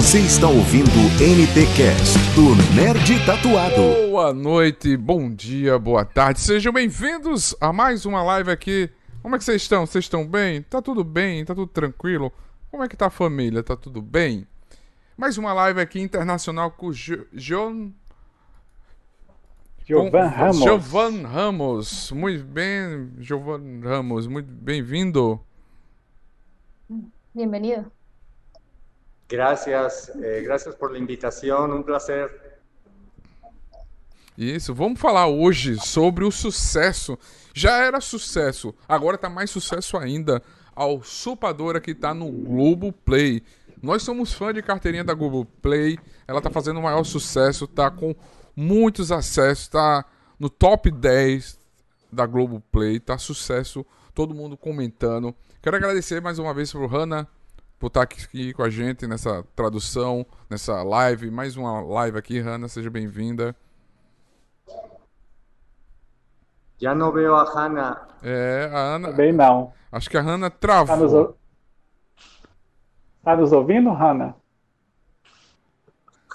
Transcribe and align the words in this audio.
Você 0.00 0.20
está 0.20 0.48
ouvindo 0.48 0.88
NT 1.20 1.76
Cast 1.76 2.16
do 2.34 2.54
Nerd 2.74 3.26
Tatuado. 3.26 4.08
Boa 4.08 4.32
noite, 4.32 4.96
bom 4.96 5.30
dia, 5.30 5.78
boa 5.78 6.06
tarde. 6.06 6.40
Sejam 6.40 6.72
bem-vindos 6.72 7.54
a 7.60 7.70
mais 7.70 8.06
uma 8.06 8.22
live 8.22 8.50
aqui. 8.50 8.90
Como 9.20 9.36
é 9.36 9.38
que 9.38 9.44
vocês 9.44 9.60
estão? 9.60 9.84
Vocês 9.84 10.06
estão 10.06 10.26
bem? 10.26 10.62
Tá 10.62 10.80
tudo 10.80 11.04
bem? 11.04 11.44
Tá 11.44 11.54
tudo 11.54 11.70
tranquilo? 11.70 12.32
Como 12.70 12.82
é 12.82 12.88
que 12.88 12.96
tá 12.96 13.08
a 13.08 13.10
família? 13.10 13.62
Tá 13.62 13.76
tudo 13.76 14.00
bem? 14.00 14.46
Mais 15.18 15.36
uma 15.36 15.52
live 15.52 15.82
aqui 15.82 16.00
internacional 16.00 16.70
com 16.70 16.86
o 16.86 16.92
jo 16.94 17.26
John 17.34 17.92
Giovan 19.84 20.28
Ramos. 20.28 20.62
Giovan 20.62 21.26
Ramos. 21.26 22.10
Muito 22.12 22.42
bem, 22.42 23.12
Giovan 23.18 23.80
Ramos. 23.84 24.26
Muito 24.26 24.50
bem-vindo. 24.50 25.38
Bienvenido. 27.34 27.92
Gracias, 29.30 30.10
eh, 30.20 30.42
gracias 30.44 30.74
por 30.74 30.90
la 30.90 30.98
invitación, 30.98 31.72
un 31.72 31.84
placer. 31.84 32.58
Isso, 34.36 34.74
vamos 34.74 34.98
falar 34.98 35.28
hoje 35.28 35.76
sobre 35.76 36.24
o 36.24 36.32
sucesso. 36.32 37.16
Já 37.54 37.84
era 37.84 38.00
sucesso, 38.00 38.74
agora 38.88 39.16
tá 39.16 39.30
mais 39.30 39.48
sucesso 39.48 39.96
ainda. 39.96 40.42
A 40.74 40.84
usurpadora 40.86 41.80
que 41.80 41.94
tá 41.94 42.12
no 42.12 42.28
Globo 42.28 42.92
Play. 42.92 43.44
Nós 43.80 44.02
somos 44.02 44.32
fã 44.32 44.52
de 44.52 44.62
carteirinha 44.62 45.04
da 45.04 45.14
Globo 45.14 45.44
Play. 45.62 45.96
Ela 46.26 46.40
tá 46.40 46.50
fazendo 46.50 46.80
o 46.80 46.82
maior 46.82 47.04
sucesso, 47.04 47.68
tá 47.68 47.88
com 47.88 48.16
muitos 48.56 49.12
acessos, 49.12 49.68
tá 49.68 50.04
no 50.40 50.50
top 50.50 50.90
10 50.90 51.56
da 52.10 52.26
Globo 52.26 52.60
Play, 52.72 52.98
tá 52.98 53.16
sucesso, 53.16 53.86
todo 54.12 54.34
mundo 54.34 54.56
comentando. 54.56 55.32
Quero 55.62 55.76
agradecer 55.76 56.20
mais 56.20 56.40
uma 56.40 56.52
vez 56.52 56.72
pro 56.72 56.86
Hanna 56.88 57.28
por 57.80 57.86
estar 57.86 58.02
aqui 58.02 58.52
com 58.52 58.62
a 58.62 58.68
gente 58.68 59.06
nessa 59.06 59.42
tradução, 59.56 60.24
nessa 60.50 60.82
live, 60.82 61.30
mais 61.30 61.56
uma 61.56 61.80
live 61.80 62.18
aqui, 62.18 62.38
Hanna, 62.38 62.68
seja 62.68 62.90
bem-vinda. 62.90 63.56
Já 66.78 66.94
não 66.94 67.10
veo 67.10 67.34
a 67.34 67.42
Hanna. 67.44 67.98
É, 68.22 68.70
a 68.70 68.78
Ana. 68.78 69.08
Também 69.08 69.32
não. 69.32 69.72
Acho 69.90 70.10
que 70.10 70.18
a 70.18 70.20
Hanna 70.20 70.50
nos, 70.50 70.58
travou. 70.58 71.14
ou- 71.14 71.38
tá 73.24 73.34
nos 73.34 73.50
ouvindo, 73.50 73.90
Hanna? 73.92 74.34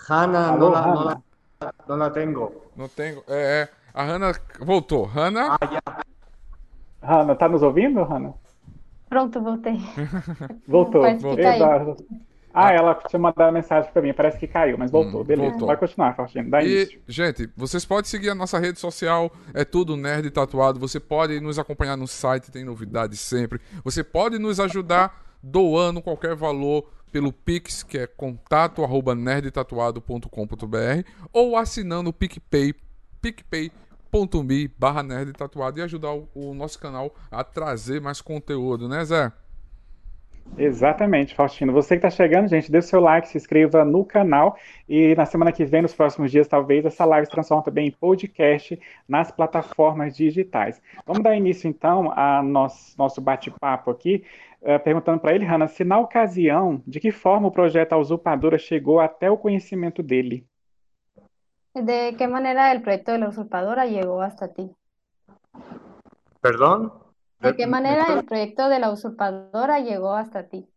Hanna, 0.10 0.50
Alô, 0.50 0.70
no, 0.70 0.72
la, 0.72 0.82
Hanna? 0.82 1.24
no 1.88 1.96
la 1.96 2.10
tengo. 2.10 2.64
Não 2.76 2.88
tenho. 2.90 3.24
É, 3.28 3.62
é, 3.62 3.70
a 3.94 4.04
Hanna 4.04 4.32
voltou. 4.60 5.06
Hanna. 5.06 5.58
Hanna, 7.04 7.36
tá 7.36 7.48
nos 7.48 7.62
ouvindo, 7.62 8.04
Hanna? 8.04 8.34
Pronto, 9.10 9.42
voltei. 9.42 9.80
Voltou. 10.68 11.06
Exato. 11.06 12.06
Ah, 12.58 12.72
ela 12.72 12.96
tinha 12.96 13.20
mandado 13.20 13.52
mensagem 13.52 13.92
pra 13.92 14.02
mim, 14.02 14.14
parece 14.14 14.40
que 14.40 14.48
caiu, 14.48 14.78
mas 14.78 14.90
voltou. 14.90 15.22
Hum, 15.22 15.26
Beleza, 15.26 15.50
voltou. 15.52 15.68
pode 15.68 15.80
continuar, 15.82 16.16
Faustino, 16.16 16.50
dá 16.50 16.64
E, 16.64 16.84
início. 16.84 17.02
gente, 17.06 17.50
vocês 17.56 17.84
podem 17.84 18.06
seguir 18.10 18.30
a 18.30 18.36
nossa 18.36 18.58
rede 18.58 18.80
social, 18.80 19.30
é 19.54 19.66
tudo 19.66 19.98
Nerd 19.98 20.32
Tatuado. 20.32 20.80
Você 20.80 20.98
pode 20.98 21.40
nos 21.42 21.60
acompanhar 21.60 21.98
no 21.98 22.08
site, 22.08 22.52
tem 22.52 22.64
novidades 22.64 23.20
sempre. 23.20 23.60
Você 23.84 24.06
pode 24.06 24.40
nos 24.40 24.58
ajudar 24.60 25.22
doando 25.44 26.02
qualquer 26.02 26.34
valor 26.34 26.90
pelo 27.12 27.32
Pix, 27.34 27.84
que 27.84 27.98
é 27.98 28.08
contato 28.08 28.84
arroba 28.86 29.14
nerdtatuado.com.br 29.14 31.08
ou 31.34 31.58
assinando 31.58 32.10
o 32.10 32.14
PicPay, 32.14 32.74
picpay.me 34.16 34.70
barra 34.80 35.04
Nerd 35.04 35.34
Tatuado 35.34 35.80
e 35.80 35.84
ajudar 35.84 36.14
o, 36.14 36.30
o 36.34 36.54
nosso 36.54 36.80
canal 36.80 37.14
a 37.30 37.44
trazer 37.44 38.00
mais 38.00 38.22
conteúdo, 38.22 38.88
né, 38.88 39.04
Zé? 39.04 39.32
Exatamente, 40.58 41.34
Faustino. 41.34 41.74
Você 41.74 41.96
que 41.96 42.04
tá 42.04 42.10
chegando, 42.10 42.48
gente, 42.48 42.72
dê 42.72 42.78
o 42.78 42.82
seu 42.82 43.00
like, 43.00 43.28
se 43.28 43.36
inscreva 43.36 43.84
no 43.84 44.06
canal 44.06 44.56
e 44.88 45.16
na 45.16 45.26
semana 45.26 45.52
que 45.52 45.66
vem, 45.66 45.82
nos 45.82 45.94
próximos 45.94 46.32
dias, 46.32 46.48
talvez, 46.48 46.86
essa 46.86 47.04
live 47.04 47.26
se 47.26 47.32
transforme 47.32 47.64
também 47.64 47.88
em 47.88 47.92
podcast 47.92 48.80
nas 49.08 49.32
plataformas 49.32 50.16
digitais. 50.16 50.82
Vamos 51.06 51.24
dar 51.24 51.36
início, 51.36 51.68
então, 51.68 52.12
a 52.16 52.44
nosso, 52.44 52.96
nosso 52.98 53.20
bate-papo 53.20 53.90
aqui, 53.90 54.24
eh, 54.62 54.78
perguntando 54.78 55.20
para 55.20 55.34
ele, 55.34 55.46
Hanna, 55.46 55.68
se 55.68 55.84
na 55.84 56.00
ocasião, 56.00 56.82
de 56.86 57.00
que 57.00 57.12
forma 57.12 57.48
o 57.48 57.52
projeto 57.52 57.94
A 57.94 57.98
Usurpadora 57.98 58.60
chegou 58.60 59.00
até 59.00 59.30
o 59.32 59.38
conhecimento 59.38 60.04
dele? 60.04 60.46
¿De 61.76 62.16
qué 62.18 62.28
manera 62.28 62.72
el 62.72 62.82
proyecto 62.82 63.12
de 63.12 63.20
la 63.20 63.30
usurpadora 63.30 63.86
llegó 63.86 64.24
hasta 64.24 64.52
ti? 64.52 64.76
¿Perdón? 66.42 66.94
¿De 67.40 67.56
qué 67.56 67.66
¿Me- 67.66 67.66
manera 67.66 68.12
el 68.12 68.26
proyecto 68.26 68.68
de 68.68 68.80
la 68.80 68.92
usurpadora 68.92 69.80
llegó 69.80 70.16
hasta 70.16 70.50
ti? 70.50 70.68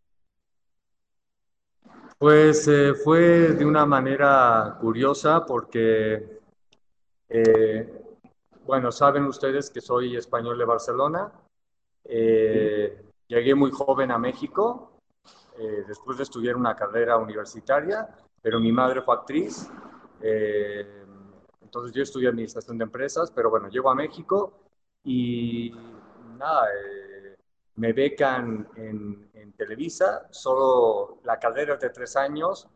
Pues 2.19 2.66
eh, 2.69 2.94
fue 2.94 3.20
de 3.54 3.64
una 3.64 3.87
manera 3.87 4.76
curiosa 4.81 5.44
porque, 5.47 6.41
eh, 7.28 8.03
bueno, 8.66 8.92
saben 8.92 9.25
ustedes 9.25 9.70
que 9.70 9.81
soy 9.81 10.16
español 10.16 10.58
de 10.58 10.64
Barcelona. 10.64 11.32
Eh, 12.04 13.03
llegué 13.28 13.54
muy 13.54 13.70
joven 13.70 14.10
a 14.12 14.19
México, 14.19 14.92
después 15.88 16.16
de 16.16 16.22
estudiar 16.25 16.56
una 16.56 16.76
carrera 16.76 17.16
universitaria, 17.19 18.08
pero 18.42 18.60
mi 18.60 18.72
madre 18.72 19.03
fue 19.03 19.14
actriz. 19.14 19.69
Eh, 20.23 21.05
entonces 21.62 21.93
yo 21.93 22.03
estudié 22.03 22.29
administración 22.29 22.79
de 22.79 22.84
empresas, 22.84 23.31
pero 23.31 23.51
bueno, 23.51 23.69
llego 23.69 23.91
a 23.91 23.95
México 23.95 24.61
y 25.05 25.73
nada, 26.37 26.67
eh, 26.67 27.37
me 27.77 27.93
becan 27.93 28.69
en, 28.77 29.31
en 29.34 29.53
Televisa, 29.53 30.27
solo 30.31 31.21
la 31.25 31.39
carrera 31.39 31.75
es 31.75 31.81
de 31.81 31.91
tres 31.91 32.17
años, 32.17 32.69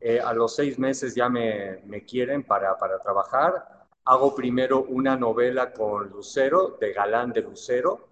eh, 0.00 0.20
a 0.20 0.32
los 0.32 0.54
seis 0.54 0.78
meses 0.78 1.14
ya 1.14 1.28
me, 1.28 1.82
me 1.86 2.04
quieren 2.04 2.44
para, 2.44 2.76
para 2.78 2.98
trabajar. 2.98 3.86
Hago 4.04 4.34
primero 4.34 4.84
una 4.84 5.16
novela 5.16 5.72
con 5.72 6.08
Lucero, 6.08 6.78
de 6.80 6.92
Galán 6.92 7.32
de 7.32 7.42
Lucero, 7.42 8.08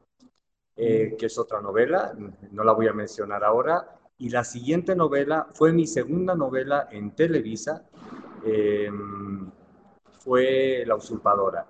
eh, 0.77 1.17
que 1.19 1.27
es 1.27 1.39
otra 1.39 1.61
novela, 1.61 2.13
no 2.51 2.65
la 2.65 2.73
voy 2.73 2.89
a 2.89 2.93
mencionar 2.93 3.45
ahora. 3.45 3.99
Y 4.19 4.29
la 4.31 4.45
siguiente 4.45 4.95
novela 4.95 5.49
fue 5.55 5.73
mi 5.73 5.87
segunda 5.87 6.35
novela 6.35 6.89
en 6.91 7.15
Televisa, 7.15 7.87
eh, 8.47 8.91
fue 10.21 10.85
La 10.87 10.95
Usurpadora. 10.95 11.67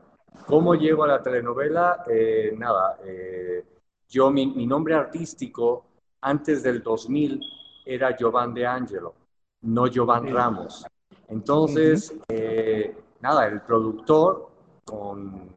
¿Cómo 0.46 0.74
llego 0.74 1.04
a 1.04 1.08
la 1.08 1.22
telenovela? 1.22 2.04
Eh, 2.08 2.54
nada, 2.56 2.98
eh, 3.04 3.64
yo, 4.08 4.30
mi, 4.30 4.46
mi 4.46 4.66
nombre 4.66 4.94
artístico 4.94 5.86
antes 6.20 6.62
del 6.62 6.82
2000 6.82 7.40
era 7.84 8.16
Giovanni 8.16 8.60
de 8.60 8.66
Angelo, 8.66 9.14
no 9.62 9.86
Giovanni. 9.86 10.32
Ramos. 10.32 10.86
Entonces, 11.28 12.14
eh, 12.28 12.96
nada, 13.20 13.46
el 13.46 13.62
productor 13.62 14.50
con 14.84 15.56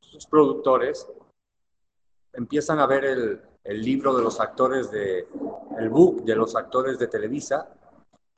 sus 0.00 0.26
productores 0.26 1.08
empiezan 2.32 2.80
a 2.80 2.86
ver 2.86 3.04
el, 3.04 3.40
el 3.62 3.82
libro 3.82 4.16
de 4.16 4.22
los 4.22 4.40
actores 4.40 4.90
de, 4.90 5.28
el 5.78 5.88
book 5.88 6.24
de 6.24 6.34
los 6.34 6.56
actores 6.56 6.98
de 6.98 7.06
Televisa 7.06 7.68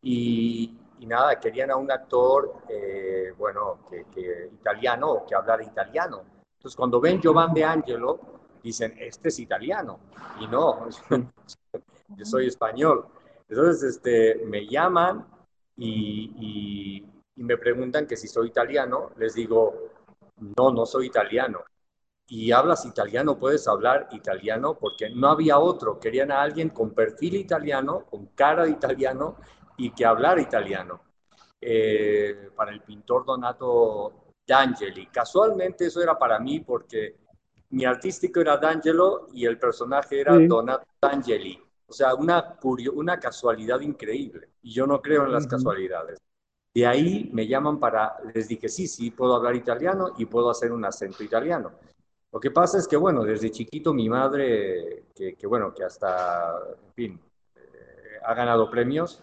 y, 0.02 0.76
y 1.00 1.06
nada, 1.06 1.38
querían 1.38 1.70
a 1.70 1.76
un 1.76 1.90
actor, 1.90 2.62
eh, 2.68 3.32
bueno, 3.36 3.80
que, 3.90 4.04
que 4.14 4.50
italiano, 4.52 5.24
que 5.28 5.34
hablara 5.34 5.62
italiano. 5.62 6.22
Entonces, 6.58 6.76
cuando 6.76 7.00
ven 7.00 7.20
Giovanni 7.20 7.60
de 7.60 7.64
Angelo, 7.64 8.18
dicen, 8.62 8.94
este 8.98 9.28
es 9.28 9.38
italiano. 9.38 9.98
Y 10.40 10.46
no, 10.48 10.88
yo 12.16 12.24
soy 12.24 12.46
español. 12.48 13.06
Entonces, 13.48 13.96
este, 13.96 14.36
me 14.46 14.66
llaman 14.66 15.26
y, 15.76 16.32
y- 16.38 17.12
y 17.38 17.42
me 17.42 17.58
preguntan 17.58 18.06
que 18.06 18.16
si 18.16 18.28
soy 18.28 18.48
italiano. 18.48 19.10
Les 19.16 19.34
digo, 19.34 19.74
no, 20.56 20.70
no 20.72 20.86
soy 20.86 21.06
italiano. 21.06 21.60
Y 22.28 22.52
hablas 22.52 22.84
italiano, 22.86 23.38
puedes 23.38 23.68
hablar 23.68 24.08
italiano, 24.12 24.74
porque 24.78 25.10
no 25.10 25.28
había 25.28 25.58
otro. 25.58 26.00
Querían 26.00 26.32
a 26.32 26.42
alguien 26.42 26.70
con 26.70 26.90
perfil 26.92 27.36
italiano, 27.36 28.04
con 28.10 28.26
cara 28.28 28.64
de 28.64 28.70
italiano 28.70 29.36
y 29.78 29.90
que 29.90 30.04
hablara 30.04 30.40
italiano. 30.40 31.00
Eh, 31.60 32.50
para 32.54 32.70
el 32.70 32.82
pintor 32.82 33.24
Donato 33.24 34.32
D'Angeli. 34.46 35.06
Casualmente 35.06 35.86
eso 35.86 36.02
era 36.02 36.18
para 36.18 36.38
mí 36.38 36.60
porque 36.60 37.16
mi 37.70 37.84
artístico 37.84 38.40
era 38.40 38.58
D'Angelo 38.58 39.26
y 39.32 39.46
el 39.46 39.58
personaje 39.58 40.20
era 40.20 40.36
Sí. 40.36 40.46
Donato 40.46 40.86
D'Angeli. 41.00 41.60
O 41.88 41.92
sea, 41.92 42.14
una, 42.14 42.56
curio- 42.56 42.92
una 42.92 43.18
casualidad 43.18 43.80
increíble. 43.80 44.50
Y 44.62 44.72
yo 44.72 44.86
no 44.86 45.00
creo 45.00 45.24
en 45.24 45.32
las 45.32 45.44
Ujú. 45.46 45.50
casualidades. 45.56 46.18
De 46.74 46.86
ahí 46.86 47.30
me 47.32 47.46
llaman 47.46 47.80
para, 47.80 48.16
les 48.34 48.48
dije, 48.48 48.68
sí, 48.68 48.86
sí, 48.86 49.10
puedo 49.10 49.34
hablar 49.34 49.56
italiano 49.56 50.12
y 50.18 50.26
puedo 50.26 50.50
hacer 50.50 50.72
un 50.72 50.84
acento 50.84 51.24
italiano. 51.24 51.72
Lo 52.32 52.38
que 52.38 52.50
pasa 52.50 52.76
es 52.78 52.86
que, 52.86 52.96
bueno, 52.98 53.24
desde 53.24 53.50
chiquito 53.50 53.94
mi 53.94 54.08
madre, 54.10 55.06
que, 55.14 55.34
que, 55.34 55.46
bueno, 55.46 55.72
que 55.74 55.84
hasta, 55.84 56.58
en 56.86 56.92
fin, 56.92 57.20
eh, 57.56 58.18
ha 58.24 58.34
ganado 58.34 58.68
premios, 58.68 59.22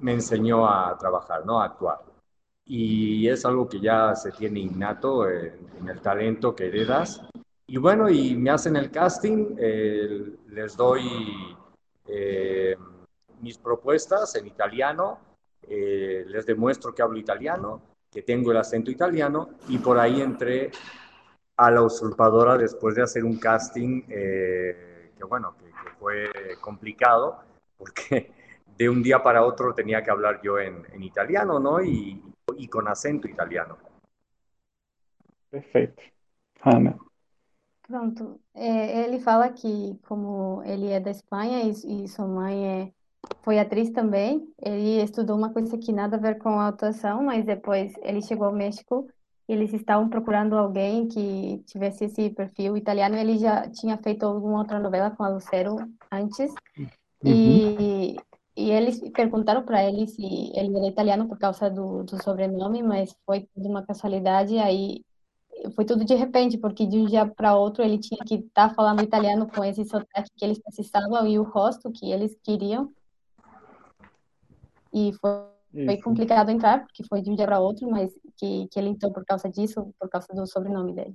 me 0.00 0.12
enseñó 0.14 0.68
a 0.68 0.96
trabajar, 0.98 1.44
¿no? 1.44 1.60
A 1.60 1.66
actuar. 1.66 2.00
Y 2.64 3.28
es 3.28 3.44
algo 3.44 3.68
que 3.68 3.80
ya 3.80 4.14
se 4.14 4.32
tiene 4.32 4.60
innato 4.60 5.28
en, 5.28 5.88
el 5.88 6.00
talento 6.00 6.54
que 6.54 6.68
heredas. 6.68 7.22
Y 7.66 7.76
bueno, 7.76 8.08
y 8.08 8.36
me 8.36 8.50
hacen 8.50 8.76
el 8.76 8.90
casting, 8.90 9.56
les 9.56 10.76
doy 10.76 11.56
eh, 12.06 12.76
mis 13.40 13.58
propuestas 13.58 14.34
en 14.36 14.46
italiano, 14.46 15.18
eh, 15.62 16.24
les 16.28 16.46
demuestro 16.46 16.94
que 16.94 17.02
hablo 17.02 17.18
italiano, 17.18 17.80
que 18.10 18.22
tengo 18.22 18.50
el 18.50 18.58
acento 18.58 18.90
italiano 18.90 19.50
y 19.68 19.78
por 19.78 19.98
ahí 19.98 20.20
entré 20.20 20.70
a 21.56 21.70
la 21.70 21.82
usurpadora 21.82 22.58
después 22.58 22.94
de 22.94 23.02
hacer 23.02 23.24
un 23.24 23.38
casting 23.38 24.02
eh, 24.08 25.12
que 25.16 25.24
bueno, 25.24 25.56
que, 25.58 25.72
fue 25.98 26.30
complicado 26.60 27.38
porque 27.78 28.32
de 28.76 28.88
un 28.88 29.02
día 29.02 29.22
para 29.22 29.44
otro 29.44 29.74
tenía 29.74 30.02
que 30.02 30.10
hablar 30.10 30.40
yo 30.42 30.58
en, 30.58 30.82
en 30.92 31.02
italiano, 31.02 31.58
¿no? 31.58 31.82
Y, 31.82 32.22
y, 32.56 32.68
con 32.68 32.88
acento 32.88 33.28
italiano. 33.28 33.78
Perfeito. 35.50 36.02
Ana. 36.62 36.96
Pronto. 37.82 38.40
É, 38.54 39.04
ele 39.04 39.20
fala 39.20 39.50
que, 39.50 39.98
como 40.06 40.62
ele 40.64 40.88
é 40.88 41.00
da 41.00 41.10
Espanha 41.10 41.62
e, 41.62 42.04
e 42.04 42.08
sua 42.08 42.26
mãe 42.26 42.66
é, 42.66 42.92
foi 43.42 43.58
atriz 43.58 43.90
também, 43.90 44.48
ele 44.60 45.02
estudou 45.02 45.36
uma 45.36 45.52
coisa 45.52 45.76
que 45.76 45.92
nada 45.92 46.16
a 46.16 46.20
ver 46.20 46.38
com 46.38 46.60
a 46.60 46.68
atuação, 46.68 47.22
mas 47.24 47.44
depois 47.44 47.92
ele 48.02 48.22
chegou 48.22 48.46
ao 48.46 48.52
México 48.52 49.08
e 49.48 49.52
eles 49.52 49.72
estavam 49.72 50.08
procurando 50.08 50.56
alguém 50.56 51.08
que 51.08 51.62
tivesse 51.66 52.04
esse 52.04 52.30
perfil 52.30 52.76
italiano. 52.76 53.16
Ele 53.16 53.38
já 53.38 53.68
tinha 53.68 53.98
feito 53.98 54.24
alguma 54.24 54.58
outra 54.58 54.78
novela 54.78 55.10
com 55.10 55.24
a 55.24 55.28
Lucero 55.28 55.76
antes. 56.10 56.52
Uhum. 56.78 56.86
E, 57.24 58.16
e 58.56 58.70
eles 58.70 59.00
perguntaram 59.10 59.62
para 59.62 59.82
ele 59.82 60.06
se 60.06 60.22
ele 60.54 60.76
era 60.76 60.86
italiano 60.86 61.26
por 61.26 61.38
causa 61.38 61.70
do, 61.70 62.04
do 62.04 62.22
sobrenome, 62.22 62.82
mas 62.82 63.16
foi 63.24 63.48
de 63.56 63.68
uma 63.68 63.84
casualidade. 63.84 64.58
Aí 64.58 65.02
foi 65.74 65.84
tudo 65.84 66.04
de 66.04 66.14
repente, 66.14 66.58
porque 66.58 66.86
de 66.86 66.98
um 66.98 67.06
dia 67.06 67.26
para 67.26 67.56
outro 67.56 67.82
ele 67.82 67.98
tinha 67.98 68.22
que 68.24 68.36
estar 68.36 68.68
tá 68.68 68.74
falando 68.74 69.02
italiano 69.02 69.48
com 69.48 69.64
esse 69.64 69.84
sotaque 69.84 70.30
que 70.36 70.44
eles 70.44 70.58
precisavam 70.58 71.26
e 71.26 71.38
o 71.38 71.42
rosto 71.42 71.90
que 71.90 72.10
eles 72.12 72.36
queriam. 72.42 72.92
E 74.92 75.12
foi, 75.14 75.86
foi 75.86 75.96
complicado 76.02 76.50
entrar, 76.50 76.84
porque 76.84 77.02
foi 77.08 77.22
de 77.22 77.30
um 77.30 77.34
dia 77.34 77.46
para 77.46 77.60
outro, 77.60 77.90
mas 77.90 78.12
que, 78.36 78.68
que 78.68 78.78
ele 78.78 78.90
entrou 78.90 79.10
por 79.12 79.24
causa 79.24 79.48
disso, 79.48 79.94
por 79.98 80.10
causa 80.10 80.28
do 80.34 80.46
sobrenome 80.46 80.92
dele. 80.92 81.14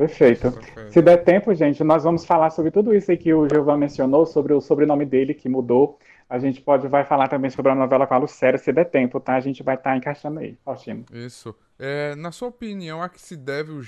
Perfeito. 0.00 0.50
Perfeito. 0.52 0.92
Se 0.94 1.02
der 1.02 1.18
tempo, 1.24 1.54
gente, 1.54 1.84
nós 1.84 2.04
vamos 2.04 2.24
falar 2.24 2.48
sobre 2.48 2.70
tudo 2.70 2.94
isso 2.94 3.10
aí 3.10 3.18
que 3.18 3.34
o 3.34 3.46
Gilvan 3.46 3.76
mencionou, 3.76 4.24
sobre 4.24 4.54
o 4.54 4.60
sobrenome 4.62 5.04
dele 5.04 5.34
que 5.34 5.46
mudou. 5.46 5.98
A 6.26 6.38
gente 6.38 6.62
pode 6.62 6.88
vai 6.88 7.04
falar 7.04 7.28
também 7.28 7.50
sobre 7.50 7.70
a 7.70 7.74
novela 7.74 8.06
com 8.06 8.14
a 8.14 8.16
Lucéria, 8.16 8.58
se 8.58 8.72
der 8.72 8.86
tempo, 8.86 9.20
tá? 9.20 9.34
A 9.34 9.40
gente 9.40 9.62
vai 9.62 9.74
estar 9.74 9.90
tá 9.90 9.96
encaixando 9.98 10.40
aí, 10.40 10.56
Faustino. 10.64 11.04
Isso. 11.12 11.54
É, 11.78 12.14
na 12.14 12.32
sua 12.32 12.48
opinião, 12.48 13.02
a 13.02 13.10
que 13.10 13.20
se 13.20 13.36
deve 13.36 13.72
o, 13.72 13.82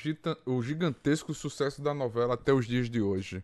o 0.44 0.62
gigantesco 0.62 1.32
sucesso 1.32 1.82
da 1.82 1.94
novela 1.94 2.34
até 2.34 2.52
os 2.52 2.66
dias 2.66 2.90
de 2.90 3.00
hoje? 3.00 3.42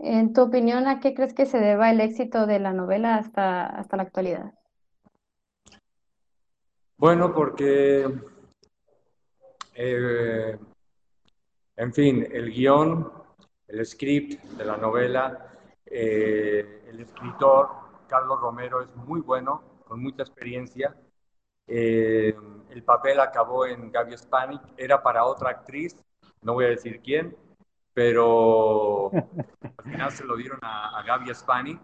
En 0.00 0.32
tu 0.32 0.42
opinión, 0.42 0.88
¿a 0.88 0.98
qué 0.98 1.14
crees 1.14 1.32
que 1.32 1.46
se 1.46 1.60
deba 1.60 1.92
el 1.92 2.00
éxito 2.00 2.46
de 2.46 2.58
la 2.58 2.72
novela 2.72 3.18
hasta, 3.18 3.66
hasta 3.66 3.96
la 3.96 4.02
actualidad? 4.02 4.52
Bueno, 6.96 7.32
porque, 7.32 8.04
eh, 9.74 10.58
en 11.76 11.92
fin, 11.92 12.26
el 12.30 12.50
guion, 12.50 13.10
el 13.68 13.86
script 13.86 14.42
de 14.42 14.64
la 14.64 14.76
novela, 14.76 15.54
eh, 15.86 16.84
el 16.88 17.00
escritor, 17.00 17.68
Carlos 18.08 18.40
Romero, 18.40 18.82
es 18.82 18.94
muy 18.96 19.20
bueno, 19.20 19.80
con 19.86 20.02
mucha 20.02 20.22
experiencia 20.22 20.94
eh, 21.72 22.34
el 22.70 22.82
papel 22.82 23.20
acabó 23.20 23.64
en 23.64 23.92
Gaby 23.92 24.18
Spanik, 24.18 24.60
era 24.76 25.00
para 25.00 25.24
otra 25.24 25.50
actriz, 25.50 25.96
no 26.42 26.54
voy 26.54 26.64
a 26.64 26.70
decir 26.70 27.00
quién, 27.00 27.36
pero 27.94 29.12
al 29.12 29.84
final 29.84 30.10
se 30.10 30.24
lo 30.24 30.36
dieron 30.36 30.58
a, 30.62 30.98
a 30.98 31.02
Gaby 31.04 31.32
Spanik 31.32 31.80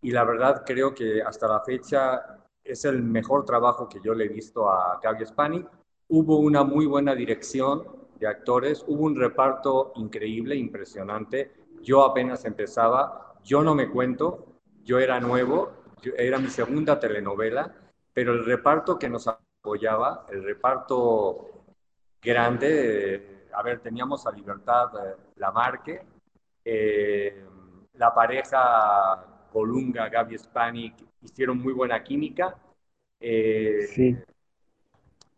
y 0.00 0.12
la 0.12 0.22
verdad 0.22 0.62
creo 0.64 0.94
que 0.94 1.20
hasta 1.22 1.48
la 1.48 1.60
fecha 1.60 2.38
es 2.62 2.84
el 2.84 3.02
mejor 3.02 3.44
trabajo 3.44 3.88
que 3.88 4.00
yo 4.00 4.14
le 4.14 4.26
he 4.26 4.28
visto 4.28 4.70
a 4.70 5.00
Gaby 5.02 5.26
Spanik. 5.26 5.66
Hubo 6.08 6.38
una 6.38 6.64
muy 6.64 6.86
buena 6.86 7.14
dirección 7.14 7.84
de 8.18 8.26
actores, 8.26 8.84
hubo 8.86 9.04
un 9.04 9.16
reparto 9.16 9.92
increíble, 9.96 10.56
impresionante. 10.56 11.52
Yo 11.82 12.04
apenas 12.04 12.44
empezaba, 12.44 13.34
yo 13.44 13.62
no 13.62 13.74
me 13.74 13.88
cuento, 13.90 14.60
yo 14.84 14.98
era 14.98 15.20
nuevo, 15.20 15.72
era 16.16 16.38
mi 16.38 16.48
segunda 16.48 16.98
telenovela 16.98 17.74
pero 18.16 18.32
el 18.32 18.46
reparto 18.46 18.98
que 18.98 19.10
nos 19.10 19.28
apoyaba, 19.28 20.24
el 20.30 20.42
reparto 20.42 21.66
grande, 22.22 23.44
a 23.52 23.62
ver, 23.62 23.80
teníamos 23.80 24.26
a 24.26 24.32
Libertad 24.32 24.88
eh, 25.06 25.16
Lamarque, 25.36 26.00
eh, 26.64 27.44
la 27.92 28.14
pareja 28.14 29.48
Colunga, 29.52 30.08
Gaby 30.08 30.38
Spanik, 30.38 30.94
hicieron 31.20 31.58
muy 31.58 31.74
buena 31.74 32.02
química. 32.02 32.56
Eh, 33.20 33.86
sí. 33.86 34.16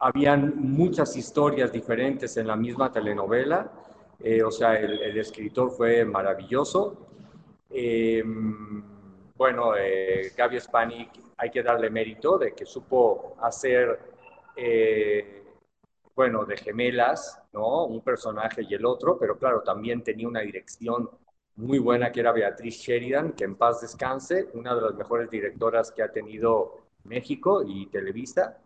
Habían 0.00 0.55
muchas 0.56 1.17
historias 1.17 1.73
diferentes 1.73 2.37
en 2.37 2.47
la 2.47 2.56
misma 2.56 2.93
telenovela, 2.93 3.71
o 4.45 4.50
sea, 4.50 4.75
el, 4.75 5.00
el, 5.00 5.19
escritor 5.19 5.71
fue 5.71 6.05
maravilloso. 6.05 7.06
bueno, 9.37 9.73
Gaby 10.37 10.61
Spanik 10.61 11.29
hay 11.39 11.50
que 11.50 11.62
darle 11.62 11.89
mérito 11.89 12.37
de 12.37 12.53
que 12.53 12.67
supo 12.67 13.37
hacer, 13.41 13.99
eh, 14.56 15.45
bueno, 16.15 16.45
de 16.45 16.56
gemelas, 16.56 17.41
¿no? 17.53 17.85
Un 17.85 18.03
personaje 18.03 18.67
y 18.69 18.75
el 18.75 18.85
otro, 18.85 19.17
pero 19.19 19.39
claro, 19.39 19.62
también 19.62 20.03
tenía 20.03 20.27
una 20.27 20.41
dirección 20.41 21.09
muy 21.55 21.79
buena 21.79 22.11
que 22.11 22.21
era 22.21 22.33
Beatriz 22.33 22.81
Sheridan, 22.81 23.33
que 23.33 23.45
en 23.45 23.55
paz 23.55 23.81
descanse, 23.81 24.49
una 24.55 24.75
de 24.75 24.83
las 24.83 24.95
mejores 24.95 25.31
directoras 25.31 25.93
que 25.93 26.03
ha 26.03 26.11
tenido 26.11 26.79
México 27.05 27.62
y 27.65 27.87
Televisa. 27.87 28.59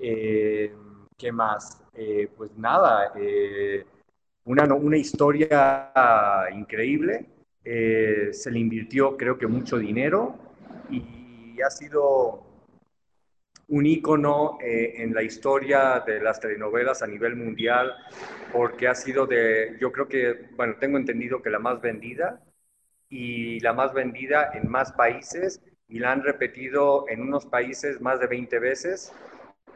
Eh, 0.00 0.72
¿Qué 1.16 1.30
más? 1.30 1.82
Eh, 1.94 2.28
pues 2.36 2.50
nada, 2.56 3.12
una, 4.44 4.74
una 4.74 4.96
historia 4.96 5.92
increíble. 6.52 7.26
se 7.62 8.50
le 8.50 8.58
invirtió 8.58 9.16
creo 9.16 9.36
que 9.36 9.46
mucho 9.46 9.76
dinero 9.76 10.34
y 10.90 11.60
ha 11.60 11.70
sido 11.70 12.50
un 13.70 13.86
ícono 13.86 14.58
eh, 14.60 14.94
en 14.96 15.14
la 15.14 15.22
historia 15.22 16.02
de 16.04 16.20
las 16.20 16.40
telenovelas 16.40 17.02
a 17.02 17.06
nivel 17.06 17.36
mundial, 17.36 17.94
porque 18.52 18.88
ha 18.88 18.94
sido 18.94 19.26
de, 19.26 19.76
yo 19.80 19.92
creo 19.92 20.08
que, 20.08 20.48
bueno, 20.56 20.74
tengo 20.80 20.98
entendido 20.98 21.40
que 21.40 21.50
la 21.50 21.60
más 21.60 21.80
vendida 21.80 22.40
y 23.08 23.60
la 23.60 23.72
más 23.72 23.94
vendida 23.94 24.50
en 24.54 24.68
más 24.68 24.92
países 24.92 25.62
y 25.88 26.00
la 26.00 26.12
han 26.12 26.22
repetido 26.22 27.08
en 27.08 27.22
unos 27.22 27.46
países 27.46 28.00
más 28.00 28.18
de 28.18 28.26
20 28.26 28.58
veces, 28.58 29.12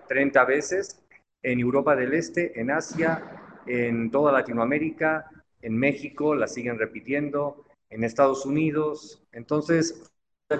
30 0.06 0.44
veces, 0.44 1.02
en 1.42 1.60
Europa 1.60 1.94
del 1.94 2.14
Este, 2.14 2.58
en 2.60 2.70
Asia, 2.70 3.62
en 3.66 4.10
toda 4.10 4.32
Latinoamérica, 4.32 5.30
en 5.60 5.76
México 5.76 6.34
la 6.34 6.46
siguen 6.46 6.78
repitiendo, 6.78 7.64
en 7.90 8.04
Estados 8.04 8.44
Unidos. 8.44 9.22
Entonces, 9.32 10.10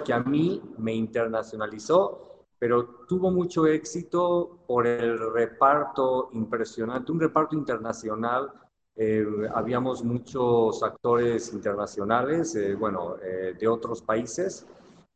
que 0.03 0.13
a 0.13 0.19
mí 0.19 0.61
me 0.77 0.93
internacionalizó, 0.93 2.45
pero 2.57 3.05
tuvo 3.07 3.31
mucho 3.31 3.67
éxito 3.67 4.59
por 4.67 4.87
el 4.87 5.19
reparto 5.33 6.29
impresionante, 6.33 7.11
un 7.11 7.19
reparto 7.19 7.55
internacional. 7.55 8.51
Eh, 8.95 9.25
habíamos 9.53 10.03
muchos 10.03 10.81
actores 10.81 11.53
internacionales, 11.53 12.55
eh, 12.55 12.75
bueno, 12.75 13.17
eh, 13.21 13.55
de 13.59 13.67
otros 13.67 14.01
países, 14.01 14.65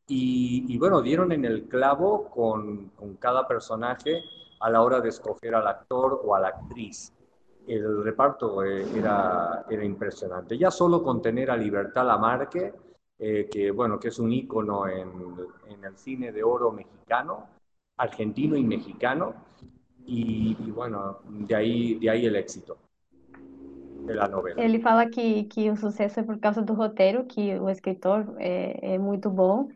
y, 0.10 0.66
y, 0.68 0.78
bueno, 0.78 1.02
dieron 1.02 1.32
en 1.32 1.46
el 1.46 1.68
clavo 1.68 2.30
con, 2.30 2.90
con 2.96 3.16
cada 3.16 3.48
personaje 3.48 4.24
a 4.60 4.70
la 4.70 4.82
hora 4.82 5.00
de 5.00 5.10
escoger 5.10 5.56
al 5.56 5.68
actor 5.68 6.22
o 6.24 6.36
a 6.36 6.40
la 6.40 6.50
actriz 6.50 7.14
el 7.68 8.04
reparto 8.04 8.64
era, 8.64 9.64
era 9.70 9.86
impresionante. 9.86 10.58
Ya 10.58 10.72
solo 10.72 11.04
con 11.04 11.22
tener 11.22 11.52
a 11.52 11.58
Libertad 11.58 12.06
Lamarque, 12.06 12.74
eh, 13.20 13.48
que, 13.52 13.70
bueno, 13.70 14.00
que 14.00 14.08
es 14.08 14.18
un 14.18 14.34
ícono 14.34 14.88
en, 14.88 15.12
en, 15.68 15.84
el 15.84 15.96
cine 15.96 16.32
de 16.32 16.44
oro 16.44 16.72
mexicano, 16.72 17.48
argentino 17.98 18.56
y 18.56 18.64
mexicano, 18.64 19.36
y, 20.06 20.58
y 20.60 20.72
bueno, 20.72 21.20
de 21.28 21.56
aí, 21.56 22.00
de 22.00 22.10
aí 22.10 22.26
el 22.26 22.36
éxito 22.36 22.78
da 24.16 24.28
novela. 24.28 24.60
Ele 24.60 24.80
fala 24.80 25.08
que, 25.08 25.44
que 25.44 25.70
o 25.70 25.76
sucesso 25.76 26.20
é 26.20 26.24
por 26.24 26.40
causa 26.40 26.64
do 26.64 26.74
roteiro, 26.74 27.26
que 27.26 27.54
o 27.60 27.70
escritor 27.70 28.26
é, 28.38 28.96
é 28.96 28.98
muito 28.98 29.30
bom, 29.30 29.70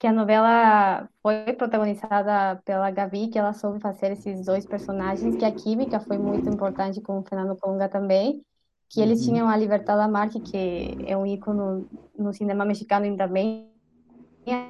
que 0.00 0.06
a 0.06 0.12
novela 0.14 1.06
foi 1.22 1.52
protagonizada 1.52 2.58
pela 2.64 2.90
Gavi, 2.90 3.28
que 3.28 3.38
ela 3.38 3.52
soube 3.52 3.78
fazer 3.80 4.12
esses 4.12 4.46
dois 4.46 4.64
personagens, 4.64 5.36
que 5.36 5.44
a 5.44 5.52
química 5.52 6.00
foi 6.00 6.16
muito 6.16 6.48
importante 6.48 7.02
com 7.02 7.18
o 7.18 7.22
Fernando 7.22 7.54
Colunga 7.60 7.86
também, 7.86 8.42
que 8.88 9.02
eles 9.02 9.22
tinham 9.22 9.46
a 9.46 9.54
Libertad 9.58 9.98
Lamarque, 9.98 10.40
que 10.40 10.96
é 11.06 11.14
um 11.14 11.26
ícone 11.26 11.86
no 12.18 12.32
cinema 12.32 12.64
mexicano 12.64 13.04
e 13.04 13.14
também 13.14 13.68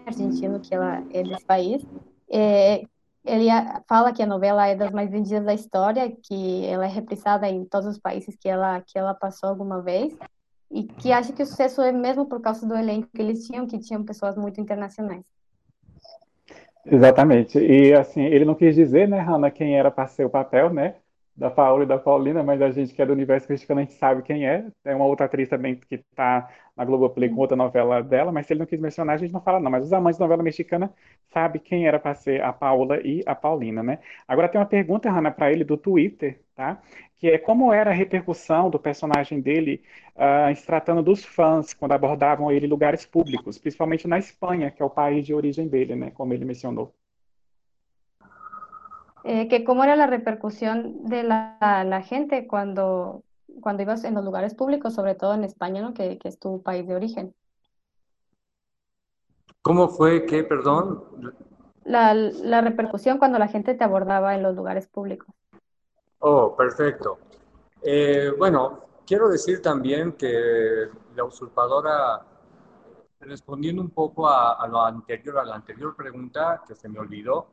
argentino, 0.04 0.58
que 0.58 0.74
ela 0.74 1.00
é 1.12 1.22
desse 1.22 1.44
país. 1.44 1.86
É, 2.28 2.82
ele 3.24 3.46
fala 3.88 4.12
que 4.12 4.24
a 4.24 4.26
novela 4.26 4.66
é 4.66 4.74
das 4.74 4.90
mais 4.90 5.12
vendidas 5.12 5.44
da 5.44 5.54
história, 5.54 6.10
que 6.10 6.66
ela 6.66 6.86
é 6.86 6.88
reprisada 6.88 7.48
em 7.48 7.64
todos 7.64 7.86
os 7.86 8.00
países 8.00 8.36
que 8.36 8.48
ela 8.48 8.80
que 8.80 8.98
ela 8.98 9.14
passou 9.14 9.48
alguma 9.48 9.80
vez. 9.80 10.12
E 10.70 10.84
que 10.84 11.12
acha 11.12 11.32
que 11.32 11.42
o 11.42 11.46
sucesso 11.46 11.82
é 11.82 11.90
mesmo 11.90 12.26
por 12.26 12.40
causa 12.40 12.66
do 12.66 12.76
elenco 12.76 13.08
que 13.12 13.20
eles 13.20 13.46
tinham, 13.46 13.66
que 13.66 13.78
tinham 13.78 14.04
pessoas 14.04 14.36
muito 14.36 14.60
internacionais. 14.60 15.24
Exatamente. 16.86 17.58
E 17.58 17.92
assim, 17.92 18.22
ele 18.22 18.44
não 18.44 18.54
quis 18.54 18.74
dizer, 18.74 19.08
né, 19.08 19.20
Hannah, 19.20 19.50
quem 19.50 19.76
era 19.76 19.90
para 19.90 20.06
ser 20.06 20.24
o 20.24 20.30
papel, 20.30 20.72
né? 20.72 20.96
Da 21.40 21.50
Paola 21.50 21.84
e 21.84 21.86
da 21.86 21.98
Paulina, 21.98 22.42
mas 22.42 22.60
a 22.60 22.70
gente 22.70 22.92
que 22.94 23.00
é 23.00 23.06
do 23.06 23.14
universo 23.14 23.46
cristiano, 23.46 23.80
a 23.80 23.84
gente 23.84 23.94
sabe 23.94 24.22
quem 24.22 24.46
é. 24.46 24.66
É 24.84 24.94
uma 24.94 25.06
outra 25.06 25.24
atriz 25.26 25.48
também 25.48 25.74
que 25.74 25.94
está 25.94 26.50
na 26.76 26.84
Globoplay 26.84 27.30
com 27.30 27.36
outra 27.36 27.56
novela 27.56 28.02
dela, 28.02 28.30
mas 28.30 28.46
se 28.46 28.52
ele 28.52 28.60
não 28.60 28.66
quis 28.66 28.78
mencionar, 28.78 29.14
a 29.14 29.18
gente 29.18 29.32
não 29.32 29.40
fala 29.40 29.58
não. 29.58 29.70
Mas 29.70 29.84
os 29.86 29.92
amantes 29.92 30.18
da 30.18 30.26
novela 30.26 30.42
mexicana 30.42 30.92
sabem 31.32 31.60
quem 31.62 31.86
era 31.86 31.98
para 31.98 32.14
ser 32.14 32.42
a 32.42 32.52
Paola 32.52 33.00
e 33.02 33.22
a 33.26 33.34
Paulina, 33.34 33.82
né? 33.82 34.00
Agora 34.28 34.48
tem 34.48 34.60
uma 34.60 34.66
pergunta, 34.66 35.10
Hannah, 35.10 35.30
para 35.30 35.50
ele 35.50 35.64
do 35.64 35.78
Twitter, 35.78 36.40
tá? 36.54 36.82
Que 37.18 37.30
é 37.30 37.38
como 37.38 37.72
era 37.72 37.90
a 37.90 37.94
repercussão 37.94 38.68
do 38.70 38.78
personagem 38.78 39.40
dele 39.40 39.82
uh, 40.16 40.54
se 40.54 40.66
tratando 40.66 41.02
dos 41.02 41.24
fãs 41.24 41.72
quando 41.74 41.92
abordavam 41.92 42.52
ele 42.52 42.66
em 42.66 42.68
lugares 42.70 43.06
públicos, 43.06 43.58
principalmente 43.58 44.06
na 44.06 44.18
Espanha, 44.18 44.70
que 44.70 44.82
é 44.82 44.84
o 44.84 44.90
país 44.90 45.24
de 45.26 45.34
origem 45.34 45.68
dele, 45.68 45.96
né? 45.96 46.10
Como 46.10 46.34
ele 46.34 46.44
mencionou. 46.44 46.94
Eh, 49.24 49.48
que 49.48 49.64
cómo 49.64 49.84
era 49.84 49.96
la 49.96 50.06
repercusión 50.06 51.04
de 51.04 51.22
la, 51.22 51.84
la 51.86 52.02
gente 52.02 52.46
cuando 52.46 53.22
cuando 53.60 53.82
ibas 53.82 54.04
en 54.04 54.14
los 54.14 54.24
lugares 54.24 54.54
públicos, 54.54 54.94
sobre 54.94 55.14
todo 55.14 55.34
en 55.34 55.44
España, 55.44 55.82
¿no? 55.82 55.92
Que, 55.94 56.18
que 56.18 56.28
es 56.28 56.38
tu 56.38 56.62
país 56.62 56.86
de 56.86 56.94
origen. 56.94 57.34
¿Cómo 59.62 59.88
fue 59.88 60.24
que, 60.24 60.42
perdón? 60.44 61.04
La, 61.84 62.14
la 62.14 62.60
repercusión 62.60 63.18
cuando 63.18 63.38
la 63.38 63.48
gente 63.48 63.74
te 63.74 63.84
abordaba 63.84 64.34
en 64.34 64.42
los 64.42 64.56
lugares 64.56 64.86
públicos. 64.86 65.34
Oh, 66.20 66.54
perfecto. 66.56 67.18
Eh, 67.82 68.32
bueno, 68.38 68.80
quiero 69.06 69.28
decir 69.28 69.60
también 69.60 70.12
que 70.12 70.88
la 71.14 71.24
usurpadora, 71.24 72.22
respondiendo 73.20 73.82
un 73.82 73.90
poco 73.90 74.28
a, 74.28 74.54
a, 74.54 74.68
lo 74.68 74.82
anterior, 74.82 75.38
a 75.38 75.44
la 75.44 75.56
anterior 75.56 75.94
pregunta 75.96 76.62
que 76.66 76.74
se 76.74 76.88
me 76.88 76.98
olvidó, 76.98 77.48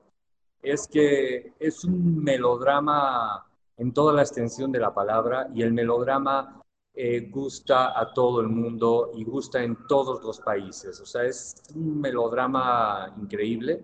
es 0.61 0.87
que 0.87 1.53
es 1.59 1.83
un 1.83 2.23
melodrama 2.23 3.45
en 3.77 3.93
toda 3.93 4.13
la 4.13 4.21
extensión 4.23 4.71
de 4.71 4.79
la 4.79 4.93
palabra 4.93 5.47
y 5.53 5.61
el 5.61 5.73
melodrama 5.73 6.61
eh, 6.93 7.29
gusta 7.29 7.99
a 7.99 8.11
todo 8.13 8.41
el 8.41 8.47
mundo 8.49 9.11
y 9.15 9.23
gusta 9.23 9.61
en 9.63 9.77
todos 9.87 10.23
los 10.23 10.39
países. 10.39 10.99
O 10.99 11.05
sea, 11.05 11.23
es 11.23 11.55
un 11.75 12.01
melodrama 12.01 13.13
increíble. 13.21 13.83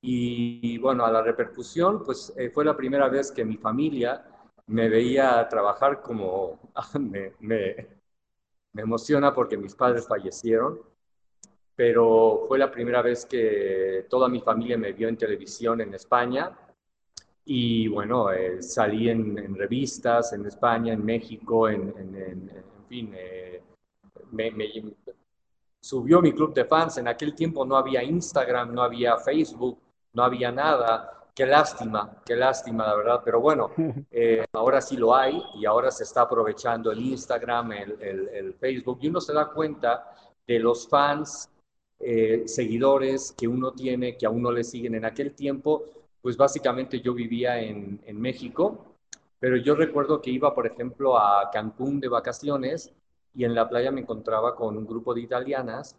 Y, 0.00 0.78
bueno, 0.78 1.04
a 1.04 1.10
la 1.10 1.22
repercusión, 1.22 2.02
pues 2.04 2.32
eh, 2.36 2.50
fue 2.50 2.64
la 2.64 2.76
primera 2.76 3.08
vez 3.08 3.32
que 3.32 3.44
mi 3.44 3.56
familia 3.56 4.24
me 4.66 4.88
veía 4.88 5.46
trabajar 5.48 6.02
como 6.02 6.72
me, 7.00 7.32
me 8.72 8.82
emociona 8.82 9.34
porque 9.34 9.56
mis 9.56 9.74
padres 9.74 10.06
fallecieron, 10.06 10.80
pero 11.78 12.42
fue 12.48 12.58
la 12.58 12.72
primera 12.72 13.02
vez 13.02 13.24
que 13.24 14.04
toda 14.10 14.28
mi 14.28 14.40
familia 14.40 14.76
me 14.76 14.92
vio 14.92 15.06
en 15.06 15.16
televisión 15.16 15.80
en 15.80 15.94
España 15.94 16.50
y 17.44 17.86
bueno, 17.86 18.32
eh, 18.32 18.60
salí 18.60 19.08
en, 19.08 19.38
en, 19.38 19.54
revistas 19.54 20.32
en 20.32 20.44
España, 20.44 20.92
en 20.92 21.04
México, 21.04 21.68
en, 21.68 21.94
en, 21.96 22.50
en 22.50 22.86
fin, 22.88 23.12
eh, 23.14 23.62
me, 24.32 24.50
me, 24.50 24.66
subió 25.80 26.20
mi 26.20 26.32
club 26.32 26.52
de 26.52 26.64
fans. 26.64 26.98
En 26.98 27.06
aquel 27.06 27.32
tiempo 27.32 27.64
no 27.64 27.76
había 27.76 28.02
Instagram, 28.02 28.74
no 28.74 28.82
había 28.82 29.16
Facebook, 29.18 29.78
no 30.14 30.24
había 30.24 30.50
nada. 30.50 31.28
Qué 31.32 31.46
lástima, 31.46 32.10
qué 32.26 32.34
lástima, 32.34 32.88
la 32.88 32.96
verdad. 32.96 33.22
Pero 33.24 33.40
bueno, 33.40 33.70
eh, 34.10 34.44
ahora 34.50 34.80
sí 34.80 34.96
lo 34.96 35.14
hay 35.14 35.40
y 35.54 35.64
ahora 35.64 35.92
se 35.92 36.02
está 36.02 36.22
aprovechando 36.22 36.90
el 36.90 36.98
Instagram, 36.98 37.70
el, 37.70 38.02
el, 38.02 38.28
el 38.30 38.54
Facebook 38.54 38.98
y 39.00 39.10
uno 39.10 39.20
se 39.20 39.32
da 39.32 39.46
cuenta 39.46 40.12
de 40.44 40.58
los 40.58 40.88
fans, 40.88 41.48
eh, 42.00 42.44
seguidores 42.46 43.34
que 43.36 43.48
uno 43.48 43.72
tiene, 43.72 44.16
que 44.16 44.26
a 44.26 44.30
uno 44.30 44.52
le 44.52 44.64
siguen 44.64 44.94
en 44.94 45.04
aquel 45.04 45.32
tiempo 45.32 45.84
pues 46.22 46.36
básicamente 46.36 47.00
yo 47.00 47.14
vivía 47.14 47.60
en, 47.60 48.00
en 48.04 48.20
México, 48.20 48.84
pero 49.38 49.56
yo 49.56 49.74
recuerdo 49.74 50.20
que 50.20 50.30
iba, 50.30 50.54
por 50.54 50.66
ejemplo, 50.66 51.18
a 51.18 51.50
Cancún 51.50 52.00
de 52.00 52.08
vacaciones 52.08 52.92
y 53.34 53.44
en 53.44 53.54
la 53.54 53.68
playa 53.68 53.90
me 53.92 54.00
encontraba 54.00 54.54
con 54.54 54.76
un 54.76 54.86
grupo 54.86 55.14
de 55.14 55.20
italianas 55.20 55.96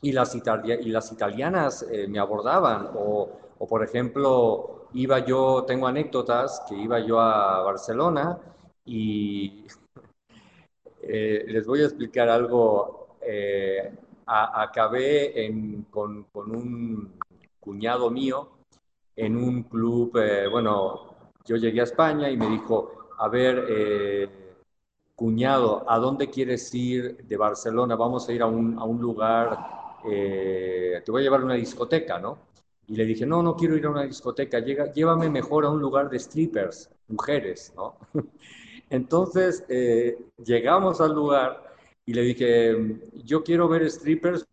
y 0.00 0.12
las, 0.12 0.34
italia 0.34 0.80
y 0.80 0.88
las 0.90 1.12
italianas 1.12 1.86
eh, 1.90 2.06
me 2.08 2.18
abordaban 2.18 2.90
o, 2.94 3.30
o, 3.58 3.66
por 3.66 3.84
ejemplo, 3.84 4.88
iba 4.94 5.18
yo, 5.20 5.64
tengo 5.66 5.86
anécdotas, 5.86 6.62
que 6.68 6.76
iba 6.76 7.00
yo 7.00 7.20
a 7.20 7.62
Barcelona 7.62 8.38
y 8.84 9.66
eh, 11.02 11.44
les 11.48 11.66
voy 11.66 11.82
a 11.82 11.84
explicar 11.84 12.28
algo. 12.28 13.16
A, 14.32 14.62
acabé 14.62 15.44
en, 15.44 15.82
con, 15.90 16.24
con 16.32 16.56
un 16.56 17.12
cuñado 17.60 18.10
mío 18.10 18.48
en 19.14 19.36
un 19.36 19.64
club, 19.64 20.16
eh, 20.16 20.48
bueno, 20.48 21.14
yo 21.44 21.56
llegué 21.56 21.80
a 21.80 21.84
España 21.84 22.30
y 22.30 22.36
me 22.38 22.48
dijo, 22.48 23.10
a 23.18 23.28
ver, 23.28 23.66
eh, 23.68 24.28
cuñado, 25.14 25.84
¿a 25.86 25.98
dónde 25.98 26.30
quieres 26.30 26.74
ir 26.74 27.18
de 27.24 27.36
Barcelona? 27.36 27.94
Vamos 27.94 28.26
a 28.26 28.32
ir 28.32 28.40
a 28.40 28.46
un, 28.46 28.78
a 28.78 28.84
un 28.84 29.02
lugar, 29.02 29.58
eh, 30.10 31.02
te 31.04 31.10
voy 31.10 31.20
a 31.20 31.24
llevar 31.24 31.42
a 31.42 31.44
una 31.44 31.54
discoteca, 31.54 32.18
¿no? 32.18 32.38
Y 32.86 32.96
le 32.96 33.04
dije, 33.04 33.26
no, 33.26 33.42
no 33.42 33.54
quiero 33.54 33.76
ir 33.76 33.84
a 33.84 33.90
una 33.90 34.04
discoteca, 34.04 34.60
Llega, 34.60 34.90
llévame 34.92 35.28
mejor 35.28 35.66
a 35.66 35.70
un 35.70 35.80
lugar 35.80 36.08
de 36.08 36.18
strippers, 36.18 36.90
mujeres, 37.08 37.72
¿no? 37.76 37.96
Entonces 38.88 39.64
eh, 39.68 40.18
llegamos 40.42 41.02
al 41.02 41.12
lugar 41.12 41.71
y 42.06 42.14
le 42.14 42.22
dije, 42.22 43.00
yo 43.24 43.42
quiero 43.42 43.68
ver 43.68 43.88
strippers, 43.90 44.46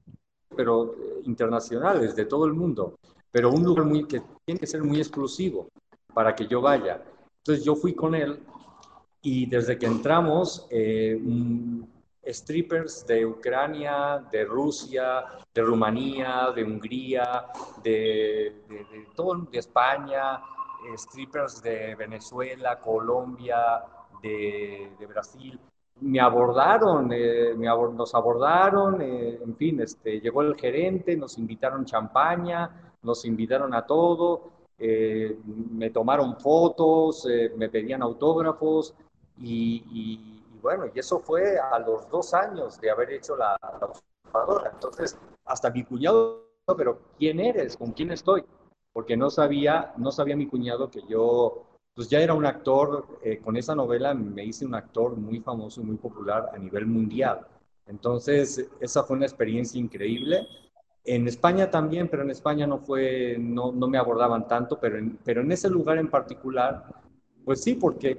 pero 0.55 0.95
internacionales, 1.23 2.15
de 2.15 2.25
todo 2.25 2.45
el 2.45 2.53
mundo 2.53 2.95
pero 3.31 3.51
un 3.51 3.63
lugar 3.63 3.85
muy, 3.85 4.05
que 4.05 4.21
tiene 4.45 4.59
que 4.59 4.67
ser 4.67 4.83
muy 4.83 4.97
exclusivo 4.97 5.69
para 6.13 6.35
que 6.35 6.47
yo 6.47 6.61
vaya. 6.61 7.01
Entonces 7.37 7.63
yo 7.63 7.75
fui 7.75 7.93
con 7.93 8.15
él 8.15 8.39
y 9.21 9.45
desde 9.45 9.77
que 9.77 9.85
entramos, 9.85 10.67
eh, 10.69 11.19
strippers 12.25 13.05
de 13.05 13.25
Ucrania, 13.25 14.23
de 14.31 14.45
Rusia, 14.45 15.25
de 15.53 15.61
Rumanía, 15.61 16.51
de 16.55 16.63
Hungría, 16.63 17.45
de, 17.83 18.63
de, 18.67 18.75
de 18.75 19.07
todo, 19.15 19.35
de 19.51 19.59
España, 19.59 20.37
eh, 20.37 20.97
strippers 20.97 21.61
de 21.61 21.95
Venezuela, 21.95 22.79
Colombia, 22.79 23.83
de, 24.21 24.91
de 24.99 25.05
Brasil, 25.05 25.59
me 26.01 26.19
abordaron, 26.19 27.11
eh, 27.11 27.53
me 27.55 27.67
nos 27.67 28.15
abordaron, 28.15 29.01
eh, 29.01 29.39
en 29.43 29.55
fin, 29.55 29.81
este, 29.81 30.19
llegó 30.19 30.41
el 30.41 30.55
gerente, 30.55 31.15
nos 31.15 31.37
invitaron 31.37 31.85
champaña, 31.85 32.93
nos 33.01 33.25
invitaron 33.25 33.73
a 33.73 33.85
todo, 33.85 34.51
eh, 34.77 35.37
me 35.45 35.89
tomaron 35.89 36.37
fotos, 36.37 37.27
eh, 37.29 37.51
me 37.57 37.69
pedían 37.69 38.01
autógrafos 38.01 38.93
y, 39.37 39.83
y, 39.91 40.45
y, 40.55 40.59
bueno, 40.61 40.85
y 40.93 40.99
eso 40.99 41.19
fue 41.19 41.59
a 41.59 41.79
los 41.79 42.09
dos 42.09 42.33
años 42.33 42.79
de 42.79 42.89
haber 42.89 43.11
hecho 43.11 43.35
la, 43.35 43.57
la 43.61 44.71
Entonces, 44.71 45.17
hasta 45.45 45.69
mi 45.69 45.83
cuñado, 45.83 46.45
pero 46.77 46.99
¿quién 47.17 47.41
eres? 47.41 47.75
¿Con 47.75 47.91
quién 47.91 48.11
estoy? 48.11 48.45
Porque 48.93 49.17
no 49.17 49.29
sabía, 49.29 49.93
no 49.97 50.11
sabía 50.11 50.37
mi 50.37 50.47
cuñado 50.47 50.89
que 50.89 51.01
yo, 51.09 51.65
pues 51.99 52.07
ya 52.07 52.21
era 52.21 52.33
un 52.33 52.45
actor, 52.45 53.19
eh, 53.21 53.39
con 53.39 53.57
esa 53.57 53.75
novela 53.75 54.13
me 54.13 54.45
hice 54.45 54.65
un 54.65 54.73
actor 54.73 55.17
muy 55.17 55.41
famoso 55.41 55.81
y 55.81 55.83
muy 55.83 55.97
popular 55.97 56.49
a 56.53 56.57
nivel 56.57 56.85
mundial. 56.85 57.45
Entonces, 57.87 58.69
esa 58.79 59.03
fue 59.03 59.17
una 59.17 59.25
experiencia 59.25 59.77
increíble 59.77 60.47
en 61.03 61.27
España 61.27 61.69
también, 61.69 62.07
pero 62.07 62.23
en 62.23 62.31
España 62.31 62.65
no 62.65 62.77
fue, 62.77 63.35
no, 63.37 63.73
no 63.73 63.89
me 63.89 63.97
abordaban 63.97 64.47
tanto, 64.47 64.79
pero 64.79 64.97
en, 64.97 65.19
pero 65.25 65.41
en 65.41 65.51
ese 65.51 65.69
lugar 65.69 65.97
en 65.97 66.09
particular, 66.09 66.85
pues 67.43 67.63
sí, 67.63 67.75
porque 67.75 68.17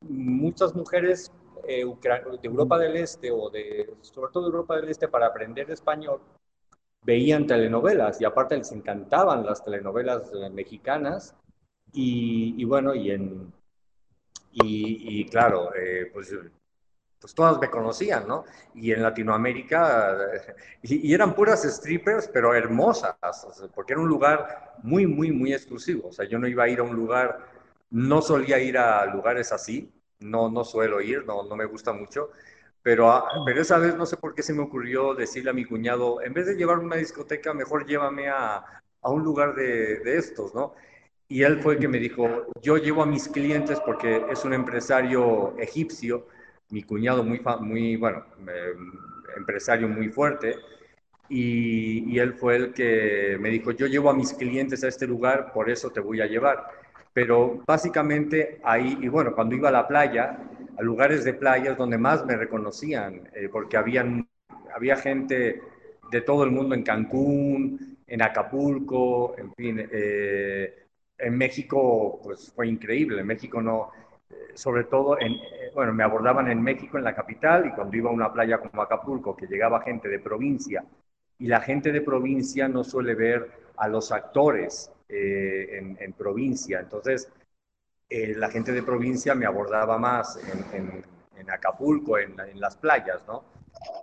muchas 0.00 0.74
mujeres 0.74 1.30
eh, 1.68 1.84
de 1.84 2.48
Europa 2.48 2.78
del 2.78 2.96
Este 2.96 3.30
o 3.30 3.50
de, 3.50 3.96
sobre 4.00 4.32
todo 4.32 4.44
de 4.44 4.50
Europa 4.50 4.76
del 4.76 4.88
Este, 4.88 5.08
para 5.08 5.26
aprender 5.26 5.70
español, 5.70 6.22
veían 7.02 7.46
telenovelas 7.46 8.18
y 8.18 8.24
aparte 8.24 8.56
les 8.56 8.72
encantaban 8.72 9.44
las 9.44 9.62
telenovelas 9.62 10.32
eh, 10.32 10.48
mexicanas 10.48 11.36
y, 11.92 12.54
y, 12.58 12.64
bueno, 12.64 12.94
y 12.94 13.10
en, 13.10 13.52
y, 14.52 15.20
y 15.20 15.24
claro, 15.28 15.74
eh, 15.74 16.10
pues 16.12 16.34
pues 17.20 17.34
todas 17.34 17.60
me 17.60 17.68
conocían, 17.68 18.26
¿no? 18.26 18.44
Y 18.74 18.92
en 18.92 19.02
Latinoamérica, 19.02 20.16
y, 20.82 21.12
eran 21.12 21.34
puras 21.34 21.62
strippers, 21.62 22.28
pero 22.28 22.54
hermosas, 22.54 23.14
porque 23.74 23.92
era 23.92 24.00
un 24.00 24.08
lugar 24.08 24.74
muy, 24.82 25.06
muy, 25.06 25.30
muy 25.30 25.52
exclusivo. 25.52 26.08
O 26.08 26.12
sea, 26.12 26.26
yo 26.26 26.38
no 26.38 26.48
iba 26.48 26.64
a 26.64 26.68
ir 26.68 26.80
a 26.80 26.82
un 26.82 26.96
lugar, 26.96 27.46
no 27.90 28.22
solía 28.22 28.58
ir 28.58 28.78
a 28.78 29.04
lugares 29.06 29.52
así, 29.52 29.92
no, 30.20 30.50
no 30.50 30.64
suelo 30.64 31.00
ir, 31.00 31.26
no, 31.26 31.44
no 31.44 31.56
me 31.56 31.66
gusta 31.66 31.92
mucho, 31.92 32.30
pero, 32.82 33.10
ah, 33.10 33.28
pero 33.44 33.60
esa 33.60 33.78
vez 33.78 33.94
no 33.96 34.06
sé 34.06 34.16
por 34.16 34.34
qué 34.34 34.42
se 34.42 34.54
me 34.54 34.62
ocurrió 34.62 35.14
decirle 35.14 35.50
a 35.50 35.54
mi 35.54 35.66
cuñado, 35.66 36.22
en 36.22 36.32
vez 36.32 36.46
de 36.46 36.56
llevarme 36.56 36.84
a 36.84 36.86
una 36.86 36.96
discoteca, 36.96 37.52
mejor 37.52 37.86
llévame 37.86 38.28
a, 38.28 38.64
a 39.02 39.10
un 39.10 39.22
lugar 39.22 39.54
de, 39.54 39.98
de 40.00 40.16
estos, 40.16 40.54
¿no? 40.54 40.74
Y 41.30 41.44
él 41.44 41.60
fue 41.60 41.74
el 41.74 41.80
que 41.80 41.86
me 41.86 42.00
dijo, 42.00 42.48
yo 42.60 42.76
llevo 42.76 43.04
a 43.04 43.06
mis 43.06 43.28
clientes 43.28 43.78
porque 43.86 44.24
es 44.28 44.44
un 44.44 44.52
empresario 44.52 45.56
egipcio, 45.58 46.26
mi 46.70 46.82
cuñado 46.82 47.22
muy, 47.22 47.40
muy 47.60 47.94
bueno, 47.94 48.24
empresario 49.36 49.88
muy 49.88 50.08
fuerte, 50.08 50.56
y, 51.28 52.18
él 52.18 52.34
fue 52.34 52.56
el 52.56 52.72
que 52.72 53.38
me 53.40 53.48
dijo, 53.48 53.70
yo 53.70 53.86
llevo 53.86 54.10
a 54.10 54.14
mis 54.14 54.32
clientes 54.32 54.82
a 54.82 54.88
este 54.88 55.06
lugar, 55.06 55.52
por 55.52 55.70
eso 55.70 55.90
te 55.90 56.00
voy 56.00 56.20
a 56.20 56.26
llevar. 56.26 56.66
Pero 57.12 57.62
básicamente 57.64 58.60
ahí, 58.64 58.98
y 59.00 59.06
bueno, 59.06 59.32
cuando 59.32 59.54
iba 59.54 59.68
a 59.68 59.72
la 59.72 59.86
playa, 59.86 60.36
a 60.76 60.82
lugares 60.82 61.22
de 61.22 61.34
playas 61.34 61.78
donde 61.78 61.96
más 61.96 62.26
me 62.26 62.36
reconocían, 62.36 63.30
eh, 63.34 63.48
porque 63.48 63.76
habían, 63.76 64.28
había 64.74 64.96
gente 64.96 65.62
de 66.10 66.20
todo 66.22 66.42
el 66.42 66.50
mundo 66.50 66.74
en 66.74 66.82
Cancún, 66.82 67.98
en 68.04 68.22
Acapulco, 68.22 69.36
en 69.38 69.54
fin, 69.54 69.88
eh, 69.92 70.89
en 71.20 71.36
México 71.36 72.20
pues 72.22 72.52
fue 72.54 72.68
increíble, 72.68 73.20
en 73.20 73.26
México 73.26 73.60
no, 73.60 73.90
sobre 74.54 74.84
todo, 74.84 75.18
en, 75.20 75.32
eh, 75.32 75.70
bueno, 75.74 75.92
me 75.92 76.02
abordaban 76.02 76.50
en 76.50 76.62
México, 76.62 76.98
en 76.98 77.04
la 77.04 77.14
capital, 77.14 77.66
y 77.66 77.72
cuando 77.72 77.96
iba 77.96 78.10
a 78.10 78.12
una 78.12 78.32
playa 78.32 78.58
como 78.58 78.82
Acapulco, 78.82 79.36
que 79.36 79.46
llegaba 79.46 79.82
gente 79.82 80.08
de 80.08 80.18
provincia, 80.18 80.84
y 81.38 81.46
la 81.46 81.60
gente 81.60 81.92
de 81.92 82.00
provincia 82.00 82.68
no 82.68 82.84
suele 82.84 83.14
ver 83.14 83.50
a 83.76 83.88
los 83.88 84.12
actores 84.12 84.92
eh, 85.08 85.96
en, 85.98 86.12
provincia, 86.12 86.80
entonces 86.80 87.32
eh, 88.08 88.34
la 88.36 88.50
gente 88.50 88.72
de 88.72 88.82
provincia 88.82 89.34
me 89.34 89.46
abordaba 89.46 89.98
más 89.98 90.38
en, 90.74 91.04
Acapulco, 91.50 92.16
en, 92.18 92.36
las 92.60 92.76
playas, 92.76 93.24
¿no? 93.26 93.42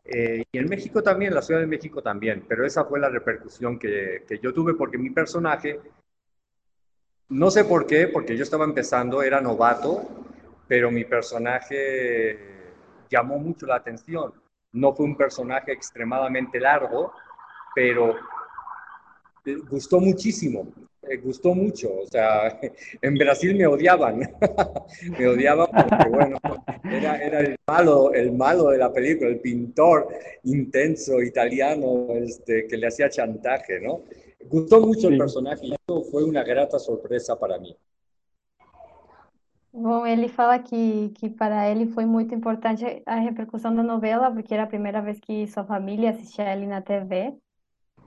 y 0.04 0.58
en 0.58 0.68
México 0.68 1.02
también, 1.04 1.34
la 1.34 1.42
Ciudad 1.42 1.62
de 1.62 1.68
México 1.68 2.02
también, 2.02 2.44
pero 2.48 2.66
esa 2.66 2.84
fue 2.84 3.00
la 3.00 3.10
repercusión 3.10 3.78
que, 3.78 4.24
que 4.28 4.40
yo 4.40 4.54
tuve 4.54 4.74
porque 4.74 4.98
mi 4.98 5.12
personaje 5.12 5.80
no 7.30 7.52
sé 7.52 7.66
por 7.66 7.86
qué, 7.86 8.08
porque 8.08 8.38
yo 8.38 8.44
estaba 8.44 8.66
empezando, 8.66 9.22
era 9.22 9.42
novato, 9.42 10.08
pero 10.68 10.92
mi 10.92 11.04
personaje 11.06 12.40
llamó 13.10 13.38
mucho 13.38 13.66
la 13.66 13.76
atención. 13.76 14.34
No 14.74 14.94
fue 14.94 15.06
un 15.06 15.18
personaje 15.18 15.72
extremadamente 15.72 16.60
largo, 16.60 17.12
pero 17.74 18.16
gustó 19.70 20.00
muchísimo, 20.00 20.68
eh, 21.04 21.18
gustó 21.18 21.54
mucho. 21.54 21.90
O 22.04 22.06
sea, 22.06 22.60
en 23.02 23.16
Brasil 23.16 23.56
me 23.56 23.68
odiaban, 23.68 24.20
me 25.20 25.28
odiaban 25.28 25.68
porque, 25.72 26.10
bueno, 26.10 26.38
era, 26.84 27.40
el, 27.42 27.56
malo, 27.68 28.14
el 28.14 28.32
malo 28.34 28.70
de 28.70 28.78
la 28.78 28.92
película, 28.92 29.30
el 29.30 29.40
pintor 29.40 30.08
intenso 30.44 31.22
italiano 31.22 32.08
este, 32.12 32.68
que 32.68 32.78
le 32.78 32.88
hacía 32.88 33.10
chantaje, 33.10 33.80
¿no? 33.80 34.04
Gustó 34.46 34.80
mucho 34.80 35.10
el 35.10 35.18
personaje 35.18 35.68
y 35.68 35.74
eso 35.74 36.04
fue 36.04 36.24
una 36.24 36.44
grata 36.44 36.80
sorpresa 36.80 37.38
para 37.38 37.58
mí. 37.58 37.76
Bom, 39.74 40.08
ele 40.08 40.28
fala 40.28 40.60
que, 40.60 41.12
que 41.16 41.30
para 41.30 41.70
ele 41.70 41.88
foi 41.88 42.06
muito 42.06 42.34
importante 42.34 43.04
a 43.06 43.16
repercussão 43.16 43.76
da 43.76 43.84
novela, 43.84 44.32
porque 44.32 44.54
era 44.54 44.64
a 44.64 44.68
primeira 44.68 45.02
vez 45.02 45.20
que 45.20 45.46
sua 45.48 45.64
família 45.64 46.10
assistia 46.10 46.52
ele 46.52 46.66
na 46.66 46.82
TV. 46.82 47.38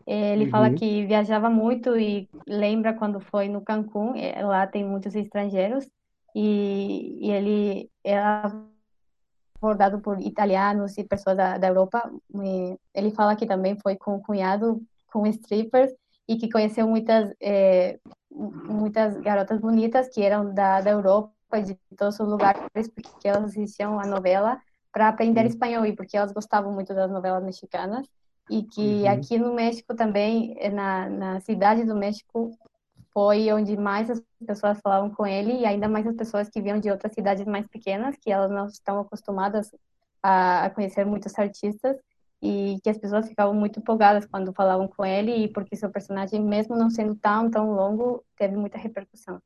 Ele 0.07 0.47
uhum. 0.47 0.51
fala 0.51 0.75
que 0.75 1.07
viajava 1.07 1.49
muito 1.49 1.97
e 1.97 2.29
lembra 2.47 2.95
quando 2.95 3.21
foi 3.21 3.49
no 3.49 3.61
Cancún, 3.61 4.15
lá 4.43 4.67
tem 4.67 4.85
muitos 4.85 5.15
estrangeiros, 5.15 5.89
e, 6.35 7.29
e 7.29 7.31
ele 7.31 7.91
era 8.03 8.53
abordado 9.61 10.01
por 10.01 10.21
italianos 10.21 10.99
e 10.99 11.05
pessoas 11.05 11.37
da, 11.37 11.57
da 11.57 11.69
Europa. 11.69 12.11
E 12.35 12.77
ele 12.93 13.13
fala 13.13 13.37
que 13.37 13.47
também 13.47 13.77
foi 13.79 13.95
com 13.95 14.17
o 14.17 14.23
cunhado, 14.23 14.83
com 15.13 15.25
strippers, 15.27 15.93
e 16.31 16.37
que 16.37 16.49
conheceu 16.49 16.87
muitas, 16.87 17.35
é, 17.41 17.99
muitas 18.31 19.17
garotas 19.17 19.59
bonitas 19.59 20.09
que 20.09 20.23
eram 20.23 20.55
da, 20.55 20.81
da 20.81 20.91
Europa 20.93 21.33
de 21.61 21.77
todos 21.97 22.21
os 22.21 22.29
lugares, 22.29 22.63
porque 22.73 23.27
elas 23.27 23.47
assistiam 23.47 23.99
a 23.99 24.07
novela 24.07 24.63
para 24.93 25.09
aprender 25.09 25.45
espanhol 25.45 25.85
e 25.85 25.93
porque 25.93 26.17
elas 26.17 26.31
gostavam 26.31 26.73
muito 26.73 26.95
das 26.95 27.11
novelas 27.11 27.43
mexicanas. 27.43 28.07
E 28.49 28.63
que 28.63 29.03
uhum. 29.03 29.11
aqui 29.11 29.39
no 29.39 29.53
México 29.53 29.93
também, 29.93 30.55
na, 30.73 31.11
na 31.11 31.41
cidade 31.41 31.83
do 31.85 31.97
México, 31.97 32.57
foi 33.13 33.53
onde 33.53 33.77
mais 33.77 34.09
as 34.09 34.23
pessoas 34.47 34.81
falavam 34.81 35.11
com 35.11 35.27
ele 35.27 35.53
e 35.59 35.67
ainda 35.67 35.89
mais 35.89 36.07
as 36.07 36.15
pessoas 36.15 36.49
que 36.49 36.63
vinham 36.63 36.79
de 36.79 36.93
outras 36.93 37.13
cidades 37.13 37.45
mais 37.45 37.67
pequenas, 37.67 38.15
que 38.21 38.31
elas 38.31 38.53
não 38.53 38.67
estão 38.67 39.01
acostumadas 39.01 39.75
a, 40.23 40.67
a 40.67 40.71
conhecer 40.71 41.05
muitos 41.05 41.37
artistas 41.37 41.97
e 42.43 42.79
que 42.83 42.89
as 42.89 42.99
pessoas 42.99 43.29
ficavam 43.29 43.55
muito 43.55 43.79
empolgadas 43.79 44.25
quando 44.27 44.53
falavam 44.53 44.89
com 44.89 45.05
ele 45.05 45.45
e 45.45 45.49
porque 45.49 45.77
seu 45.77 45.91
personagem, 45.91 46.43
mesmo 46.43 46.77
não 46.77 46.89
sendo 46.89 47.15
tão, 47.15 47.51
tão 47.51 47.73
longo, 47.73 48.25
teve 48.37 48.57
muita 48.57 48.79
repercussão. 48.79 49.41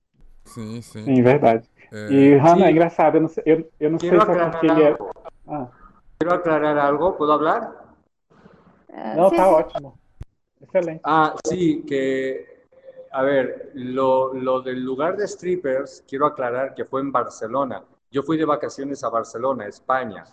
Sim, 0.44 0.80
sim. 0.82 1.04
Sim, 1.04 1.22
verdade. 1.22 1.68
É... 1.92 2.12
E, 2.12 2.36
Hanna, 2.36 2.66
é 2.66 2.70
engraçado, 2.70 3.16
eu 3.16 3.22
não 3.22 3.28
sei, 3.28 3.42
eu, 3.46 3.70
eu 3.80 3.90
não 3.90 3.98
sei 3.98 4.10
se 4.10 4.16
é 4.16 4.50
porque 4.50 4.66
ele 4.66 4.82
é... 4.82 4.96
Ah. 5.46 5.68
Quero 6.18 6.34
aclarar 6.34 6.78
algo, 6.78 7.16
¿puedo 7.16 7.32
hablar? 7.32 7.96
Uh, 8.88 9.16
no, 9.16 9.28
sí, 9.28 9.34
está 9.34 9.48
sí. 9.48 9.54
ótimo. 9.54 9.98
Excelente. 10.60 11.00
Ah, 11.04 11.34
sí, 11.44 11.82
que, 11.86 12.66
a 13.10 13.22
ver, 13.22 13.72
lo, 13.74 14.32
lo 14.32 14.62
del 14.62 14.84
lugar 14.84 15.16
de 15.16 15.26
strippers, 15.26 16.04
quiero 16.06 16.26
aclarar 16.26 16.74
que 16.74 16.84
fue 16.84 17.00
en 17.00 17.10
Barcelona. 17.10 17.82
Yo 18.10 18.22
fui 18.22 18.38
de 18.38 18.44
vacaciones 18.44 19.02
a 19.02 19.10
Barcelona, 19.10 19.66
España, 19.66 20.24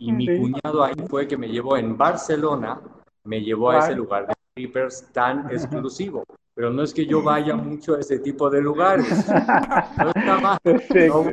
y 0.00 0.12
mi 0.12 0.26
cuñado 0.26 0.82
ahí 0.82 0.94
fue 1.08 1.28
que 1.28 1.36
me 1.36 1.48
llevó 1.48 1.76
en 1.76 1.96
Barcelona, 1.96 2.80
me 3.22 3.40
llevó 3.40 3.70
a 3.70 3.78
ese 3.78 3.94
lugar 3.94 4.26
de 4.26 4.34
strippers 4.52 5.12
tan 5.12 5.48
exclusivo 5.50 6.24
pero 6.60 6.70
no 6.70 6.82
es 6.82 6.92
que 6.92 7.06
yo 7.06 7.22
vaya 7.22 7.56
mucho 7.56 7.94
a 7.94 8.00
ese 8.00 8.18
tipo 8.18 8.50
de 8.50 8.60
lugares. 8.60 9.06
No 9.96 10.10
está 10.10 10.40
mal. 10.40 10.58
Perfeito, 10.62 11.24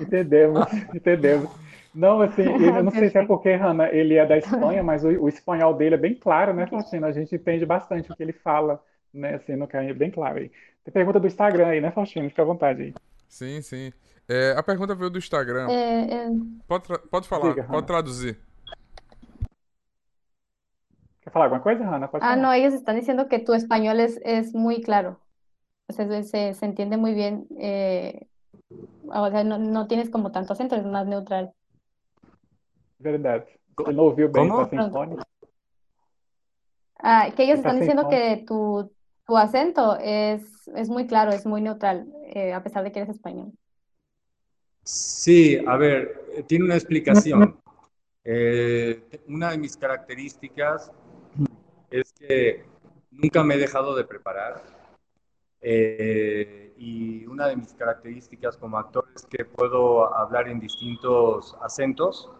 entendemos, 0.00 0.66
entendemos. 0.94 1.50
Não, 1.92 2.20
assim, 2.20 2.42
eu 2.62 2.84
não 2.84 2.92
sei 2.92 3.08
se 3.08 3.18
é 3.18 3.26
porque, 3.26 3.54
Hanna, 3.54 3.88
ele 3.88 4.14
é 4.14 4.24
da 4.24 4.38
Espanha, 4.38 4.84
mas 4.84 5.02
o, 5.02 5.08
o, 5.08 5.28
espanhol 5.28 5.74
dele 5.74 5.96
é 5.96 5.98
bem 5.98 6.14
claro, 6.14 6.54
né, 6.54 6.66
Faustina? 6.68 7.08
A 7.08 7.12
gente 7.12 7.34
entende 7.34 7.66
bastante 7.66 8.12
o 8.12 8.14
que 8.14 8.22
ele 8.22 8.34
fala, 8.34 8.80
né, 9.12 9.34
assim, 9.34 9.56
no 9.56 9.66
caminho, 9.66 9.90
é 9.90 9.94
bem 9.94 10.12
claro 10.12 10.38
aí. 10.38 10.52
Tem 10.84 10.92
pergunta 10.92 11.18
do 11.18 11.26
Instagram 11.26 11.66
aí, 11.66 11.80
né, 11.80 11.90
Faustina? 11.90 12.28
Fica 12.28 12.42
à 12.42 12.44
vontade 12.44 12.82
aí. 12.82 12.94
Sim, 13.26 13.60
sim. 13.62 13.92
É, 14.28 14.52
a 14.56 14.62
pergunta 14.62 14.94
veio 14.94 15.10
do 15.10 15.18
Instagram. 15.18 15.68
É, 15.70 16.14
é... 16.14 16.30
Pode, 16.66 16.88
pode 17.10 17.28
falar, 17.28 17.50
Diga, 17.50 17.64
pode 17.64 17.86
traduzir. 17.86 18.40
¿Quieres 21.20 21.32
falar 21.32 21.44
alguna 21.46 21.62
cosa, 21.62 21.84
Hanna? 21.84 22.10
Ah, 22.20 22.36
no, 22.36 22.52
ellos 22.52 22.74
están 22.74 22.96
diciendo 22.96 23.28
que 23.28 23.38
tu 23.38 23.54
español 23.54 24.00
es, 24.00 24.20
es 24.24 24.54
muy 24.54 24.80
claro. 24.82 25.20
O 25.88 25.92
sea, 25.92 26.22
se, 26.22 26.54
se 26.54 26.66
entiende 26.66 26.96
muy 26.96 27.14
bien. 27.14 27.46
Eh, 27.58 28.26
o 29.08 29.30
sea, 29.30 29.44
no, 29.44 29.58
no, 29.58 29.86
tienes 29.86 30.10
como 30.10 30.32
tanto 30.32 30.52
acento, 30.52 30.74
es 30.74 30.84
más 30.84 31.06
neutral. 31.06 31.52
Verdad. 32.98 33.44
Você 33.76 33.92
não 33.92 34.04
ouviu 34.04 34.28
bem, 34.28 34.48
está 34.48 34.68
sem 34.68 34.90
fone. 34.90 35.16
Ah, 36.98 37.30
que 37.30 37.42
ellos 37.42 37.58
están 37.58 37.78
diciendo 37.78 38.08
que 38.08 38.44
tu, 38.46 38.90
tu 39.26 39.36
acento 39.36 39.96
es, 40.00 40.66
es 40.68 40.88
muy 40.88 41.06
claro, 41.06 41.30
es 41.30 41.44
muy 41.44 41.60
neutral, 41.60 42.08
eh, 42.24 42.54
a 42.54 42.62
pesar 42.62 42.82
de 42.82 42.90
que 42.90 43.00
eres 43.00 43.14
español. 43.14 43.52
Sí, 44.86 45.58
a 45.66 45.76
ver, 45.76 46.44
tiene 46.46 46.64
una 46.64 46.76
explicación. 46.76 47.58
Eh, 48.22 49.20
una 49.26 49.50
de 49.50 49.58
mis 49.58 49.76
características 49.76 50.92
es 51.90 52.12
que 52.12 52.64
nunca 53.10 53.42
me 53.42 53.56
he 53.56 53.58
dejado 53.58 53.96
de 53.96 54.04
preparar. 54.04 54.62
Eh, 55.60 56.72
y 56.78 57.26
una 57.26 57.48
de 57.48 57.56
mis 57.56 57.72
características 57.74 58.56
como 58.56 58.78
actor 58.78 59.08
es 59.12 59.26
que 59.26 59.44
puedo 59.44 60.14
hablar 60.14 60.46
en 60.46 60.60
distintos 60.60 61.56
acentos. 61.60 62.30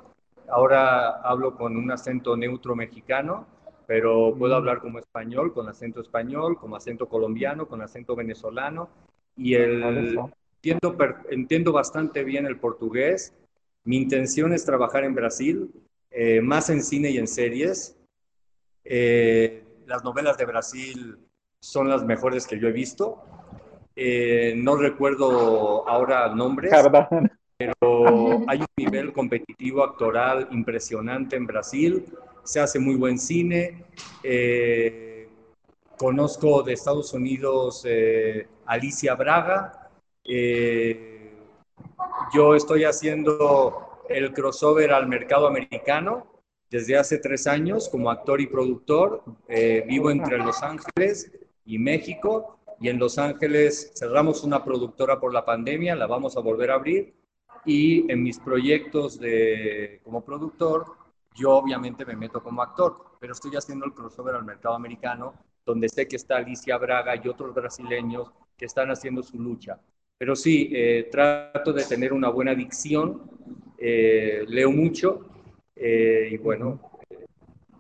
Ahora 0.48 1.20
hablo 1.22 1.56
con 1.56 1.76
un 1.76 1.90
acento 1.90 2.36
neutro 2.36 2.76
mexicano, 2.76 3.44
pero 3.88 4.32
puedo 4.38 4.54
hablar 4.54 4.78
como 4.78 5.00
español, 5.00 5.52
con 5.52 5.68
acento 5.68 6.00
español, 6.00 6.56
como 6.60 6.76
acento 6.76 7.08
colombiano, 7.08 7.66
con 7.66 7.82
acento 7.82 8.14
venezolano. 8.14 8.88
Y 9.36 9.54
el, 9.54 10.16
entiendo, 10.70 10.96
entiendo 11.30 11.72
bastante 11.72 12.24
bien 12.24 12.46
el 12.46 12.58
portugués. 12.58 13.34
Mi 13.84 13.96
intención 13.98 14.52
es 14.52 14.64
trabajar 14.64 15.04
en 15.04 15.14
Brasil, 15.14 15.70
eh, 16.10 16.40
más 16.40 16.70
en 16.70 16.82
cine 16.82 17.10
y 17.10 17.18
en 17.18 17.28
series. 17.28 17.96
Eh, 18.84 19.64
las 19.86 20.02
novelas 20.04 20.36
de 20.36 20.44
Brasil 20.44 21.18
son 21.60 21.88
las 21.88 22.04
mejores 22.04 22.46
que 22.46 22.58
yo 22.58 22.68
he 22.68 22.72
visto. 22.72 23.22
Eh, 23.94 24.54
no 24.56 24.76
recuerdo 24.76 25.88
ahora 25.88 26.28
nombres, 26.34 26.72
pero 27.56 27.74
hay 28.46 28.60
un 28.60 28.66
nivel 28.76 29.12
competitivo 29.12 29.82
actoral 29.82 30.48
impresionante 30.50 31.36
en 31.36 31.46
Brasil. 31.46 32.04
Se 32.44 32.60
hace 32.60 32.78
muy 32.78 32.96
buen 32.96 33.18
cine. 33.18 33.84
Eh, 34.22 35.28
conozco 35.96 36.62
de 36.62 36.74
Estados 36.74 37.12
Unidos 37.14 37.84
eh, 37.86 38.46
Alicia 38.66 39.14
Braga. 39.14 39.85
Yo 42.34 42.54
estoy 42.54 42.84
haciendo 42.84 44.02
el 44.08 44.32
crossover 44.32 44.92
al 44.92 45.08
mercado 45.08 45.46
americano 45.46 46.26
desde 46.70 46.96
hace 46.96 47.18
tres 47.18 47.46
años 47.46 47.88
como 47.88 48.10
actor 48.10 48.40
y 48.40 48.46
productor. 48.46 49.22
Eh, 49.48 49.84
vivo 49.86 50.10
entre 50.10 50.38
Los 50.38 50.62
Ángeles 50.62 51.32
y 51.64 51.78
México 51.78 52.58
y 52.80 52.88
en 52.88 52.98
Los 52.98 53.18
Ángeles 53.18 53.92
cerramos 53.96 54.42
una 54.44 54.64
productora 54.64 55.18
por 55.18 55.32
la 55.32 55.44
pandemia, 55.44 55.96
la 55.96 56.06
vamos 56.06 56.36
a 56.36 56.40
volver 56.40 56.70
a 56.70 56.74
abrir 56.74 57.14
y 57.64 58.10
en 58.10 58.22
mis 58.22 58.38
proyectos 58.38 59.18
de, 59.18 60.00
como 60.04 60.24
productor, 60.24 60.86
yo 61.34 61.52
obviamente 61.52 62.04
me 62.04 62.14
meto 62.14 62.42
como 62.42 62.62
actor, 62.62 63.16
pero 63.18 63.32
estoy 63.32 63.56
haciendo 63.56 63.86
el 63.86 63.92
crossover 63.92 64.36
al 64.36 64.44
mercado 64.44 64.74
americano, 64.74 65.34
donde 65.64 65.88
sé 65.88 66.06
que 66.06 66.16
está 66.16 66.36
Alicia 66.36 66.78
Braga 66.78 67.16
y 67.16 67.26
otros 67.28 67.52
brasileños 67.54 68.30
que 68.56 68.66
están 68.66 68.90
haciendo 68.90 69.22
su 69.22 69.38
lucha. 69.38 69.80
Pero 70.18 70.34
sí, 70.34 70.70
eh, 70.72 71.08
trato 71.10 71.72
de 71.72 71.84
tener 71.84 72.12
una 72.12 72.30
buena 72.30 72.54
dicción, 72.54 73.30
eh, 73.78 74.44
leo 74.48 74.70
mucho 74.70 75.26
eh, 75.74 76.28
y 76.32 76.38
bueno, 76.38 76.80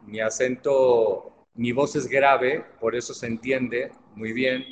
mi 0.06 0.20
acento, 0.20 1.46
mi 1.54 1.72
voz 1.72 1.96
es 1.96 2.06
grave, 2.06 2.64
por 2.78 2.94
eso 2.94 3.14
se 3.14 3.26
entiende 3.26 3.90
muy 4.14 4.32
bien. 4.32 4.64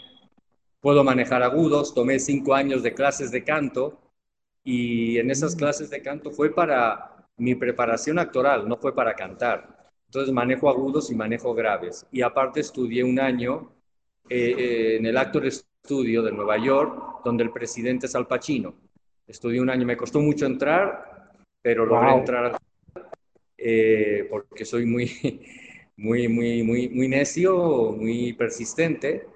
Puedo 0.81 1.03
manejar 1.03 1.43
agudos, 1.43 1.95
tomé 1.95 2.19
cinco 2.19 2.55
años 2.55 2.83
de 2.83 2.93
clases 2.93 3.31
de 3.31 3.45
canto 3.45 3.99
y 4.63 5.19
en 5.19 5.31
esas 5.31 5.55
mm. 5.57 5.59
clases 5.59 5.91
de 5.91 6.03
canto 6.03 6.31
fue 6.31 6.55
para 6.55 7.29
mi 7.39 7.55
preparación 7.55 8.19
actoral, 8.19 8.69
no 8.69 8.77
fue 8.77 8.95
para 8.95 9.15
cantar. 9.15 9.91
Entonces 10.07 10.33
manejo 10.35 10.69
agudos 10.69 11.11
y 11.11 11.15
manejo 11.15 11.55
graves. 11.55 12.07
Y 12.13 12.23
aparte 12.23 12.61
estudié 12.61 13.03
un 13.05 13.19
año 13.19 13.73
en 14.29 15.07
el 15.07 15.17
Actor 15.17 15.47
Studio 15.85 16.23
de 16.23 16.33
Nueva 16.33 16.57
York, 16.57 17.21
donde 17.25 17.45
el 17.45 17.51
presidente 17.51 18.07
es 18.07 18.15
Al 18.15 18.27
Pacino. 18.27 18.75
Estudié 19.27 19.61
un 19.61 19.69
año, 19.69 19.85
me 19.85 19.99
costó 19.99 20.19
mucho 20.19 20.47
entrar, 20.47 21.31
pero 21.61 21.85
logré 21.85 22.15
entrar 22.15 22.57
eh, 23.59 24.27
porque 24.31 24.65
soy 24.65 24.87
muy, 24.87 25.11
muy, 25.99 26.27
muy, 26.29 26.63
muy, 26.63 26.89
muy 26.89 27.09
necio, 27.09 27.93
muy 27.93 28.33
persistente 28.33 29.27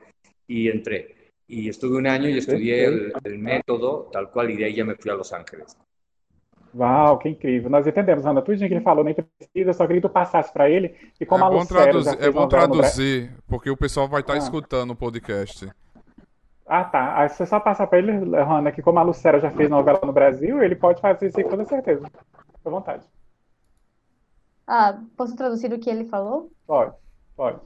y 0.46 0.68
entré. 0.68 1.32
Y 1.46 1.68
estuve 1.68 1.98
un 1.98 2.06
año 2.06 2.30
y 2.30 2.38
estudié 2.38 2.86
el, 2.86 3.12
el, 3.24 3.38
método 3.38 4.08
tal 4.10 4.30
cual 4.30 4.50
y 4.50 4.56
de 4.56 4.64
ahí 4.64 4.74
ya 4.74 4.86
me 4.86 4.94
fui 4.96 5.10
a 5.10 5.14
Los 5.14 5.34
Ángeles. 5.34 5.76
Uau, 6.72 7.18
que 7.18 7.30
incrível. 7.30 7.70
Nós 7.70 7.86
entendemos, 7.86 8.24
Ana, 8.26 8.42
tudo 8.42 8.58
que 8.58 8.64
ele 8.64 8.80
falou, 8.80 9.02
nem 9.02 9.14
precisa, 9.14 9.72
só 9.72 9.86
queria 9.86 10.02
que 10.02 10.08
tu 10.08 10.12
passasse 10.12 10.52
para 10.52 10.68
ele. 10.68 10.94
E 11.18 11.24
como 11.24 11.44
é 11.44 11.46
a 11.46 11.50
bom 11.50 11.64
traduzir, 11.64 12.22
É 12.22 12.30
bom 12.30 12.46
traduzir, 12.46 13.32
porque 13.46 13.70
o 13.70 13.76
pessoal 13.76 14.06
vai 14.06 14.20
estar 14.20 14.34
ah. 14.34 14.38
escutando 14.38 14.92
o 14.92 14.96
podcast. 14.96 15.68
Ah, 16.68 16.84
tá. 16.84 17.18
Aí 17.18 17.28
você 17.28 17.46
só 17.46 17.58
passar 17.58 17.86
para 17.86 17.98
ele, 17.98 18.12
Hanna, 18.12 18.70
que 18.70 18.82
como 18.82 18.98
a 18.98 19.02
Lucera 19.02 19.40
já 19.40 19.50
fez 19.50 19.70
novela 19.70 20.00
no 20.04 20.12
Brasil, 20.12 20.62
ele 20.62 20.76
pode 20.76 21.00
fazer 21.00 21.26
isso 21.26 21.38
aí 21.38 21.44
com 21.44 21.50
toda 21.50 21.64
certeza. 21.64 22.06
À 22.64 22.68
vontade. 22.68 23.06
Ah, 24.66 25.00
posso 25.16 25.34
traduzir 25.34 25.72
o 25.72 25.80
que 25.80 25.88
ele 25.88 26.04
falou? 26.04 26.52
Pode, 26.66 26.92
pode. 27.34 27.58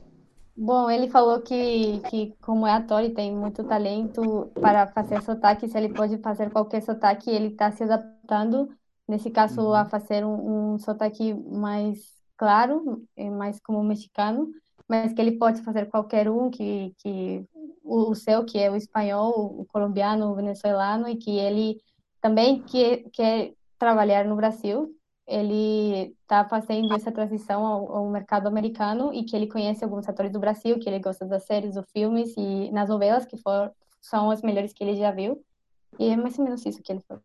Bom, 0.57 0.89
ele 0.89 1.09
falou 1.09 1.41
que, 1.41 1.99
que 2.09 2.37
como 2.43 2.65
é 2.65 2.73
ator 2.73 3.03
e 3.03 3.13
tem 3.13 3.35
muito 3.35 3.65
talento 3.65 4.53
para 4.61 4.87
fazer 4.87 5.21
sotaque, 5.23 5.67
se 5.67 5.77
ele 5.77 5.93
pode 5.93 6.19
fazer 6.19 6.51
qualquer 6.51 6.83
sotaque, 6.83 7.29
ele 7.29 7.49
está 7.49 7.73
se 7.73 7.83
adaptando, 7.83 8.69
nesse 9.09 9.31
caso, 9.31 9.63
uhum. 9.63 9.75
a 9.75 9.85
fazer 9.85 10.25
um, 10.25 10.75
um 10.75 10.79
sotaque 10.79 11.35
mais 11.35 11.99
claro, 12.37 13.03
mais 13.37 13.59
como 13.61 13.83
mexicano, 13.83 14.49
mas 14.87 15.13
que 15.13 15.21
ele 15.21 15.39
pode 15.39 15.63
fazer 15.63 15.87
qualquer 15.87 16.29
um, 16.29 16.51
que, 16.51 16.95
que 16.99 17.45
o, 17.85 18.15
seu, 18.15 18.45
que 18.45 18.59
é 18.59 18.71
o 18.71 18.77
espanhol, 18.77 19.61
o 19.61 19.65
colombiano, 19.67 20.31
o 20.31 20.35
venezuelano, 20.35 21.09
e 21.09 21.17
que 21.17 21.39
ele 21.39 21.81
também 22.21 22.63
quer, 22.63 23.05
quer 23.13 23.53
trabalhar 23.79 24.25
no 24.25 24.37
Brasil. 24.37 24.95
Ele 25.27 26.15
está 26.23 26.45
fazendo 26.45 26.95
essa 26.95 27.13
transição 27.13 27.65
ao, 27.65 27.97
ao, 27.97 28.11
mercado 28.11 28.47
americano 28.47 29.13
e 29.13 29.25
que 29.25 29.37
ele 29.37 29.47
conhece 29.47 29.85
alguns 29.85 30.09
atores 30.09 30.33
do 30.33 30.41
Brasil, 30.41 30.79
que 30.79 30.89
ele 30.89 30.99
gosta 30.99 31.25
das 31.25 31.45
séries, 31.45 31.75
dos 31.75 31.91
filmes 31.91 32.35
e 32.37 32.71
nas 32.73 32.89
novelas, 32.89 33.25
que 33.25 33.37
for, 33.37 33.73
são 34.01 34.31
as 34.31 34.43
melhores 34.43 34.73
que 34.73 34.83
ele 34.83 34.97
já 34.97 35.11
viu. 35.11 35.43
E 35.99 36.09
é 36.09 36.17
mais 36.17 36.39
ou 36.39 36.45
menos 36.45 36.65
isso 36.67 36.83
que 36.83 36.93
ele 36.93 37.03
falou. 37.07 37.23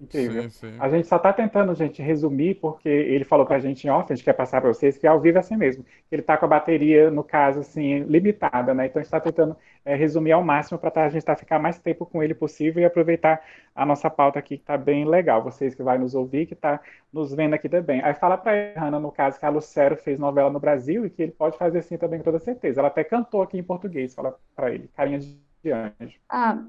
Incrível. 0.00 0.42
Sim, 0.44 0.50
sim. 0.50 0.76
A 0.80 0.88
gente 0.88 1.06
só 1.06 1.16
está 1.16 1.32
tentando, 1.32 1.74
gente, 1.74 2.02
resumir, 2.02 2.56
porque 2.56 2.88
ele 2.88 3.24
falou 3.24 3.46
para 3.46 3.56
a 3.56 3.60
gente 3.60 3.86
em 3.86 3.90
off, 3.90 4.12
a 4.12 4.16
gente 4.16 4.24
quer 4.24 4.32
passar 4.32 4.60
para 4.60 4.72
vocês, 4.72 4.98
que 4.98 5.06
ao 5.06 5.20
vivo 5.20 5.38
é 5.38 5.40
assim 5.40 5.56
mesmo. 5.56 5.84
Ele 6.10 6.20
está 6.20 6.36
com 6.36 6.44
a 6.46 6.48
bateria, 6.48 7.10
no 7.10 7.22
caso, 7.22 7.60
assim, 7.60 8.00
limitada, 8.00 8.74
né? 8.74 8.86
Então 8.86 9.00
a 9.00 9.02
gente 9.02 9.06
está 9.06 9.20
tentando 9.20 9.56
é, 9.84 9.94
resumir 9.94 10.32
ao 10.32 10.42
máximo 10.42 10.78
para 10.78 10.90
tá, 10.90 11.04
a 11.04 11.08
gente 11.08 11.24
tá, 11.24 11.36
ficar 11.36 11.58
mais 11.58 11.78
tempo 11.78 12.04
com 12.04 12.22
ele 12.22 12.34
possível 12.34 12.82
e 12.82 12.84
aproveitar 12.84 13.40
a 13.74 13.86
nossa 13.86 14.10
pauta 14.10 14.38
aqui, 14.38 14.56
que 14.56 14.62
está 14.62 14.76
bem 14.76 15.04
legal. 15.04 15.42
Vocês 15.42 15.74
que 15.74 15.82
vai 15.82 15.96
nos 15.96 16.14
ouvir, 16.14 16.46
que 16.46 16.54
está 16.54 16.80
nos 17.12 17.32
vendo 17.32 17.54
aqui 17.54 17.68
também. 17.68 18.02
Aí 18.02 18.14
fala 18.14 18.36
para 18.36 18.72
a 18.76 18.84
Hanna, 18.84 18.98
no 18.98 19.12
caso, 19.12 19.38
que 19.38 19.46
a 19.46 19.48
Lucero 19.48 19.96
fez 19.96 20.18
novela 20.18 20.50
no 20.50 20.58
Brasil 20.58 21.06
e 21.06 21.10
que 21.10 21.22
ele 21.22 21.32
pode 21.32 21.56
fazer 21.56 21.78
assim 21.78 21.96
também 21.96 22.18
com 22.18 22.24
toda 22.24 22.40
certeza. 22.40 22.80
Ela 22.80 22.88
até 22.88 23.04
cantou 23.04 23.42
aqui 23.42 23.58
em 23.58 23.62
português, 23.62 24.14
fala 24.14 24.36
para 24.56 24.74
ele, 24.74 24.88
Carinha 24.96 25.18
de 25.18 25.70
Anjo. 25.70 26.18
Ah, 26.28 26.62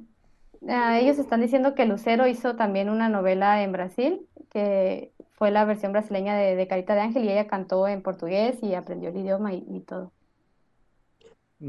Ah, 0.68 1.00
ellos 1.00 1.20
están 1.20 1.42
diciendo 1.42 1.76
que 1.76 1.86
Lucero 1.86 2.28
hizo 2.28 2.56
también 2.56 2.90
una 2.90 3.08
novela 3.10 3.62
en 3.64 3.72
Brasil, 3.72 4.28
que 4.50 5.14
fue 5.34 5.52
la 5.52 5.64
versión 5.66 5.92
brasileña 5.92 6.36
de, 6.36 6.56
de 6.56 6.68
Carita 6.68 6.96
de 6.96 7.02
Ángel, 7.02 7.24
y 7.26 7.32
ella 7.32 7.48
cantó 7.48 7.88
en 7.88 8.02
portugués 8.02 8.58
y 8.64 8.74
aprendió 8.74 9.10
el 9.10 9.18
idioma 9.18 9.54
y, 9.54 9.64
y 9.70 9.82
todo. 9.82 10.12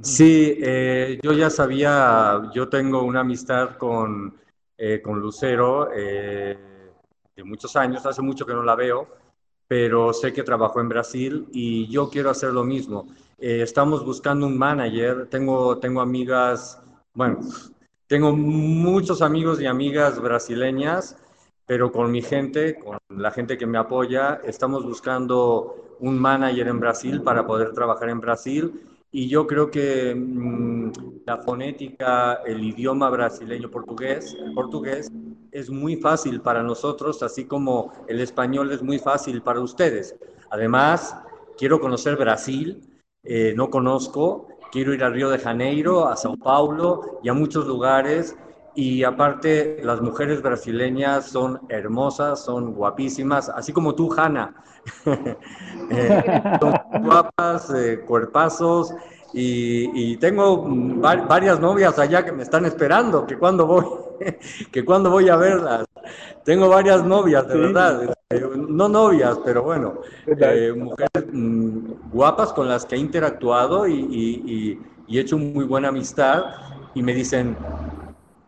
Sí, 0.03 0.55
eh, 0.61 1.19
yo 1.23 1.33
ya 1.33 1.49
sabía, 1.49 2.51
yo 2.53 2.69
tengo 2.69 3.03
una 3.03 3.21
amistad 3.21 3.77
con, 3.79 4.35
eh, 4.77 5.01
con 5.01 5.21
Lucero 5.21 5.89
eh, 5.95 6.59
de 7.35 7.45
muchos 7.45 7.77
años, 7.77 8.05
hace 8.05 8.21
mucho 8.21 8.45
que 8.45 8.53
no 8.53 8.63
la 8.63 8.75
veo, 8.75 9.09
pero 9.69 10.13
sé 10.13 10.33
que 10.33 10.43
trabajó 10.43 10.81
en 10.81 10.89
Brasil 10.89 11.47
y 11.53 11.89
yo 11.89 12.11
quiero 12.11 12.31
hacer 12.31 12.53
lo 12.53 12.65
mismo. 12.65 13.07
estamos 13.39 14.05
buscando 14.05 14.47
un 14.47 14.59
manager, 14.59 15.29
tengo, 15.29 15.79
tengo 15.79 16.01
amigas, 16.01 16.81
bueno, 17.15 17.41
tengo 18.07 18.33
muchos 18.35 19.23
amigos 19.23 19.61
y 19.61 19.67
amigas 19.67 20.21
brasileñas, 20.21 21.17
pero 21.67 21.91
con 21.91 22.11
mi 22.11 22.23
gente, 22.23 22.79
con 22.79 22.99
la 23.09 23.31
gente 23.31 23.59
que 23.59 23.67
me 23.67 23.79
apoya, 23.79 24.41
estamos 24.45 24.85
buscando 24.85 25.97
un 26.01 26.19
manager 26.19 26.69
en 26.69 26.79
Brasil 26.79 27.23
para 27.23 27.47
poder 27.47 27.73
trabajar 27.73 28.09
en 28.11 28.21
Brasil. 28.21 28.81
Y 29.11 29.29
yo 29.29 29.47
creo 29.47 29.71
que 29.71 30.15
mm, 30.15 30.93
la 31.25 31.39
fonética, 31.39 32.35
el 32.47 32.63
idioma 32.63 33.09
brasileño 33.11 33.71
portugués, 33.71 34.37
el 34.39 34.53
portugués, 34.53 35.11
es 35.51 35.71
muy 35.71 35.97
fácil 35.97 36.41
para 36.41 36.63
nosotros, 36.63 37.23
así 37.23 37.47
como 37.47 37.93
el 38.09 38.21
español 38.21 38.71
es 38.73 38.83
muy 38.83 38.99
fácil 38.99 39.43
para 39.43 39.61
ustedes. 39.61 40.15
Además, 40.51 41.17
quiero 41.57 41.81
conocer 41.81 42.17
Brasil, 42.17 42.83
eh, 43.25 43.55
no 43.57 43.71
conozco, 43.71 44.49
quiero 44.71 44.95
ir 44.95 45.03
a 45.05 45.11
Río 45.11 45.31
de 45.31 45.39
Janeiro, 45.39 46.09
a 46.09 46.17
Sao 46.17 46.37
Paulo 46.37 47.19
y 47.23 47.29
a 47.29 47.35
muchos 47.35 47.67
lugares. 47.67 48.37
Y 48.75 49.05
aparte, 49.05 49.81
las 49.83 50.03
mujeres 50.03 50.43
brasileñas 50.43 51.31
son 51.31 51.61
hermosas, 51.69 52.45
son 52.45 52.75
guapísimas, 52.75 53.49
así 53.49 53.73
como 53.73 53.95
tú, 53.95 54.13
Hanna. 54.17 54.55
Eh, 55.89 56.43
son 56.61 56.75
guapas, 57.03 57.71
eh, 57.71 58.01
cuerpazos. 58.05 58.93
Y, 59.39 60.17
tengo 60.17 60.65
varias 61.29 61.61
novias 61.61 61.99
allá 61.99 62.25
que 62.25 62.33
me 62.33 62.43
están 62.43 62.65
esperando, 62.65 63.27
que 63.27 63.37
cuando 63.37 63.67
voy, 63.67 63.85
que 64.73 64.85
cuando 64.85 65.11
voy 65.11 65.29
a 65.29 65.37
verlas. 65.37 65.85
Tengo 66.43 66.69
varias 66.69 67.05
novias, 67.05 67.47
de 67.47 67.59
verdad. 67.59 68.03
Este, 68.03 68.17
no 68.57 68.89
novias, 68.89 69.39
pero 69.45 69.63
bueno, 69.63 70.01
eh, 70.27 70.73
mujeres 70.75 71.27
mm, 71.33 72.11
guapas 72.11 72.53
con 72.53 72.69
las 72.69 72.87
que 72.87 72.95
he 72.97 72.99
interactuado 72.99 73.87
y, 73.87 74.81
he 75.09 75.21
hecho 75.21 75.37
muy 75.37 75.65
buena 75.65 75.89
amistad 75.89 76.45
y 76.95 77.03
me 77.03 77.13
dicen, 77.13 77.57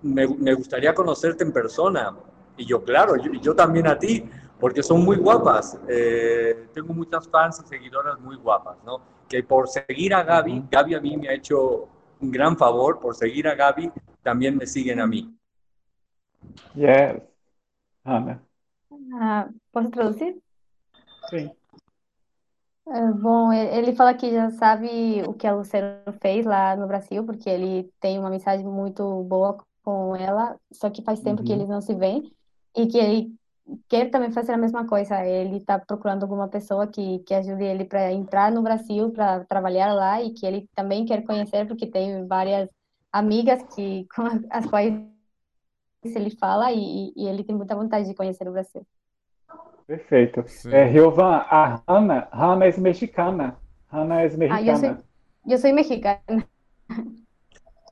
me, 0.03 0.55
gustaría 0.55 0.95
conocerte 0.95 1.45
en 1.45 1.53
persona. 1.53 2.15
Y 2.57 2.65
yo, 2.65 2.83
claro, 2.83 3.15
yo, 3.17 3.55
también 3.55 3.89
a 3.89 3.99
ti, 3.99 4.25
porque 4.61 4.83
son 4.83 5.05
muy 5.05 5.17
guapas. 5.17 5.79
Eh, 5.89 6.69
tengo 6.73 6.93
muchas 6.95 7.29
fans 7.29 7.63
y 7.65 7.69
seguidoras 7.69 8.19
muy 8.21 8.37
guapas, 8.37 8.77
¿no? 8.85 9.01
Que 9.29 9.43
por 9.43 9.69
seguir 9.69 10.15
a 10.15 10.23
Gaby, 10.23 10.65
Gaby 10.71 10.95
a 10.95 11.01
mí 11.01 11.17
me 11.17 11.29
ha 11.29 11.35
hecho 11.35 11.89
un 12.21 12.31
gran 12.31 12.57
favor, 12.57 12.99
por 12.99 13.15
seguir 13.15 13.47
a 13.47 13.55
Gaby, 13.55 13.93
también 14.23 14.57
me 14.57 14.67
siguen 14.67 15.01
a 15.01 15.07
mí. 15.07 15.35
Yes. 16.75 17.23
Ana. 18.05 18.43
Ah, 19.15 19.49
posso 19.71 19.91
traduzir? 19.91 20.41
Sim. 21.31 21.51
É, 22.91 23.13
bom, 23.13 23.53
ele 23.53 23.95
fala 23.95 24.15
que 24.15 24.33
já 24.33 24.49
sabe 24.51 25.23
o 25.27 25.35
que 25.35 25.47
a 25.47 25.55
Lucero 25.55 26.11
fez 26.23 26.47
lá 26.47 26.75
no 26.75 26.87
Brasil, 26.87 27.23
porque 27.23 27.51
ele 27.51 27.93
tem 28.01 28.19
uma 28.19 28.31
mensagem 28.31 28.67
muito 28.67 29.23
boa 29.25 29.59
com 29.85 30.17
ela, 30.17 30.59
só 30.73 30.89
que 30.89 31.03
faz 31.03 31.21
tempo 31.21 31.43
que 31.43 31.53
Uhum. 31.53 31.59
eles 31.59 31.69
não 31.69 31.83
se 31.83 31.95
veem, 31.95 32.33
e 32.75 32.87
que 32.87 32.97
ele 32.97 33.38
quer 33.89 34.11
também 34.11 34.31
fazer 34.31 34.53
a 34.53 34.59
mesma 34.59 34.87
coisa. 34.87 35.25
Ele 35.25 35.57
está 35.57 35.79
procurando 35.79 36.23
alguma 36.23 36.49
pessoa 36.49 36.87
que, 36.87 37.21
que 37.21 37.35
ajude 37.35 37.65
ele 37.65 37.85
para 37.85 38.13
entrar 38.13 38.51
no 38.53 38.63
Brasil, 38.63 39.11
para 39.11 39.45
trabalhar 39.45 39.93
lá, 39.93 40.23
e 40.23 40.33
que 40.33 40.47
ele 40.47 40.69
também 40.75 41.05
quer 41.05 41.23
conhecer, 41.25 41.67
porque 41.67 41.87
tem 41.87 42.27
várias 42.27 42.69
amigas 43.13 43.63
que, 43.75 44.07
com 44.15 44.23
as 44.51 44.67
quais 44.67 44.95
ele 46.05 46.31
fala 46.31 46.73
e, 46.73 47.13
e 47.17 47.27
ele 47.27 47.45
tem 47.45 47.57
muita 47.57 47.75
vontade 47.75 48.09
de 48.09 48.15
conhecer 48.15 48.49
o 48.49 48.53
Brasil. 48.53 48.87
Perfeito. 49.87 50.45
É, 50.71 50.85
Riovan, 50.85 51.45
a 51.49 51.83
Hanna, 51.89 52.29
Hanna 52.31 52.67
é 52.67 52.77
mexicana. 52.79 53.57
Hanna 53.91 54.21
é 54.21 54.37
mexicana. 54.37 54.55
Ah, 54.55 54.63
eu 54.63 54.77
sou, 54.77 54.97
eu 55.47 55.59
sou 55.59 55.73
mexicana. 55.73 56.21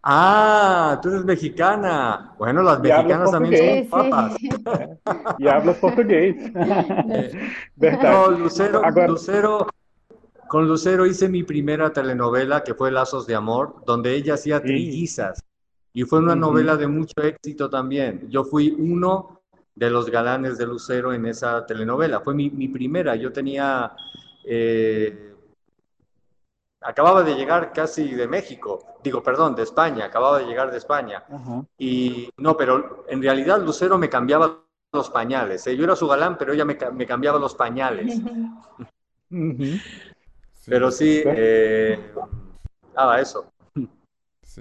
Ah, 0.09 1.01
tú 1.03 1.09
eres 1.09 1.25
mexicana. 1.25 2.33
Bueno, 2.39 2.63
las 2.63 2.79
Y 2.85 2.91
hablas 2.93 3.29
mexicanas 3.29 3.31
también 3.33 3.89
portugués. 3.89 3.91
son 3.91 4.11
papas. 4.11 4.37
sí. 4.41 5.45
E 5.45 5.51
habla 5.51 5.73
português. 5.75 6.37
No. 7.77 8.31
Lucero, 8.31 8.83
Lucero, 9.09 9.67
con 10.49 10.69
Lucero 10.69 11.07
hice 11.07 11.29
mi 11.29 11.43
primera 11.43 11.93
telenovela 11.93 12.63
que 12.63 12.75
fue 12.75 12.93
Lazos 12.93 13.27
de 13.27 13.35
Amor, 13.35 13.83
donde 13.85 14.15
ella 14.15 14.35
hacía 14.35 14.63
trillizas 14.63 15.43
y 15.93 16.05
fue 16.05 16.21
una 16.21 16.37
novela 16.37 16.77
de 16.77 16.87
mucho 16.87 17.23
éxito 17.23 17.69
también. 17.69 18.29
Yo 18.29 18.45
fui 18.45 18.71
uno 18.79 19.41
de 19.75 19.91
los 19.91 20.09
galanes 20.11 20.57
de 20.59 20.67
Lucero 20.67 21.13
en 21.15 21.27
esa 21.27 21.67
telenovela. 21.67 22.21
Fue 22.21 22.35
mi, 22.35 22.51
mi 22.51 22.69
primera. 22.69 23.17
Yo 23.17 23.33
tenía, 23.33 23.93
eh, 24.47 25.33
acababa 26.87 27.23
de 27.25 27.35
llegar 27.35 27.73
casi 27.73 28.15
de 28.15 28.29
México, 28.29 28.97
digo, 29.03 29.21
perdón, 29.21 29.57
de 29.57 29.65
España, 29.65 30.05
acababa 30.05 30.39
de 30.39 30.47
llegar 30.47 30.71
de 30.71 30.79
España. 30.79 31.25
Y 31.77 32.31
no, 32.37 32.57
pero 32.57 33.05
en 33.09 33.21
realidad 33.21 33.61
Lucero 33.61 33.99
me 33.99 34.09
cambiaba 34.09 34.63
los 34.93 35.11
pañales. 35.11 35.67
¿eh? 35.67 35.77
Yo 35.77 35.85
era 35.85 35.97
su 35.97 36.07
galán, 36.07 36.39
pero 36.39 36.53
ella 36.53 36.65
me, 36.65 36.79
me 36.93 37.07
cambiaba 37.07 37.39
los 37.39 37.55
pañales. 37.55 38.21
Pero 40.69 40.91
sí, 40.91 41.23
eh, 41.25 42.13
ah, 42.97 43.21
eso. 43.21 43.53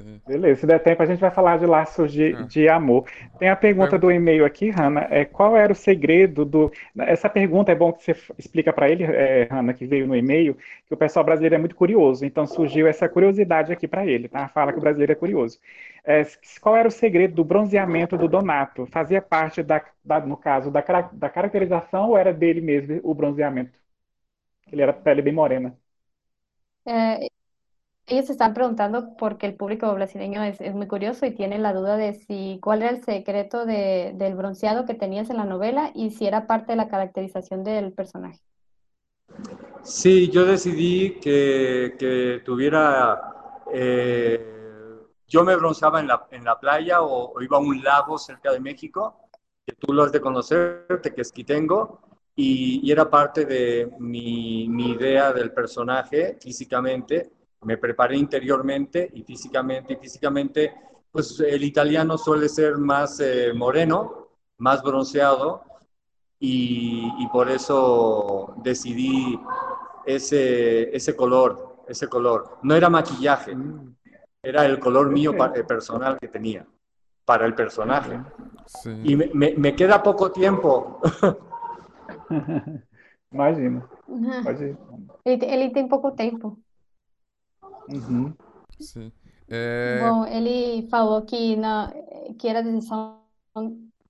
Sim. 0.02 0.22
Beleza, 0.28 0.62
se 0.62 0.66
der 0.68 0.80
tempo 0.82 1.04
a 1.04 1.06
gente 1.06 1.20
vai 1.20 1.30
falar 1.30 1.60
de 1.60 1.68
laços 1.68 2.12
de, 2.12 2.34
É. 2.34 2.48
de 2.48 2.68
amor. 2.68 3.06
Tem 3.38 3.48
a 3.48 3.56
pergunta 3.56 3.98
do 4.00 4.12
e-mail 4.12 4.44
aqui, 4.44 4.72
Hanna. 4.72 5.08
É, 5.12 5.24
qual 5.24 5.56
era 5.56 5.72
o 5.72 5.76
segredo 5.76 6.44
do. 6.44 6.72
Essa 6.98 7.30
pergunta 7.30 7.72
é 7.72 7.76
bom 7.76 7.94
que 7.94 8.04
você 8.04 8.16
explica 8.38 8.74
para 8.74 8.90
ele, 8.90 9.04
é, 9.04 9.44
Hanna, 9.52 9.72
que 9.74 9.86
veio 9.86 10.08
no 10.08 10.16
e-mail, 10.16 10.56
que 10.88 10.94
o 10.94 10.98
pessoal 10.98 11.24
brasileiro 11.24 11.54
é 11.56 11.58
muito 11.60 11.76
curioso. 11.76 12.26
Então 12.26 12.48
surgiu 12.48 12.88
essa 12.88 13.08
curiosidade 13.08 13.72
aqui 13.72 13.88
para 13.88 14.04
ele, 14.08 14.28
tá? 14.28 14.48
Fala 14.50 14.72
que 14.74 14.80
o 14.80 14.82
brasileiro 14.82 15.12
é 15.12 15.16
curioso. 15.16 15.60
É, 16.04 16.24
qual 16.60 16.76
era 16.76 16.88
o 16.88 16.92
segredo 16.92 17.36
do 17.36 17.44
bronzeamento 17.44 18.18
do 18.18 18.28
Donato? 18.28 18.88
Fazia 18.88 19.22
parte 19.22 19.62
da, 19.62 19.84
da- 20.04 20.20
no 20.22 20.38
caso, 20.38 20.72
da, 20.72 20.82
da 21.14 21.30
caracterização 21.30 22.10
ou 22.10 22.18
era 22.18 22.34
dele 22.34 22.62
mesmo 22.62 23.00
o 23.04 23.14
bronzeamento? 23.14 23.78
Ele 24.72 24.82
era 24.84 24.94
pele 24.94 25.22
bem 25.24 25.34
morena. 25.34 25.78
Eh, 26.86 27.30
ellos 28.08 28.30
están 28.30 28.54
preguntando 28.54 29.16
porque 29.18 29.46
el 29.48 29.56
público 29.56 29.94
brasileño 29.94 30.44
es, 30.44 30.62
es 30.62 30.74
muy 30.76 30.88
curioso 30.88 31.26
y 31.26 31.34
tiene 31.36 31.58
la 31.60 31.74
duda 31.74 31.98
de 31.98 32.14
si 32.14 32.60
cuál 32.62 32.82
era 32.84 32.92
el 32.92 33.04
secreto 33.04 33.66
de- 33.66 34.14
del 34.16 34.36
bronceado 34.36 34.86
que 34.86 34.94
tenías 34.96 35.30
en 35.30 35.38
la 35.38 35.46
novela 35.46 35.92
y 35.96 36.12
si 36.12 36.26
era 36.28 36.48
parte 36.48 36.74
de 36.74 36.78
la 36.78 36.88
caracterización 36.90 37.64
del 37.64 37.94
personaje. 37.94 38.40
Sí, 39.84 40.30
yo 40.32 40.46
decidí 40.46 41.20
que, 41.20 41.96
que 42.00 42.42
tuviera, 42.44 43.62
eh, 43.72 44.40
yo 45.28 45.44
me 45.44 45.56
bronceaba 45.56 46.00
en 46.00 46.08
la, 46.08 46.28
en 46.32 46.44
la 46.44 46.60
playa 46.60 47.02
o, 47.02 47.34
o 47.34 47.42
iba 47.42 47.58
a 47.58 47.60
un 47.60 47.84
lago 47.84 48.18
cerca 48.18 48.52
de 48.52 48.60
México, 48.60 49.30
que 49.66 49.74
tú 49.74 49.94
lo 49.94 50.04
has 50.04 50.12
de 50.12 50.22
conocer, 50.22 50.88
Tequesquitengo, 51.02 52.00
y, 52.36 52.82
y 52.88 52.92
era 52.92 53.10
parte 53.10 53.46
de 53.46 53.92
mi, 54.00 54.68
mi 54.70 54.92
idea 54.92 55.32
del 55.34 55.52
personaje 55.54 56.38
físicamente. 56.42 57.32
Me 57.66 57.78
preparé 57.78 58.16
interiormente 58.18 59.10
y 59.14 59.24
físicamente, 59.24 59.94
y 59.94 59.96
físicamente, 59.98 60.74
pues 61.12 61.40
el 61.40 61.64
italiano 61.64 62.18
suele 62.18 62.48
ser 62.48 62.78
más 62.78 63.20
eh, 63.20 63.52
moreno, 63.54 64.30
más 64.60 64.82
bronceado, 64.84 65.64
y, 66.40 67.12
y 67.20 67.28
por 67.28 67.50
eso 67.50 68.54
decidí 68.64 69.40
ese, 70.06 70.96
ese 70.96 71.16
color, 71.16 71.78
ese 71.88 72.08
color. 72.08 72.60
No 72.62 72.76
era 72.76 72.90
maquillaje, 72.90 73.56
era 74.44 74.66
el 74.66 74.80
color 74.80 75.10
mío 75.10 75.32
eh, 75.56 75.64
personal 75.64 76.18
que 76.20 76.28
tenía 76.28 76.66
para 77.26 77.46
el 77.48 77.56
personaje. 77.56 78.20
Y 79.04 79.16
me, 79.16 79.32
me- 79.34 79.56
me 79.58 79.76
queda 79.76 80.04
poco 80.04 80.32
tiempo. 80.32 81.00
Imagina. 83.32 83.88
Pode 84.44 84.70
ir. 84.70 84.78
Ele, 85.26 85.46
ele 85.46 85.70
tem 85.72 85.88
pouco 85.88 86.12
tempo. 86.12 86.60
Uhum. 87.90 88.34
Sim. 88.80 89.12
É, 89.48 90.00
Bom, 90.00 90.26
ele 90.26 90.88
falou 90.90 91.22
que, 91.24 91.56
na, 91.56 91.92
que 92.38 92.48
era 92.48 92.64
decisão. 92.64 93.22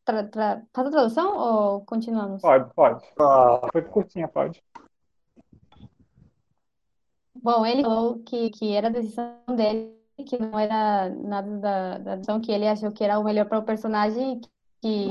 Tra, 0.03 0.23
tra, 0.23 0.63
faz 0.73 0.87
a 0.87 0.91
tradução 0.91 1.37
ou 1.37 1.81
continuamos? 1.81 2.41
Pode, 2.41 2.71
pode. 2.73 3.03
Foi 3.71 3.81
curtinha, 3.81 4.27
pode. 4.27 4.63
Bom, 7.33 7.65
ele 7.65 7.83
falou 7.83 8.19
que, 8.19 8.49
que 8.51 8.73
era 8.73 8.89
decisão 8.89 9.35
dele, 9.55 9.95
que 10.25 10.39
não 10.39 10.57
era 10.57 11.09
nada 11.09 11.57
da, 11.59 11.97
da 11.97 12.15
decisão, 12.15 12.39
que 12.39 12.51
ele 12.51 12.67
achou 12.67 12.91
que 12.91 13.03
era 13.03 13.19
o 13.19 13.23
melhor 13.23 13.45
para 13.45 13.59
o 13.59 13.65
personagem, 13.65 14.39
que 14.81 15.09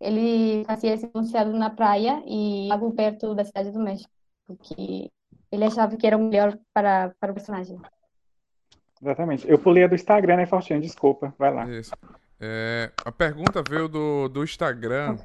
ele 0.00 0.64
fazia 0.64 0.94
esse 0.94 1.10
anunciado 1.14 1.52
na 1.52 1.70
praia 1.70 2.22
e 2.26 2.70
algo 2.70 2.92
perto 2.92 3.34
da 3.34 3.44
cidade 3.44 3.70
do 3.70 3.80
México, 3.80 4.10
que 4.62 5.10
ele 5.54 5.64
achava 5.64 5.96
que 5.96 6.06
era 6.06 6.16
o 6.16 6.22
melhor 6.22 6.58
para, 6.72 7.14
para 7.20 7.32
o 7.32 7.34
personagem. 7.34 7.80
Exatamente. 9.00 9.48
Eu 9.48 9.58
pulei 9.58 9.84
a 9.84 9.86
do 9.86 9.94
Instagram, 9.94 10.36
né, 10.36 10.46
Faustinho? 10.46 10.80
Desculpa. 10.80 11.34
Vai 11.38 11.52
lá. 11.52 11.68
Isso. 11.70 11.92
É, 12.40 12.90
a 13.04 13.12
pergunta 13.12 13.62
veio 13.62 13.88
do, 13.88 14.28
do 14.28 14.42
Instagram. 14.42 15.16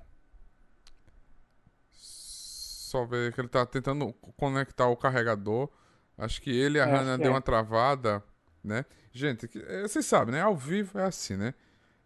Só 1.91 3.05
ver 3.05 3.33
que 3.33 3.39
ele 3.41 3.47
tá 3.47 3.65
tentando 3.65 4.11
conectar 4.37 4.87
o 4.87 4.97
carregador. 4.97 5.69
Acho 6.17 6.41
que 6.41 6.49
ele 6.49 6.77
e 6.77 6.81
a 6.81 6.85
É, 6.85 6.91
Hannah 6.91 7.17
que 7.17 7.23
deu 7.23 7.31
é. 7.31 7.35
uma 7.35 7.41
travada, 7.41 8.23
né? 8.63 8.83
Gente, 9.11 9.49
é, 9.67 9.83
vocês 9.83 10.05
sabem, 10.05 10.33
né? 10.33 10.41
Ao 10.41 10.55
vivo 10.55 10.99
é 10.99 11.05
assim, 11.05 11.35
né? 11.37 11.53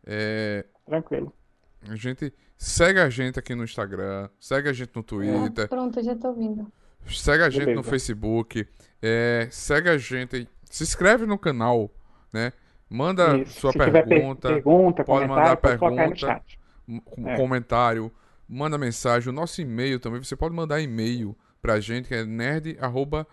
É, 0.05 0.65
Tranquilo. 0.85 1.33
a 1.89 1.95
gente 1.95 2.33
segue 2.57 2.99
a 2.99 3.09
gente 3.09 3.39
aqui 3.39 3.55
no 3.55 3.63
Instagram, 3.63 4.29
segue 4.39 4.69
a 4.69 4.73
gente 4.73 4.91
no 4.95 5.01
Twitter, 5.01 5.67
Pronto, 5.69 6.01
já 6.03 6.13
estou 6.13 6.31
ouvindo. 6.31 6.71
Segue 7.07 7.43
a 7.43 7.49
gente 7.49 7.73
no. 7.73 7.83
Facebook, 7.83 8.67
é, 9.01 9.47
segue 9.51 9.89
a 9.89 9.97
gente, 9.97 10.47
se 10.63 10.83
inscreve 10.83 11.25
no 11.25 11.37
canal, 11.37 11.91
né? 12.31 12.53
Manda 12.89 13.37
Isso. 13.39 13.59
sua 13.61 13.71
Se 13.71 13.79
tiver 13.79 13.91
per- 13.91 14.07
pergunta. 14.07 14.49
pergunta, 14.49 15.03
pode 15.03 15.27
mandar 15.27 15.57
pergunta. 15.57 16.15
chat. 16.15 16.59
um 16.87 17.01
um 17.17 17.29
É. 17.29 17.35
comentário, 17.37 18.11
manda 18.47 18.77
mensagem. 18.77 19.29
O 19.29 19.33
nosso 19.33 19.61
e-mail 19.61 19.99
também, 19.99 20.21
você 20.23 20.35
pode 20.35 20.53
mandar 20.53 20.79
e-mail 20.81 21.35
pra 21.61 21.79
gente, 21.79 22.07
que 22.09 22.15
é 22.15 22.25
nerd, 22.25 22.77
arroba, 22.79 23.25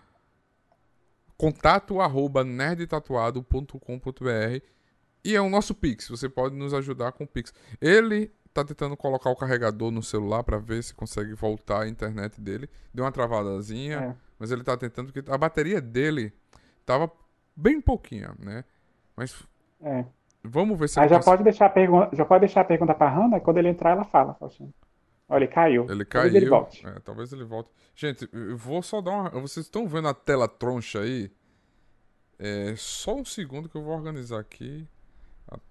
contato 1.37 1.99
arroba 1.99 2.43
nerdtatuado.com.br 2.43 4.61
e 5.23 5.35
é 5.35 5.41
o 5.41 5.49
nosso 5.49 5.75
Pix, 5.75 6.07
você 6.07 6.27
pode 6.29 6.55
nos 6.55 6.73
ajudar 6.73 7.11
com 7.11 7.25
o 7.25 7.27
Pix. 7.27 7.53
Ele 7.79 8.31
tá 8.53 8.63
tentando 8.65 8.95
colocar 8.97 9.29
o 9.29 9.35
carregador 9.35 9.91
no 9.91 10.03
celular 10.03 10.43
pra 10.43 10.57
ver 10.57 10.83
se 10.83 10.93
consegue 10.93 11.33
voltar 11.33 11.83
a 11.83 11.87
internet 11.87 12.39
dele. 12.41 12.69
Deu 12.93 13.05
uma 13.05 13.11
travadazinha, 13.11 13.97
É. 13.97 14.15
mas 14.37 14.51
ele 14.51 14.63
tá 14.63 14.75
tentando, 14.77 15.11
porque 15.11 15.31
a 15.31 15.37
bateria 15.37 15.79
dele 15.81 16.33
tava 16.85 17.11
bem 17.55 17.79
pouquinha, 17.81 18.33
né? 18.39 18.63
Mas 19.15 19.43
É. 19.81 20.05
vamos 20.43 20.77
ver 20.77 20.89
se 20.89 20.99
Aí 20.99 21.07
já 21.07 21.15
consegue. 21.17 21.31
pode 21.37 21.43
deixar 21.43 21.65
a 21.67 21.69
pergunta, 21.69 22.15
já 22.15 22.25
pode 22.25 22.39
deixar 22.41 22.61
a 22.61 22.65
pergunta 22.65 22.93
para 22.93 23.09
Hannah, 23.09 23.39
quando 23.39 23.57
ele 23.57 23.69
entrar 23.69 23.91
ela 23.91 24.03
fala, 24.03 24.33
Faustinho. 24.35 24.73
Olha, 25.29 25.45
ele 25.45 25.47
caiu. 25.53 25.85
Ele 25.89 26.03
Talvez 26.03 26.33
ele 26.35 26.45
caiu. 26.45 26.49
volte. 26.49 26.85
É, 26.87 26.99
talvez 26.99 27.31
ele 27.31 27.45
volte. 27.45 27.69
Gente, 27.95 28.27
eu 28.33 28.57
vou 28.57 28.81
só 28.83 28.99
dar 29.01 29.11
uma. 29.11 29.29
Vocês 29.29 29.65
estão 29.65 29.87
vendo 29.87 30.09
a 30.09 30.13
tela 30.13 30.45
troncha 30.45 30.99
aí? 30.99 31.31
É 32.37 32.73
só 32.75 33.15
um 33.15 33.23
segundo 33.23 33.69
que 33.69 33.77
eu 33.77 33.81
vou 33.83 33.95
organizar 33.95 34.39
aqui 34.39 34.85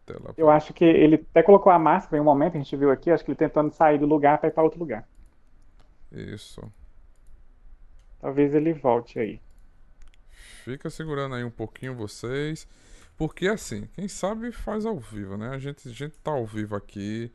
tela. 0.04 0.34
Eu 0.36 0.50
acho 0.50 0.72
que 0.72 0.84
ele 0.84 1.16
até 1.16 1.42
colocou 1.42 1.72
a 1.72 1.78
máscara 1.78 2.16
em 2.16 2.20
um 2.20 2.24
momento, 2.24 2.56
a 2.56 2.58
gente 2.58 2.76
viu 2.76 2.90
aqui, 2.90 3.10
acho 3.10 3.24
que 3.24 3.30
ele 3.30 3.38
tentando 3.38 3.72
sair 3.72 3.98
do 3.98 4.06
lugar 4.06 4.38
para 4.38 4.48
ir 4.48 4.52
para 4.52 4.62
outro 4.62 4.78
lugar. 4.78 5.06
Isso. 6.12 6.60
Talvez 8.20 8.54
ele 8.54 8.72
volte 8.72 9.18
aí. 9.18 9.40
Fica 10.64 10.90
segurando 10.90 11.34
aí 11.34 11.44
um 11.44 11.50
pouquinho 11.50 11.94
vocês. 11.94 12.68
Porque 13.16 13.48
assim, 13.48 13.86
quem 13.94 14.08
sabe 14.08 14.50
faz 14.50 14.86
ao 14.86 14.98
vivo, 14.98 15.36
né? 15.36 15.50
A 15.50 15.58
gente, 15.58 15.88
a 15.88 15.92
gente 15.92 16.18
tá 16.18 16.30
ao 16.30 16.46
vivo 16.46 16.74
aqui, 16.74 17.30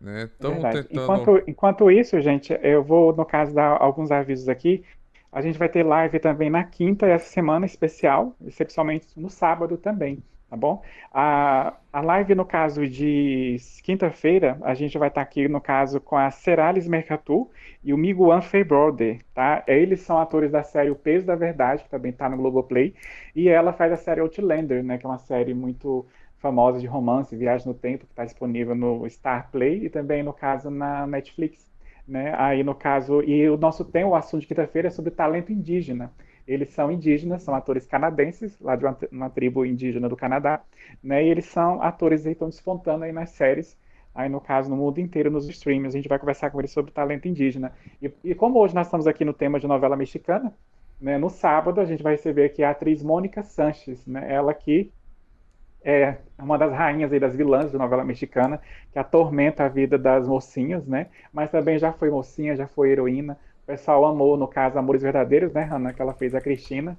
né? 0.00 0.28
Verdade. 0.40 0.88
tentando. 0.88 1.02
Enquanto, 1.02 1.50
enquanto 1.50 1.90
isso, 1.90 2.20
gente, 2.20 2.52
eu 2.62 2.82
vou, 2.82 3.14
no 3.14 3.24
caso, 3.24 3.54
dar 3.54 3.80
alguns 3.80 4.10
avisos 4.10 4.48
aqui. 4.48 4.84
A 5.30 5.40
gente 5.40 5.58
vai 5.58 5.68
ter 5.68 5.84
live 5.84 6.20
também 6.20 6.48
na 6.48 6.62
quinta, 6.62 7.06
essa 7.06 7.26
semana 7.26 7.66
especial, 7.66 8.36
excepcionalmente 8.46 9.08
no 9.16 9.28
sábado 9.28 9.76
também, 9.76 10.22
tá 10.54 10.56
bom? 10.56 10.82
A, 11.12 11.74
a 11.92 12.00
live, 12.00 12.34
no 12.34 12.44
caso 12.44 12.86
de 12.88 13.56
quinta-feira, 13.82 14.56
a 14.62 14.72
gente 14.72 14.96
vai 14.96 15.08
estar 15.08 15.20
aqui, 15.20 15.48
no 15.48 15.60
caso, 15.60 16.00
com 16.00 16.16
a 16.16 16.30
Ceralis 16.30 16.86
Mercatur 16.86 17.50
e 17.82 17.92
o 17.92 17.98
Miguel 17.98 18.40
Febrode, 18.40 19.18
tá? 19.34 19.64
Eles 19.66 20.00
são 20.02 20.16
atores 20.18 20.52
da 20.52 20.62
série 20.62 20.90
O 20.90 20.94
Peso 20.94 21.26
da 21.26 21.34
Verdade, 21.34 21.82
que 21.82 21.90
também 21.90 22.12
está 22.12 22.28
no 22.28 22.36
Globoplay, 22.36 22.94
e 23.34 23.48
ela 23.48 23.72
faz 23.72 23.92
a 23.92 23.96
série 23.96 24.20
Outlander, 24.20 24.82
né, 24.84 24.96
que 24.96 25.04
é 25.04 25.08
uma 25.08 25.18
série 25.18 25.52
muito 25.52 26.06
famosa 26.38 26.78
de 26.78 26.86
romance, 26.86 27.34
viagem 27.36 27.66
no 27.66 27.74
tempo, 27.74 28.06
que 28.06 28.12
está 28.12 28.24
disponível 28.24 28.74
no 28.76 29.08
Star 29.10 29.50
Play 29.50 29.86
e 29.86 29.90
também, 29.90 30.22
no 30.22 30.32
caso, 30.32 30.70
na 30.70 31.06
Netflix. 31.06 31.68
Né? 32.06 32.34
Aí, 32.36 32.62
no 32.62 32.74
caso, 32.74 33.22
e 33.22 33.48
o 33.48 33.56
nosso 33.56 33.84
tema, 33.84 34.10
o 34.10 34.14
assunto 34.14 34.42
de 34.42 34.46
quinta-feira 34.46 34.88
é 34.88 34.90
sobre 34.90 35.10
talento 35.10 35.50
indígena. 35.52 36.12
Eles 36.46 36.72
são 36.72 36.90
indígenas, 36.92 37.42
são 37.42 37.54
atores 37.54 37.86
canadenses, 37.86 38.58
lá 38.60 38.76
de 38.76 38.84
uma, 38.84 38.96
uma 39.10 39.30
tribo 39.30 39.64
indígena 39.64 40.08
do 40.08 40.16
Canadá, 40.16 40.62
né? 41.02 41.24
E 41.24 41.28
eles 41.28 41.46
são 41.46 41.82
atores 41.82 42.22
que 42.22 42.30
estão 42.30 42.48
despontando 42.48 43.04
aí 43.04 43.12
nas 43.12 43.30
séries, 43.30 43.78
aí 44.14 44.28
no 44.28 44.40
caso 44.40 44.68
no 44.70 44.76
mundo 44.76 45.00
inteiro, 45.00 45.30
nos 45.30 45.48
streams. 45.48 45.94
A 45.94 45.98
gente 45.98 46.08
vai 46.08 46.18
conversar 46.18 46.50
com 46.50 46.60
eles 46.60 46.70
sobre 46.70 46.92
talento 46.92 47.26
indígena. 47.26 47.72
E, 48.00 48.12
e 48.22 48.34
como 48.34 48.58
hoje 48.58 48.74
nós 48.74 48.86
estamos 48.86 49.06
aqui 49.06 49.24
no 49.24 49.32
tema 49.32 49.58
de 49.58 49.66
novela 49.66 49.96
mexicana, 49.96 50.52
né? 51.00 51.18
No 51.18 51.30
sábado 51.30 51.80
a 51.80 51.84
gente 51.84 52.02
vai 52.02 52.12
receber 52.12 52.44
aqui 52.44 52.62
a 52.62 52.70
atriz 52.70 53.02
Mônica 53.02 53.42
Sanches, 53.42 54.06
né? 54.06 54.32
Ela 54.32 54.54
que 54.54 54.92
é 55.84 56.16
uma 56.38 56.56
das 56.56 56.72
rainhas 56.72 57.12
aí 57.12 57.20
das 57.20 57.36
vilãs 57.36 57.70
de 57.70 57.76
novela 57.76 58.02
mexicana, 58.02 58.60
que 58.90 58.98
atormenta 58.98 59.64
a 59.64 59.68
vida 59.68 59.98
das 59.98 60.26
mocinhas, 60.26 60.86
né? 60.86 61.08
Mas 61.32 61.50
também 61.50 61.78
já 61.78 61.92
foi 61.92 62.10
mocinha, 62.10 62.56
já 62.56 62.66
foi 62.66 62.90
heroína. 62.90 63.38
O 63.64 63.66
pessoal 63.66 64.04
amou, 64.04 64.36
no 64.36 64.46
caso, 64.46 64.78
Amores 64.78 65.02
Verdadeiros, 65.02 65.52
né, 65.52 65.62
Hannah, 65.62 65.94
que 65.94 66.02
ela 66.02 66.12
fez 66.12 66.34
a 66.34 66.40
Cristina, 66.40 66.98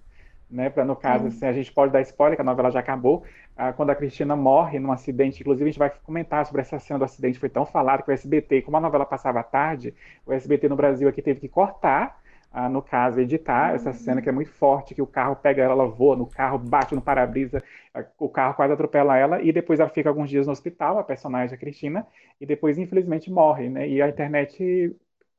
né? 0.50 0.68
Pra, 0.68 0.84
no 0.84 0.96
caso, 0.96 1.28
assim, 1.28 1.46
a 1.46 1.54
gente 1.54 1.72
pode 1.72 1.94
dar 1.94 2.02
spoiler, 2.02 2.36
que 2.36 2.42
a 2.42 2.46
novela 2.46 2.72
já 2.72 2.80
acabou. 2.80 3.24
Ah, 3.56 3.72
quando 3.72 3.92
a 3.92 3.96
Cristina 3.96 4.36
morre 4.36 4.80
num 4.80 4.92
acidente, 4.92 5.42
inclusive 5.42 5.64
a 5.64 5.72
gente 5.72 5.80
vai 5.80 5.92
comentar 6.04 6.44
sobre 6.46 6.62
essa 6.62 6.80
cena 6.80 6.98
do 6.98 7.06
acidente, 7.06 7.38
foi 7.38 7.50
tão 7.50 7.68
falado 7.68 8.04
que 8.04 8.10
o 8.10 8.14
SBT, 8.14 8.64
como 8.64 8.78
a 8.78 8.82
novela 8.82 9.06
passava 9.06 9.42
à 9.42 9.44
tarde, 9.44 9.94
o 10.26 10.34
SBT 10.34 10.68
no 10.68 10.76
Brasil 10.76 11.08
aqui 11.08 11.22
teve 11.22 11.40
que 11.40 11.48
cortar 11.48 12.20
ah, 12.56 12.70
no 12.70 12.82
caso, 12.82 13.20
editar 13.20 13.76
essa 13.76 13.92
cena 13.92 14.22
que 14.22 14.30
é 14.30 14.32
muito 14.32 14.50
forte, 14.50 14.96
que 14.96 15.02
o 15.02 15.08
carro 15.08 15.36
pega 15.36 15.62
ela, 15.62 15.74
ela 15.74 15.88
voa 15.88 16.16
no 16.16 16.26
carro, 16.26 16.58
bate 16.58 16.96
no 16.96 17.02
para-brisa, 17.02 17.62
o 18.18 18.30
carro 18.30 18.54
quase 18.54 18.72
atropela 18.72 19.18
ela, 19.18 19.42
e 19.42 19.52
depois 19.52 19.78
ela 19.78 19.90
fica 19.90 20.08
alguns 20.08 20.30
dias 20.30 20.48
no 20.48 20.54
hospital, 20.54 20.98
a 20.98 21.04
personagem 21.04 21.54
a 21.54 21.58
Cristina, 21.58 22.08
e 22.40 22.46
depois, 22.46 22.78
infelizmente, 22.78 23.30
morre, 23.30 23.70
né? 23.70 23.90
E 23.90 24.02
a 24.02 24.08
internet 24.08 24.96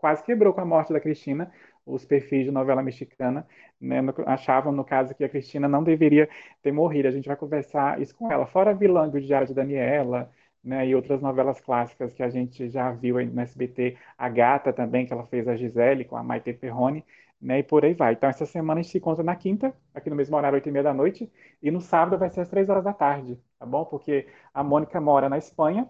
quase 0.06 0.22
quebrou 0.22 0.54
com 0.54 0.60
a 0.60 0.64
morte 0.64 0.92
da 0.92 1.00
Cristina, 1.00 1.50
os 1.84 2.04
perfis 2.04 2.44
de 2.44 2.52
novela 2.52 2.80
mexicana, 2.80 3.44
né, 3.80 3.98
achavam, 4.26 4.70
no 4.70 4.84
caso, 4.84 5.12
que 5.16 5.24
a 5.24 5.28
Cristina 5.28 5.66
não 5.68 5.82
deveria 5.82 6.28
ter 6.62 6.70
morrido. 6.70 7.08
A 7.08 7.10
gente 7.10 7.26
vai 7.26 7.36
conversar 7.36 8.00
isso 8.00 8.14
com 8.14 8.30
ela. 8.30 8.46
Fora 8.46 8.72
vilã 8.72 9.08
do 9.08 9.20
Diário 9.20 9.48
de 9.48 9.54
Daniela, 9.54 10.30
né, 10.62 10.86
e 10.86 10.94
outras 10.94 11.20
novelas 11.20 11.60
clássicas 11.60 12.12
que 12.12 12.22
a 12.22 12.28
gente 12.28 12.68
já 12.68 12.92
viu 12.92 13.18
aí 13.18 13.26
no 13.26 13.40
SBT, 13.40 13.96
a 14.16 14.28
Gata 14.28 14.72
também, 14.72 15.06
que 15.06 15.12
ela 15.12 15.26
fez 15.26 15.48
a 15.48 15.56
Gisele 15.56 16.04
com 16.04 16.16
a 16.16 16.22
Maite 16.22 16.52
Perrone, 16.52 17.04
né, 17.40 17.58
e 17.58 17.62
por 17.64 17.84
aí 17.84 17.92
vai. 17.94 18.12
Então, 18.12 18.30
essa 18.30 18.46
semana 18.46 18.78
a 18.78 18.82
gente 18.84 18.92
se 18.92 18.98
encontra 18.98 19.24
na 19.24 19.34
quinta, 19.34 19.74
aqui 19.92 20.08
no 20.08 20.14
mesmo 20.14 20.36
horário, 20.36 20.54
oito 20.54 20.68
e 20.68 20.72
meia 20.72 20.84
da 20.84 20.94
noite, 20.94 21.28
e 21.60 21.70
no 21.72 21.80
sábado 21.80 22.16
vai 22.16 22.30
ser 22.30 22.42
às 22.42 22.48
três 22.48 22.68
horas 22.68 22.84
da 22.84 22.92
tarde, 22.92 23.40
tá 23.58 23.66
bom? 23.66 23.84
Porque 23.84 24.28
a 24.54 24.62
Mônica 24.62 25.00
mora 25.00 25.28
na 25.28 25.36
Espanha, 25.36 25.88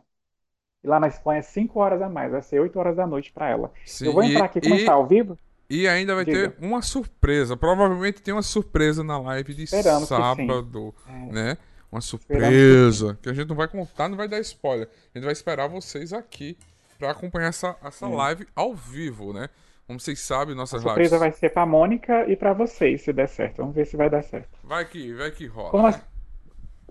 e 0.83 0.87
lá 0.89 1.01
na 1.01 1.09
Espanha 1.09 1.41
é 1.41 1.43
cinco 1.43 1.81
horas 1.81 2.01
a 2.03 2.09
mais, 2.09 2.33
vai 2.33 2.43
ser 2.43 2.61
oito 2.61 2.79
horas 2.79 2.97
da 2.97 3.07
noite 3.07 3.33
para 3.33 3.49
ela. 3.49 3.73
Sim, 3.85 4.07
Eu 4.07 4.13
vou 4.13 4.23
entrar 4.23 4.45
aqui, 4.45 4.61
como 4.61 4.75
e... 4.75 4.79
está 4.79 4.93
ao 4.93 5.07
vivo... 5.07 5.37
E 5.69 5.89
ainda 5.89 6.15
vai 6.15 6.25
Diga. 6.25 6.51
ter 6.51 6.65
uma 6.65 6.81
surpresa. 6.81 7.57
Provavelmente 7.57 8.23
tem 8.23 8.33
uma 8.33 8.43
surpresa 8.43 9.03
na 9.03 9.19
live 9.19 9.53
de 9.53 9.65
Esperamos 9.65 10.09
sábado, 10.09 10.95
é. 11.09 11.33
né? 11.33 11.59
Uma 11.91 12.01
surpresa 12.01 13.19
que 13.21 13.29
a 13.29 13.33
gente 13.33 13.49
não 13.49 13.57
vai 13.57 13.67
contar, 13.67 14.09
não 14.09 14.17
vai 14.17 14.29
dar 14.29 14.39
spoiler. 14.39 14.89
A 15.13 15.19
gente 15.19 15.25
vai 15.25 15.33
esperar 15.33 15.67
vocês 15.67 16.13
aqui 16.13 16.57
para 17.01 17.11
acompanhar 17.11 17.49
essa, 17.49 17.77
essa 17.85 18.07
live 18.07 18.47
ao 18.55 18.75
vivo, 18.77 19.33
né? 19.33 19.49
Como 19.89 19.99
vocês 19.99 20.21
sabem, 20.21 20.55
nossas 20.55 20.81
a 20.81 20.83
surpresa 20.85 21.17
lives. 21.17 21.19
vai 21.19 21.33
ser 21.33 21.51
pra 21.51 21.67
Mônica 21.67 22.29
e 22.29 22.37
para 22.37 22.53
vocês, 22.53 23.03
se 23.03 23.13
der 23.13 23.29
certo. 23.29 23.57
Vamos 23.57 23.75
ver 23.75 23.87
se 23.87 23.97
vai 23.97 24.09
dar 24.09 24.23
certo. 24.23 24.57
Vai 24.63 24.85
que, 24.85 25.13
vai 25.15 25.33
que 25.33 25.47
rola. 25.47 25.71
Como 25.71 25.83
nós, 25.83 26.01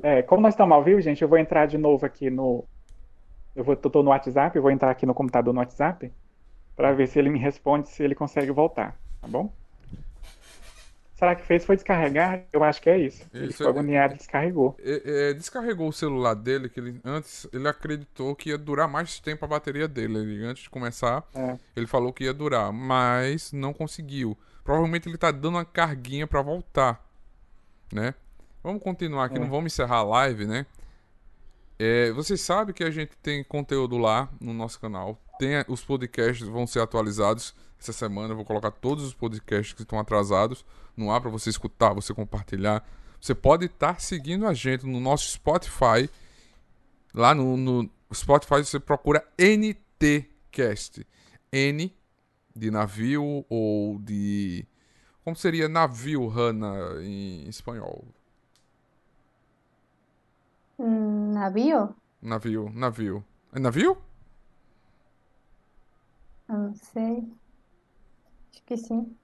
é, 0.04 0.22
como 0.22 0.42
nós 0.42 0.54
estamos 0.54 0.76
ao 0.76 0.84
vivo, 0.84 1.00
gente, 1.00 1.22
eu 1.22 1.30
vou 1.30 1.38
entrar 1.38 1.66
de 1.66 1.78
novo 1.78 2.06
aqui 2.06 2.30
no. 2.30 2.66
Eu 3.56 3.64
vou, 3.64 3.76
tô 3.76 4.04
no 4.04 4.10
WhatsApp, 4.10 4.60
vou 4.60 4.72
entrar 4.72 4.92
aqui 4.92 5.06
no 5.06 5.14
computador 5.14 5.54
no 5.54 5.60
WhatsApp 5.60 6.12
para 6.76 6.92
ver 6.92 7.08
se 7.08 7.18
ele 7.18 7.30
me 7.30 7.40
responde, 7.40 7.88
se 7.88 8.04
ele 8.04 8.14
consegue 8.14 8.52
voltar, 8.52 8.98
tá 9.22 9.28
bom? 9.28 9.52
Será 11.16 11.34
que 11.34 11.44
fez 11.44 11.64
foi 11.64 11.78
descarregar? 11.78 12.44
Eu 12.52 12.62
acho 12.62 12.82
que 12.82 12.90
é 12.90 12.98
isso. 12.98 13.26
Ele 13.34 13.54
ficou 13.54 13.70
agoniado 13.70 14.16
e 14.16 14.18
descarregou. 14.18 14.76
É, 14.84 15.30
é, 15.30 15.34
descarregou 15.34 15.88
o 15.88 15.94
celular 15.94 16.34
dele, 16.34 16.68
que 16.68 16.78
ele 16.78 17.00
antes 17.06 17.48
ele 17.54 17.70
acreditou 17.70 18.36
que 18.36 18.50
ia 18.50 18.58
durar 18.58 18.90
mais 18.90 19.18
tempo 19.18 19.46
a 19.46 19.48
bateria 19.48 19.88
dele. 19.88 20.18
Ele, 20.18 20.46
antes 20.46 20.64
de 20.64 20.70
começar, 20.70 21.24
é. 21.34 21.58
ele 21.74 21.88
falou 21.88 22.12
que 22.12 22.26
ia 22.26 22.34
durar, 22.34 22.74
mas 22.74 23.54
não 23.54 23.74
conseguiu. 23.74 24.38
Provavelmente 24.62 25.08
ele 25.08 25.18
tá 25.18 25.32
dando 25.32 25.56
uma 25.56 25.64
carguinha 25.64 26.28
para 26.28 26.42
voltar, 26.42 27.02
né? 27.94 28.14
Vamos 28.62 28.84
continuar 28.84 29.26
aqui, 29.26 29.38
é. 29.38 29.40
não 29.40 29.50
vamos 29.50 29.72
encerrar 29.72 29.98
a 30.00 30.04
live, 30.04 30.46
né? 30.46 30.66
É, 31.78 32.12
vocês 32.12 32.40
sabem 32.42 32.74
que 32.74 32.84
a 32.84 32.92
gente 32.92 33.18
tem 33.22 33.44
conteúdo 33.44 33.98
lá 33.98 34.30
no 34.40 34.54
nosso 34.54 34.80
canal. 34.80 35.22
Tem, 35.38 35.64
os 35.68 35.84
podcasts 35.84 36.48
vão 36.48 36.66
ser 36.66 36.80
atualizados 36.80 37.54
essa 37.80 37.92
semana. 37.92 38.32
Eu 38.32 38.38
vou 38.38 38.46
colocar 38.46 38.72
todos 38.72 39.04
os 39.04 39.14
podcasts 39.14 39.74
que 39.74 39.82
estão 39.82 40.00
atrasados 40.00 40.66
no 40.96 41.12
ar 41.12 41.20
para 41.20 41.30
você 41.30 41.50
escutar, 41.50 41.94
você 41.94 42.14
compartilhar. 42.14 42.88
Você 43.20 43.36
pode 43.36 43.66
estar 43.66 43.96
tá 43.96 44.00
seguindo 44.00 44.48
a 44.48 44.54
gente 44.54 44.86
no 44.86 45.00
nosso 45.00 45.30
Spotify. 45.30 46.10
Lá 47.14 47.36
no, 47.36 47.58
no 47.58 47.90
Spotify 48.14 48.64
você 48.64 48.80
procura 48.80 49.26
NTCast. 49.38 51.06
N 51.52 51.94
de 52.56 52.72
navio 52.72 53.46
ou 53.50 54.00
de. 54.00 54.66
Como 55.24 55.36
seria 55.36 55.68
navio, 55.68 56.28
Hanna, 56.28 57.02
em 57.02 57.48
espanhol? 57.50 58.06
Hum, 60.78 61.34
navio? 61.34 61.96
Navio, 62.22 62.70
navio. 62.74 63.24
É 63.54 63.60
navio? 63.60 63.98
Eu 66.50 66.56
não 66.56 66.76
sei. 66.76 67.24
Acho 68.52 68.64
que 68.66 68.78
sim. 68.78 69.16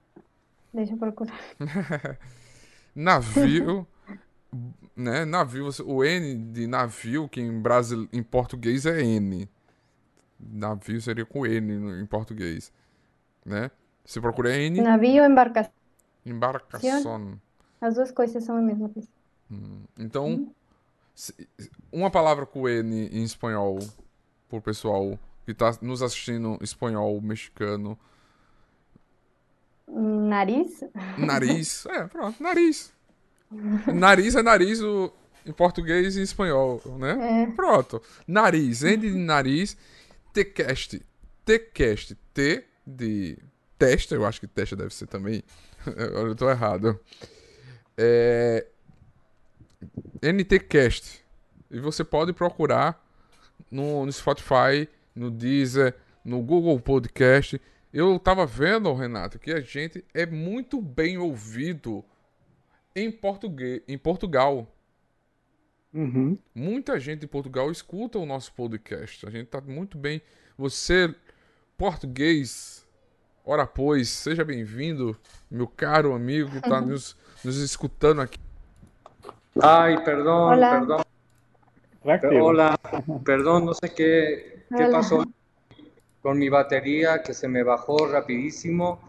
Deixa 0.72 0.94
eu 0.94 0.98
procurar. 0.98 1.38
navio, 2.94 3.86
né? 4.96 5.24
Navio, 5.24 5.68
o 5.84 6.04
N 6.04 6.52
de 6.52 6.66
navio, 6.66 7.28
que 7.28 7.40
em, 7.40 7.60
Brasil, 7.60 8.08
em 8.12 8.22
português 8.22 8.86
é 8.86 9.02
N. 9.02 9.48
Navio 10.40 11.00
seria 11.00 11.26
com 11.26 11.46
N 11.46 12.00
em 12.00 12.06
português, 12.06 12.72
né? 13.44 13.70
Você 14.04 14.20
procura 14.20 14.56
N. 14.56 14.80
Navio 14.80 15.22
ou 15.22 15.28
embarcação? 15.28 15.72
Embarcação. 16.24 17.40
As 17.80 17.94
duas 17.94 18.10
coisas 18.10 18.42
são 18.44 18.56
a 18.56 18.62
mesma 18.62 18.88
coisa. 18.88 19.08
Hum. 19.50 19.84
Então, 19.98 20.26
hum. 20.28 20.52
Uma 21.92 22.10
palavra 22.10 22.46
com 22.46 22.68
N 22.68 23.08
em 23.08 23.22
espanhol, 23.22 23.78
por 24.48 24.60
pessoal 24.62 25.18
que 25.44 25.52
está 25.52 25.76
nos 25.82 26.02
assistindo 26.02 26.58
espanhol, 26.60 27.20
mexicano, 27.20 27.98
Nariz? 29.92 30.82
Nariz, 31.18 31.86
é, 31.90 32.04
pronto, 32.06 32.42
nariz. 32.42 32.92
Nariz 33.92 34.34
é 34.34 34.42
nariz 34.42 34.80
o, 34.80 35.12
em 35.44 35.52
português 35.52 36.16
e 36.16 36.22
espanhol, 36.22 36.80
né? 36.98 37.42
É. 37.42 37.46
Pronto. 37.54 38.00
Nariz, 38.26 38.82
N 38.82 38.96
de 38.96 39.10
nariz, 39.18 39.76
Tcast. 40.32 41.02
Tcast, 41.44 42.16
T 42.32 42.64
de 42.86 43.38
testa, 43.78 44.14
eu 44.14 44.24
acho 44.24 44.40
que 44.40 44.46
testa 44.46 44.74
deve 44.76 44.94
ser 44.94 45.06
também. 45.06 45.42
eu 45.86 46.34
tô 46.34 46.48
errado. 46.48 46.98
É... 47.96 48.66
NTCast. 50.22 51.24
E 51.70 51.80
você 51.80 52.04
pode 52.04 52.32
procurar 52.32 53.02
no, 53.70 54.04
no 54.04 54.12
Spotify, 54.12 54.88
no 55.14 55.30
Deezer, 55.30 55.94
no 56.24 56.42
Google 56.42 56.78
Podcast. 56.80 57.60
Eu 57.92 58.18
tava 58.18 58.46
vendo, 58.46 58.92
Renato, 58.94 59.38
que 59.38 59.52
a 59.52 59.60
gente 59.60 60.04
é 60.14 60.24
muito 60.26 60.80
bem 60.80 61.18
ouvido 61.18 62.04
em 62.94 63.10
português, 63.10 63.82
em 63.88 63.98
Portugal. 63.98 64.74
Uhum. 65.92 66.38
Muita 66.54 66.98
gente 66.98 67.24
em 67.24 67.28
Portugal 67.28 67.70
escuta 67.70 68.18
o 68.18 68.26
nosso 68.26 68.52
podcast. 68.54 69.26
A 69.26 69.30
gente 69.30 69.48
tá 69.48 69.60
muito 69.60 69.98
bem. 69.98 70.22
Você, 70.56 71.14
português, 71.76 72.86
ora 73.44 73.66
pois, 73.66 74.08
seja 74.08 74.44
bem-vindo, 74.44 75.18
meu 75.50 75.66
caro 75.66 76.14
amigo 76.14 76.50
que 76.50 76.58
está 76.58 76.80
nos, 76.82 77.16
nos 77.44 77.56
escutando 77.58 78.20
aqui. 78.20 78.38
Ai, 79.60 80.02
perdão, 80.02 80.48
Olá. 80.48 80.78
perdão. 80.78 81.04
Olá, 82.40 82.78
perdão, 83.24 83.60
não 83.60 83.74
sei 83.74 83.88
o 83.88 83.92
que, 83.92 84.58
que 84.76 84.86
passou 84.88 85.24
con 86.22 86.38
mi 86.38 86.48
batería 86.48 87.22
que 87.22 87.34
se 87.34 87.48
me 87.48 87.62
bajó 87.62 88.06
rapidísimo. 88.06 89.00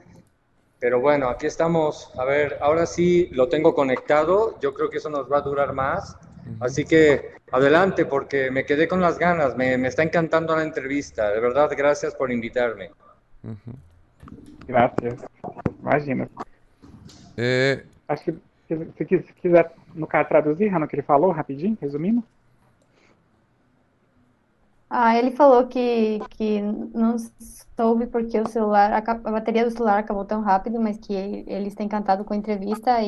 Pero 0.79 0.99
bueno, 0.99 1.29
aquí 1.29 1.45
estamos. 1.45 2.11
A 2.17 2.25
ver, 2.25 2.57
ahora 2.59 2.85
sí 2.85 3.29
lo 3.31 3.47
tengo 3.47 3.73
conectado. 3.73 4.59
Yo 4.59 4.73
creo 4.73 4.89
que 4.89 4.97
eso 4.97 5.09
nos 5.09 5.31
va 5.31 5.37
a 5.37 5.41
durar 5.41 5.73
más. 5.73 6.17
Así 6.59 6.83
que 6.83 7.35
adelante, 7.51 8.05
porque 8.05 8.51
me 8.51 8.65
quedé 8.65 8.87
con 8.87 8.99
las 8.99 9.17
ganas. 9.17 9.55
Me, 9.55 9.77
me 9.77 9.87
está 9.87 10.03
encantando 10.03 10.55
la 10.55 10.63
entrevista. 10.63 11.31
De 11.31 11.39
verdad, 11.39 11.71
gracias 11.77 12.13
por 12.15 12.31
invitarme. 12.31 12.91
Gracias. 14.67 15.15
Imagina. 15.81 16.27
É... 17.37 17.85
Acho 18.07 18.25
que 18.25 18.35
se, 18.67 19.05
se 19.23 19.33
quiser, 19.33 19.71
no 19.93 20.07
caso, 20.07 20.29
traduzir, 20.29 20.67
Rano, 20.69 20.85
o 20.85 20.87
que 20.87 20.95
ele 20.95 21.03
falou, 21.03 21.31
rapidinho, 21.31 21.77
resumindo. 21.81 22.23
Ah, 24.89 25.17
ele 25.17 25.31
falou 25.31 25.67
que, 25.67 26.27
que 26.29 26.61
não 26.61 27.15
soube 27.75 28.05
porque 28.07 28.39
o 28.39 28.45
celular, 28.45 28.91
a, 28.93 28.97
a 29.11 29.15
bateria 29.31 29.65
do 29.65 29.71
celular 29.71 29.97
acabou 29.99 30.23
tão 30.23 30.41
rápido, 30.41 30.79
mas 30.79 30.99
que 30.99 31.11
ele, 31.13 31.43
ele 31.47 31.67
está 31.67 31.83
encantado 31.83 32.23
com 32.23 32.33
a 32.33 32.37
entrevista 32.37 33.01
e, 33.01 33.07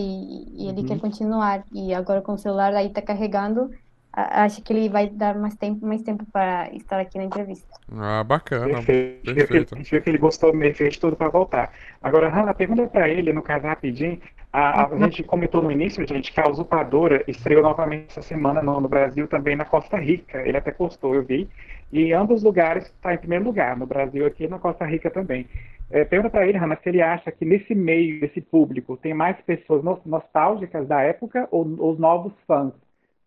e 0.66 0.68
ele 0.68 0.84
quer 0.84 0.96
Uhum. 0.96 1.00
continuar. 1.00 1.64
E 1.72 1.94
agora 1.94 2.24
com 2.24 2.34
o 2.34 2.38
celular 2.40 2.74
aí 2.74 2.92
tá 2.92 3.02
carregando, 3.04 3.70
acho 4.12 4.64
que 4.64 4.74
ele 4.74 4.90
vai 4.90 5.10
dar 5.10 5.38
mais 5.38 5.56
tempo, 5.56 5.86
mais 5.86 6.02
tempo 6.02 6.26
para 6.32 6.74
estar 6.74 7.00
aqui 7.00 7.18
na 7.20 7.24
entrevista. 7.26 7.80
Ah, 7.92 8.24
bacana. 8.24 8.82
Perfeito. 8.82 9.22
A 9.24 9.28
gente 9.28 9.36
viu 9.36 9.48
que 9.48 9.58
ele- 9.58 9.68
Perfeito. 9.68 9.76
gente 9.78 9.92
viu 9.92 10.02
que 10.02 10.10
ele 10.10 10.18
gostou 10.18 10.54
mesmo, 10.54 10.76
fez 10.76 10.98
tudo 10.98 11.16
para 11.16 11.30
voltar. 11.30 11.72
Agora, 12.02 12.30
Hanna, 12.30 12.54
pergunta 12.54 12.88
para 12.88 13.08
ele, 13.10 13.32
no 13.34 13.44
caso, 13.44 13.66
rapidinho. 13.68 14.20
A, 14.58 14.86
a 14.86 14.98
gente 15.00 15.22
comentou 15.22 15.62
no 15.62 15.70
início, 15.70 16.08
gente, 16.08 16.32
que 16.32 16.40
a 16.40 16.50
Usurpadora 16.50 17.26
estreou 17.28 17.62
novamente 17.62 18.08
essa 18.08 18.22
semana 18.22 18.62
no, 18.62 18.80
no 18.80 18.88
Brasil, 18.88 19.28
também 19.28 19.54
na 19.54 19.66
Costa 19.66 19.98
Rica. 19.98 20.48
Ele 20.48 20.56
até 20.56 20.72
postou, 20.72 21.14
eu 21.14 21.26
vi. 21.26 21.50
E 21.92 22.04
em 22.04 22.14
ambos 22.14 22.42
lugares 22.42 22.86
está 22.86 23.14
em 23.14 23.18
primeiro 23.18 23.44
lugar, 23.44 23.76
no 23.76 23.86
Brasil 23.86 24.26
aqui 24.26 24.46
e 24.46 24.48
na 24.48 24.58
Costa 24.58 24.86
Rica 24.86 25.12
também. 25.12 25.46
É, 25.92 26.06
pergunta 26.06 26.30
para 26.30 26.48
ele, 26.48 26.58
Hanna, 26.58 26.80
se 26.82 26.88
ele 26.88 27.02
acha 27.02 27.34
que 27.34 27.44
nesse 27.44 27.76
meio, 27.76 28.22
desse 28.22 28.40
público, 28.40 28.96
tem 28.96 29.14
mais 29.14 29.36
pessoas 29.42 29.84
no- 29.84 30.00
nostálgicas 30.06 30.88
da 30.88 31.02
época 31.02 31.50
ou 31.52 31.66
os 31.92 32.00
novos 32.00 32.32
fãs 32.48 32.72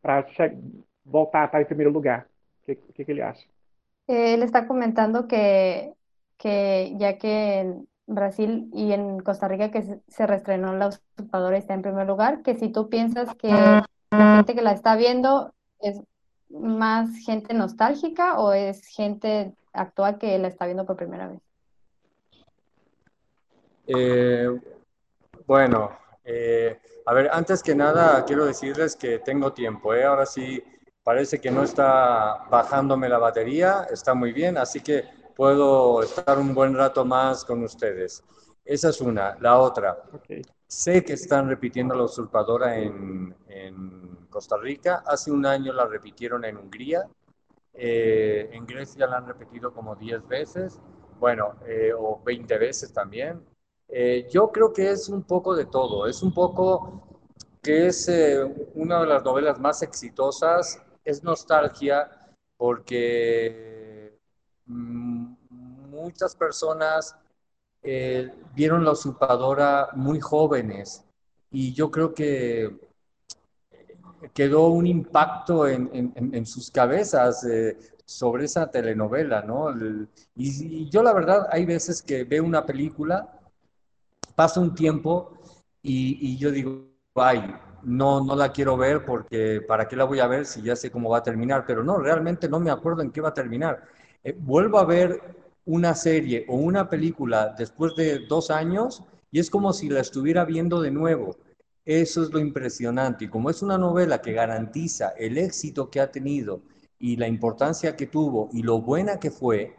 para 0.01 0.25
voltar 1.05 1.43
a 1.43 1.45
estar 1.45 1.61
em 1.61 1.67
primeiro 1.67 1.93
lugar? 1.93 2.27
O 2.63 2.67
que, 2.67 2.75
que 2.75 3.05
que 3.05 3.13
ele 3.13 3.21
acha? 3.21 3.45
Él 4.09 4.43
está 4.43 4.65
comentando 4.65 5.27
que, 5.27 5.93
que 6.39 6.97
ya 6.99 7.13
que 7.13 7.29
Brasil 8.09 8.71
y 8.73 8.93
en 8.93 9.21
Costa 9.21 9.47
Rica 9.49 9.71
que 9.71 10.01
se, 10.09 10.27
reestrenó 10.27 10.75
La 10.75 10.89
Usurpadora 10.89 11.59
está 11.59 11.75
en 11.75 11.83
primer 11.83 12.07
lugar, 12.07 12.43
que 12.43 12.57
si 12.57 12.71
tú 12.71 12.89
piensas 12.89 13.35
que 13.37 13.49
la 13.49 13.85
gente 14.11 14.55
que 14.55 14.63
la 14.63 14.73
está 14.73 14.97
viendo 14.97 15.53
es 15.81 16.01
más 16.49 17.11
gente 17.25 17.53
nostálgica 17.53 18.41
o 18.41 18.53
es 18.53 18.87
gente 18.87 19.53
actual 19.75 20.19
que 20.19 20.39
la 20.39 20.49
está 20.49 20.65
viendo 20.65 20.87
por 20.87 20.97
primera 20.97 21.29
vez. 21.29 21.41
Eh, 23.87 24.59
bueno, 25.47 25.91
eh, 26.25 26.81
a 27.05 27.13
ver, 27.13 27.29
antes 27.31 27.63
que 27.63 27.75
nada 27.75 28.25
quiero 28.25 28.47
decirles 28.47 28.97
que 28.97 29.19
tengo 29.19 29.53
tiempo, 29.53 29.95
¿eh? 29.95 30.05
Ahora 30.05 30.25
sí 30.25 30.63
parece 31.03 31.41
que 31.41 31.51
no 31.51 31.63
está 31.63 32.45
bajándome 32.51 33.09
la 33.09 33.19
batería, 33.19 33.87
está 33.91 34.15
muy 34.15 34.33
bien, 34.33 34.57
así 34.57 34.81
que 34.81 35.05
puedo 35.39 36.03
estar 36.03 36.37
un 36.37 36.53
buen 36.53 36.75
rato 36.75 37.05
más 37.05 37.45
con 37.45 37.63
ustedes. 37.63 38.25
Esa 38.65 38.89
es 38.89 39.01
una. 39.01 39.37
La 39.41 39.61
otra, 39.61 39.97
Ok. 40.13 40.43
sé 40.67 41.05
que 41.05 41.13
están 41.13 41.49
repitiendo 41.49 41.95
la 41.95 42.03
usurpadora 42.05 42.77
en, 42.77 43.35
en 43.49 44.27
Costa 44.29 44.57
Rica, 44.59 45.05
hace 45.07 45.31
un 45.31 45.47
año 45.47 45.73
la 45.73 45.87
repitieron 45.87 46.45
en 46.45 46.57
Hungría, 46.57 47.09
eh, 47.75 48.51
en 48.53 48.67
Grecia 48.67 49.07
la 49.07 49.19
han 49.19 49.27
repetido 49.29 49.73
como 49.73 49.95
10 49.95 50.27
veces, 50.27 50.81
bueno, 51.21 51.55
eh, 51.67 51.93
o 51.97 52.21
20 52.25 52.59
veces 52.59 52.93
también. 52.93 53.41
Eh, 53.89 54.27
yo 54.31 54.51
creo 54.51 54.73
que 54.73 54.91
es 54.91 55.09
un 55.09 55.23
poco 55.23 55.55
de 55.55 55.67
todo, 55.67 56.07
es 56.09 56.23
un 56.23 56.35
poco 56.35 57.21
que 57.63 57.87
es 57.89 58.09
eh, 58.09 58.43
una 58.75 59.01
de 59.01 59.07
las 59.07 59.25
novelas 59.25 59.61
más 59.61 59.83
exitosas, 59.83 60.83
es 61.05 61.23
nostalgia 61.23 62.11
porque 62.57 64.19
mm, 64.67 65.18
muchas 66.09 66.35
personas 66.37 67.17
eh, 67.83 68.31
vieron 68.55 68.85
la 68.85 68.93
usurpadora 68.93 69.91
muy 69.95 70.21
jóvenes 70.21 71.05
y 71.51 71.73
yo 71.75 71.91
creo 71.91 72.15
que 72.15 72.77
quedó 74.35 74.69
un 74.69 74.87
impacto 74.87 75.67
en, 75.67 75.91
en- 75.93 76.13
en- 76.15 76.35
en 76.35 76.47
sus 76.47 76.71
cabezas 76.71 77.45
eh, 77.45 77.77
sobre 78.05 78.45
esa 78.45 78.71
telenovela, 78.71 79.43
¿no? 79.43 79.71
El- 79.71 80.09
y, 80.37 80.83
y 80.83 80.91
yo 80.91 81.03
la 81.03 81.13
verdad 81.13 81.49
hay 81.51 81.65
veces 81.67 82.03
que 82.03 82.25
veo 82.25 82.45
una 82.45 82.65
película 82.65 83.29
pasa 84.35 84.61
un 84.61 84.75
tiempo 84.75 85.33
y, 85.83 86.19
y 86.33 86.37
yo 86.39 86.51
digo, 86.51 86.87
ay, 87.15 87.55
no, 87.83 88.25
no 88.25 88.37
la 88.37 88.53
quiero 88.53 88.77
ver 88.77 89.05
porque 89.05 89.61
¿para 89.67 89.87
qué 89.89 89.97
la 89.97 90.05
voy 90.05 90.21
a 90.21 90.27
ver 90.27 90.47
si 90.47 90.63
ya 90.63 90.77
sé 90.77 90.91
cómo 90.91 91.11
va 91.11 91.19
a 91.19 91.23
terminar? 91.23 91.65
Pero 91.67 91.83
no, 91.83 91.99
realmente 91.99 92.49
no 92.49 92.61
me 92.61 92.71
acuerdo 92.71 93.03
en 93.03 93.11
qué 93.11 93.21
va 93.21 93.31
a 93.31 93.35
terminar. 93.35 93.83
Eh, 94.23 94.35
vuelvo 94.39 94.79
a 94.79 94.85
ver 94.85 95.21
una 95.69 95.95
serie 95.95 96.47
o 96.49 96.57
una 96.57 96.89
película 96.89 97.55
después 97.57 97.95
de 97.95 98.21
dos 98.27 98.51
años 98.51 99.05
y 99.31 99.39
es 99.39 99.51
como 99.51 99.75
si 99.75 99.91
la 99.91 100.01
estuviera 100.01 100.47
viendo 100.47 100.81
de 100.81 100.91
nuevo. 100.91 101.37
Eso 101.85 102.23
es 102.23 102.31
lo 102.31 102.39
impresionante. 102.39 103.27
Y 103.27 103.29
como 103.29 103.51
es 103.51 103.63
una 103.63 103.77
novela 103.77 104.23
que 104.23 104.33
garantiza 104.33 105.11
el 105.11 105.37
éxito 105.37 105.91
que 105.91 106.01
ha 106.01 106.11
tenido 106.11 106.63
y 106.99 107.17
la 107.17 107.29
importancia 107.29 107.97
que 107.97 108.07
tuvo 108.07 108.49
y 108.53 108.63
lo 108.63 108.81
buena 108.81 109.21
que 109.21 109.31
fue, 109.31 109.77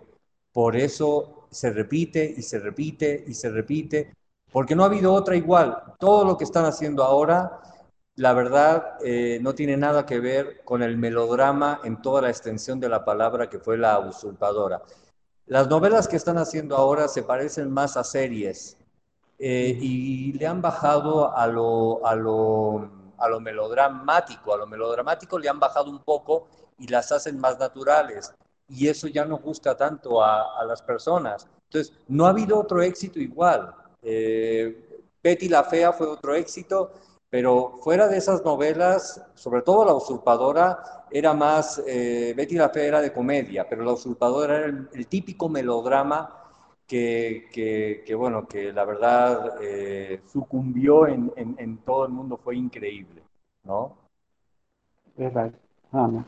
por 0.54 0.76
eso 0.76 1.48
se 1.50 1.72
repite 1.72 2.36
y 2.38 2.44
se 2.44 2.60
repite 2.60 3.24
y 3.28 3.34
se 3.34 3.50
repite, 3.50 4.14
porque 4.52 4.76
no 4.76 4.84
ha 4.84 4.88
habido 4.88 5.12
otra 5.12 5.36
igual. 5.36 5.76
Todo 6.00 6.24
lo 6.24 6.38
que 6.38 6.44
están 6.44 6.66
haciendo 6.66 7.04
ahora, 7.04 7.62
la 8.16 8.34
verdad, 8.34 8.98
eh, 9.04 9.40
no 9.42 9.56
tiene 9.56 9.76
nada 9.76 10.06
que 10.06 10.20
ver 10.20 10.62
con 10.64 10.84
el 10.84 10.98
melodrama 10.98 11.82
en 11.84 12.00
toda 12.00 12.22
la 12.22 12.30
extensión 12.30 12.80
de 12.80 12.90
la 12.90 13.04
palabra 13.04 13.50
que 13.50 13.58
fue 13.58 13.76
la 13.76 14.00
usurpadora. 14.00 14.84
Las 15.50 15.68
novelas 15.68 16.08
que 16.08 16.16
están 16.16 16.38
haciendo 16.38 16.78
ahora 16.78 17.08
se 17.08 17.24
parecen 17.24 17.72
más 17.72 17.98
a 17.98 18.04
series 18.04 18.78
eh, 19.40 19.76
y 19.82 20.32
le 20.34 20.46
han 20.46 20.62
bajado 20.62 21.36
a 21.36 21.48
lo, 21.48 22.06
a, 22.06 22.14
lo, 22.14 22.92
a 23.18 23.28
lo 23.28 23.40
melodramático, 23.40 24.54
a 24.54 24.58
lo 24.58 24.68
melodramático 24.68 25.40
le 25.40 25.50
han 25.50 25.60
bajado 25.60 25.90
un 25.90 26.04
poco 26.04 26.48
y 26.78 26.86
las 26.86 27.12
hacen 27.12 27.40
más 27.40 27.58
naturales. 27.58 28.32
Y 28.68 28.90
eso 28.90 29.08
ya 29.08 29.26
no 29.26 29.40
gusta 29.40 29.76
tanto 29.76 30.22
a, 30.22 30.60
a 30.60 30.64
las 30.66 30.84
personas. 30.84 31.48
Entonces, 31.64 31.98
no 32.08 32.28
ha 32.28 32.30
habido 32.30 32.60
otro 32.60 32.84
éxito 32.84 33.20
igual. 33.20 33.74
Eh, 34.04 35.02
Betty 35.24 35.50
la 35.50 35.64
Fea 35.64 35.92
fue 35.92 36.06
otro 36.06 36.36
éxito, 36.36 36.92
pero 37.30 37.78
fuera 37.84 38.08
de 38.08 38.18
esas 38.18 38.44
novelas, 38.44 39.24
sobre 39.36 39.62
todo 39.62 39.86
La 39.86 39.94
Usurpadora, 39.94 41.06
era 41.12 41.34
más, 41.34 41.82
eh, 41.88 42.34
Betty 42.36 42.56
la 42.56 42.70
Fea 42.70 42.86
era 42.86 43.02
de 43.02 43.14
comedia, 43.14 43.68
pero 43.70 43.84
La 43.84 43.94
Usurpadora 43.94 44.58
era 44.58 44.66
el, 44.66 44.90
el 44.94 45.08
típico 45.08 45.48
melodrama 45.48 46.40
que, 46.88 47.48
que, 47.52 48.04
que, 48.06 48.16
bueno, 48.16 48.48
que 48.48 48.74
la 48.74 48.84
verdad 48.84 49.58
eh, 49.62 50.22
sucumbió 50.26 51.06
en, 51.06 51.32
en, 51.36 51.56
en, 51.60 51.78
todo 51.78 52.06
el 52.06 52.12
mundo, 52.12 52.36
fue 52.38 52.56
increíble, 52.56 53.22
¿no? 53.64 53.96
Verdade. 55.16 55.54
Ana. 55.94 56.26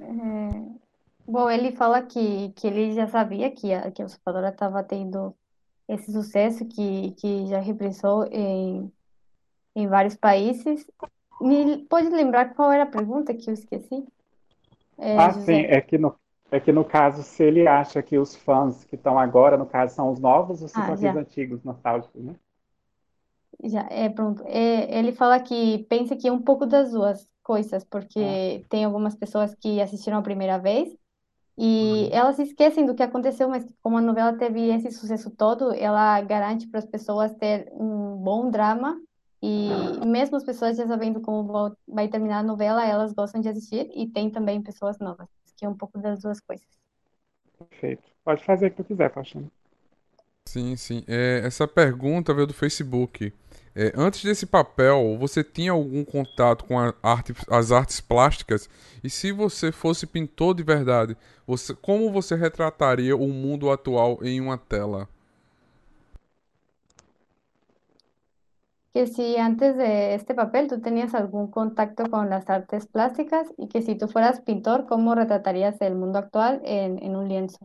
É, 0.00 0.04
bom, 1.26 1.48
ele 1.48 1.72
fala 1.72 2.02
que, 2.02 2.50
que 2.52 2.66
ele 2.66 2.92
já 2.92 3.06
sabia 3.06 3.50
que 3.50 3.72
a, 3.72 3.90
que 3.90 4.02
a 4.02 4.04
usurpadora 4.04 4.50
estava 4.50 4.82
tendo 4.82 5.34
esse 5.88 6.12
sucesso, 6.12 6.66
que, 6.66 7.12
que 7.12 7.46
já 7.46 7.60
reprisou 7.60 8.24
em, 8.30 8.92
em 9.74 9.86
vários 9.88 10.16
países. 10.16 10.86
Me 11.40 11.84
pode 11.86 12.08
lembrar 12.10 12.54
qual 12.54 12.72
era 12.72 12.84
a 12.84 12.86
pergunta 12.86 13.34
que 13.34 13.48
eu 13.50 13.54
esqueci? 13.54 14.06
É, 14.98 15.18
Ah, 15.18 15.30
José. 15.30 15.42
sim, 15.46 15.64
é 15.66 15.80
que 15.80 15.98
no, 15.98 16.16
é 16.52 16.60
que 16.60 16.70
no 16.72 16.84
caso, 16.84 17.22
se 17.22 17.42
ele 17.42 17.66
acha 17.66 18.02
que 18.02 18.18
os 18.18 18.36
fãs 18.36 18.84
que 18.84 18.94
estão 18.96 19.18
agora, 19.18 19.56
no 19.56 19.66
caso, 19.66 19.94
são 19.94 20.10
os 20.12 20.20
novos 20.20 20.62
ou 20.62 20.68
se 20.68 20.74
Ah, 20.74 20.84
são 20.84 20.94
já. 20.96 21.12
aqueles 21.12 21.16
antigos, 21.16 21.62
nostálgicos, 21.64 22.22
né? 22.22 22.34
Já, 23.62 23.82
é, 23.90 24.08
pronto. 24.08 24.42
É, 24.46 24.98
ele 24.98 25.12
fala 25.12 25.40
que 25.40 25.84
pensa 25.88 26.16
que 26.16 26.28
é 26.28 26.32
um 26.32 26.42
pouco 26.42 26.66
das 26.66 26.90
duas 26.92 27.28
coisas, 27.42 27.84
porque 27.84 28.66
tem 28.68 28.84
algumas 28.84 29.14
pessoas 29.16 29.54
que 29.54 29.80
assistiram 29.80 30.18
a 30.18 30.22
primeira 30.22 30.58
vez 30.58 30.94
e 31.58 32.08
elas 32.12 32.38
esquecem 32.38 32.86
do 32.86 32.94
que 32.94 33.02
aconteceu, 33.02 33.48
mas 33.48 33.66
como 33.82 33.98
a 33.98 34.02
novela 34.02 34.36
teve 34.38 34.68
esse 34.70 34.90
sucesso 34.92 35.30
todo, 35.30 35.72
ela 35.74 36.20
garante 36.22 36.68
para 36.68 36.80
as 36.80 36.86
pessoas 36.86 37.34
ter 37.34 37.70
um 37.74 38.16
bom 38.18 38.50
drama 38.50 39.00
e 39.46 40.06
mesmo 40.06 40.36
as 40.38 40.44
pessoas 40.44 40.76
já 40.76 40.86
sabendo 40.86 41.20
como 41.20 41.76
vai 41.86 42.08
terminar 42.08 42.38
a 42.38 42.42
novela, 42.42 42.86
elas 42.86 43.12
gostam 43.12 43.42
de 43.42 43.48
assistir 43.50 43.90
e 43.94 44.06
tem 44.06 44.30
também 44.30 44.62
pessoas 44.62 44.98
novas, 44.98 45.28
que 45.56 45.66
é 45.66 45.68
um 45.68 45.76
pouco 45.76 45.98
das 45.98 46.22
duas 46.22 46.40
coisas. 46.40 46.66
Perfeito. 47.58 48.02
Pode 48.24 48.42
fazer 48.42 48.68
o 48.68 48.70
que 48.70 48.76
tu 48.78 48.84
quiser, 48.84 49.12
Faustino. 49.12 49.50
Sim, 50.46 50.76
sim. 50.76 51.04
É, 51.06 51.42
essa 51.44 51.68
pergunta 51.68 52.32
veio 52.32 52.46
do 52.46 52.54
Facebook. 52.54 53.32
É, 53.74 53.92
antes 53.94 54.22
desse 54.24 54.46
papel, 54.46 55.16
você 55.18 55.44
tinha 55.44 55.72
algum 55.72 56.04
contato 56.04 56.64
com 56.64 56.78
a 56.78 56.94
arte, 57.02 57.34
as 57.50 57.70
artes 57.70 58.00
plásticas? 58.00 58.68
E 59.02 59.10
se 59.10 59.30
você 59.30 59.70
fosse 59.72 60.06
pintor 60.06 60.54
de 60.54 60.62
verdade, 60.62 61.16
você, 61.46 61.74
como 61.74 62.10
você 62.10 62.34
retrataria 62.34 63.14
o 63.16 63.28
mundo 63.28 63.70
atual 63.70 64.18
em 64.22 64.40
uma 64.40 64.56
tela? 64.56 65.08
Que 68.94 69.06
si 69.06 69.36
antes 69.36 69.76
de 69.76 70.14
este 70.14 70.34
papel 70.34 70.68
tú 70.68 70.80
tenías 70.80 71.14
algún 71.14 71.50
contacto 71.50 72.08
con 72.10 72.30
las 72.30 72.48
artes 72.48 72.86
plásticas 72.86 73.52
y 73.58 73.68
que 73.68 73.82
si 73.82 73.96
tú 73.96 74.08
fueras 74.08 74.40
pintor, 74.40 74.86
¿cómo 74.86 75.14
retratarías 75.14 75.80
el 75.82 75.96
mundo 75.96 76.18
actual 76.18 76.62
en, 76.64 77.02
en 77.02 77.16
un 77.16 77.28
lienzo? 77.28 77.58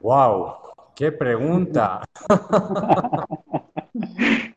¡Wow! 0.00 0.54
¡Qué 0.94 1.12
pregunta! 1.12 2.02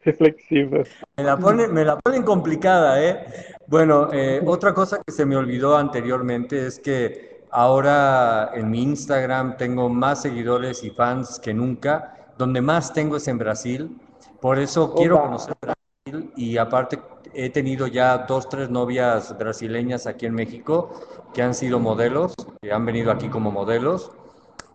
reflexiva. 0.04 0.84
Me 1.18 1.24
la, 1.24 1.38
ponen, 1.38 1.74
me 1.74 1.84
la 1.86 1.98
ponen 2.00 2.24
complicada, 2.24 3.04
¿eh? 3.04 3.26
Bueno, 3.68 4.12
eh, 4.14 4.42
otra 4.46 4.74
cosa 4.74 5.02
que 5.06 5.12
se 5.12 5.26
me 5.26 5.36
olvidó 5.36 5.76
anteriormente 5.78 6.68
es 6.68 6.80
que 6.80 7.37
ahora 7.52 8.52
en 8.54 8.70
mi 8.70 8.84
Instagram 8.84 9.58
tengo 9.58 9.90
más 9.90 10.22
seguidores 10.22 10.84
y 10.84 10.90
fans 10.90 11.40
que 11.40 11.54
nunca. 11.54 12.14
Donde 12.38 12.62
más 12.62 12.94
tengo 12.94 13.18
es 13.18 13.28
en 13.28 13.38
Brasil. 13.38 13.98
Por 14.40 14.60
eso 14.60 14.94
quiero 14.94 15.22
conocer 15.22 15.56
Brasil 15.60 16.32
y 16.36 16.58
aparte 16.58 17.00
he 17.34 17.50
tenido 17.50 17.88
ya 17.88 18.18
dos, 18.20 18.50
tres 18.50 18.70
novias 18.70 19.38
brasileñas 19.38 20.08
aquí 20.08 20.26
en 20.26 20.34
México 20.34 20.92
que 21.34 21.42
han 21.42 21.54
sido 21.54 21.80
modelos, 21.80 22.34
que 22.62 22.72
han 22.72 22.86
venido 22.86 23.12
aquí 23.12 23.30
como 23.30 23.52
modelos. 23.52 24.12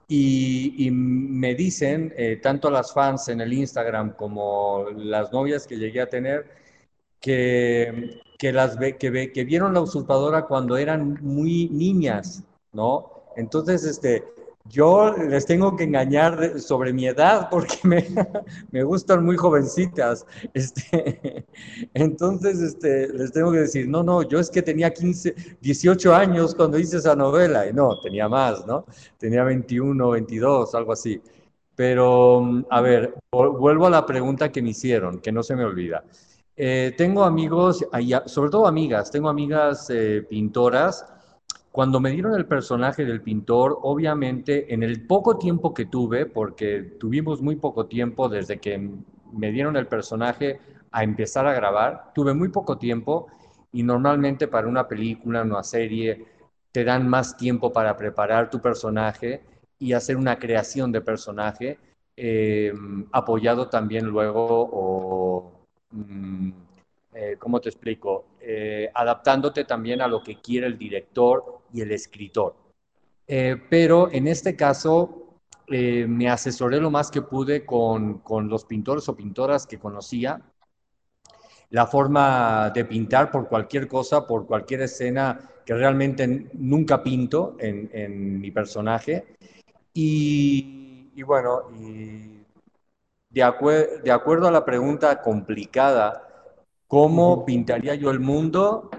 Y, 0.09 0.91
me 0.93 1.55
dicen, 1.55 2.13
eh, 2.17 2.37
tanto 2.37 2.71
las 2.71 2.93
fans 2.93 3.29
en 3.29 3.41
el 3.41 3.53
Instagram 3.53 4.15
como 4.15 4.85
las 4.95 5.33
novias 5.33 5.67
que 5.67 5.79
llegué 5.79 6.03
a 6.03 6.09
tener, 6.09 6.51
que, 7.19 8.21
que, 8.39 8.53
las, 8.53 8.77
que, 8.77 9.33
que 9.33 9.45
vieron 9.45 9.73
la 9.73 9.81
usurpadora 9.81 10.43
cuando 10.45 10.77
eran 10.77 11.19
muy 11.23 11.71
niñas, 11.71 12.45
¿no? 12.73 13.11
Entonces, 13.37 13.85
este, 13.85 14.25
yo 14.67 15.13
les 15.17 15.45
tengo 15.47 15.77
que 15.77 15.85
engañar 15.85 16.61
sobre 16.61 16.93
mi 16.93 17.07
edad 17.07 17.49
porque 17.51 17.77
me, 17.85 18.07
me 18.71 18.83
gustan 18.83 19.25
muy 19.25 19.37
jovencitas. 19.37 20.27
Este, 20.55 21.47
entonces, 21.95 22.61
este, 22.61 23.09
les 23.09 23.33
tengo 23.33 23.53
que 23.53 23.61
decir, 23.61 23.89
no, 23.89 24.03
no, 24.03 24.23
yo 24.23 24.39
es 24.39 24.51
que 24.51 24.63
tenía 24.63 24.93
15, 24.93 25.35
18 25.61 26.15
años 26.15 26.55
cuando 26.55 26.79
hice 26.79 26.99
esa 26.99 27.17
novela. 27.17 27.67
Y 27.67 27.73
no, 27.73 27.99
tenía 28.01 28.29
más, 28.29 28.67
¿no? 28.67 28.87
Tenía 29.19 29.45
21, 29.45 30.11
22, 30.11 30.75
algo 30.75 30.93
así. 30.93 31.21
Pero, 31.75 32.65
a 32.71 32.81
ver, 32.83 33.15
vuelvo 33.33 33.87
a 33.87 33.91
la 33.91 34.05
pregunta 34.07 34.53
que 34.53 34.63
me 34.63 34.71
hicieron, 34.71 35.21
que 35.21 35.33
no 35.33 35.43
se 35.43 35.57
me 35.57 35.65
olvida. 35.65 36.05
Eh, 36.55 36.93
tengo 36.99 37.25
amigos, 37.25 37.85
sobre 38.27 38.51
todo 38.51 38.67
amigas, 38.67 39.11
tengo 39.11 39.31
amigas 39.31 39.89
eh, 39.91 40.25
pintoras 40.29 41.07
cuando 41.73 42.01
me 42.01 42.11
dieron 42.11 42.35
el 42.35 42.45
personaje 42.45 43.07
del 43.07 43.23
pintor, 43.23 43.79
obviamente 43.83 44.73
en 44.75 44.83
el 44.83 45.07
poco 45.07 45.39
tiempo 45.39 45.73
que 45.73 45.87
tuve, 45.87 46.27
porque 46.27 46.83
tuvimos 47.01 47.41
muy 47.41 47.57
poco 47.57 47.87
tiempo 47.87 48.29
desde 48.29 48.61
que 48.61 48.91
me 49.33 49.51
dieron 49.51 49.77
el 49.79 49.87
personaje 49.87 50.61
a 50.91 51.03
empezar 51.03 51.47
a 51.47 51.55
grabar, 51.55 52.13
tuve 52.15 52.35
muy 52.35 52.51
poco 52.51 52.77
tiempo 52.77 53.29
y 53.73 53.83
normalmente 53.83 54.49
para 54.49 54.69
una 54.69 54.87
película, 54.87 55.41
una 55.43 55.63
serie, 55.63 56.27
te 56.71 56.85
dan 56.85 57.09
más 57.09 57.39
tiempo 57.39 57.73
para 57.73 57.97
preparar 57.97 58.51
tu 58.51 58.61
personaje 58.61 59.41
y 59.79 59.95
hacer 59.95 60.19
una 60.19 60.39
creación 60.39 60.93
de 60.93 61.01
personaje, 61.01 61.79
eh, 62.15 62.73
apoyado 63.13 63.69
también 63.69 64.07
luego 64.07 64.69
o... 64.71 65.53
Mm, 65.91 66.51
eh, 67.15 67.37
¿cómo 67.39 67.61
te 67.61 67.69
explico? 67.69 68.25
Eh, 68.41 68.91
adaptándote 68.95 69.65
también 69.65 70.01
a 70.01 70.09
lo 70.09 70.23
que 70.23 70.41
quiere 70.41 70.67
el 70.67 70.79
director 70.79 71.62
y 71.73 71.81
el 71.81 71.93
escritor. 71.93 72.55
Eh, 73.27 73.57
pero 73.71 74.11
en 74.11 74.27
este 74.29 74.57
caso 74.57 75.19
me 75.69 76.29
asesoré 76.29 76.79
lo 76.79 76.91
más 76.91 77.11
que 77.11 77.23
pude 77.23 77.65
con, 77.65 78.19
con, 78.19 78.47
los 78.47 78.67
pintores 78.67 79.09
o 79.09 79.17
pintoras 79.17 79.67
que 79.67 79.79
conocía, 79.79 80.43
la 81.71 81.87
forma 81.87 82.71
de 82.75 82.85
pintar 82.85 83.31
por 83.31 83.49
cualquier 83.49 83.89
cosa, 83.89 84.27
por 84.27 84.47
cualquier 84.47 84.83
escena 84.83 85.41
que 85.65 85.73
realmente 85.73 86.51
nunca 86.53 87.03
pinto 87.03 87.57
en, 87.59 87.89
en 87.95 88.39
mi 88.39 88.51
personaje. 88.51 89.37
Y, 89.95 91.11
y 91.15 91.23
bueno, 91.23 91.71
y 91.81 92.45
de, 93.31 94.01
de 94.05 94.13
acuerdo 94.13 94.49
a 94.49 94.51
la 94.51 94.65
pregunta 94.67 95.23
complicada, 95.23 96.33
¿Cómo 96.93 97.47
pintaría 97.47 97.95
yo 97.95 98.11
el 98.11 98.21
mundo? 98.21 98.91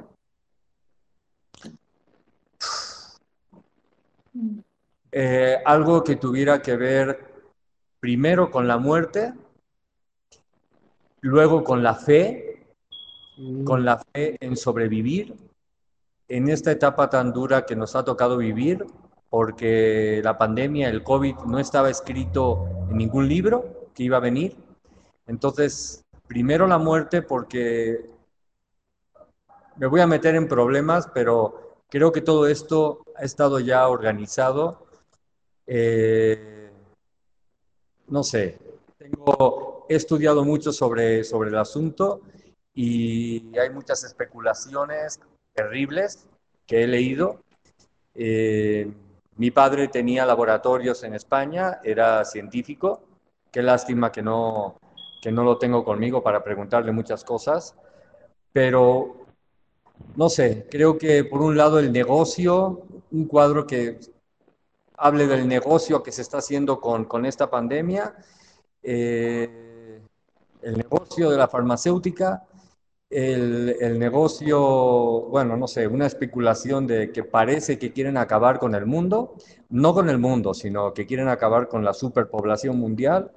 Eh, 5.15 5.61
algo 5.63 6.03
que 6.03 6.15
tuviera 6.15 6.61
que 6.61 6.75
ver 6.75 7.19
primero 7.99 8.49
con 8.49 8.67
la 8.67 8.77
muerte, 8.77 9.33
luego 11.21 11.63
con 11.63 11.83
la 11.83 11.93
fe, 11.93 12.65
con 13.63 13.85
la 13.85 14.03
fe 14.11 14.37
en 14.39 14.57
sobrevivir 14.57 15.35
en 16.27 16.49
esta 16.49 16.71
etapa 16.71 17.09
tan 17.11 17.31
dura 17.31 17.65
que 17.65 17.75
nos 17.75 17.95
ha 17.95 18.03
tocado 18.03 18.37
vivir, 18.37 18.85
porque 19.29 20.19
la 20.23 20.35
pandemia, 20.35 20.89
el 20.89 21.03
COVID, 21.03 21.35
no 21.45 21.59
estaba 21.59 21.91
escrito 21.91 22.67
en 22.89 22.97
ningún 22.97 23.27
libro 23.27 23.89
que 23.93 24.03
iba 24.03 24.17
a 24.17 24.21
venir. 24.21 24.55
Entonces, 25.27 26.03
primero 26.27 26.65
la 26.65 26.79
muerte 26.79 27.21
porque 27.21 28.09
me 29.75 29.85
voy 29.85 30.01
a 30.01 30.07
meter 30.07 30.33
en 30.33 30.47
problemas, 30.47 31.07
pero 31.13 31.75
creo 31.89 32.11
que 32.11 32.21
todo 32.21 32.47
esto 32.47 33.03
ha 33.15 33.23
estado 33.23 33.59
ya 33.59 33.87
organizado. 33.87 34.87
Eh, 35.65 36.69
no 38.07 38.23
sé, 38.23 38.57
tengo, 38.97 39.85
he 39.89 39.95
estudiado 39.95 40.43
mucho 40.43 40.71
sobre, 40.71 41.23
sobre 41.23 41.49
el 41.49 41.57
asunto 41.57 42.21
y 42.73 43.57
hay 43.57 43.69
muchas 43.69 44.03
especulaciones 44.03 45.19
terribles 45.53 46.27
que 46.65 46.83
he 46.83 46.87
leído. 46.87 47.39
Eh, 48.15 48.91
mi 49.37 49.51
padre 49.51 49.87
tenía 49.87 50.25
laboratorios 50.25 51.03
en 51.03 51.15
España, 51.15 51.79
era 51.83 52.23
científico. 52.25 53.01
Qué 53.51 53.61
lástima 53.61 54.11
que 54.11 54.21
no, 54.21 54.77
que 55.21 55.31
no 55.31 55.43
lo 55.43 55.57
tengo 55.57 55.83
conmigo 55.83 56.21
para 56.21 56.43
preguntarle 56.43 56.91
muchas 56.91 57.23
cosas, 57.23 57.75
pero 58.51 59.25
no 60.15 60.29
sé, 60.29 60.67
creo 60.69 60.97
que 60.97 61.23
por 61.23 61.41
un 61.41 61.55
lado 61.55 61.79
el 61.79 61.91
negocio, 61.91 62.81
un 63.11 63.25
cuadro 63.25 63.65
que 63.65 63.99
hable 64.97 65.27
del 65.27 65.47
negocio 65.47 66.03
que 66.03 66.11
se 66.11 66.21
está 66.21 66.37
haciendo 66.39 66.79
con, 66.79 67.05
con 67.05 67.25
esta 67.25 67.49
pandemia, 67.49 68.15
eh, 68.81 70.01
el 70.61 70.77
negocio 70.77 71.29
de 71.29 71.37
la 71.37 71.47
farmacéutica, 71.47 72.43
el, 73.09 73.75
el, 73.79 73.99
negocio, 73.99 74.59
bueno, 75.29 75.55
no 75.55 75.67
sé, 75.67 75.87
una 75.87 76.07
especulación 76.07 76.87
de 76.87 77.11
que 77.11 77.23
parece 77.23 77.77
que 77.77 77.93
quieren 77.93 78.17
acabar 78.17 78.59
con 78.59 78.73
el 78.73 78.85
mundo, 78.85 79.35
no 79.69 79.93
con 79.93 80.09
el 80.09 80.17
mundo, 80.17 80.53
sino 80.53 80.93
que 80.93 81.05
quieren 81.05 81.27
acabar 81.27 81.67
con 81.67 81.83
la 81.83 81.93
superpoblación 81.93 82.79
mundial 82.79 83.31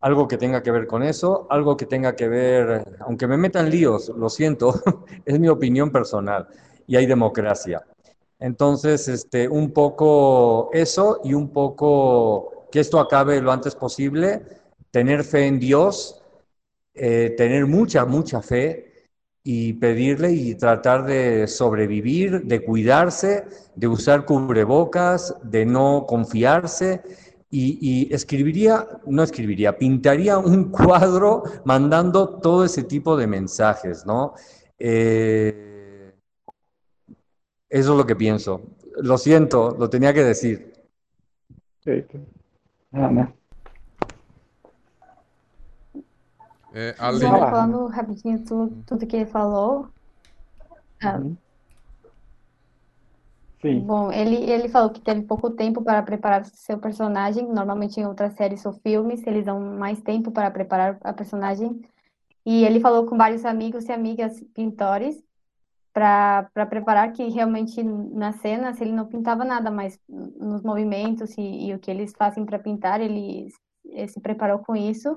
algo 0.00 0.28
que 0.28 0.38
tenga 0.38 0.62
que 0.62 0.70
ver 0.70 0.86
con 0.86 1.02
eso, 1.02 1.46
algo 1.50 1.76
que 1.76 1.86
tenga 1.86 2.14
que 2.14 2.28
ver, 2.28 2.84
aunque 3.00 3.26
me 3.26 3.36
metan 3.36 3.70
líos, 3.70 4.08
lo 4.10 4.28
siento, 4.28 4.82
es 5.24 5.40
mi 5.40 5.48
opinión 5.48 5.90
personal 5.90 6.46
y 6.86 6.96
hay 6.96 7.06
democracia. 7.06 7.84
Entonces, 8.38 9.08
este, 9.08 9.48
un 9.48 9.72
poco 9.72 10.70
eso 10.72 11.20
y 11.24 11.34
un 11.34 11.50
poco 11.50 12.66
que 12.70 12.80
esto 12.80 13.00
acabe 13.00 13.40
lo 13.40 13.52
antes 13.52 13.74
posible, 13.74 14.42
tener 14.90 15.24
fe 15.24 15.46
en 15.46 15.58
Dios, 15.58 16.22
eh, 16.94 17.34
tener 17.36 17.66
mucha, 17.66 18.04
mucha 18.04 18.42
fe 18.42 19.10
y 19.42 19.74
pedirle 19.74 20.32
y 20.32 20.54
tratar 20.54 21.06
de 21.06 21.46
sobrevivir, 21.46 22.42
de 22.42 22.64
cuidarse, 22.64 23.44
de 23.74 23.86
usar 23.86 24.24
cubrebocas, 24.24 25.34
de 25.42 25.64
no 25.64 26.04
confiarse 26.06 27.02
y, 27.48 28.12
escribiría, 28.12 28.86
no 29.06 29.22
escribiría, 29.22 29.78
pintaría 29.78 30.36
un 30.36 30.64
cuadro 30.70 31.44
mandando 31.64 32.40
todo 32.40 32.64
ese 32.64 32.82
tipo 32.82 33.16
de 33.16 33.26
mensajes, 33.26 34.04
¿no? 34.04 34.34
Eh, 34.78 35.75
eso 37.80 37.92
es 37.92 37.98
lo 37.98 38.06
que 38.06 38.16
pienso. 38.16 38.62
Lo 38.96 39.18
siento, 39.18 39.76
lo 39.78 39.90
tenía 39.90 40.14
que 40.14 40.24
decir. 40.24 40.72
Ana. 42.92 43.32
É, 46.72 46.94
falando 46.94 47.86
rapidinho 47.86 48.44
tudo, 48.44 49.06
que 49.06 49.16
ele 49.16 49.26
falou. 49.26 49.88
Ah, 51.02 51.20
Sim. 53.62 53.80
Bom, 53.80 54.12
ele, 54.12 54.50
ele 54.50 54.68
falou 54.68 54.90
que 54.90 55.00
teve 55.00 55.22
pouco 55.22 55.50
tempo 55.50 55.82
para 55.82 56.02
preparar 56.02 56.44
seu 56.44 56.78
personagem. 56.78 57.46
Normalmente 57.48 57.98
em 57.98 58.06
outras 58.06 58.34
séries 58.34 58.64
ou 58.66 58.72
filmes, 58.72 59.26
eles 59.26 59.44
dão 59.44 59.58
mais 59.58 60.00
tempo 60.02 60.30
para 60.30 60.50
preparar 60.50 60.98
a 61.02 61.12
personagem. 61.12 61.82
E 62.44 62.64
ele 62.64 62.78
falou 62.78 63.06
com 63.06 63.16
vários 63.16 63.44
amigos 63.44 63.86
e 63.86 63.92
amigas 63.92 64.42
pintores 64.54 65.25
para 65.96 66.66
preparar 66.68 67.10
que 67.14 67.26
realmente 67.30 67.82
na 67.82 68.30
cena, 68.30 68.74
se 68.74 68.84
ele 68.84 68.92
não 68.92 69.06
pintava 69.06 69.46
nada, 69.46 69.70
mas 69.70 69.98
nos 70.06 70.62
movimentos 70.62 71.34
e, 71.38 71.68
e 71.68 71.74
o 71.74 71.78
que 71.78 71.90
eles 71.90 72.12
fazem 72.12 72.44
para 72.44 72.58
pintar, 72.58 73.00
ele, 73.00 73.48
ele 73.82 74.08
se 74.08 74.20
preparou 74.20 74.58
com 74.58 74.76
isso. 74.76 75.16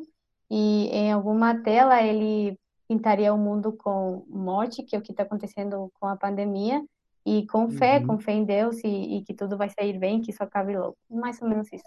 E 0.50 0.88
em 0.94 1.12
alguma 1.12 1.54
tela 1.62 2.02
ele 2.02 2.58
pintaria 2.88 3.34
o 3.34 3.38
mundo 3.38 3.74
com 3.74 4.24
morte, 4.30 4.82
que 4.82 4.96
é 4.96 5.00
o 5.00 5.02
que 5.02 5.12
está 5.12 5.24
acontecendo 5.24 5.92
com 6.00 6.08
a 6.08 6.16
pandemia 6.16 6.82
e 7.26 7.46
com 7.48 7.70
fé, 7.70 8.00
uhum. 8.00 8.08
com 8.08 8.20
fé 8.20 8.32
em 8.32 8.46
Deus 8.46 8.82
e, 8.82 9.18
e, 9.18 9.24
que 9.24 9.34
tudo 9.34 9.58
vai 9.58 9.70
sair 9.70 10.00
bem, 10.00 10.22
que 10.22 10.32
isso 10.32 10.42
acabe 10.42 10.78
logo. 10.78 10.96
Mais 11.10 11.42
ou 11.42 11.50
menos 11.50 11.68
isso. 11.74 11.84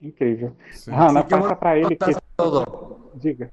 Incrível. 0.00 0.56
Sim. 0.70 0.92
Hanna, 0.92 1.24
passa 1.24 1.56
para 1.56 1.76
ele 1.76 1.96
que... 1.96 2.12
Diga. 3.16 3.52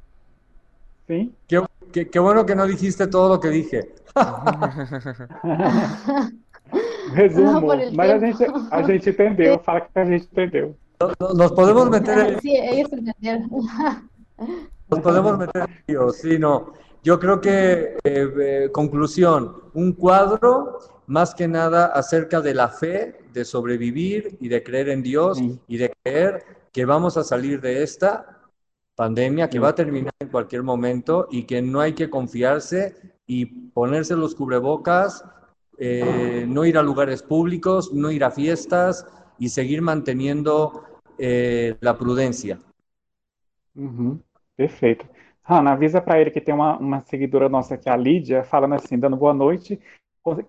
Sim. 1.12 1.30
Qué, 1.46 1.62
qué- 1.92 2.10
qué 2.10 2.20
bueno 2.20 2.46
que 2.46 2.56
no 2.56 2.66
dijiste 2.66 3.06
todo 3.08 3.28
lo 3.36 3.40
que 3.42 3.50
dije. 3.50 3.92
Resumo, 7.14 7.74
ele 7.74 7.92
mas 7.92 8.10
a 8.12 8.20
gente, 8.20 8.48
a 8.72 8.84
gente 8.84 9.10
entendeu. 9.10 9.60
Fala 9.60 9.82
que 9.88 10.00
a 10.00 10.06
gente 10.06 10.28
entendeu. 10.32 10.76
No- 11.20 11.34
Nos 11.34 11.52
podemos 11.52 11.90
meter 11.90 12.18
en, 12.20 12.40
Sí, 12.40 12.56
ellos 12.56 12.94
entendieron. 12.94 13.50
nos 14.90 15.00
podemos 15.02 15.38
meter 15.38 15.64
en 15.68 15.84
lío, 15.88 16.10
sí, 16.12 16.40
no. 16.40 16.72
Yo 17.04 17.20
creo 17.20 17.42
que, 17.42 17.98
eh, 18.04 18.34
eh, 18.40 18.70
conclusión, 18.72 19.58
un 19.74 19.92
cuadro 19.94 20.80
más 21.08 21.36
que 21.36 21.48
nada 21.48 21.88
acerca 21.88 22.40
de 22.40 22.54
la 22.54 22.70
fe, 22.70 23.20
de 23.34 23.44
sobrevivir 23.44 24.38
y 24.40 24.48
de 24.48 24.64
creer 24.64 24.88
en 24.90 25.02
Dios 25.04 25.40
Sí. 25.40 25.60
y 25.68 25.78
de 25.78 25.92
creer 26.04 26.44
que 26.72 26.86
vamos 26.86 27.18
a 27.18 27.24
salir 27.26 27.60
de 27.60 27.84
esta 27.84 28.38
pandemia 28.96 29.50
que 29.50 29.60
va 29.60 29.70
a 29.70 29.76
terminar 29.76 30.14
en 30.20 30.30
cualquier 30.30 30.64
momento 30.64 31.28
y 31.32 31.44
que 31.44 31.62
no 31.62 31.80
hay 31.80 31.94
que 31.94 32.10
confiarse 32.10 32.96
y 33.26 33.46
ponerse 33.46 34.16
los 34.16 34.36
cubrebocas, 34.36 35.26
eh, 35.78 36.46
no 36.48 36.66
ir 36.66 36.78
a 36.78 36.84
lugares 36.84 37.24
públicos, 37.24 37.94
no 37.94 38.12
ir 38.12 38.24
a 38.24 38.32
fiestas 38.32 39.06
y 39.40 39.50
seguir 39.50 39.82
manteniendo 39.82 40.84
eh, 41.18 41.76
la 41.82 41.98
prudencia. 41.98 42.60
Uhum, 43.76 44.20
perfeito. 44.56 45.06
Hanna, 45.44 45.72
avisa 45.72 46.02
para 46.02 46.20
ele 46.20 46.30
que 46.30 46.42
tem 46.42 46.54
uma, 46.54 46.78
uma 46.78 47.02
seguidora 47.02 47.50
nossa 47.50 47.76
aqui, 47.76 47.90
a 47.90 47.98
Lídia, 47.98 48.44
falando 48.44 48.76
assim, 48.76 49.00
dando 49.00 49.18
boa 49.18 49.34
noite, 49.34 49.80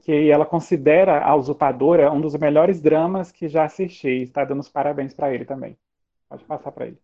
que 0.02 0.30
ela 0.30 0.44
considera 0.44 1.24
a 1.24 1.34
Usurpadora 1.34 2.12
um 2.12 2.20
dos 2.20 2.36
melhores 2.36 2.80
dramas 2.80 3.32
que 3.32 3.48
já 3.48 3.64
assisti. 3.64 4.22
Está 4.22 4.44
dando 4.44 4.60
os 4.60 4.68
parabéns 4.68 5.14
para 5.14 5.34
ele 5.34 5.44
também. 5.44 5.78
Pode 6.28 6.44
passar 6.44 6.72
para 6.72 6.86
ele. 6.86 6.98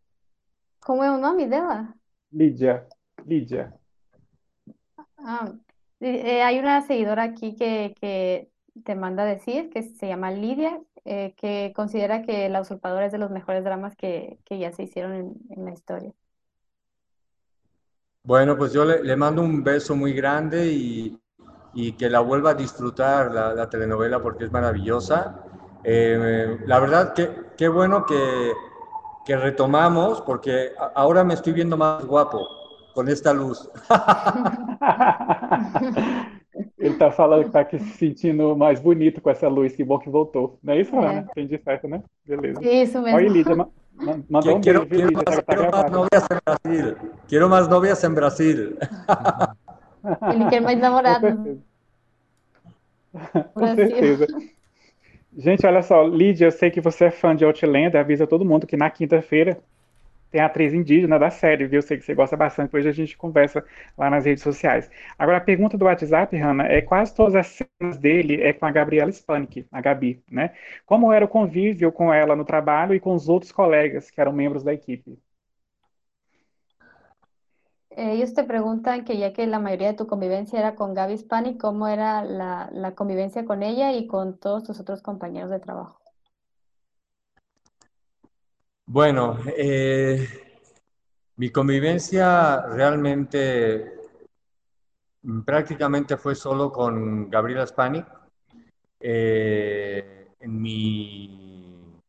¿Cómo 0.89 1.05
es 1.05 1.11
el 1.13 1.21
nombre 1.21 1.47
dela? 1.49 1.95
Lídia, 2.33 2.89
Lídia. 3.27 3.79
Ah, 5.19 5.53
eh, 6.01 6.43
hay 6.43 6.59
una 6.59 6.83
seguidora 6.87 7.23
aquí 7.25 7.55
que, 7.57 7.95
que 8.01 8.51
te 8.85 8.95
manda 8.95 9.25
a 9.25 9.27
decir, 9.27 9.71
que 9.71 9.83
se 9.83 10.09
llama 10.09 10.31
Lidia, 10.31 10.81
eh, 11.05 11.35
que 11.37 11.73
considera 11.75 12.23
que 12.23 12.49
La 12.49 12.61
Usurpadora 12.63 13.07
es 13.07 13.13
de 13.13 13.19
los 13.19 13.31
mejores 13.31 13.65
dramas 13.65 13.97
que, 13.97 14.39
que 14.45 14.59
ya 14.59 14.73
se 14.73 14.85
hicieron 14.85 15.15
en, 15.15 15.35
en 15.51 15.65
la 15.65 15.73
historia. 15.73 16.13
Bueno, 18.23 18.57
pues 18.59 18.73
yo 18.73 18.85
le, 18.85 19.03
le 19.03 19.17
mando 19.17 19.43
un 19.43 19.65
beso 19.65 19.97
muy 19.97 20.13
grande 20.13 20.67
y, 20.67 21.19
y 21.75 21.93
que 21.93 22.11
la 22.11 22.21
vuelva 22.21 22.51
a 22.51 22.55
disfrutar 22.55 23.33
la, 23.33 23.55
la 23.55 23.69
telenovela 23.71 24.21
porque 24.23 24.45
es 24.45 24.53
maravillosa. 24.53 25.45
Eh, 25.85 26.59
la 26.67 26.81
verdad 26.81 27.15
que 27.15 27.31
qué 27.57 27.69
bueno 27.69 28.05
que, 28.05 28.53
que 29.29 29.37
retomamos 29.37 30.23
porque 30.23 30.73
ahora 30.95 31.23
me 31.23 31.35
estoy 31.35 31.53
viendo 31.53 31.77
más 31.77 32.03
guapo 32.03 32.49
con 32.95 33.11
esta 33.11 33.31
luz. 33.35 33.71
Ele 36.79 36.95
tá 36.97 37.11
falando 37.13 37.45
que 37.45 37.51
tá 37.51 37.61
aqui 37.61 37.79
se 37.79 37.91
sentindo 37.99 38.57
mais 38.57 38.81
bonito 38.81 39.21
com 39.21 39.29
essa 39.29 39.47
luz, 39.47 39.77
que 39.77 39.85
bom 39.85 39.99
que 39.99 40.09
voltou. 40.09 40.59
Não 40.63 40.73
é 40.73 40.81
isso, 40.81 40.97
É. 40.97 40.99
Hanna? 40.99 41.27
Entendi 41.31 41.61
certo, 41.63 41.87
né? 41.87 42.03
Beleza. 42.25 42.59
Eso 42.63 43.01
Olha 43.01 43.17
aí, 43.17 43.25
mesmo. 43.25 43.37
Lídia, 43.37 43.55
ma- 43.55 43.69
ma- 43.93 44.19
mandou 44.31 44.57
um 44.57 44.61
Quiero, 44.63 44.87
beijo, 44.87 44.95
quiero 44.97 45.09
Lídia? 45.11 45.23
más, 45.27 45.37
Tá, 45.37 45.43
tá 45.43 45.55
gravado. 45.57 45.93
novias 45.93 46.25
en 46.31 46.39
Brasil. 46.47 46.97
Quiero 47.29 47.49
más 47.51 47.69
novias 47.69 48.03
en 48.05 48.15
Brasil. 48.15 48.79
Ele 50.33 50.47
quer 50.49 50.63
mais 50.63 50.77
Com 50.79 50.83
namorados. 50.83 51.35
certeza. 51.35 51.61
Com 53.53 53.75
certeza. 53.77 54.27
Gente, 55.37 55.67
olha 55.67 55.83
só, 55.83 56.03
Lídia, 56.07 56.47
eu 56.47 56.51
sei 56.51 56.71
que 56.71 56.81
você 56.81 57.07
é 57.07 57.11
fã 57.11 57.35
de 57.37 57.45
Outlander, 57.45 58.01
avisa 58.01 58.27
todo 58.27 58.45
mundo 58.45 58.67
que 58.67 58.77
na 58.77 58.91
quinta-feira 58.91 59.61
tem 60.31 60.41
a 60.41 60.47
atriz 60.47 60.75
indígena 60.75 61.19
da 61.19 61.31
série, 61.31 61.67
viu? 61.67 61.79
Eu 61.79 61.83
sei 61.83 61.99
que 61.99 62.05
você 62.05 62.15
gosta 62.15 62.37
bastante, 62.37 62.67
depois 62.69 62.87
a 62.87 62.93
gente 62.93 63.17
conversa 63.17 63.65
lá 63.99 64.11
nas 64.11 64.25
redes 64.27 64.43
sociais. 64.45 64.91
Agora, 65.19 65.39
a 65.39 65.41
pergunta 65.41 65.79
do 65.79 65.87
WhatsApp, 65.87 66.37
Hanna, 66.37 66.65
é 66.67 66.83
quase 66.83 67.15
todas 67.15 67.35
as 67.37 67.49
cenas 67.49 67.99
dele 67.99 68.43
é 68.43 68.53
com 68.53 68.67
a 68.67 68.73
Gabriela 68.73 69.13
Spanik, 69.13 69.67
a 69.73 69.81
Gabi, 69.83 70.23
né? 70.31 70.53
Como 70.87 71.13
era 71.13 71.25
o 71.25 71.29
convívio 71.29 71.93
com 71.93 72.13
ela 72.15 72.37
no 72.37 72.45
trabalho 72.45 72.95
e 72.95 73.01
com 73.01 73.15
os 73.15 73.29
outros 73.29 73.53
colegas 73.53 74.11
que 74.11 74.21
eram 74.21 74.33
membros 74.33 74.65
da 74.65 74.75
equipe? 74.75 75.19
Ellos 78.01 78.33
te 78.33 78.45
preguntan 78.45 79.05
que 79.05 79.19
ya 79.19 79.33
que 79.33 79.45
la 79.49 79.59
mayoría 79.59 79.89
de 79.89 79.95
tu 79.95 80.07
convivencia 80.07 80.61
era 80.61 80.77
con 80.77 80.95
Gaby 80.95 81.19
Spanik, 81.19 81.61
¿cómo 81.61 81.89
era 81.89 82.25
la, 82.25 82.95
convivencia 82.95 83.45
con 83.45 83.65
ella 83.65 83.93
y 83.93 84.07
con 84.07 84.39
todos 84.39 84.63
tus 84.63 84.79
otros 84.79 85.03
compañeros 85.03 85.51
de 85.51 85.59
trabajo? 85.59 86.01
Bueno, 88.87 89.37
eh, 89.57 90.29
mi 91.39 91.51
convivencia 91.51 92.61
realmente 92.69 93.95
mm, 95.23 95.41
prácticamente 95.41 96.17
fue 96.17 96.37
solo 96.37 96.71
con 96.71 97.29
Gabriela 97.29 97.67
Spanik. 97.67 98.07
eh, 99.01 100.29
en 100.39 100.63
mi, 100.63 102.01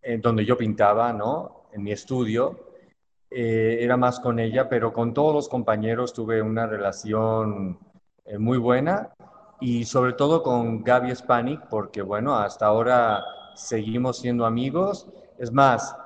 en 0.00 0.20
donde 0.22 0.46
yo 0.46 0.56
pintaba, 0.56 1.12
¿no? 1.12 1.66
En 1.72 1.82
mi 1.82 1.92
estudio, 1.92 2.71
eh, 3.34 3.78
era 3.80 3.96
más 3.96 4.20
con 4.20 4.38
ella, 4.38 4.68
pero 4.68 4.92
con 4.92 5.14
todos 5.14 5.34
los 5.34 5.48
compañeros 5.48 6.12
tuve 6.12 6.42
una 6.42 6.66
relación 6.66 7.78
eh, 8.24 8.38
muy 8.38 8.58
buena 8.58 9.14
y 9.60 9.84
sobre 9.84 10.12
todo 10.12 10.42
con 10.42 10.82
Gaby 10.82 11.14
Spanik, 11.14 11.68
porque 11.68 12.02
bueno, 12.02 12.36
hasta 12.36 12.66
ahora 12.66 13.24
seguimos 13.54 14.18
siendo 14.18 14.44
amigos. 14.44 15.08
Es 15.38 15.52
más, 15.52 15.96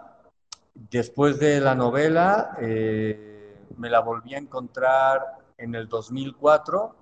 después 0.75 1.39
de 1.39 1.61
la 1.61 1.75
novela, 1.75 2.57
eh, 2.61 3.57
me 3.77 3.91
la 3.91 4.01
volví 4.01 4.35
a 4.35 4.39
encontrar 4.39 5.39
en 5.59 5.75
el 5.75 5.89
2004 5.89 6.95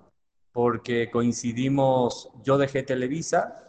porque 0.51 1.11
coincidimos, 1.11 2.29
yo 2.43 2.57
dejé 2.57 2.83
Televisa 2.83 3.67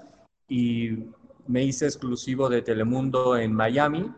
y 0.49 1.11
me 1.49 1.65
hice 1.65 1.87
exclusivo 1.87 2.49
de 2.49 2.63
Telemundo 2.63 3.37
en 3.37 3.53
Miami 3.53 4.13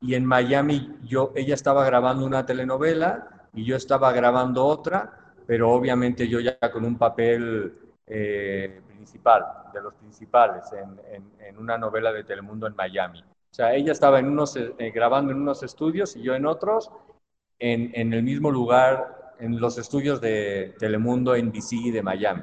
y 0.00 0.14
en 0.14 0.24
Miami 0.24 0.96
yo, 1.04 1.32
ella 1.34 1.54
estaba 1.54 1.84
grabando 1.84 2.24
una 2.24 2.46
telenovela 2.46 3.48
y 3.52 3.64
yo 3.64 3.76
estaba 3.76 4.12
grabando 4.12 4.64
otra, 4.64 5.34
pero 5.46 5.70
obviamente 5.70 6.28
yo 6.28 6.40
ya 6.40 6.58
con 6.72 6.84
un 6.84 6.96
papel 6.96 7.74
eh, 8.06 8.80
principal, 8.86 9.44
de 9.72 9.82
los 9.82 9.94
principales, 9.94 10.64
en, 10.72 11.00
en, 11.12 11.46
en, 11.46 11.58
una 11.58 11.78
novela 11.78 12.12
de 12.12 12.24
Telemundo 12.24 12.66
en 12.66 12.76
Miami. 12.76 13.20
O 13.20 13.54
sea, 13.54 13.74
ella 13.74 13.92
estaba 13.92 14.18
en 14.18 14.26
unos, 14.28 14.56
eh, 14.56 14.92
grabando 14.94 15.32
en 15.32 15.38
unos 15.38 15.62
estudios 15.62 16.14
y 16.16 16.22
yo 16.22 16.34
en 16.34 16.46
otros, 16.46 16.90
en, 17.58 17.90
en 17.94 18.12
el 18.12 18.22
mismo 18.22 18.50
lugar, 18.50 19.34
en 19.40 19.58
los 19.58 19.78
estudios 19.78 20.20
de 20.20 20.74
Telemundo 20.78 21.34
en 21.34 21.50
DC 21.50 21.76
de 21.92 22.02
Miami. 22.02 22.42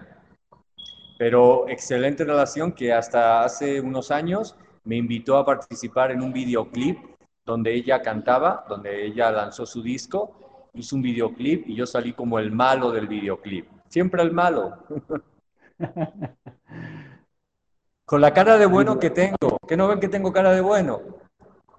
Pero 1.17 1.67
excelente 1.69 2.25
relación 2.25 2.73
que 2.73 2.91
hasta 2.91 3.43
hace 3.43 3.79
unos 3.79 4.11
años 4.11 4.57
me 4.83 4.97
invitó 4.97 5.37
a 5.37 5.45
participar 5.45 6.11
en 6.11 6.21
un 6.21 6.33
videoclip 6.33 7.14
donde 7.45 7.73
ella 7.75 8.01
cantaba, 8.01 8.65
donde 8.67 9.05
ella 9.05 9.31
lanzó 9.31 9.65
su 9.65 9.81
disco, 9.83 10.69
hizo 10.73 10.95
un 10.95 11.01
videoclip 11.01 11.67
y 11.69 11.75
yo 11.75 11.85
salí 11.85 12.13
como 12.13 12.39
el 12.39 12.51
malo 12.51 12.91
del 12.91 13.07
videoclip. 13.07 13.67
Siempre 13.87 14.23
el 14.23 14.31
malo. 14.31 14.77
Con 18.05 18.21
la 18.21 18.33
cara 18.33 18.57
de 18.57 18.65
bueno 18.65 18.99
que 18.99 19.09
tengo. 19.09 19.57
¿Que 19.67 19.77
no 19.77 19.87
ven 19.87 19.99
que 19.99 20.07
tengo 20.07 20.31
cara 20.31 20.51
de 20.51 20.61
bueno? 20.61 21.01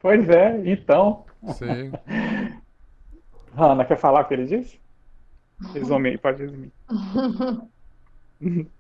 Pois 0.01 0.29
é, 0.29 0.61
então. 0.71 1.25
Sim. 1.55 1.93
Hanna, 3.57 3.85
quer 3.89 3.97
falar 3.97 4.23
o 4.23 4.29
que 4.29 4.35
ele 4.35 4.47
disse? 4.47 4.81
Resumir, 5.75 6.19
pode 6.19 6.43
resumir. 6.43 6.73
Fique 8.39 8.71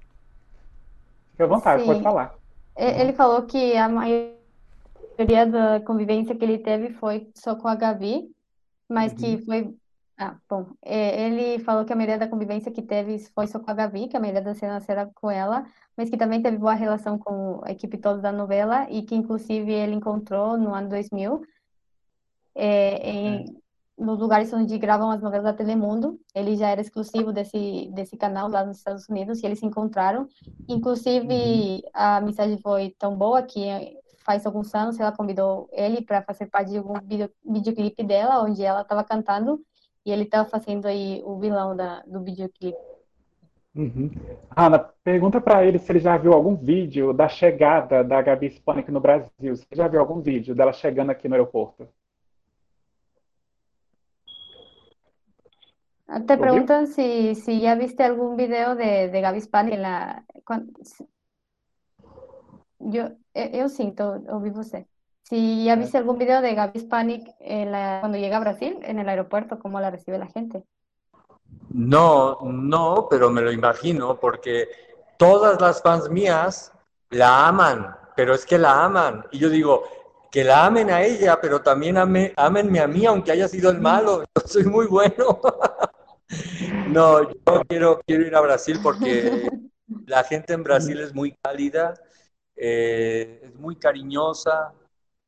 à 1.38 1.46
vontade, 1.46 1.82
Sim. 1.82 1.86
pode 1.88 2.02
falar. 2.02 2.34
Ele 2.76 3.12
falou 3.12 3.42
que 3.42 3.76
a 3.76 3.88
maioria 3.88 4.35
da 5.50 5.80
convivência 5.80 6.34
que 6.34 6.44
ele 6.44 6.58
teve 6.58 6.90
foi 6.90 7.30
só 7.34 7.54
com 7.54 7.68
a 7.68 7.74
Gabi, 7.74 8.30
mas 8.88 9.12
que 9.12 9.38
foi. 9.44 9.74
Ah, 10.18 10.36
bom. 10.48 10.66
É, 10.82 11.26
Ele 11.26 11.58
falou 11.58 11.84
que 11.84 11.92
a 11.92 11.96
maioria 11.96 12.18
da 12.18 12.28
convivência 12.28 12.72
que 12.72 12.80
teve 12.80 13.18
foi 13.34 13.46
só 13.46 13.58
com 13.58 13.70
a 13.70 13.74
Gabi, 13.74 14.08
que 14.08 14.16
a 14.16 14.20
maioria 14.20 14.40
das 14.40 14.56
cenas 14.56 14.88
era 14.88 15.06
com 15.14 15.30
ela, 15.30 15.66
mas 15.96 16.08
que 16.08 16.16
também 16.16 16.40
teve 16.40 16.56
boa 16.56 16.72
relação 16.72 17.18
com 17.18 17.60
a 17.62 17.70
equipe 17.70 17.98
toda 17.98 18.20
da 18.20 18.32
novela 18.32 18.86
e 18.90 19.02
que, 19.02 19.14
inclusive, 19.14 19.70
ele 19.70 19.94
encontrou 19.94 20.56
no 20.56 20.74
ano 20.74 20.88
2000 20.88 21.42
é, 22.54 23.10
em, 23.10 23.62
nos 23.98 24.18
lugares 24.18 24.52
onde 24.52 24.78
gravam 24.78 25.10
as 25.10 25.22
novelas 25.22 25.44
da 25.44 25.52
Telemundo. 25.52 26.18
Ele 26.34 26.56
já 26.56 26.68
era 26.68 26.80
exclusivo 26.80 27.32
desse, 27.32 27.90
desse 27.94 28.16
canal 28.16 28.48
lá 28.48 28.64
nos 28.64 28.78
Estados 28.78 29.08
Unidos 29.08 29.42
e 29.42 29.46
eles 29.46 29.58
se 29.58 29.66
encontraram. 29.66 30.26
Inclusive, 30.68 31.82
a 31.92 32.20
mensagem 32.22 32.58
foi 32.58 32.94
tão 32.98 33.14
boa 33.16 33.42
que 33.42 33.60
faz 34.26 34.44
alguns 34.44 34.74
anos 34.74 34.98
ela 34.98 35.12
convidou 35.12 35.68
ele 35.72 36.02
para 36.02 36.20
fazer 36.20 36.46
parte 36.46 36.72
de 36.72 36.78
algum 36.78 37.00
vídeo, 37.00 37.30
videoclipe 37.44 38.02
dela, 38.02 38.42
onde 38.42 38.62
ela 38.62 38.82
estava 38.82 39.04
cantando 39.04 39.60
e 40.04 40.10
ele 40.10 40.24
estava 40.24 40.48
fazendo 40.48 40.86
aí 40.86 41.22
o 41.24 41.38
vilão 41.38 41.76
da, 41.76 42.02
do 42.06 42.20
videoclipe. 42.22 42.76
Uhum. 43.74 44.10
Ana, 44.56 44.78
pergunta 45.04 45.40
para 45.40 45.64
ele 45.64 45.78
se 45.78 45.92
ele 45.92 46.00
já 46.00 46.16
viu 46.16 46.32
algum 46.32 46.56
vídeo 46.56 47.12
da 47.12 47.28
chegada 47.28 48.02
da 48.02 48.20
Gabi 48.22 48.50
Spanik 48.50 48.90
no 48.90 49.00
Brasil. 49.00 49.54
Se 49.54 49.66
já 49.72 49.86
viu 49.86 50.00
algum 50.00 50.20
vídeo 50.20 50.54
dela 50.54 50.72
chegando 50.72 51.10
aqui 51.10 51.28
no 51.28 51.34
aeroporto. 51.34 51.86
Te 56.06 56.32
Ouviu? 56.32 56.38
preguntan 56.38 56.86
si, 56.86 57.34
si 57.34 57.60
ya 57.60 57.74
viste 57.74 58.02
algún 58.02 58.36
video 58.36 58.76
de, 58.76 59.08
de 59.08 59.20
Gaby 59.20 59.38
Hispanic 59.38 59.74
en 59.74 59.82
la... 59.82 60.24
yo, 62.80 63.10
eu 63.34 63.68
sim, 63.68 63.90
tô, 63.90 64.04
ouvi 64.28 64.50
você. 64.50 64.86
Si 65.22 65.64
ya 65.64 65.74
viste 65.74 65.98
algún 65.98 66.18
video 66.18 66.40
de 66.40 66.54
Gaby 66.54 66.78
Hispanic 66.78 67.34
en 67.40 67.72
la, 67.72 67.98
cuando 68.00 68.16
llega 68.16 68.36
a 68.36 68.40
Brasil, 68.40 68.78
en 68.82 68.98
el 68.98 69.08
aeropuerto, 69.08 69.58
cómo 69.58 69.80
la 69.80 69.90
recibe 69.90 70.18
la 70.18 70.28
gente. 70.28 70.62
No, 71.70 72.38
no, 72.42 73.08
pero 73.10 73.30
me 73.30 73.40
lo 73.40 73.50
imagino 73.50 74.20
porque 74.20 74.68
todas 75.18 75.60
las 75.60 75.82
fans 75.82 76.08
mías 76.08 76.72
la 77.10 77.48
aman, 77.48 77.96
pero 78.14 78.34
es 78.34 78.46
que 78.46 78.56
la 78.56 78.84
aman. 78.84 79.24
Y 79.32 79.38
yo 79.38 79.50
digo, 79.50 79.82
que 80.30 80.44
la 80.44 80.66
amen 80.66 80.90
a 80.90 81.02
ella, 81.02 81.40
pero 81.40 81.62
también 81.62 81.96
ame, 81.96 82.32
ámenme 82.36 82.80
a 82.80 82.86
mí, 82.86 83.06
aunque 83.06 83.32
haya 83.32 83.48
sido 83.48 83.70
el 83.70 83.80
malo. 83.80 84.22
Yo 84.34 84.42
soy 84.46 84.64
muy 84.64 84.86
bueno. 84.86 85.40
No, 86.88 87.22
yo 87.22 87.62
quiero, 87.68 88.00
quiero 88.04 88.26
ir 88.26 88.34
a 88.34 88.40
Brasil 88.40 88.80
porque 88.82 89.48
la 90.06 90.24
gente 90.24 90.54
en 90.54 90.64
Brasil 90.64 90.98
es 91.00 91.14
muy 91.14 91.36
cálida, 91.40 91.94
eh, 92.56 93.40
es 93.44 93.54
muy 93.56 93.76
cariñosa. 93.76 94.72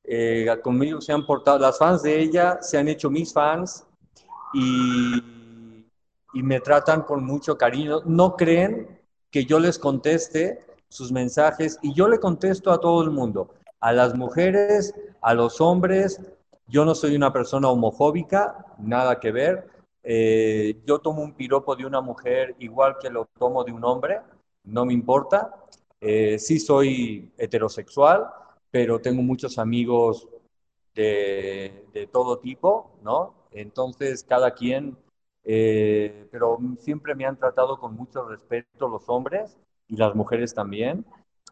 eh, 0.04 0.46
conmigo 0.62 1.00
se 1.00 1.12
han 1.12 1.26
portado, 1.26 1.58
las 1.58 1.78
fans 1.78 2.02
de 2.02 2.18
ella 2.20 2.58
se 2.62 2.78
han 2.78 2.88
hecho 2.88 3.10
mis 3.10 3.32
fans 3.32 3.86
y, 4.54 5.22
y 6.34 6.42
me 6.42 6.60
tratan 6.60 7.02
con 7.02 7.24
mucho 7.24 7.56
cariño. 7.56 8.00
No 8.04 8.36
creen 8.36 9.00
que 9.30 9.44
yo 9.44 9.58
les 9.60 9.78
conteste 9.78 10.64
sus 10.88 11.12
mensajes 11.12 11.78
y 11.82 11.92
yo 11.94 12.08
le 12.08 12.18
contesto 12.18 12.72
a 12.72 12.80
todo 12.80 13.02
el 13.02 13.10
mundo, 13.10 13.54
a 13.80 13.92
las 13.92 14.14
mujeres, 14.14 14.94
a 15.20 15.34
los 15.34 15.60
hombres. 15.60 16.20
Yo 16.66 16.84
no 16.84 16.94
soy 16.94 17.16
una 17.16 17.32
persona 17.32 17.68
homofóbica, 17.68 18.64
nada 18.78 19.18
que 19.20 19.32
ver. 19.32 19.68
Eh, 20.02 20.80
yo 20.86 21.00
tomo 21.00 21.22
un 21.22 21.34
piropo 21.34 21.76
de 21.76 21.84
una 21.84 22.00
mujer 22.00 22.54
igual 22.58 22.96
que 23.00 23.10
lo 23.10 23.26
tomo 23.38 23.64
de 23.64 23.72
un 23.72 23.84
hombre, 23.84 24.20
no 24.64 24.84
me 24.86 24.92
importa. 24.94 25.54
Eh, 26.00 26.38
sí 26.38 26.60
soy 26.60 27.32
heterosexual, 27.36 28.26
pero 28.70 29.00
tengo 29.00 29.22
muchos 29.22 29.58
amigos 29.58 30.28
de, 30.94 31.84
de 31.92 32.06
todo 32.06 32.38
tipo, 32.38 32.92
¿no? 33.02 33.34
Entonces, 33.52 34.22
cada 34.22 34.52
quien, 34.52 34.96
eh, 35.44 36.26
pero 36.30 36.58
siempre 36.78 37.14
me 37.14 37.24
han 37.24 37.36
tratado 37.36 37.78
con 37.78 37.94
mucho 37.94 38.28
respeto 38.28 38.88
los 38.88 39.08
hombres 39.08 39.56
y 39.88 39.96
las 39.96 40.14
mujeres 40.14 40.54
también. 40.54 41.04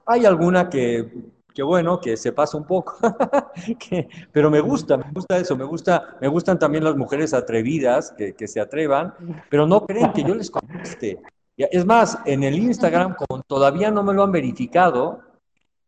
Hay 0.04 0.24
alguna 0.24 0.68
que, 0.68 1.10
que 1.54 1.62
bueno, 1.62 2.00
que 2.00 2.16
se 2.16 2.32
pasa 2.32 2.58
un 2.58 2.66
poco, 2.66 2.96
que, 3.78 4.08
pero 4.30 4.50
me 4.50 4.60
gusta, 4.60 4.96
me 4.96 5.10
gusta 5.12 5.38
eso, 5.38 5.56
me 5.56 5.64
gusta, 5.64 6.16
me 6.20 6.28
gustan 6.28 6.58
también 6.58 6.84
las 6.84 6.96
mujeres 6.96 7.32
atrevidas, 7.34 8.12
que, 8.12 8.34
que 8.34 8.46
se 8.46 8.60
atrevan, 8.60 9.14
pero 9.48 9.66
no 9.66 9.86
creen 9.86 10.12
que 10.12 10.22
yo 10.22 10.34
les 10.34 10.50
conteste. 10.50 11.18
Es 11.56 11.86
más, 11.86 12.18
en 12.26 12.42
el 12.42 12.58
Instagram, 12.58 13.14
como 13.14 13.42
todavía 13.42 13.90
no 13.90 14.02
me 14.02 14.12
lo 14.12 14.22
han 14.22 14.32
verificado, 14.32 15.20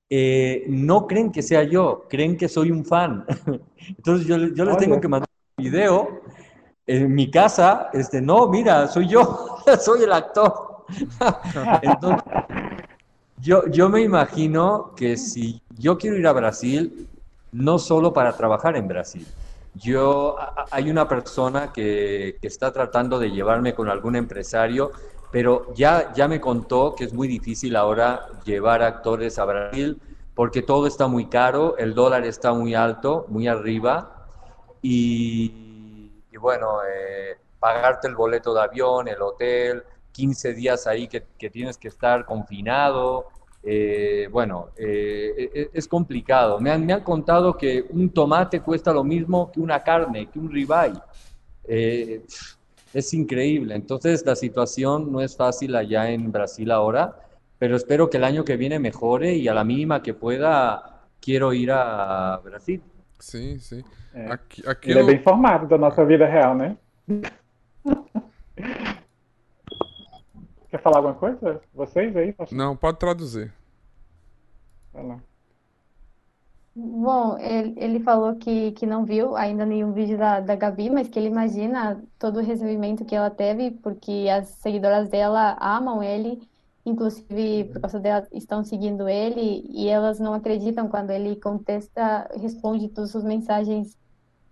eh, 0.09 0.65
no 0.69 1.07
creen 1.07 1.31
que 1.31 1.43
sea 1.43 1.63
yo, 1.65 2.07
creen 2.09 2.37
que 2.37 2.49
soy 2.49 2.71
un 2.71 2.85
fan. 2.85 3.27
Entonces 3.89 4.27
yo, 4.27 4.37
yo 4.39 4.65
les 4.65 4.79
tengo 4.79 5.01
que 5.01 5.09
mandar 5.09 5.29
un 5.57 5.65
video 5.65 6.23
en 6.87 7.15
mi 7.15 7.31
casa, 7.31 7.91
este, 7.93 8.23
no, 8.23 8.49
mira, 8.49 8.89
soy 8.89 9.09
yo, 9.09 9.59
soy 9.81 10.05
el 10.05 10.13
actor. 10.13 10.85
Entonces, 11.83 12.25
yo, 13.37 13.67
yo 13.67 13.91
me 13.91 14.01
imagino 14.01 14.95
que 14.97 15.19
si 15.19 15.61
yo 15.77 15.99
quiero 15.99 16.17
ir 16.17 16.27
a 16.27 16.33
Brasil, 16.33 17.07
no 17.53 17.79
solo 17.79 18.15
para 18.15 18.33
trabajar 18.35 18.75
en 18.77 18.89
Brasil. 18.89 19.27
Yo, 19.75 20.37
hay 20.71 20.91
una 20.91 21.07
persona 21.07 21.73
que, 21.73 22.39
que 22.41 22.49
está 22.49 22.73
tratando 22.73 23.19
de 23.19 23.31
llevarme 23.31 23.75
con 23.75 23.91
algún 23.91 24.17
empresario, 24.17 24.91
pero 25.31 25.73
ya, 25.75 26.13
ya 26.15 26.29
me 26.29 26.41
contó 26.41 26.95
que 26.95 27.05
es 27.05 27.13
muy 27.13 27.29
difícil 27.29 27.77
ahora 27.77 28.27
llevar 28.45 28.83
actores 28.83 29.39
a 29.39 29.45
Brasil 29.45 30.01
porque 30.35 30.63
todo 30.63 30.87
está 30.87 31.09
muy 31.09 31.27
caro, 31.27 31.77
el 31.79 31.95
dólar 31.95 32.25
está 32.25 32.53
muy 32.53 32.75
alto, 32.75 33.27
muy 33.29 33.49
arriba, 33.49 34.15
y, 34.81 36.11
bueno, 36.41 36.79
eh, 36.89 37.37
pagarte 37.59 38.07
el 38.09 38.15
boleto 38.15 38.55
de 38.55 38.61
avión, 38.61 39.09
el 39.09 39.21
hotel, 39.21 39.83
15 40.13 40.55
días 40.55 40.87
ahí 40.87 41.09
que, 41.09 41.25
que 41.37 41.51
tienes 41.51 41.77
que 41.77 41.89
estar 41.89 42.25
confinado, 42.25 43.27
eh, 43.63 44.29
bueno, 44.31 44.71
eh, 44.77 45.51
e- 45.53 45.71
es 45.73 45.89
complicado. 45.89 46.61
Me 46.61 46.71
han, 46.71 46.87
me 46.87 46.93
han 46.93 47.03
contado 47.03 47.57
que 47.57 47.85
un 47.91 48.11
tomate 48.11 48.61
cuesta 48.61 48.93
lo 48.93 49.03
mismo 49.05 49.51
que 49.51 49.61
una 49.61 49.83
carne, 49.83 50.31
que 50.31 50.39
un 50.39 50.51
ribeye. 50.51 50.95
Eh, 51.65 52.25
es 52.95 53.15
increíble. 53.15 53.75
Entonces 53.75 54.25
la 54.25 54.37
situación 54.37 55.13
no 55.13 55.21
es 55.21 55.37
fácil 55.37 55.77
allá 55.77 56.11
en 56.11 56.33
Brasil 56.33 56.71
ahora, 56.71 57.17
pero 57.59 57.77
espero 57.77 58.09
que 58.09 58.17
el 58.17 58.25
año 58.25 58.45
que 58.45 58.57
viene 58.57 58.79
mejore 58.79 59.35
y 59.35 59.49
a 59.49 59.55
la 59.55 59.65
mínima 59.65 60.03
que 60.03 60.15
pueda 60.15 61.03
quiero 61.21 61.53
ir 61.53 61.71
a 61.73 62.41
Brasil. 62.45 62.83
Sim, 63.19 63.59
sim. 63.59 63.83
É. 64.15 64.33
Aqui, 64.33 64.61
Ele 64.63 64.69
é 64.69 64.73
aquilo, 64.73 65.07
bem 65.07 65.17
informado 65.17 65.67
da 65.67 65.77
nossa 65.77 66.05
vida 66.05 66.27
real, 66.27 66.55
né? 66.55 66.77
Quer 70.71 70.83
falar 70.83 70.99
alguma 70.99 71.15
coisa? 71.15 71.61
Vocês 71.75 72.15
aí? 72.17 72.33
Posso 72.33 72.55
não, 72.55 72.77
pode 72.77 72.99
traduzir. 72.99 73.53
falar? 74.93 75.21
Bom, 76.81 77.37
ele, 77.39 77.75
ele 77.77 78.01
falou 78.01 78.37
que, 78.37 78.71
que 78.71 78.87
não 78.87 79.05
viu 79.05 79.35
ainda 79.35 79.67
nenhum 79.67 79.93
vídeo 79.93 80.17
da, 80.17 80.39
da 80.39 80.55
Gabi, 80.55 80.89
mas 80.89 81.09
que 81.09 81.19
ele 81.19 81.27
imagina 81.27 82.01
todo 82.21 82.39
o 82.39 82.43
recebimento 82.43 83.05
que 83.05 83.17
ela 83.17 83.31
teve, 83.31 83.73
porque 83.73 84.29
as 84.31 84.47
seguidoras 84.61 85.09
dela 85.09 85.57
amam 85.61 86.01
ele, 86.01 86.41
inclusive 86.87 87.65
por 87.73 87.81
causa 87.81 87.99
dela 87.99 88.29
estão 88.33 88.63
seguindo 88.63 89.09
ele, 89.09 89.67
e 89.69 89.89
elas 89.89 90.21
não 90.21 90.33
acreditam 90.35 90.89
quando 90.89 91.11
ele 91.11 91.35
contesta, 91.35 92.31
responde 92.37 92.89
todas 92.89 93.17
as 93.17 93.25
mensagens. 93.25 93.99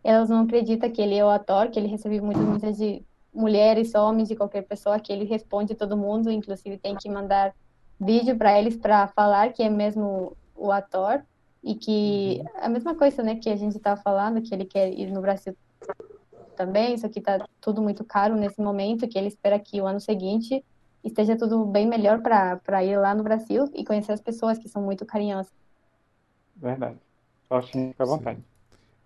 Elas 0.03 0.29
não 0.29 0.41
acreditam 0.43 0.91
que 0.91 1.01
ele 1.01 1.15
é 1.15 1.25
o 1.25 1.29
ator, 1.29 1.69
que 1.69 1.79
ele 1.79 1.87
recebe 1.87 2.21
muitas 2.21 2.43
mensagens 2.43 2.79
de 2.79 3.05
mulheres, 3.33 3.95
homens, 3.95 4.27
de 4.27 4.35
qualquer 4.35 4.63
pessoa, 4.63 4.99
que 4.99 5.13
ele 5.13 5.27
responde 5.27 5.77
todo 5.77 5.97
mundo, 5.97 6.29
inclusive 6.33 6.77
tem 6.77 6.97
que 6.97 7.09
mandar 7.09 7.55
vídeo 8.01 8.37
para 8.37 8.59
eles 8.59 8.77
para 8.77 9.07
falar 9.07 9.53
que 9.53 9.63
é 9.63 9.71
mesmo 9.71 10.37
o 10.57 10.73
ator. 10.73 11.23
E 11.67 11.75
que 11.75 12.41
a 12.61 12.69
mesma 12.69 12.95
coisa, 12.95 13.25
né, 13.25 13.35
que 13.35 13.51
a 13.51 13.57
gente 13.57 13.77
estava 13.77 14.01
falando, 14.01 14.41
que 14.41 14.55
ele 14.55 14.65
quer 14.65 14.89
ir 14.93 15.11
no 15.11 15.21
Brasil 15.21 15.53
também, 16.57 16.97
só 16.97 17.09
que 17.09 17.21
tá 17.21 17.45
tudo 17.61 17.83
muito 17.83 18.05
caro 18.05 18.37
nesse 18.37 18.61
momento, 18.61 19.09
que 19.09 19.19
ele 19.19 19.27
espera 19.27 19.59
que 19.59 19.81
o 19.81 19.87
ano 19.87 19.99
seguinte 20.01 20.65
esteja 21.03 21.37
tudo 21.37 21.65
bem 21.65 21.85
melhor 21.87 22.23
para 22.23 22.57
para 22.59 22.85
ir 22.85 22.97
lá 22.97 23.15
no 23.17 23.25
Brasil 23.25 23.69
e 23.75 23.85
conhecer 23.85 24.13
as 24.13 24.21
pessoas 24.21 24.59
que 24.59 24.69
são 24.69 24.81
muito 24.81 25.05
carinhosas. 25.05 25.53
Verdade. 26.57 26.97
Faustinho, 27.49 27.91
fica 27.91 28.05
à 28.05 28.07
vontade. 28.07 28.39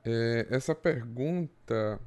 É, 0.04 0.46
essa 0.50 0.74
pergunta 0.74 1.98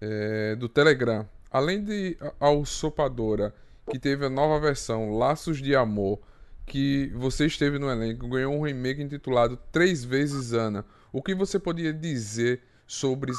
é, 0.00 0.54
do 0.56 0.68
Telegram, 0.68 1.26
além 1.50 1.82
de 1.82 2.16
a- 2.20 2.46
a 2.46 2.50
Usurpadora, 2.50 3.52
que 3.90 3.98
teve 3.98 4.26
a 4.26 4.30
nova 4.30 4.58
versão 4.60 5.10
Laços 5.16 5.58
de 5.58 5.74
Amor, 5.76 6.18
que 6.66 7.12
você 7.14 7.46
esteve 7.46 7.78
no 7.78 7.90
elenco, 7.90 8.28
ganhou 8.28 8.52
um 8.54 8.62
remake 8.62 9.00
intitulado 9.02 9.56
Três 9.70 10.04
Vezes 10.04 10.52
Ana. 10.52 10.84
O 11.12 11.22
que 11.22 11.34
você 11.34 11.58
poderia 11.58 11.92
dizer 11.92 12.62
sobre 12.86 13.32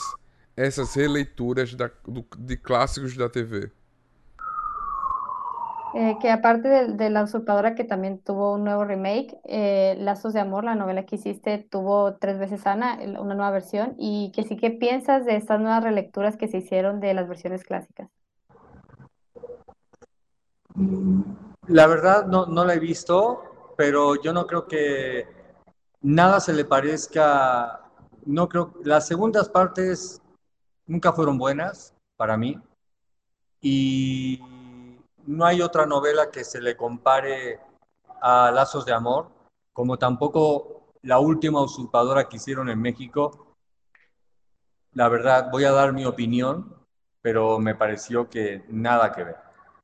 essas 0.55 0.95
releituras 0.95 1.75
da- 1.75 1.91
do- 2.07 2.25
de 2.37 2.57
clássicos 2.57 3.15
da 3.15 3.29
TV? 3.29 3.69
Eh, 5.95 6.15
que 6.21 6.29
aparte 6.29 6.67
de, 6.67 6.93
de 6.93 7.09
La 7.09 7.23
Usurpadora, 7.23 7.73
que 7.73 7.83
también 7.83 8.19
tuvo 8.19 8.53
un 8.55 8.63
nuevo 8.63 8.85
remake, 8.85 9.35
eh, 9.45 9.95
Lazos 9.99 10.33
de 10.33 10.39
Amor, 10.39 10.63
la 10.63 10.75
novela 10.75 11.05
que 11.05 11.15
hiciste, 11.15 11.57
tuvo 11.57 12.15
tres 12.17 12.37
veces 12.37 12.65
Ana, 12.67 12.99
una 13.19 13.35
nueva 13.35 13.51
versión, 13.51 13.95
y 13.97 14.31
que 14.33 14.43
sí 14.43 14.57
que 14.57 14.69
piensas 14.69 15.25
de 15.25 15.35
estas 15.35 15.59
nuevas 15.59 15.83
relecturas 15.83 16.37
que 16.37 16.47
se 16.47 16.57
hicieron 16.57 16.99
de 16.99 17.13
las 17.13 17.27
versiones 17.27 17.63
clásicas. 17.63 18.09
La 21.67 21.85
verdad 21.85 22.25
no, 22.25 22.45
no 22.45 22.63
la 22.63 22.75
he 22.75 22.79
visto, 22.79 23.73
pero 23.75 24.15
yo 24.21 24.31
no 24.31 24.47
creo 24.47 24.67
que 24.67 25.27
nada 26.01 26.39
se 26.39 26.53
le 26.53 26.63
parezca, 26.63 27.81
no 28.25 28.47
creo, 28.47 28.73
las 28.83 29.05
segundas 29.05 29.49
partes 29.49 30.21
nunca 30.85 31.11
fueron 31.11 31.37
buenas 31.37 31.93
para 32.15 32.37
mí 32.37 32.57
y 33.59 34.41
no 35.25 35.45
hay 35.45 35.61
otra 35.61 35.85
novela 35.85 36.31
que 36.31 36.45
se 36.45 36.61
le 36.61 36.77
compare 36.77 37.59
a 38.21 38.49
Lazos 38.49 38.85
de 38.85 38.93
Amor, 38.93 39.29
como 39.73 39.97
tampoco 39.97 40.93
la 41.01 41.19
última 41.19 41.61
usurpadora 41.61 42.29
que 42.29 42.37
hicieron 42.37 42.69
en 42.69 42.81
México. 42.81 43.57
La 44.93 45.09
verdad, 45.09 45.49
voy 45.51 45.65
a 45.65 45.71
dar 45.73 45.91
mi 45.91 46.05
opinión, 46.05 46.73
pero 47.21 47.59
me 47.59 47.75
pareció 47.75 48.29
que 48.29 48.63
nada 48.69 49.11
que 49.11 49.25
ver. 49.25 49.37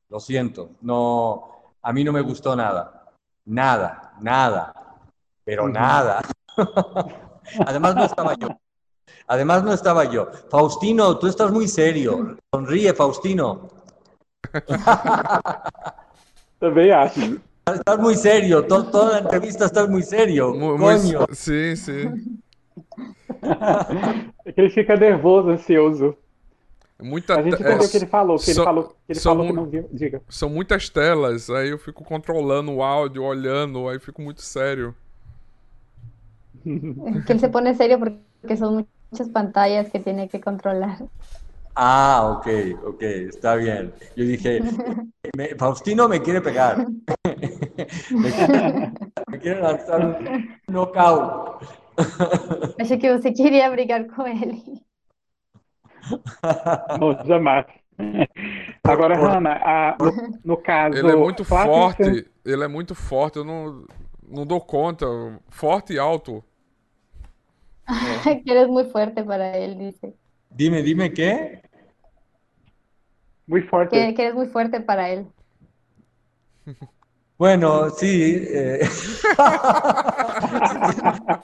Lo 0.08 0.22
siento, 0.22 0.72
no, 0.82 1.54
a 1.84 1.94
mí 1.94 2.04
no 2.04 2.12
me 2.14 2.22
gustó 2.22 2.56
nada, 2.56 3.04
nada, 3.46 4.14
nada, 4.22 4.74
pero 5.44 5.68
nada. 5.70 6.22
Además 7.66 7.96
no 7.96 8.06
estaba 8.06 8.34
yo. 8.36 8.48
Además 9.28 9.64
no 9.64 9.74
estaba 9.74 10.06
yo. 10.06 10.30
Faustino, 10.50 11.18
tú 11.20 11.28
estás 11.28 11.52
muy 11.52 11.68
serio. 11.68 12.38
Sonríe, 12.54 12.94
Faustino. 12.94 13.68
Também 16.60 16.92
acho. 16.92 17.20
Estás 17.66 17.98
muy 18.00 18.16
serio, 18.16 18.66
to- 18.68 18.86
toda 18.86 19.14
la 19.14 19.20
entrevista 19.20 19.66
estás 19.66 19.88
muy 19.90 20.04
serio, 20.04 20.54
Mu- 20.54 20.78
coño. 20.78 21.20
mu- 21.22 21.36
sim, 21.36 21.76
sim. 21.76 22.40
É 24.46 24.52
que 24.52 24.60
ele 24.62 24.70
fica 24.70 24.96
nervoso, 24.96 25.50
ansioso. 25.50 26.16
Muita 27.04 27.38
A 27.38 27.44
gente 27.44 27.58
te- 27.58 27.62
entendeu 27.64 27.84
é, 27.84 27.86
o 27.86 27.90
que 27.90 27.98
ele 27.98 28.06
falou, 28.08 28.38
que 28.38 28.46
ele 28.50 28.56
só- 28.56 28.64
falou, 28.64 28.84
que 29.06 29.12
ele 29.14 29.20
falou 29.20 29.46
que 29.46 29.54
não 29.54 29.66
viu. 29.66 29.90
Diga. 29.92 30.22
São 30.30 30.50
muitas 30.50 30.90
telas, 30.90 31.50
aí 31.50 31.70
eu 31.70 31.78
fico 31.78 32.04
controlando 32.04 32.72
o 32.72 32.82
áudio, 32.82 33.24
olhando, 33.24 33.90
aí 33.90 34.00
fico 34.00 34.22
muito 34.22 34.42
sério. 34.42 34.96
Que 37.26 37.34
él 37.34 37.40
se 37.40 37.50
pone 37.50 37.74
serio 37.76 38.00
porque 38.00 38.56
son 38.58 38.88
muchas 39.12 39.30
pantallas 39.30 39.90
que 39.90 40.00
tiene 40.00 40.28
que 40.30 40.40
controlar. 40.40 40.98
Ah, 41.76 42.38
ok, 42.38 42.78
ok, 42.86 43.02
está 43.28 43.56
bien. 43.56 43.92
Yo 44.16 44.24
dije, 44.26 44.62
me- 45.36 45.56
Faustino 45.58 46.08
me 46.08 46.22
quiere 46.22 46.40
pegar. 46.42 46.78
me, 48.12 48.32
quiere, 48.32 48.92
me 49.28 49.40
quiere 49.40 49.62
lanzar 49.62 50.00
un 50.06 50.60
knockout. 50.68 51.66
Achei 52.80 52.98
que 52.98 53.12
você 53.12 53.32
queria 53.34 53.70
brigar 53.70 54.06
com 54.08 54.26
ele. 54.28 54.64
Jamais. 57.26 57.66
Agora, 58.84 59.16
Hanna, 59.16 59.52
a- 59.64 59.98
no, 60.44 60.58
caso. 60.58 60.98
Ele 60.98 61.12
é 61.12 61.16
muito 61.16 61.44
que 61.44 61.50
forte, 61.50 62.26
ele 62.46 62.64
é 62.64 62.68
muito 62.68 62.96
forte, 62.96 63.38
eu 63.38 63.46
não, 63.46 63.86
não 64.28 64.46
dou 64.46 64.60
conta. 64.62 65.06
Forte 65.50 65.94
e 65.94 66.00
alto. 66.00 66.44
Que 68.44 68.52
eres 68.52 68.68
muy 68.68 68.86
fuerte 68.86 69.24
para 69.24 69.58
él, 69.58 69.78
dice. 69.78 70.16
Dime, 70.50 70.82
dime 70.82 71.12
qué. 71.12 71.62
Muito 73.46 73.68
forte. 73.70 73.96
Que, 73.96 74.14
que 74.14 74.22
eres 74.24 74.36
muy 74.36 74.48
fuerte 74.48 74.80
para 74.80 75.10
él. 75.10 75.28
Bueno, 77.36 77.90
sí. 77.90 78.46
eh, 78.48 78.80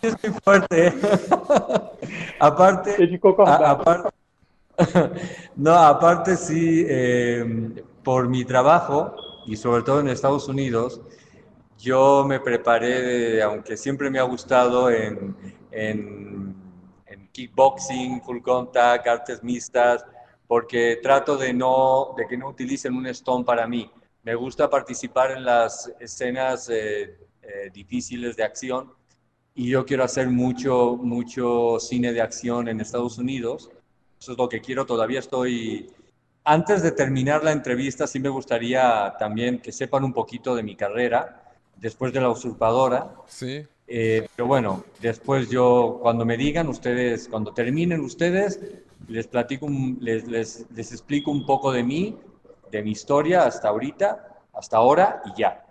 es 0.02 0.24
muy 0.24 0.34
fuerte. 0.44 0.94
Aparte. 2.40 2.94
Tem 2.94 3.10
que 3.10 3.20
concordar. 3.20 3.64
A- 3.64 3.72
apar- 3.72 4.14
no, 5.56 5.74
aparte 5.74 6.38
sí, 6.38 6.86
eh, 6.88 7.84
por 8.04 8.28
mi 8.28 8.46
trabajo 8.46 9.16
y 9.46 9.56
sobre 9.56 9.84
todo 9.84 10.00
en 10.00 10.10
Estados 10.10 10.48
Unidos, 10.48 11.02
yo 11.78 12.26
me 12.28 12.40
preparé, 12.40 13.42
aunque 13.42 13.78
siempre 13.78 14.10
me 14.10 14.20
ha 14.20 14.24
gustado 14.24 14.90
en, 14.90 15.36
en, 15.72 16.56
en 17.06 17.28
kickboxing, 17.32 18.22
full 18.22 18.42
contact, 18.42 19.08
artes 19.08 19.44
mixtas, 19.44 20.06
porque 20.48 21.00
trato 21.02 21.38
de, 21.38 21.54
no, 21.54 22.14
de 22.18 22.28
que 22.28 22.38
no 22.38 22.50
utilicen 22.50 22.96
un 22.96 23.08
stone 23.08 23.46
para 23.46 23.68
mí. 23.68 23.90
Me 24.24 24.36
gusta 24.36 24.70
participar 24.70 25.32
en 25.32 25.46
las 25.46 25.92
escenas 26.00 26.70
eh, 26.70 27.18
eh, 27.42 27.70
difíciles 27.74 28.36
de 28.36 28.44
acción 28.44 28.92
y 29.56 29.70
yo 29.70 29.86
quiero 29.86 30.04
hacer 30.04 30.30
mucho, 30.30 30.98
mucho 31.02 31.80
cine 31.80 32.14
de 32.14 32.22
acción 32.22 32.68
en 32.68 32.82
Estados 32.82 33.18
Unidos. 33.18 33.70
Eso 34.20 34.34
es 34.34 34.38
lo 34.38 34.50
que 34.50 34.62
quiero. 34.62 34.86
Todavía 34.86 35.20
estoy... 35.20 35.92
Antes 36.44 36.82
de 36.82 36.92
terminar 36.92 37.44
la 37.44 37.52
entrevista, 37.52 38.08
sí 38.08 38.20
me 38.20 38.30
gustaría 38.30 39.14
también 39.20 39.60
que 39.60 39.72
sepan 39.72 40.04
un 40.04 40.14
poquito 40.14 40.56
de 40.56 40.64
mi 40.64 40.76
carrera 40.76 41.44
después 41.76 42.12
de 42.12 42.22
La 42.22 42.30
Usurpadora. 42.30 43.14
Sim. 43.28 43.66
Eh, 43.88 44.28
pero 44.36 44.48
bueno, 44.48 44.84
después 45.00 45.50
yo, 45.50 46.00
cuando 46.02 46.26
me 46.26 46.38
digan 46.38 46.68
ustedes, 46.68 47.28
cuando 47.28 47.54
terminen 47.54 48.02
ustedes, 48.02 48.60
les 49.08 49.28
platico, 49.28 49.66
un- 49.66 49.98
les, 50.02 50.28
les, 50.28 50.66
les 50.74 50.92
explico 50.92 51.30
un 51.32 51.46
poco 51.46 51.72
de 51.72 51.84
mí, 51.84 52.18
de 52.72 52.84
mi 52.84 52.92
historia 52.92 53.44
hasta 53.44 53.70
ahorita, 53.70 54.44
hasta 54.54 54.78
ahora 54.78 55.22
y 55.26 55.40
ya. 55.40 55.66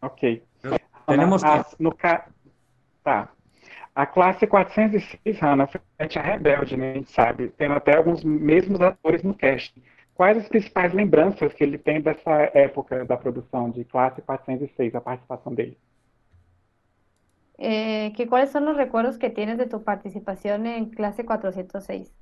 Ok. 0.00 0.20
Tenemos 1.06 1.42
Hanna, 1.44 1.64
que- 1.64 1.76
a- 3.96 4.06
classe 4.06 4.46
406, 4.46 5.38
Hanna, 5.40 5.66
foi 5.66 5.80
a 5.98 6.22
Rebelde, 6.22 6.76
né? 6.76 6.90
A 6.92 6.94
gente 6.94 7.10
sabe. 7.10 7.48
Tendo 7.56 7.74
até 7.74 7.96
alguns 7.96 8.22
mesmos 8.22 8.80
atores 8.80 9.22
no 9.22 9.34
cast. 9.34 9.74
Quais 10.14 10.36
as 10.36 10.48
principais 10.48 10.92
lembranças 10.92 11.52
que 11.54 11.64
ele 11.64 11.78
tem 11.78 12.00
dessa 12.00 12.50
época 12.54 13.04
da 13.04 13.16
produção 13.16 13.70
de 13.70 13.84
classe 13.84 14.20
406, 14.22 14.94
a 14.94 15.00
participação 15.00 15.54
dele? 15.54 15.78
Eh, 17.58 18.12
que, 18.14 18.26
¿cuáles 18.26 18.50
son 18.50 18.66
los 18.66 18.76
recuerdos 18.76 19.16
que 19.16 19.30
tienes 19.30 19.56
de 19.56 19.66
tu 19.66 19.82
participación 19.82 20.66
en 20.66 20.90
clase 20.90 21.24
406? 21.24 22.12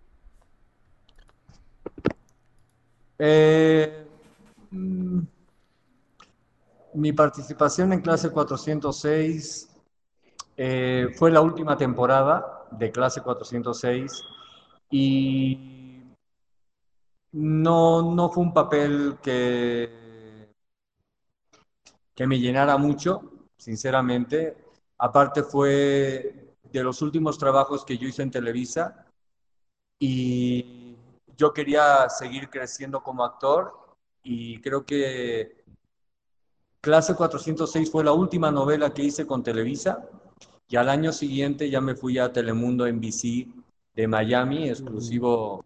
Eh, 3.18 4.06
mm, 4.70 5.20
mi 6.94 7.12
participación 7.12 7.92
en 7.92 8.00
clase 8.00 8.30
406 8.30 9.73
eh, 10.56 11.08
fue 11.16 11.30
la 11.30 11.40
última 11.40 11.76
temporada 11.76 12.66
de 12.70 12.90
clase 12.90 13.22
406 13.22 14.22
y 14.90 16.02
no, 17.32 18.14
no 18.14 18.30
fue 18.30 18.42
un 18.42 18.54
papel 18.54 19.18
que, 19.22 20.52
que 22.14 22.26
me 22.26 22.38
llenara 22.38 22.76
mucho, 22.76 23.48
sinceramente. 23.56 24.56
Aparte 24.98 25.42
fue 25.42 26.54
de 26.62 26.82
los 26.82 27.02
últimos 27.02 27.38
trabajos 27.38 27.84
que 27.84 27.98
yo 27.98 28.06
hice 28.06 28.22
en 28.22 28.30
Televisa 28.30 29.06
y 29.98 30.96
yo 31.36 31.52
quería 31.52 32.08
seguir 32.08 32.48
creciendo 32.48 33.02
como 33.02 33.24
actor 33.24 33.72
y 34.22 34.60
creo 34.60 34.84
que 34.84 35.64
Clase 36.80 37.14
406 37.14 37.90
fue 37.90 38.04
la 38.04 38.12
última 38.12 38.50
novela 38.50 38.92
que 38.92 39.02
hice 39.02 39.26
con 39.26 39.42
Televisa 39.42 40.06
y 40.68 40.76
al 40.76 40.88
año 40.88 41.12
siguiente 41.12 41.70
ya 41.70 41.80
me 41.80 41.94
fui 41.94 42.18
a 42.18 42.32
Telemundo 42.32 42.86
NBC 42.86 43.46
de 43.94 44.08
Miami, 44.08 44.68
exclusivo 44.68 45.64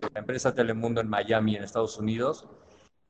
de 0.00 0.10
la 0.12 0.20
empresa 0.20 0.54
Telemundo 0.54 1.00
en 1.00 1.08
Miami, 1.08 1.56
en 1.56 1.64
Estados 1.64 1.96
Unidos. 1.98 2.46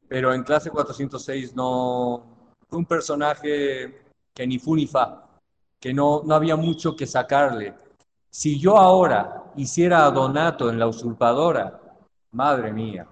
Pero 0.09 0.33
en 0.33 0.45
Clase 0.45 0.71
406 0.71 1.57
no 1.57 2.53
fue 2.69 2.79
un 2.79 2.87
personaje 2.87 4.03
que 4.33 4.47
ni 4.47 4.59
fu 4.59 4.77
ni 4.77 4.87
fa, 4.87 5.41
que 5.81 5.93
no, 5.93 6.23
no 6.25 6.35
había 6.35 6.57
mucho 6.57 6.95
que 6.95 7.07
sacarle. 7.07 7.75
Si 8.31 8.59
yo 8.61 8.77
ahora 8.77 9.53
hiciera 9.57 10.05
a 10.05 10.11
Donato 10.11 10.69
en 10.69 10.79
La 10.79 10.87
Usurpadora, 10.87 11.81
madre 12.33 12.73
mía, 12.73 13.09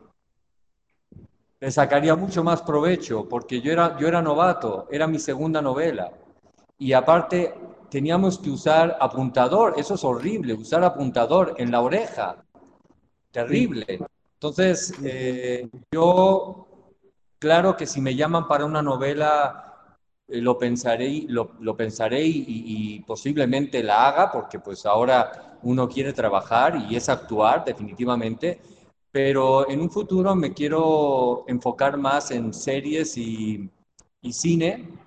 le 1.59 1.70
sacaría 1.70 2.14
mucho 2.14 2.44
más 2.44 2.61
provecho 2.61 3.26
porque 3.26 3.62
yo 3.62 3.72
era, 3.72 3.96
yo 3.98 4.07
era 4.07 4.20
novato, 4.20 4.86
era 4.90 5.07
mi 5.07 5.18
segunda 5.18 5.62
novela. 5.62 6.12
Y 6.78 6.92
aparte 6.92 7.55
teníamos 7.95 8.40
que 8.40 8.51
usar 8.51 8.97
apuntador, 9.01 9.74
eso 9.76 9.95
es 9.95 10.03
horrible, 10.03 10.53
usar 10.53 10.82
apuntador 10.82 11.55
en 11.59 11.70
la 11.70 11.80
oreja, 11.80 12.45
terrible. 13.30 14.01
Entonces, 14.32 14.92
eh, 15.05 15.68
yo, 15.92 16.66
claro 17.38 17.76
que 17.76 17.86
si 17.86 18.01
me 18.01 18.16
llaman 18.16 18.49
para 18.49 18.64
una 18.64 18.82
novela, 18.82 19.97
eh, 20.26 20.40
lo 20.40 20.59
pensaré, 20.59 21.24
lo, 21.28 21.53
lo 21.61 21.76
pensaré 21.76 22.26
y, 22.26 22.45
y 22.49 23.01
posiblemente 23.03 23.80
la 23.84 24.09
haga, 24.09 24.32
porque 24.32 24.59
pues 24.59 24.84
ahora 24.86 25.57
uno 25.62 25.88
quiere 25.88 26.12
trabajar 26.12 26.76
y 26.90 26.97
es 26.97 27.09
actuar 27.09 27.64
definitivamente, 27.64 28.61
pero 29.12 29.70
en 29.70 29.80
un 29.80 29.88
futuro 29.88 30.34
me 30.34 30.53
quiero 30.53 31.45
enfocar 31.47 31.97
más 31.97 32.32
en 32.32 32.53
series 32.53 33.16
y, 33.16 33.70
y 34.20 34.32
cine. 34.32 35.03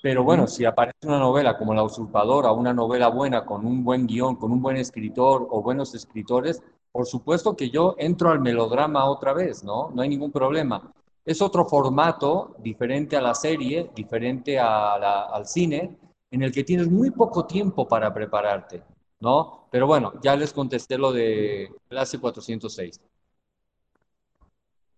Pero 0.00 0.22
bueno, 0.22 0.46
si 0.46 0.64
aparece 0.64 1.06
una 1.06 1.18
novela 1.18 1.58
como 1.58 1.74
La 1.74 1.82
Usurpadora, 1.82 2.52
una 2.52 2.72
novela 2.72 3.08
buena 3.08 3.44
con 3.44 3.66
un 3.66 3.82
buen 3.84 4.06
guion, 4.06 4.36
con 4.36 4.52
un 4.52 4.62
buen 4.62 4.76
escritor 4.76 5.46
o 5.50 5.60
buenos 5.62 5.94
escritores, 5.94 6.62
por 6.92 7.06
supuesto 7.06 7.56
que 7.56 7.70
yo 7.70 7.94
entro 7.98 8.30
al 8.30 8.40
melodrama 8.40 9.04
otra 9.06 9.32
vez, 9.32 9.64
¿no? 9.64 9.90
No 9.94 10.02
hay 10.02 10.08
ningún 10.08 10.30
problema. 10.30 10.92
Es 11.24 11.42
otro 11.42 11.64
formato 11.66 12.54
diferente 12.60 13.16
a 13.16 13.20
la 13.20 13.34
serie, 13.34 13.90
diferente 13.94 14.58
a 14.58 14.98
la- 14.98 15.22
al 15.24 15.46
cine, 15.46 15.98
en 16.30 16.42
el 16.42 16.52
que 16.52 16.64
tienes 16.64 16.88
muy 16.88 17.10
poco 17.10 17.44
tiempo 17.46 17.86
para 17.88 18.12
prepararte, 18.14 18.82
¿no? 19.20 19.66
Pero 19.70 19.86
bueno, 19.86 20.12
ya 20.22 20.36
les 20.36 20.52
contesté 20.52 20.96
lo 20.96 21.12
de 21.12 21.68
clase 21.88 22.18
406. 22.18 23.00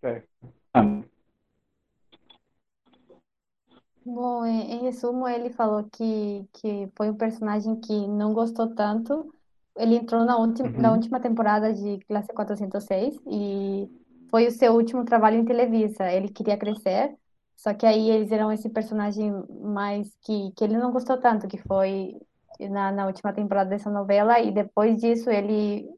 Certo. 0.00 0.28
Hanna. 0.74 1.09
Bom, 4.12 4.44
em, 4.46 4.72
em 4.72 4.82
resumo, 4.82 5.28
ele 5.28 5.50
falou 5.50 5.84
que, 5.90 6.44
que 6.54 6.90
foi 6.96 7.10
um 7.10 7.16
personagem 7.16 7.80
que 7.80 7.92
não 8.08 8.32
gostou 8.32 8.74
tanto. 8.74 9.32
Ele 9.76 9.94
entrou 9.96 10.24
na 10.24 10.36
última, 10.38 10.72
na 10.76 10.92
Uhum. 10.92 10.92
última 10.92 11.20
temporada 11.20 11.72
de 11.72 11.98
Classe 12.06 12.32
406 12.32 13.16
e 13.26 13.88
foi 14.30 14.46
o 14.48 14.50
seu 14.50 14.74
último 14.74 15.04
trabalho 15.04 15.36
em 15.38 15.44
Televisa. 15.44 16.10
Ele 16.12 16.28
queria 16.28 16.58
crescer, 16.58 17.14
só 17.56 17.72
que 17.74 17.86
aí 17.86 18.10
eles 18.10 18.32
eram 18.32 18.50
esse 18.52 18.68
personagem 18.70 19.32
mais 19.62 20.12
que, 20.22 20.52
que 20.56 20.64
ele 20.64 20.76
não 20.78 20.90
gostou 20.92 21.18
tanto, 21.20 21.46
que 21.48 21.58
foi 21.58 22.14
na, 22.58 22.90
na 22.92 23.06
última 23.06 23.32
temporada 23.32 23.70
dessa 23.70 23.90
novela, 23.90 24.40
e 24.40 24.50
depois 24.52 24.96
disso 25.00 25.30
ele 25.30 25.88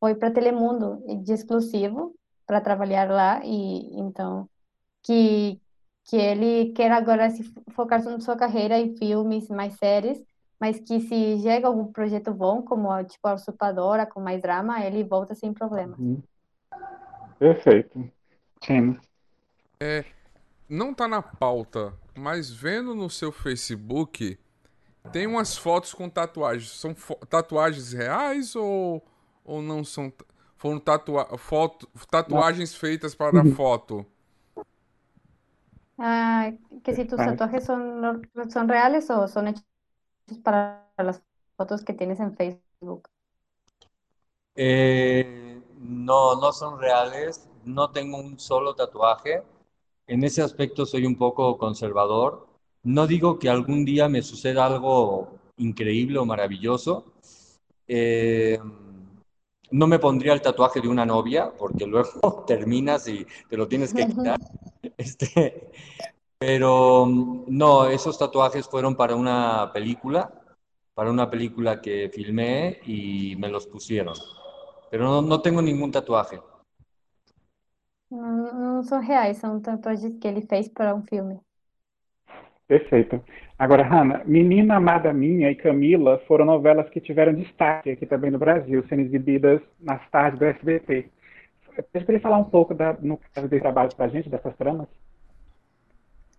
foi 0.00 0.14
para 0.14 0.30
Telemundo 0.32 1.02
de 1.24 1.32
exclusivo 1.32 2.14
para 2.46 2.60
trabalhar 2.60 3.10
lá 3.10 3.40
e 3.44 3.98
então 4.00 4.48
que 5.02 5.60
que 6.04 6.16
ele 6.16 6.72
quer 6.72 6.92
agora 6.92 7.30
se 7.30 7.42
focar 7.70 8.02
na 8.04 8.20
sua 8.20 8.36
carreira 8.36 8.78
em 8.78 8.96
filmes, 8.96 9.48
mais 9.48 9.74
séries, 9.74 10.22
mas 10.60 10.78
que 10.78 11.00
se 11.00 11.42
chega 11.42 11.66
algum 11.66 11.86
projeto 11.86 12.32
bom, 12.32 12.62
como 12.62 13.02
tipo 13.04 13.26
a 13.26 13.34
Usurpadora, 13.34 14.06
com 14.06 14.20
mais 14.20 14.40
drama, 14.40 14.84
ele 14.84 15.02
volta 15.02 15.34
sem 15.34 15.52
problemas. 15.52 15.98
Uhum. 15.98 16.22
Perfeito. 17.38 18.10
Sim. 18.62 18.98
É, 19.80 20.04
não 20.68 20.94
tá 20.94 21.08
na 21.08 21.20
pauta, 21.20 21.92
mas 22.16 22.50
vendo 22.50 22.94
no 22.94 23.10
seu 23.10 23.32
Facebook, 23.32 24.38
tem 25.12 25.26
umas 25.26 25.56
fotos 25.56 25.92
com 25.92 26.08
tatuagens. 26.08 26.70
São 26.70 26.94
tatuagens 27.28 27.92
reais 27.92 28.54
ou, 28.54 29.02
ou 29.44 29.60
não 29.60 29.84
são? 29.84 30.12
Foram 30.56 30.78
tatua 30.78 31.36
foto 31.36 31.86
tatuagens 32.10 32.74
feitas 32.74 33.14
para 33.14 33.42
uhum. 33.42 33.54
foto? 33.54 34.06
Ah, 35.98 36.52
que 36.82 36.94
si 36.94 37.04
tus 37.04 37.18
tatuajes 37.18 37.64
son, 37.64 38.22
son 38.50 38.68
reales 38.68 39.10
o 39.10 39.28
son 39.28 39.48
hechos 39.48 39.64
para 40.42 40.90
las 40.98 41.22
fotos 41.56 41.84
que 41.84 41.94
tienes 41.94 42.20
en 42.20 42.36
Facebook. 42.36 43.08
Eh, 44.56 45.60
no, 45.78 46.36
no 46.40 46.52
son 46.52 46.80
reales. 46.80 47.48
No 47.64 47.90
tengo 47.90 48.18
un 48.18 48.38
solo 48.38 48.74
tatuaje. 48.74 49.42
En 50.06 50.24
ese 50.24 50.42
aspecto 50.42 50.86
soy 50.86 51.06
un 51.06 51.16
poco 51.16 51.58
conservador. 51.58 52.46
No 52.82 53.06
digo 53.06 53.38
que 53.38 53.48
algún 53.48 53.84
día 53.84 54.08
me 54.08 54.22
suceda 54.22 54.66
algo 54.66 55.30
increíble 55.56 56.18
o 56.18 56.26
maravilloso. 56.26 57.04
Eh, 57.88 58.58
no 59.74 59.88
me 59.88 59.98
pondría 59.98 60.32
el 60.32 60.40
tatuaje 60.40 60.80
de 60.80 60.86
una 60.86 61.04
novia, 61.04 61.52
porque 61.58 61.84
luego 61.84 62.44
terminas 62.46 63.08
y 63.08 63.26
te 63.48 63.56
lo 63.56 63.66
tienes 63.66 63.92
que 63.92 64.06
quitar. 64.06 64.38
Este, 64.96 65.72
pero 66.38 67.06
no, 67.08 67.86
esos 67.86 68.16
tatuajes 68.16 68.68
fueron 68.68 68.94
para 68.94 69.16
una 69.16 69.72
película, 69.72 70.32
para 70.94 71.10
una 71.10 71.28
película 71.28 71.80
que 71.80 72.08
filmé 72.08 72.78
y 72.86 73.34
me 73.36 73.48
los 73.48 73.66
pusieron. 73.66 74.14
Pero 74.92 75.04
no, 75.06 75.22
no 75.22 75.42
tengo 75.42 75.60
ningún 75.60 75.90
tatuaje. 75.90 76.40
Não, 78.08 78.76
não 78.76 78.82
são 78.84 79.00
reais, 79.00 79.38
são 79.38 79.60
tatuagens 79.60 80.16
que 80.20 80.28
ele 80.28 80.42
fez 80.42 80.68
para 80.68 80.94
um 80.94 81.02
filme. 81.02 81.40
Perfeito. 82.66 83.22
Agora, 83.58 83.84
Hanna, 83.84 84.22
Menina 84.24 84.76
Amada 84.76 85.12
Minha 85.12 85.50
e 85.50 85.54
Camila 85.54 86.18
foram 86.26 86.46
novelas 86.46 86.88
que 86.88 87.00
tiveram 87.00 87.34
destaque 87.34 87.90
aqui 87.90 88.06
também 88.06 88.30
no 88.30 88.38
Brasil, 88.38 88.82
sendo 88.88 89.02
exibidas 89.02 89.60
nas 89.80 90.00
tardes 90.10 90.38
do 90.38 90.46
SBT. 90.46 91.10
Você 91.76 91.82
poderia 92.00 92.20
falar 92.20 92.38
um 92.38 92.44
pouco, 92.44 92.74
da, 92.74 92.96
no 93.00 93.18
caso 93.34 93.48
desse 93.48 93.62
trabalho 93.62 93.94
para 93.94 94.06
a 94.06 94.08
gente, 94.08 94.30
dessas 94.30 94.56
tramas? 94.56 94.88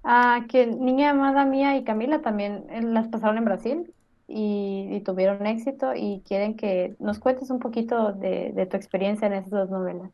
Ah, 0.03 0.45
que 0.49 0.65
Niña 0.65 1.11
Amada 1.11 1.45
Mía 1.45 1.77
y 1.77 1.83
Camila 1.83 2.21
también 2.21 2.65
eh, 2.69 2.81
las 2.81 3.07
pasaron 3.07 3.37
en 3.37 3.45
Brasil 3.45 3.93
y, 4.27 4.87
y 4.91 5.01
tuvieron 5.01 5.45
éxito 5.45 5.93
y 5.95 6.21
quieren 6.25 6.55
que 6.55 6.95
nos 6.99 7.19
cuentes 7.19 7.49
un 7.49 7.59
poquito 7.59 8.13
de, 8.13 8.51
de 8.53 8.65
tu 8.65 8.77
experiencia 8.77 9.27
en 9.27 9.33
esas 9.33 9.51
dos 9.51 9.69
novelas. 9.69 10.11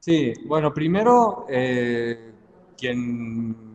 Sí, 0.00 0.32
bueno, 0.46 0.74
primero, 0.74 1.46
eh, 1.48 2.32
quien 2.76 3.73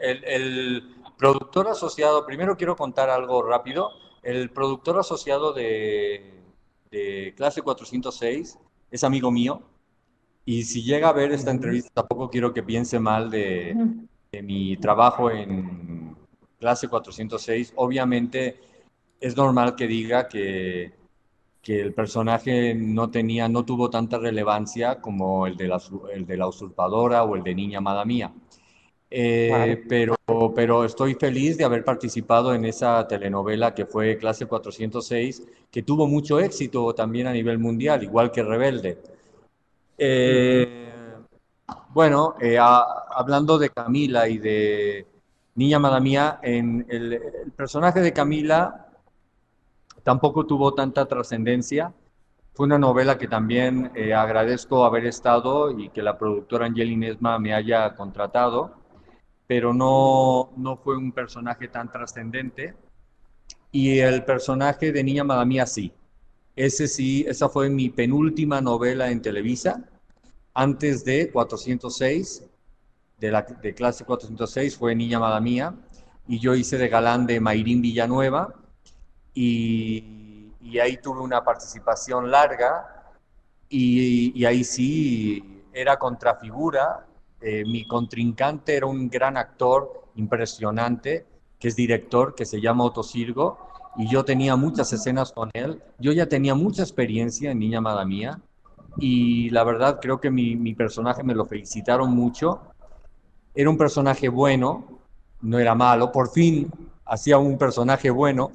el, 0.00 0.96
productor 1.18 1.68
asociado, 1.68 2.24
primero 2.24 2.56
quiero 2.56 2.76
contar 2.76 3.10
algo 3.10 3.42
rápido. 3.42 3.90
El 4.22 4.50
productor 4.50 4.98
asociado 4.98 5.52
de, 5.52 6.34
clase 7.36 7.62
406 7.62 8.58
es 8.90 9.04
amigo 9.04 9.30
mío. 9.30 9.62
Y 10.44 10.64
si 10.64 10.82
llega 10.82 11.10
a 11.10 11.12
ver 11.12 11.32
esta 11.32 11.50
entrevista, 11.50 11.90
tampoco 11.94 12.30
quiero 12.30 12.52
que 12.52 12.62
piense 12.62 12.98
mal 12.98 13.30
de, 13.30 13.76
mi 14.42 14.76
trabajo 14.78 15.30
en 15.30 16.16
clase 16.58 16.88
406. 16.88 17.74
Obviamente 17.76 18.60
es 19.20 19.36
normal 19.36 19.76
que 19.76 19.86
diga 19.86 20.28
que, 20.28 20.94
que, 21.62 21.80
el 21.80 21.92
personaje 21.92 22.74
no 22.74 23.10
tenía, 23.10 23.48
no 23.48 23.64
tuvo 23.64 23.90
tanta 23.90 24.18
relevancia 24.18 25.00
como 25.00 25.46
el 25.46 25.56
de 25.56 25.68
la, 25.68 25.80
el 26.12 26.26
de 26.26 26.36
la 26.38 26.46
usurpadora 26.46 27.24
o 27.24 27.36
el 27.36 27.42
de 27.42 27.54
Niña 27.54 27.78
Amada 27.78 28.04
Mía. 28.04 28.32
Eh, 29.12 29.84
pero, 29.88 30.16
pero 30.54 30.84
estoy 30.84 31.14
feliz 31.14 31.58
de 31.58 31.64
haber 31.64 31.84
participado 31.84 32.54
en 32.54 32.64
esa 32.64 33.08
telenovela 33.08 33.74
que 33.74 33.84
fue 33.84 34.16
Clase 34.16 34.46
406, 34.46 35.42
que 35.70 35.82
tuvo 35.82 36.06
mucho 36.06 36.38
éxito 36.38 36.94
también 36.94 37.26
a 37.26 37.32
nivel 37.32 37.58
mundial, 37.58 38.02
igual 38.04 38.30
que 38.30 38.44
Rebelde. 38.44 38.98
Eh, 39.98 40.92
bueno, 41.88 42.36
eh, 42.40 42.56
hablando 42.58 43.58
de 43.58 43.70
Camila 43.70 44.28
y 44.28 44.38
de 44.38 45.06
Niña 45.56 45.80
Madamía, 45.80 46.38
en 46.42 46.86
el, 46.88 47.20
personaje 47.56 48.00
de 48.00 48.12
Camila 48.12 48.86
tampoco 50.04 50.46
tuvo 50.46 50.72
tanta 50.72 51.06
trascendencia. 51.06 51.92
Fue 52.54 52.66
una 52.66 52.78
novela 52.78 53.18
que 53.18 53.26
también 53.26 53.90
agradezco 54.14 54.84
haber 54.84 55.06
estado 55.06 55.76
y 55.76 55.88
que 55.88 56.02
la 56.02 56.16
productora 56.16 56.66
Angelina 56.66 57.08
Esma 57.08 57.38
me 57.38 57.54
haya 57.54 57.94
contratado 57.94 58.79
pero 59.50 59.74
no, 59.74 60.52
no 60.56 60.76
fue 60.76 60.96
un 60.96 61.10
personaje 61.10 61.66
tan 61.66 61.90
trascendente. 61.90 62.72
Y 63.72 63.98
el 63.98 64.24
personaje 64.24 64.92
de 64.92 65.02
Niña 65.02 65.24
Madamía 65.24 65.66
sí. 65.66 65.92
Ese 66.54 66.86
sí, 66.86 67.24
esa 67.26 67.48
fue 67.48 67.68
mi 67.68 67.88
penúltima 67.88 68.60
novela 68.60 69.10
en 69.10 69.20
Televisa, 69.20 69.82
antes 70.54 71.04
de 71.04 71.32
406, 71.32 72.44
de, 73.18 73.30
la, 73.32 73.42
de 73.42 73.74
clase 73.74 74.04
406, 74.04 74.76
fue 74.76 74.94
Niña 74.94 75.18
Madamía, 75.18 75.74
y 76.28 76.38
yo 76.38 76.54
hice 76.54 76.78
de 76.78 76.88
galán 76.88 77.26
de 77.26 77.40
Mayrín 77.40 77.82
Villanueva, 77.82 78.54
y, 79.34 80.52
y 80.60 80.78
ahí 80.78 80.96
tuve 80.98 81.22
una 81.22 81.42
participación 81.42 82.30
larga, 82.30 83.12
y, 83.68 84.30
y 84.32 84.44
ahí 84.44 84.62
sí 84.62 85.64
era 85.72 85.96
contrafigura, 85.96 87.04
eh, 87.40 87.64
mi 87.64 87.86
contrincante 87.86 88.76
era 88.76 88.86
un 88.86 89.08
gran 89.08 89.36
actor 89.36 90.08
impresionante, 90.16 91.26
que 91.58 91.68
es 91.68 91.76
director, 91.76 92.34
que 92.34 92.44
se 92.44 92.60
llama 92.60 92.84
Otto 92.84 93.02
Sirgo, 93.02 93.58
y 93.96 94.08
yo 94.08 94.24
tenía 94.24 94.56
muchas 94.56 94.92
escenas 94.92 95.32
con 95.32 95.50
él. 95.52 95.82
Yo 95.98 96.12
ya 96.12 96.26
tenía 96.26 96.54
mucha 96.54 96.82
experiencia 96.82 97.50
en 97.50 97.58
Niña 97.58 97.78
Amada 97.78 98.04
Mía, 98.04 98.40
y 98.98 99.50
la 99.50 99.64
verdad 99.64 99.98
creo 100.00 100.20
que 100.20 100.30
mi, 100.30 100.56
mi 100.56 100.74
personaje 100.74 101.22
me 101.22 101.34
lo 101.34 101.44
felicitaron 101.44 102.10
mucho. 102.10 102.60
Era 103.54 103.70
un 103.70 103.78
personaje 103.78 104.28
bueno, 104.28 105.00
no 105.42 105.58
era 105.58 105.74
malo, 105.74 106.12
por 106.12 106.30
fin 106.30 106.70
hacía 107.10 107.38
un 107.38 107.58
personaje 107.58 108.10
bueno. 108.10 108.52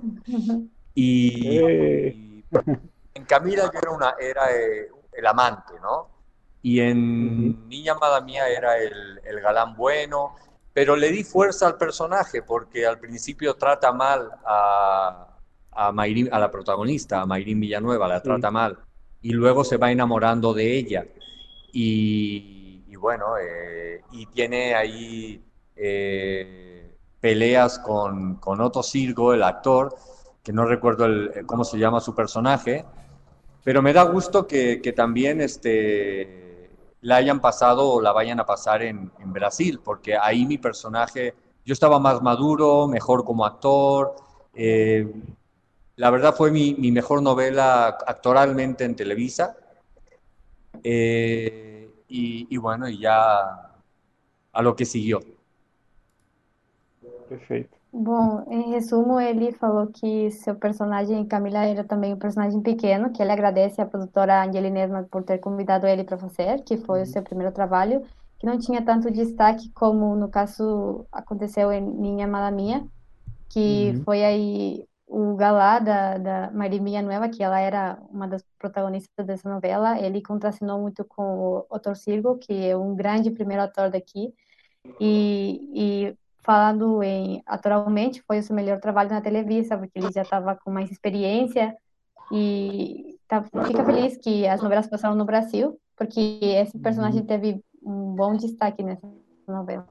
Y, 0.93 1.59
en 3.13 3.25
Camila 3.27 3.69
yo 3.71 3.79
era, 3.79 3.91
una, 3.91 4.15
era 4.19 4.55
eh, 4.55 4.89
el 5.11 5.27
amante, 5.27 5.73
¿no? 5.81 6.14
Y 6.65 6.79
en 6.79 7.69
Niña 7.69 7.91
Amada 7.91 8.21
Mía 8.21 8.49
era 8.49 8.75
el, 8.79 9.21
el, 9.23 9.39
galán 9.39 9.75
bueno, 9.75 10.33
pero 10.73 10.95
le 10.95 11.11
di 11.11 11.23
fuerza 11.23 11.67
al 11.67 11.77
personaje 11.77 12.41
porque 12.41 12.87
al 12.87 12.97
principio 12.97 13.53
trata 13.53 13.93
mal 13.93 14.31
a, 14.43 15.27
a, 15.71 15.89
a 15.89 16.39
la 16.39 16.49
protagonista, 16.49 17.21
a 17.21 17.27
Mayrín 17.27 17.59
Villanueva, 17.59 18.07
la 18.07 18.23
trata 18.23 18.49
mal, 18.49 18.79
y 19.21 19.29
luego 19.29 19.63
se 19.63 19.77
va 19.77 19.91
enamorando 19.91 20.55
de 20.55 20.75
ella. 20.75 21.05
Y, 21.71 22.83
y 22.87 22.95
bueno, 22.95 23.37
eh, 23.37 24.01
y 24.11 24.25
tiene 24.25 24.73
ahí 24.73 25.45
eh, 25.75 26.95
peleas 27.19 27.77
con, 27.77 28.37
con 28.37 28.59
Otto 28.59 28.81
Sirgo, 28.81 29.35
el 29.35 29.43
actor, 29.43 29.95
que 30.41 30.51
no 30.51 30.65
recuerdo 30.65 31.05
el, 31.05 31.45
cómo 31.45 31.63
se 31.63 31.77
llama 31.77 31.99
su 31.99 32.15
personaje, 32.15 32.85
pero 33.63 33.83
me 33.83 33.93
da 33.93 34.01
gusto 34.01 34.47
que, 34.47 34.81
que 34.81 34.93
también 34.93 35.41
este, 35.41 36.44
la 37.05 37.17
hayan 37.17 37.39
pasado 37.39 37.87
o 37.87 38.01
la 38.01 38.11
vayan 38.11 38.39
a 38.39 38.47
pasar 38.47 38.81
en, 38.81 39.11
Brasil, 39.25 39.79
porque 39.83 40.17
ahí 40.17 40.43
mi 40.43 40.57
personaje, 40.57 41.35
yo 41.63 41.73
estaba 41.73 41.99
más 41.99 42.19
maduro, 42.23 42.87
mejor 42.87 43.23
como 43.23 43.45
actor. 43.45 44.15
Eh, 44.55 45.07
la 45.97 46.09
verdad 46.09 46.33
fue 46.33 46.49
mi, 46.49 46.73
mi, 46.73 46.91
mejor 46.91 47.21
novela 47.21 47.95
actoralmente 48.07 48.85
en 48.85 48.95
Televisa. 48.95 49.55
Eh, 50.83 51.91
y, 52.07 52.47
y, 52.49 52.57
bueno, 52.57 52.89
y 52.89 52.97
ya 52.97 53.71
a 54.51 54.61
lo 54.63 54.75
que 54.75 54.85
siguió. 54.85 55.21
Perfeito. 57.29 57.77
Bom, 57.97 58.43
em 58.49 58.71
resumo, 58.71 59.21
ele 59.21 59.53
falou 59.53 59.87
que 59.87 60.29
seu 60.29 60.53
personagem, 60.53 61.25
Camila, 61.25 61.63
era 61.63 61.81
também 61.81 62.13
um 62.13 62.19
personagem 62.19 62.61
pequeno, 62.61 63.09
que 63.13 63.21
ele 63.21 63.31
agradece 63.31 63.79
à 63.81 63.85
produtora 63.85 64.43
Angelina 64.43 64.79
Esma 64.79 65.03
por 65.09 65.23
ter 65.23 65.37
convidado 65.37 65.87
ele 65.87 66.03
para 66.03 66.17
fazer, 66.17 66.61
que 66.65 66.75
foi 66.75 67.03
o 67.03 67.05
seu 67.05 67.23
primeiro 67.23 67.53
trabalho, 67.53 68.03
que 68.37 68.45
não 68.45 68.59
tinha 68.59 68.83
tanto 68.83 69.09
destaque 69.09 69.69
como 69.69 70.13
no 70.13 70.27
caso 70.27 71.05
aconteceu 71.09 71.71
em 71.71 71.81
Minha 71.81 72.27
Mala 72.27 72.51
Minha, 72.51 72.85
que 73.49 73.93
uhum. 73.95 74.03
foi 74.03 74.25
aí 74.25 74.85
o 75.07 75.33
galá 75.37 75.79
da, 75.79 76.17
da 76.17 76.51
Maria 76.51 77.01
Nueva, 77.01 77.29
que 77.29 77.41
ela 77.41 77.61
era 77.61 77.97
uma 78.11 78.27
das 78.27 78.43
protagonistas 78.59 79.25
dessa 79.25 79.49
novela, 79.49 79.97
ele 80.01 80.21
contracenou 80.21 80.81
muito 80.81 81.05
com 81.05 81.23
o 81.23 81.65
Otto 81.69 81.95
Sirgo, 81.95 82.37
que 82.39 82.51
é 82.67 82.75
um 82.75 82.93
grande 82.93 83.31
primeiro 83.31 83.63
ator 83.63 83.89
daqui, 83.89 84.33
e, 84.99 85.71
e 85.73 86.17
falando 86.45 87.01
em 87.01 87.41
atoralmente, 87.45 88.21
foi 88.21 88.39
o 88.39 88.43
seu 88.43 88.55
melhor 88.55 88.79
trabalho 88.79 89.09
na 89.09 89.19
Televisa, 89.19 89.77
porque 89.77 89.97
ele 89.97 90.11
já 90.11 90.21
estava 90.21 90.55
com 90.55 90.69
mais 90.69 90.91
experiência, 90.91 91.75
e 92.31 93.17
tá, 93.27 93.43
fica 93.43 93.83
feliz 93.83 94.17
que 94.17 94.47
as 94.47 94.61
novelas 94.61 94.87
passaram 94.87 95.15
no 95.15 95.25
Brasil, 95.25 95.79
porque 95.97 96.39
esse 96.41 96.77
personagem 96.77 97.21
uhum. 97.21 97.27
teve 97.27 97.63
um 97.83 98.15
bom 98.15 98.35
destaque 98.35 98.83
nessa 98.83 99.07
novela. 99.47 99.87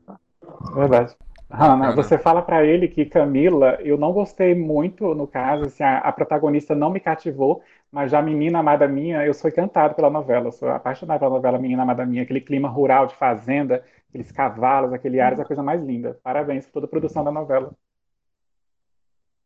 Verdade. 0.74 1.16
Ana, 1.50 1.94
você 1.94 2.18
fala 2.18 2.42
para 2.42 2.64
ele 2.64 2.88
que 2.88 3.05
Camila, 3.05 3.78
eu 3.80 3.96
não 3.96 4.12
gostei 4.12 4.55
muito, 4.55 5.14
no 5.14 5.26
caso, 5.26 5.66
assim, 5.66 5.84
a, 5.84 5.98
a, 5.98 6.11
protagonista 6.11 6.74
não 6.74 6.90
me 6.90 6.98
cativou, 6.98 7.62
mas 7.92 8.11
já 8.11 8.20
Menina 8.20 8.59
Amada 8.59 8.88
Minha, 8.88 9.24
eu 9.24 9.32
sou 9.32 9.48
encantado 9.48 9.94
pela 9.94 10.11
novela, 10.11 10.50
sou 10.50 10.68
apaixonado 10.68 11.20
pela 11.20 11.30
novela 11.30 11.59
Menina 11.59 11.82
Amada 11.82 12.05
Minha, 12.05 12.22
aquele 12.22 12.40
clima 12.40 12.68
rural 12.68 13.07
de 13.07 13.14
fazenda, 13.14 13.84
aqueles 14.15 14.31
cavalos, 14.31 14.93
aquele 14.93 15.21
ar, 15.21 15.37
é 15.37 15.43
a 15.43 15.45
coisa 15.45 15.62
mais 15.62 15.83
linda. 15.83 16.17
Parabéns 16.23 16.67
por 16.67 16.75
toda 16.75 16.87
a 16.87 16.91
produção 16.91 17.25
da 17.25 17.33
novela. 17.33 17.73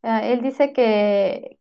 Ele 0.02 0.42
disse 0.42 0.68
que 0.68 1.56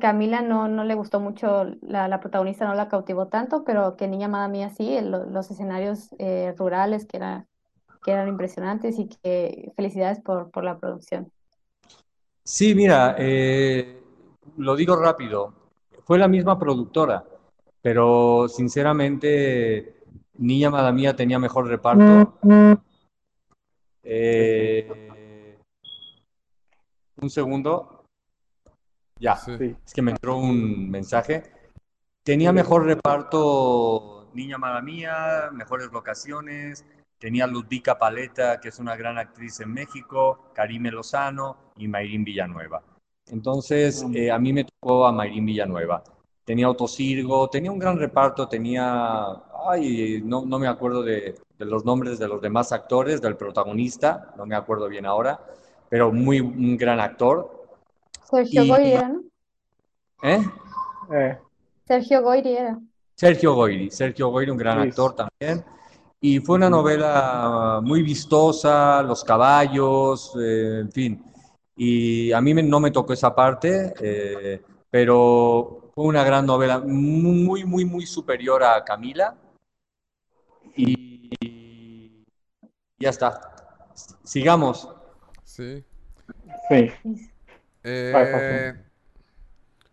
Camila 0.00 0.42
no, 0.42 0.66
no 0.66 0.82
le 0.82 0.94
gustó 0.96 1.20
mucho, 1.20 1.66
la, 1.82 2.08
la 2.08 2.18
protagonista 2.18 2.66
no 2.66 2.74
la 2.74 2.88
cautivó 2.88 3.28
tanto, 3.28 3.62
pero 3.64 3.96
que 3.96 4.08
Niña 4.08 4.26
Amada 4.26 4.48
Mía 4.48 4.70
sí, 4.70 4.98
los 5.00 5.50
escenarios 5.50 6.10
eh, 6.18 6.52
rurales 6.58 7.06
que 7.06 7.16
era 7.16 7.46
que 8.04 8.12
eran 8.12 8.28
impresionantes 8.28 8.98
y 8.98 9.08
que 9.08 9.72
felicidades 9.74 10.20
por, 10.20 10.50
por 10.50 10.62
la 10.62 10.78
producción. 10.78 11.30
Sí, 12.44 12.74
mira, 12.74 13.16
eh, 13.18 14.00
lo 14.56 14.76
digo 14.76 14.94
rápido, 14.96 15.52
fue 16.04 16.18
la 16.18 16.28
misma 16.28 16.58
productora, 16.58 17.24
pero 17.82 18.48
sinceramente 18.48 19.97
Niña 20.38 20.70
Madamía 20.70 21.14
tenía 21.14 21.38
mejor 21.38 21.68
reparto. 21.68 22.38
Eh, 24.02 25.56
un 27.20 27.30
segundo. 27.30 28.04
Ya, 29.20 29.38
es 29.84 29.92
que 29.92 30.02
me 30.02 30.12
entró 30.12 30.38
un 30.38 30.88
mensaje. 30.90 31.42
Tenía 32.22 32.52
mejor 32.52 32.84
reparto 32.84 34.30
Niña 34.34 34.58
Madamía, 34.58 35.50
mejores 35.52 35.90
locaciones, 35.92 36.84
Tenía 37.18 37.48
Ludvika 37.48 37.98
Paleta, 37.98 38.60
que 38.60 38.68
es 38.68 38.78
una 38.78 38.94
gran 38.94 39.18
actriz 39.18 39.58
en 39.58 39.72
México, 39.72 40.50
Karime 40.54 40.92
Lozano 40.92 41.72
y 41.76 41.88
Mayrín 41.88 42.22
Villanueva. 42.22 42.80
Entonces, 43.26 44.06
eh, 44.14 44.30
a 44.30 44.38
mí 44.38 44.52
me 44.52 44.64
tocó 44.64 45.04
a 45.04 45.12
Mayrín 45.12 45.44
Villanueva. 45.44 46.04
Tenía 46.48 46.64
Autosirgo, 46.64 47.50
tenía 47.50 47.70
un 47.70 47.78
gran 47.78 47.98
reparto, 47.98 48.48
tenía, 48.48 49.36
ay, 49.68 50.22
no, 50.24 50.46
no 50.46 50.58
me 50.58 50.66
acuerdo 50.66 51.02
de, 51.02 51.34
de, 51.58 51.64
los 51.66 51.84
nombres 51.84 52.18
de 52.18 52.26
los 52.26 52.40
demás 52.40 52.72
actores, 52.72 53.20
del 53.20 53.36
protagonista, 53.36 54.32
no 54.34 54.46
me 54.46 54.56
acuerdo 54.56 54.88
bien 54.88 55.04
ahora, 55.04 55.38
pero 55.90 56.10
muy 56.10 56.40
un 56.40 56.78
gran 56.78 57.00
actor. 57.00 57.66
Sergio 58.30 58.64
Goyri 58.64 58.94
¿no? 58.94 59.22
¿Eh? 60.22 60.40
¿Eh? 61.12 61.38
Sergio 61.86 62.22
Goyri 62.22 62.56
era. 62.56 62.78
Sergio 63.14 63.54
Goyri, 63.54 63.90
Sergio 63.90 64.28
Goyri, 64.30 64.50
un 64.50 64.56
gran 64.56 64.78
actor 64.78 65.14
también. 65.14 65.62
Y 66.18 66.38
fue 66.38 66.56
una 66.56 66.70
novela 66.70 67.80
muy 67.84 68.02
vistosa, 68.02 69.02
los 69.02 69.22
caballos, 69.22 70.32
eh, 70.40 70.78
en 70.80 70.92
fin. 70.92 71.22
Y 71.76 72.32
a 72.32 72.40
mí 72.40 72.54
no 72.54 72.80
me 72.80 72.90
tocó 72.90 73.12
esa 73.12 73.34
parte, 73.34 73.92
eh, 74.00 74.62
pero 74.90 75.87
fue 75.98 76.06
una 76.06 76.22
gran 76.22 76.46
novela, 76.46 76.78
muy, 76.78 77.64
muy, 77.64 77.84
muy 77.84 78.06
superior 78.06 78.62
a 78.62 78.84
Camila. 78.84 79.36
Y 80.76 82.24
ya 83.00 83.10
está. 83.10 83.84
Sigamos. 84.22 84.88
Sí. 85.42 85.84
Sí. 86.68 86.92
É... 87.82 88.76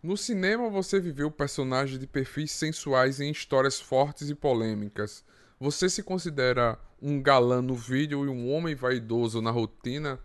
No 0.00 0.16
cinema, 0.16 0.70
você 0.70 1.00
viveu 1.00 1.28
personagens 1.28 1.98
de 1.98 2.06
perfis 2.06 2.52
sensuais 2.52 3.18
em 3.18 3.28
histórias 3.28 3.80
fortes 3.80 4.30
e 4.30 4.34
polêmicas. 4.36 5.24
¿Você 5.58 5.90
se 5.90 6.04
considera 6.04 6.78
un 7.02 7.20
galán 7.20 7.62
no 7.62 7.74
vídeo 7.74 8.24
y 8.24 8.28
un 8.28 8.54
hombre 8.54 8.76
vaidoso 8.76 9.42
na 9.42 9.50
rotina? 9.50 10.20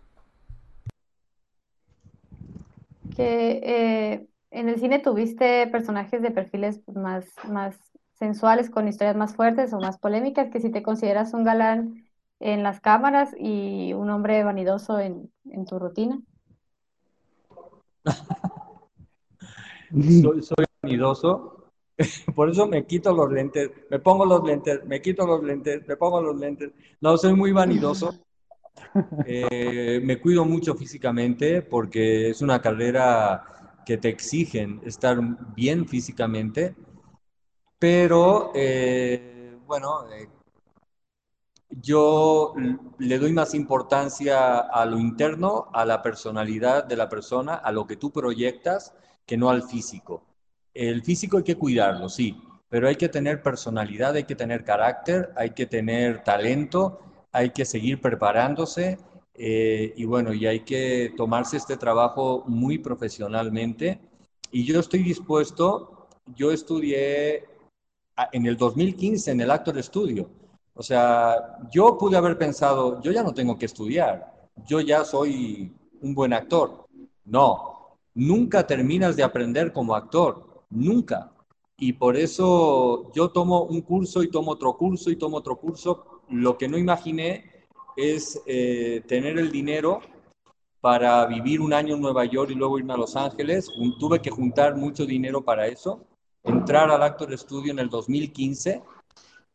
Que 3.16 3.60
eh, 3.64 4.31
en 4.52 4.68
el 4.68 4.78
cine 4.78 4.98
tuviste 4.98 5.66
personajes 5.66 6.22
de 6.22 6.30
perfiles 6.30 6.80
más, 6.94 7.26
más 7.48 7.76
sensuales, 8.12 8.70
con 8.70 8.86
historias 8.86 9.16
más 9.16 9.34
fuertes 9.34 9.72
o 9.72 9.80
más 9.80 9.98
polémicas, 9.98 10.50
que 10.50 10.60
si 10.60 10.70
te 10.70 10.82
consideras 10.82 11.34
un 11.34 11.44
galán 11.44 12.04
en 12.38 12.62
las 12.62 12.80
cámaras 12.80 13.34
y 13.38 13.92
un 13.94 14.10
hombre 14.10 14.44
vanidoso 14.44 15.00
en, 15.00 15.32
en 15.50 15.64
tu 15.64 15.78
rutina. 15.78 16.20
soy, 19.90 20.42
soy 20.42 20.64
vanidoso, 20.82 21.62
Por 22.34 22.50
eso 22.50 22.66
me 22.66 22.86
quito 22.86 23.12
los 23.12 23.30
lentes, 23.30 23.70
me 23.90 23.98
pongo 23.98 24.24
los 24.24 24.42
lentes, 24.44 24.84
me 24.86 25.00
quito 25.00 25.26
los 25.26 25.42
lentes, 25.42 25.86
me 25.86 25.96
pongo 25.96 26.20
los 26.20 26.38
lentes. 26.38 26.72
No, 27.00 27.16
soy 27.16 27.34
muy 27.34 27.52
vanidoso. 27.52 28.14
Eh, 29.26 30.00
me 30.02 30.18
cuido 30.18 30.44
mucho 30.46 30.74
físicamente 30.74 31.62
porque 31.62 32.30
es 32.30 32.40
una 32.40 32.60
carrera 32.60 33.61
que 33.84 33.98
te 33.98 34.08
exigen 34.08 34.80
estar 34.84 35.18
bien 35.54 35.86
físicamente. 35.88 36.74
Pero, 37.78 38.52
eh, 38.54 39.56
bueno, 39.66 40.08
eh, 40.12 40.28
yo 41.68 42.54
le 42.98 43.18
doy 43.18 43.32
más 43.32 43.54
importancia 43.54 44.58
a 44.58 44.84
lo 44.86 44.98
interno, 44.98 45.68
a 45.72 45.84
la 45.84 46.02
personalidad 46.02 46.84
de 46.84 46.96
la 46.96 47.08
persona, 47.08 47.54
a 47.54 47.72
lo 47.72 47.86
que 47.86 47.96
tú 47.96 48.10
proyectas, 48.12 48.94
que 49.26 49.36
no 49.36 49.50
al 49.50 49.62
físico. 49.62 50.22
El 50.74 51.02
físico 51.02 51.38
hay 51.38 51.44
que 51.44 51.56
cuidarlo, 51.56 52.08
sí, 52.08 52.40
pero 52.68 52.88
hay 52.88 52.96
que 52.96 53.08
tener 53.08 53.42
personalidad, 53.42 54.14
hay 54.14 54.24
que 54.24 54.34
tener 54.34 54.64
carácter, 54.64 55.32
hay 55.36 55.50
que 55.50 55.66
tener 55.66 56.22
talento, 56.22 57.00
hay 57.32 57.50
que 57.50 57.64
seguir 57.64 58.00
preparándose 58.00 58.98
eh, 59.34 59.94
y 59.96 60.04
bueno, 60.04 60.32
y 60.32 60.46
hay 60.46 60.60
que 60.60 61.12
tomarse 61.16 61.56
este 61.56 61.76
trabajo 61.76 62.44
muy 62.46 62.78
profesionalmente. 62.78 64.00
Y 64.50 64.64
yo 64.64 64.80
estoy 64.80 65.02
dispuesto, 65.02 66.08
yo 66.34 66.52
estudié 66.52 67.44
en 68.32 68.46
el 68.46 68.56
2015 68.56 69.30
en 69.30 69.40
el 69.40 69.50
Actor 69.50 69.82
Studio. 69.82 70.28
O 70.74 70.82
sea, 70.82 71.58
yo 71.70 71.98
pude 71.98 72.16
haber 72.16 72.38
pensado, 72.38 73.00
yo 73.02 73.12
ya 73.12 73.22
no 73.22 73.34
tengo 73.34 73.58
que 73.58 73.66
estudiar, 73.66 74.50
yo 74.66 74.80
ya 74.80 75.04
soy 75.04 75.72
un 76.00 76.14
buen 76.14 76.32
actor. 76.32 76.86
No, 77.24 77.98
nunca 78.14 78.66
terminas 78.66 79.16
de 79.16 79.22
aprender 79.22 79.72
como 79.72 79.94
actor 79.94 80.64
nunca. 80.70 81.32
Y 81.76 81.94
por 81.94 82.16
eso 82.16 83.12
yo 83.12 83.30
tomo 83.30 83.64
un 83.64 83.80
curso 83.82 84.22
y 84.22 84.30
tomo 84.30 84.52
otro 84.52 84.76
curso 84.76 85.10
y 85.10 85.16
tomo 85.16 85.38
otro 85.38 85.56
curso. 85.56 86.22
Lo 86.28 86.56
que 86.56 86.68
no 86.68 86.78
imaginé 86.78 87.51
es 87.96 88.40
eh, 88.46 89.02
tener 89.06 89.38
el 89.38 89.50
dinero 89.50 90.00
para 90.80 91.24
vivir 91.26 91.60
un 91.60 91.72
año 91.72 91.94
en 91.94 92.00
Nueva 92.00 92.24
York 92.24 92.50
y 92.50 92.54
luego 92.54 92.78
irme 92.78 92.92
a 92.92 92.96
Los 92.96 93.16
Ángeles. 93.16 93.70
Tuve 93.98 94.20
que 94.20 94.30
juntar 94.30 94.76
mucho 94.76 95.06
dinero 95.06 95.42
para 95.42 95.66
eso. 95.66 96.04
Entrar 96.42 96.90
al 96.90 97.02
Actor 97.02 97.36
Studio 97.38 97.72
en 97.72 97.78
el 97.78 97.88
2015. 97.88 98.82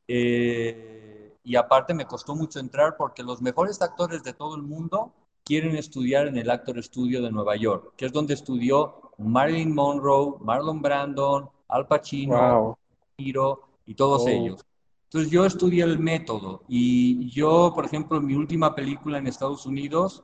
Eh, 0.07 1.33
y 1.43 1.55
aparte 1.55 1.93
me 1.93 2.05
costó 2.05 2.35
mucho 2.35 2.59
entrar 2.59 2.95
porque 2.97 3.23
los 3.23 3.41
mejores 3.41 3.81
actores 3.81 4.23
de 4.23 4.33
todo 4.33 4.55
el 4.55 4.63
mundo 4.63 5.13
quieren 5.43 5.75
estudiar 5.75 6.27
en 6.27 6.37
el 6.37 6.49
Actor 6.49 6.81
Studio 6.83 7.21
de 7.21 7.31
Nueva 7.31 7.55
York, 7.55 7.93
que 7.95 8.05
es 8.05 8.11
donde 8.11 8.33
estudió 8.33 9.11
Marilyn 9.17 9.73
Monroe, 9.73 10.35
Marlon 10.41 10.81
Brandon, 10.81 11.49
Al 11.69 11.87
Pacino, 11.87 12.77
Hiro 13.17 13.61
y 13.85 13.95
todos 13.95 14.23
oh. 14.25 14.27
ellos. 14.27 14.65
Entonces 15.07 15.31
yo 15.31 15.45
estudié 15.45 15.83
el 15.83 15.99
método 15.99 16.63
y 16.67 17.29
yo, 17.29 17.71
por 17.73 17.85
ejemplo, 17.85 18.17
en 18.17 18.25
mi 18.25 18.35
última 18.35 18.75
película 18.75 19.17
en 19.17 19.27
Estados 19.27 19.65
Unidos, 19.65 20.23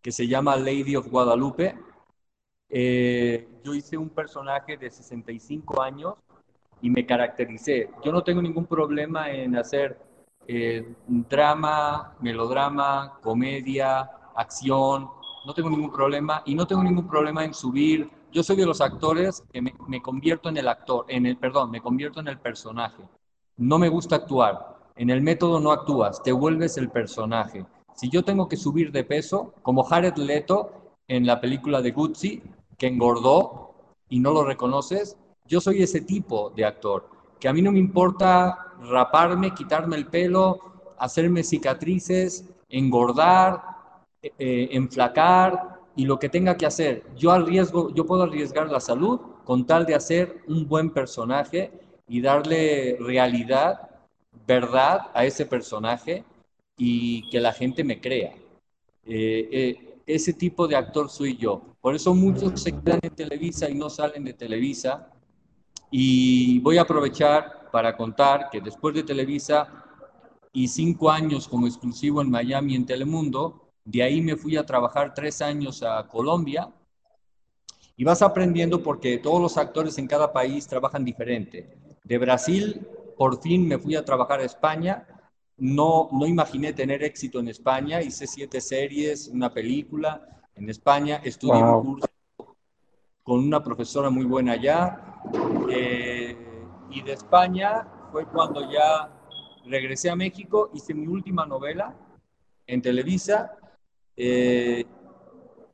que 0.00 0.10
se 0.10 0.26
llama 0.26 0.56
Lady 0.56 0.96
of 0.96 1.08
Guadalupe, 1.08 1.78
eh, 2.68 3.48
yo 3.62 3.74
hice 3.74 3.96
un 3.96 4.08
personaje 4.10 4.76
de 4.76 4.90
65 4.90 5.82
años 5.82 6.14
y 6.80 6.90
me 6.90 7.04
caractericé. 7.04 7.90
Yo 8.04 8.12
no 8.12 8.22
tengo 8.24 8.40
ningún 8.40 8.66
problema 8.66 9.30
en 9.30 9.56
hacer 9.56 9.98
eh, 10.48 10.94
drama, 11.06 12.16
melodrama, 12.20 13.18
comedia, 13.22 14.10
acción, 14.34 15.10
no 15.46 15.54
tengo 15.54 15.70
ningún 15.70 15.92
problema 15.92 16.42
y 16.46 16.54
no 16.54 16.66
tengo 16.66 16.82
ningún 16.82 17.06
problema 17.06 17.44
en 17.44 17.52
subir 17.52 18.10
yo 18.36 18.42
soy 18.42 18.56
de 18.56 18.66
los 18.66 18.82
actores 18.82 19.42
que 19.50 19.62
me, 19.62 20.02
convierto 20.02 20.50
en 20.50 20.58
el 20.58 20.68
actor, 20.68 21.06
en 21.08 21.24
el, 21.24 21.38
perdón, 21.38 21.70
me 21.70 21.80
convierto 21.80 22.20
en 22.20 22.28
el 22.28 22.38
personaje. 22.38 23.02
No 23.58 23.78
me 23.78 23.88
gusta 23.88 24.16
actuar. 24.16 24.76
En 24.96 25.08
el 25.08 25.22
método 25.22 25.60
no 25.60 25.72
actúas, 25.72 26.22
te 26.22 26.32
vuelves 26.32 26.76
el 26.76 26.90
personaje. 26.90 27.64
Si 27.94 28.10
yo 28.10 28.22
tengo 28.22 28.48
que 28.48 28.56
subir 28.56 28.92
de 28.92 29.02
peso, 29.02 29.54
como 29.62 29.82
Jared 29.82 30.16
Leto 30.16 30.72
en 31.08 31.26
la 31.26 31.40
película 31.40 31.80
de 31.80 31.92
Gucci, 31.92 32.42
que 32.76 32.86
engordó 32.86 33.74
y 34.10 34.20
no 34.20 34.32
lo 34.32 34.44
reconoces, 34.44 35.16
yo 35.46 35.60
soy 35.60 35.82
ese 35.82 36.02
tipo 36.02 36.50
de 36.50 36.66
actor, 36.66 37.08
que 37.40 37.48
a 37.48 37.52
mí 37.54 37.62
no 37.62 37.72
me 37.72 37.78
importa 37.78 38.74
raparme, 38.82 39.54
quitarme 39.54 39.96
el 39.96 40.06
pelo, 40.06 40.58
hacerme 40.98 41.42
cicatrices, 41.42 42.44
engordar, 42.68 43.62
eh, 44.20 44.32
eh, 44.38 44.68
enflacar 44.72 45.80
y 45.94 46.04
lo 46.04 46.18
que 46.18 46.28
tenga 46.28 46.58
que 46.58 46.66
hacer. 46.66 47.06
Yo 47.16 47.32
arriesgo, 47.32 47.88
yo 47.94 48.04
puedo 48.04 48.24
arriesgar 48.24 48.70
la 48.70 48.80
salud 48.80 49.18
con 49.44 49.66
tal 49.66 49.86
de 49.86 49.94
hacer 49.94 50.42
un 50.46 50.68
buen 50.68 50.90
personaje 50.90 51.85
y 52.08 52.20
darle 52.20 52.96
realidad, 53.00 53.90
verdad 54.46 55.10
a 55.14 55.24
ese 55.24 55.46
personaje 55.46 56.24
y 56.76 57.28
que 57.30 57.40
la 57.40 57.52
gente 57.52 57.82
me 57.84 58.00
crea. 58.00 58.34
Eh, 59.04 59.96
ese 60.06 60.32
tipo 60.32 60.68
de 60.68 60.76
actor 60.76 61.10
soy 61.10 61.36
yo. 61.36 61.62
Por 61.80 61.94
eso 61.94 62.14
muchos 62.14 62.62
se 62.62 62.72
quedan 62.72 63.00
en 63.02 63.14
Televisa 63.14 63.68
y 63.68 63.74
no 63.74 63.90
salen 63.90 64.24
de 64.24 64.32
Televisa. 64.32 65.10
Y 65.90 66.60
voy 66.60 66.78
a 66.78 66.82
aprovechar 66.82 67.70
para 67.72 67.96
contar 67.96 68.48
que 68.50 68.60
después 68.60 68.94
de 68.94 69.02
Televisa 69.02 69.84
y 70.52 70.68
cinco 70.68 71.10
años 71.10 71.48
como 71.48 71.66
exclusivo 71.66 72.22
en 72.22 72.30
Miami 72.30 72.76
en 72.76 72.86
Telemundo, 72.86 73.72
de 73.84 74.02
ahí 74.02 74.20
me 74.20 74.36
fui 74.36 74.56
a 74.56 74.64
trabajar 74.64 75.12
tres 75.12 75.42
años 75.42 75.82
a 75.82 76.06
Colombia. 76.06 76.68
Y 77.96 78.04
vas 78.04 78.22
aprendiendo 78.22 78.82
porque 78.82 79.18
todos 79.18 79.40
los 79.40 79.56
actores 79.56 79.96
en 79.98 80.06
cada 80.06 80.32
país 80.32 80.66
trabajan 80.66 81.04
diferente. 81.04 81.85
De 82.06 82.18
Brasil, 82.18 82.86
por 83.18 83.42
fin 83.42 83.66
me 83.66 83.78
fui 83.78 83.96
a 83.96 84.04
trabajar 84.04 84.38
a 84.38 84.44
España. 84.44 85.04
No, 85.56 86.08
no 86.12 86.24
imaginé 86.24 86.72
tener 86.72 87.02
éxito 87.02 87.40
en 87.40 87.48
España, 87.48 88.00
hice 88.00 88.28
siete 88.28 88.60
series, 88.60 89.26
una 89.26 89.52
película 89.52 90.24
en 90.54 90.70
España, 90.70 91.20
estudié 91.24 91.60
un 91.60 91.82
curso 91.82 92.06
con 93.24 93.40
una 93.40 93.60
profesora 93.60 94.08
muy 94.08 94.24
buena 94.24 94.52
allá, 94.52 95.18
eh, 95.68 96.36
y 96.90 97.02
de 97.02 97.12
España 97.12 97.88
fue 98.12 98.24
cuando 98.26 98.70
ya 98.70 99.10
regresé 99.64 100.08
a 100.08 100.14
México, 100.14 100.70
hice 100.74 100.94
mi 100.94 101.08
última 101.08 101.44
novela 101.44 101.92
en 102.68 102.80
Televisa, 102.82 103.56
eh, 104.16 104.84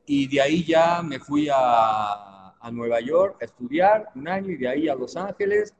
y 0.07 0.27
de 0.27 0.41
ahí 0.41 0.63
ya 0.63 1.03
me 1.03 1.19
fui 1.19 1.47
a, 1.53 2.55
a 2.59 2.71
Nueva 2.71 2.99
York 3.01 3.37
a 3.39 3.45
estudiar 3.45 4.09
un 4.15 4.27
año 4.27 4.49
y 4.49 4.57
de 4.57 4.67
ahí 4.67 4.89
a 4.89 4.95
Los 4.95 5.15
Ángeles. 5.15 5.75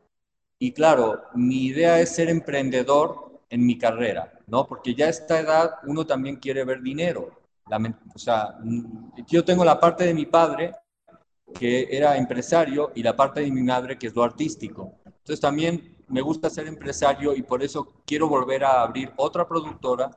Y 0.64 0.72
claro, 0.72 1.26
mi 1.34 1.65
idea 1.65 1.99
es 1.99 2.15
ser 2.15 2.30
emprendedor 2.30 3.41
en 3.49 3.65
mi 3.65 3.77
carrera, 3.77 4.31
¿no? 4.48 4.65
Porque 4.65 4.95
ya 4.95 5.07
a 5.07 5.10
esta 5.10 5.41
edad 5.41 5.72
uno 5.85 6.06
también 6.06 6.38
quiere 6.38 6.64
ver 6.64 6.81
dinero. 6.81 7.38
o 8.15 8.18
sea, 8.18 8.56
mm, 8.64 9.26
yo 9.27 9.44
tengo 9.44 9.65
la 9.65 9.77
parte 9.77 10.06
de 10.06 10.14
mi 10.14 10.26
padre, 10.26 10.72
que 11.60 11.90
era 11.91 12.15
empresario, 12.15 12.94
y 12.95 13.03
la 13.03 13.14
parte 13.14 13.41
de 13.41 13.52
mi 13.52 13.61
madre, 13.61 13.98
que 13.98 14.07
es 14.07 14.15
lo 14.15 14.23
artístico. 14.23 14.94
Entonces 15.06 15.41
también 15.41 15.98
me 16.07 16.22
gusta 16.22 16.49
ser 16.49 16.65
empresario 16.68 17.35
y 17.35 17.41
por 17.41 17.61
eso 17.61 17.95
quiero 18.06 18.30
volver 18.30 18.64
a 18.64 18.84
abrir 18.84 19.11
otra 19.18 19.45
productora, 19.45 20.11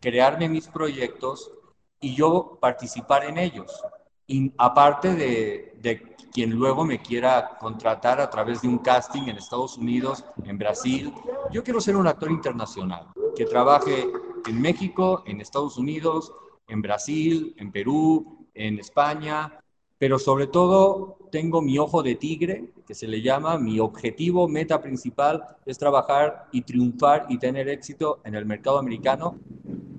crearme 0.00 0.48
mis 0.48 0.66
proyectos 0.66 1.52
y 2.00 2.16
yo 2.16 2.58
participar 2.60 3.26
en 3.26 3.38
ellos. 3.38 3.70
Aparte 4.56 5.14
de 5.14 6.14
quien 6.34 6.50
luego 6.50 6.84
me 6.84 7.00
quiera 7.00 7.56
contratar 7.60 8.20
a 8.20 8.28
través 8.28 8.60
de 8.60 8.66
un 8.66 8.78
casting 8.78 9.28
en 9.28 9.36
Estados 9.36 9.78
Unidos, 9.78 10.24
en 10.44 10.58
Brasil. 10.58 11.12
Yo 11.52 11.62
quiero 11.62 11.80
ser 11.80 11.94
un 11.94 12.08
actor 12.08 12.28
internacional, 12.28 13.06
que 13.36 13.44
trabaje 13.44 14.04
en 14.48 14.60
México, 14.60 15.22
en 15.26 15.40
Estados 15.40 15.78
Unidos, 15.78 16.32
en 16.66 16.82
Brasil, 16.82 17.54
en 17.56 17.70
Perú, 17.70 18.48
en 18.52 18.80
España, 18.80 19.60
pero 19.96 20.18
sobre 20.18 20.48
todo 20.48 21.18
tengo 21.30 21.62
mi 21.62 21.78
ojo 21.78 22.02
de 22.02 22.16
tigre, 22.16 22.72
que 22.84 22.96
se 22.96 23.06
le 23.06 23.22
llama, 23.22 23.56
mi 23.56 23.78
objetivo, 23.78 24.48
meta 24.48 24.82
principal 24.82 25.56
es 25.64 25.78
trabajar 25.78 26.48
y 26.50 26.62
triunfar 26.62 27.26
y 27.28 27.38
tener 27.38 27.68
éxito 27.68 28.20
en 28.24 28.34
el 28.34 28.44
mercado 28.44 28.78
americano 28.78 29.38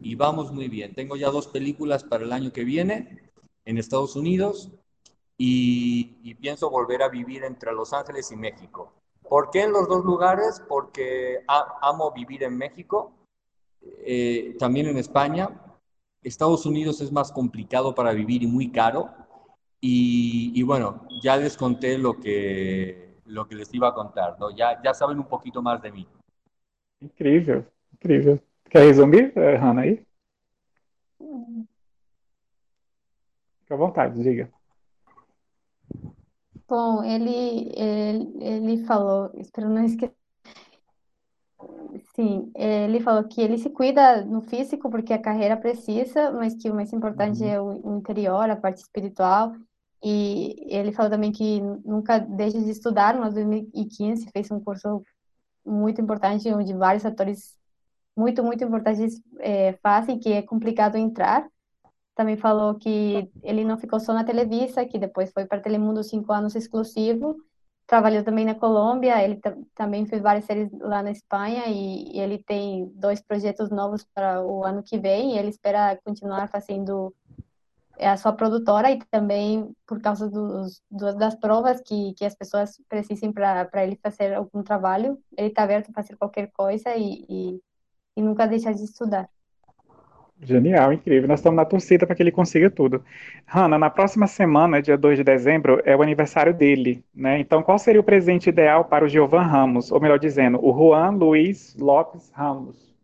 y 0.01 0.15
vamos 0.15 0.51
muy 0.51 0.67
bien. 0.67 0.93
Tengo 0.93 1.15
ya 1.15 1.29
dos 1.29 1.47
películas 1.47 2.03
para 2.03 2.25
el 2.25 2.33
año 2.33 2.51
que 2.51 2.65
viene 2.65 3.24
en 3.65 3.77
Estados 3.77 4.15
Unidos, 4.15 4.71
y, 5.37 6.33
pienso 6.35 6.69
volver 6.69 7.01
a 7.01 7.09
vivir 7.09 7.43
entre 7.43 7.73
Los 7.73 7.93
Ángeles 7.93 8.31
y 8.31 8.35
México. 8.35 8.93
¿Por 9.27 9.49
qué 9.49 9.63
en 9.63 9.73
los 9.73 9.87
dos 9.87 10.05
lugares? 10.05 10.61
Porque 10.67 11.39
amo 11.47 12.11
vivir 12.11 12.43
en 12.43 12.57
México, 12.57 13.11
eh, 13.81 14.55
también 14.59 14.87
en 14.87 14.97
España. 14.97 15.49
Estados 16.23 16.65
Unidos 16.65 17.01
es 17.01 17.11
más 17.11 17.31
complicado 17.31 17.93
para 17.93 18.13
vivir 18.13 18.43
y 18.43 18.47
muy 18.47 18.71
caro. 18.71 19.09
Y, 19.81 20.63
bueno, 20.63 21.05
ya 21.21 21.37
les 21.37 21.57
conté 21.57 21.97
lo 21.97 22.19
que, 22.19 23.19
lo 23.25 23.47
que 23.47 23.55
les 23.55 23.71
iba 23.73 23.89
a 23.89 23.93
contar, 23.93 24.35
¿no? 24.39 24.49
Ya, 24.49 24.81
ya 24.83 24.93
saben 24.95 25.19
un 25.19 25.27
poquito 25.27 25.61
más 25.61 25.81
de 25.81 25.91
mí. 25.91 26.07
Incrível, 27.01 27.67
incrível. 27.93 28.41
Quer 28.67 28.87
resumir, 28.87 29.31
eh, 29.35 29.59
Hanna, 29.61 29.83
aí? 29.83 30.03
Fica 33.65 33.73
à 33.73 33.77
vontade, 33.77 34.21
diga. 34.21 34.47
Bom, 36.67 37.03
ele, 37.03 37.71
ele, 37.75 38.37
ele 38.39 38.85
falou, 38.85 39.31
espero 39.35 39.69
não 39.69 39.83
esquecer. 39.83 40.15
Sim, 42.15 42.51
ele 42.55 42.99
falou 42.99 43.23
que 43.23 43.41
ele 43.41 43.57
se 43.57 43.69
cuida 43.69 44.23
no 44.23 44.41
físico 44.41 44.89
porque 44.89 45.13
a 45.13 45.21
carreira 45.21 45.57
precisa, 45.57 46.31
mas 46.31 46.53
que 46.55 46.69
o 46.69 46.75
mais 46.75 46.93
importante 46.93 47.41
uhum. 47.41 47.49
é 47.49 47.61
o 47.61 47.97
interior, 47.97 48.49
a 48.49 48.55
parte 48.55 48.77
espiritual. 48.77 49.53
E 50.03 50.55
ele 50.67 50.91
falou 50.91 51.09
também 51.09 51.31
que 51.31 51.59
nunca 51.83 52.19
deixa 52.19 52.61
de 52.61 52.69
estudar, 52.69 53.17
mas 53.17 53.35
em 53.35 53.49
2015 53.49 54.29
fez 54.31 54.51
um 54.51 54.59
curso 54.59 55.03
muito 55.65 55.99
importante, 55.99 56.53
onde 56.53 56.73
vários 56.73 57.05
atores 57.05 57.57
muito, 58.15 58.43
muito 58.43 58.63
importantes 58.63 59.19
é, 59.39 59.73
fazem, 59.81 60.19
que 60.19 60.31
é 60.31 60.41
complicado 60.41 60.97
entrar. 60.97 61.47
Também 62.15 62.37
falou 62.37 62.75
que 62.75 63.29
ele 63.43 63.65
não 63.65 63.77
ficou 63.77 63.99
só 63.99 64.13
na 64.13 64.23
Televisa, 64.23 64.85
que 64.85 64.97
depois 64.97 65.31
foi 65.33 65.45
para 65.45 65.59
Telemundo 65.59 66.01
cinco 66.01 66.31
anos 66.31 66.55
exclusivo. 66.55 67.35
Trabalhou 67.85 68.23
também 68.23 68.45
na 68.45 68.55
Colômbia, 68.55 69.21
ele 69.21 69.39
também 69.75 70.05
fez 70.05 70.21
várias 70.21 70.45
séries 70.45 70.71
lá 70.79 71.03
na 71.03 71.11
Espanha 71.11 71.65
e, 71.67 72.15
e, 72.17 72.19
ele 72.19 72.39
tem 72.41 72.87
dois 72.95 73.21
projetos 73.21 73.69
novos 73.69 74.03
para 74.13 74.41
o 74.41 74.63
ano 74.63 74.81
que 74.81 74.97
vem. 74.97 75.37
Ele 75.37 75.49
espera 75.49 75.99
continuar 76.03 76.47
fazendo 76.49 77.13
é, 77.97 78.07
a 78.09 78.17
sua 78.17 78.33
produtora 78.33 78.91
e 78.91 78.99
também 79.11 79.75
por 79.85 80.01
causa 80.01 80.29
dos, 80.29 80.81
das 80.89 81.35
provas 81.35 81.81
que, 81.81 82.13
que 82.13 82.25
as 82.25 82.35
pessoas 82.35 82.81
precisem 82.89 83.31
para 83.31 83.69
ele 83.83 83.99
fazer 84.01 84.33
algum 84.33 84.63
trabalho. 84.63 85.21
Ele 85.37 85.49
está 85.49 85.63
aberto 85.63 85.89
a 85.89 85.93
fazer 85.93 86.15
qualquer 86.17 86.49
coisa 86.53 86.95
e, 86.95 87.25
e, 87.29 87.61
e 88.17 88.21
nunca 88.21 88.47
deixar 88.47 88.73
de 88.73 88.83
estudar. 88.83 89.29
Genial, 90.45 90.93
incrível. 90.93 91.27
Nós 91.27 91.39
estamos 91.39 91.57
na 91.57 91.65
torcida 91.65 92.05
para 92.05 92.15
que 92.15 92.21
ele 92.21 92.31
consiga 92.31 92.69
tudo. 92.69 93.03
Hanna, 93.47 93.79
na 93.79 93.89
próxima 93.89 94.27
semana, 94.27 94.79
dia 94.81 94.95
2 94.95 95.17
de 95.17 95.23
dezembro, 95.23 95.81
é 95.83 95.95
o 95.95 96.01
aniversário 96.03 96.53
dele, 96.53 97.03
né? 97.13 97.39
Então, 97.39 97.63
qual 97.63 97.79
seria 97.79 97.99
o 97.99 98.03
presente 98.03 98.47
ideal 98.47 98.85
para 98.85 99.03
o 99.03 99.07
Giovan 99.07 99.41
Ramos? 99.41 99.91
Ou 99.91 99.99
melhor 99.99 100.19
dizendo, 100.19 100.63
o 100.63 100.71
Juan 100.71 101.11
Luiz 101.11 101.75
Lopes 101.79 102.31
Ramos? 102.31 102.95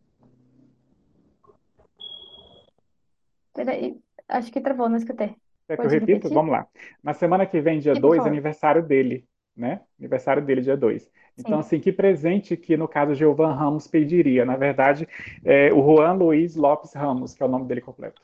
Peraí, 3.54 3.98
acho 4.30 4.52
que 4.52 4.62
travou, 4.62 4.88
não 4.88 4.98
escutei. 4.98 5.36
Quer 5.68 5.78
que 5.78 5.86
eu 5.86 5.90
repito? 5.90 6.12
Repetir? 6.12 6.34
Vamos 6.34 6.52
lá. 6.52 6.68
Na 7.04 7.14
semana 7.14 7.46
que 7.46 7.60
vem, 7.60 7.80
dia 7.80 7.96
2, 7.96 8.24
é 8.24 8.30
aniversário 8.30 8.84
dele, 8.84 9.26
né? 9.56 9.82
Aniversário 10.00 10.44
dele, 10.44 10.62
dia 10.62 10.78
2. 10.78 11.10
Então, 11.38 11.60
assim, 11.60 11.80
que 11.80 11.92
presente 11.92 12.58
que, 12.58 12.78
no 12.78 12.88
caso, 12.88 13.16
Giovan 13.16 13.54
Ramos 13.54 13.88
pediria? 13.88 14.46
Na 14.46 14.56
verdade, 14.56 15.08
é 15.44 15.72
o 15.74 15.82
Juan 15.82 16.14
Luiz 16.14 16.56
Lopes 16.56 16.94
Ramos, 16.94 17.34
que 17.34 17.42
é 17.42 17.46
o 17.46 17.50
nome 17.50 17.66
dele 17.66 17.82
completo. 17.82 18.22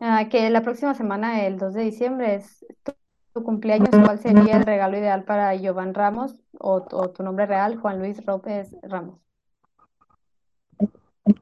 Ah, 0.00 0.24
que 0.24 0.50
la 0.50 0.62
próxima 0.62 0.94
semana, 0.94 1.46
el 1.46 1.56
2 1.58 1.74
de 1.74 1.84
diciembre, 1.84 2.34
es 2.34 2.66
tu, 2.82 2.92
tu 3.32 3.42
cumpleaños. 3.44 3.90
¿Cuál 3.90 4.18
sería 4.18 4.56
el 4.56 4.64
regalo 4.64 4.98
ideal 4.98 5.24
para 5.24 5.54
Giovanni 5.54 5.92
Ramos 5.92 6.34
o, 6.58 6.84
o, 6.90 7.10
tu 7.10 7.22
nombre 7.22 7.46
real, 7.46 7.76
Juan 7.76 8.00
Luis 8.00 8.24
López 8.26 8.74
Ramos? 8.82 9.20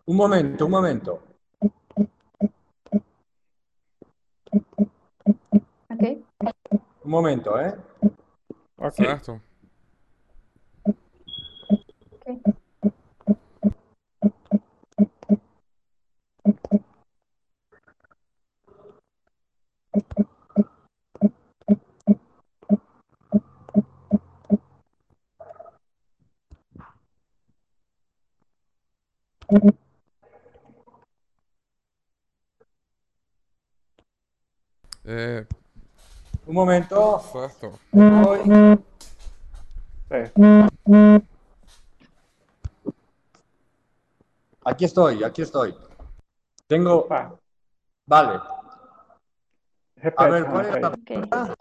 Un 0.05 0.17
momento, 0.17 0.67
un 0.67 0.71
momento. 0.71 1.23
Ok. 5.89 6.30
Un 6.41 7.11
momento, 7.11 7.59
¿eh? 7.61 7.75
Eh, 35.05 35.47
un 36.51 36.57
momento. 36.57 37.23
Voy. 37.93 38.41
Aquí 44.65 44.85
estoy, 44.85 45.23
aquí 45.23 45.43
estoy. 45.43 45.77
Tengo. 46.67 47.03
Opa, 47.03 47.39
Vale. 48.05 48.41
A 50.17 50.27
ver, 50.27 50.45
¿cuál 50.47 50.67
es 50.67 50.81
la 50.81 50.91
pregunta? 50.91 51.55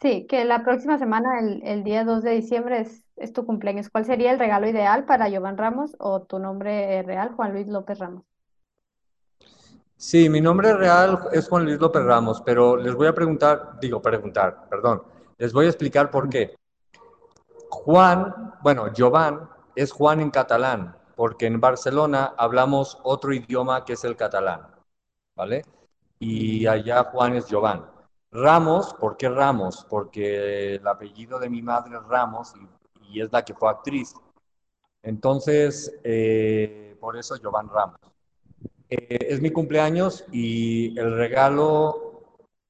Sí, 0.00 0.26
que 0.26 0.46
la 0.46 0.64
próxima 0.64 0.96
semana, 0.96 1.40
el, 1.40 1.62
el 1.62 1.84
día 1.84 2.04
2 2.04 2.22
de 2.22 2.30
diciembre, 2.30 2.80
es, 2.80 3.04
es 3.16 3.34
tu 3.34 3.44
cumpleaños. 3.44 3.90
¿Cuál 3.90 4.06
sería 4.06 4.32
el 4.32 4.38
regalo 4.38 4.66
ideal 4.66 5.04
para 5.04 5.28
Giovanni 5.28 5.58
Ramos 5.58 5.94
o 5.98 6.22
tu 6.22 6.38
nombre 6.38 7.02
real, 7.02 7.34
Juan 7.34 7.52
Luis 7.52 7.68
López 7.68 7.98
Ramos? 7.98 8.24
Sí, 9.98 10.28
mi 10.28 10.42
nombre 10.42 10.74
real 10.74 11.28
es 11.32 11.48
Juan 11.48 11.64
Luis 11.64 11.80
López 11.80 12.02
Ramos, 12.04 12.42
pero 12.42 12.76
les 12.76 12.94
voy 12.94 13.06
a 13.06 13.14
preguntar, 13.14 13.78
digo, 13.80 14.02
preguntar, 14.02 14.68
perdón, 14.68 15.02
les 15.38 15.54
voy 15.54 15.64
a 15.64 15.68
explicar 15.68 16.10
por 16.10 16.28
qué. 16.28 16.54
Juan, 17.70 18.54
bueno, 18.62 18.90
Jovan 18.94 19.48
es 19.74 19.92
Juan 19.92 20.20
en 20.20 20.30
catalán, 20.30 20.94
porque 21.16 21.46
en 21.46 21.60
Barcelona 21.60 22.34
hablamos 22.36 22.98
otro 23.04 23.32
idioma 23.32 23.86
que 23.86 23.94
es 23.94 24.04
el 24.04 24.16
catalán, 24.16 24.66
¿vale? 25.34 25.64
Y 26.18 26.66
allá 26.66 27.04
Juan 27.04 27.34
es 27.34 27.46
Jovan. 27.50 27.86
Ramos, 28.30 28.92
¿por 28.94 29.16
qué 29.16 29.30
Ramos? 29.30 29.86
Porque 29.88 30.74
el 30.74 30.86
apellido 30.86 31.38
de 31.38 31.48
mi 31.48 31.62
madre 31.62 31.96
es 31.96 32.02
Ramos 32.04 32.52
y, 33.10 33.20
es 33.20 33.32
la 33.32 33.42
que 33.42 33.54
fue 33.54 33.70
actriz. 33.70 34.14
Entonces, 35.02 35.98
eh, 36.04 36.96
por 37.00 37.16
eso 37.16 37.36
Jovan 37.42 37.68
Ramos. 37.70 38.15
Eh, 38.90 39.18
es 39.30 39.40
mi 39.40 39.50
cumpleaños 39.50 40.24
y 40.32 40.98
el 40.98 41.16
regalo 41.16 42.22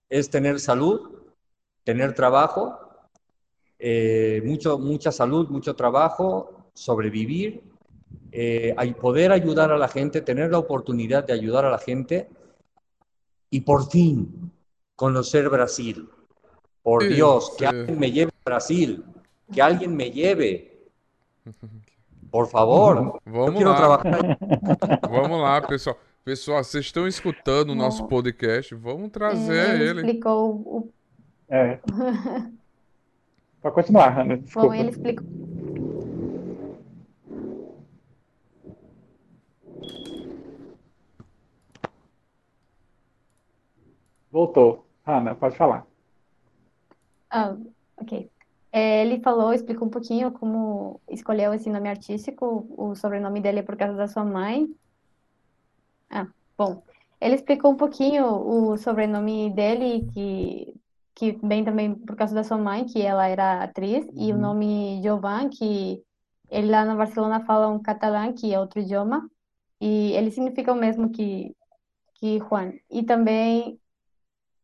es 0.08 0.30
tener 0.30 0.60
salud, 0.60 1.10
tener 1.84 2.14
trabajo, 2.14 2.78
eh, 3.78 4.42
mucho, 4.44 4.78
mucha 4.78 5.12
salud, 5.12 5.48
mucho 5.48 5.76
trabajo, 5.76 6.70
sobrevivir, 6.74 7.62
eh, 8.32 8.74
poder 9.00 9.32
ayudar 9.32 9.72
a 9.72 9.78
la 9.78 9.88
gente, 9.88 10.20
tener 10.22 10.50
la 10.50 10.58
oportunidad 10.58 11.24
de 11.24 11.32
ayudar 11.34 11.64
a 11.64 11.70
la 11.70 11.78
gente 11.78 12.28
y 13.50 13.60
por 13.60 13.88
fin 13.90 14.52
conocer 14.94 15.48
Brasil. 15.48 16.08
Por 16.82 17.02
Sí, 17.02 17.08
Dios, 17.08 17.52
que 17.58 17.66
sí. 17.66 17.74
alguien 17.74 17.98
me 17.98 18.12
lleve 18.12 18.30
a 18.30 18.50
Brasil, 18.50 19.04
que 19.52 19.60
alguien 19.60 19.94
me 19.96 20.10
lleve. 20.10 20.72
Por 22.30 22.48
favor, 22.48 23.20
yo 23.24 23.32
Vamos 23.32 23.54
quiero 23.54 23.70
lá. 23.70 23.76
trabajar. 23.76 24.38
Vamos 25.10 25.40
lá, 25.42 25.66
pessoal. 25.66 25.96
Pessoal, 26.26 26.64
vocês 26.64 26.86
estão 26.86 27.06
escutando 27.06 27.70
o 27.70 27.74
nosso 27.76 28.04
podcast? 28.08 28.74
Vamos 28.74 29.12
trazer 29.12 29.76
ele 29.76 29.90
ele. 29.90 30.00
explicou 30.00 30.56
o, 30.56 30.92
É. 31.48 31.76
Pode 33.62 33.74
continuar, 33.76 34.08
Hannah, 34.08 34.40
bom, 34.52 34.74
ele 34.74 34.90
explicou. 34.90 35.24
Voltou. 44.32 44.84
Hannah, 45.06 45.36
pode 45.36 45.56
falar. 45.56 45.86
Ah, 47.30 47.56
ok. 47.98 48.28
É, 48.72 49.02
ele 49.02 49.20
falou, 49.20 49.54
explicou 49.54 49.86
um 49.86 49.90
pouquinho 49.92 50.32
como 50.32 51.00
escolheu 51.08 51.54
esse 51.54 51.70
nome 51.70 51.88
artístico. 51.88 52.66
O 52.76 52.96
sobrenome 52.96 53.40
dele 53.40 53.60
é 53.60 53.62
por 53.62 53.76
causa 53.76 53.96
da 53.96 54.08
sua 54.08 54.24
mãe. 54.24 54.74
Ah, 56.10 56.26
bom. 56.56 56.82
Ele 57.20 57.34
explicou 57.34 57.72
um 57.72 57.76
pouquinho 57.76 58.26
o 58.26 58.76
sobrenome 58.76 59.50
dele, 59.50 60.06
que, 60.12 60.74
que 61.14 61.32
vem 61.42 61.64
também 61.64 61.94
por 61.94 62.16
causa 62.16 62.34
da 62.34 62.44
sua 62.44 62.58
mãe, 62.58 62.84
que 62.84 63.00
ela 63.02 63.26
era 63.26 63.62
atriz, 63.64 64.06
e 64.14 64.32
o 64.32 64.38
nome 64.38 65.00
Jovan, 65.02 65.48
que 65.48 66.02
ele 66.50 66.70
lá 66.70 66.84
na 66.84 66.94
Barcelona 66.94 67.44
fala 67.44 67.68
um 67.68 67.80
catalã, 67.82 68.32
que 68.32 68.52
é 68.52 68.60
outro 68.60 68.80
idioma, 68.80 69.28
e 69.80 70.12
ele 70.12 70.30
significa 70.30 70.72
o 70.72 70.76
mesmo 70.76 71.10
que, 71.10 71.54
que 72.14 72.38
Juan. 72.38 72.72
E 72.90 73.02
também 73.02 73.80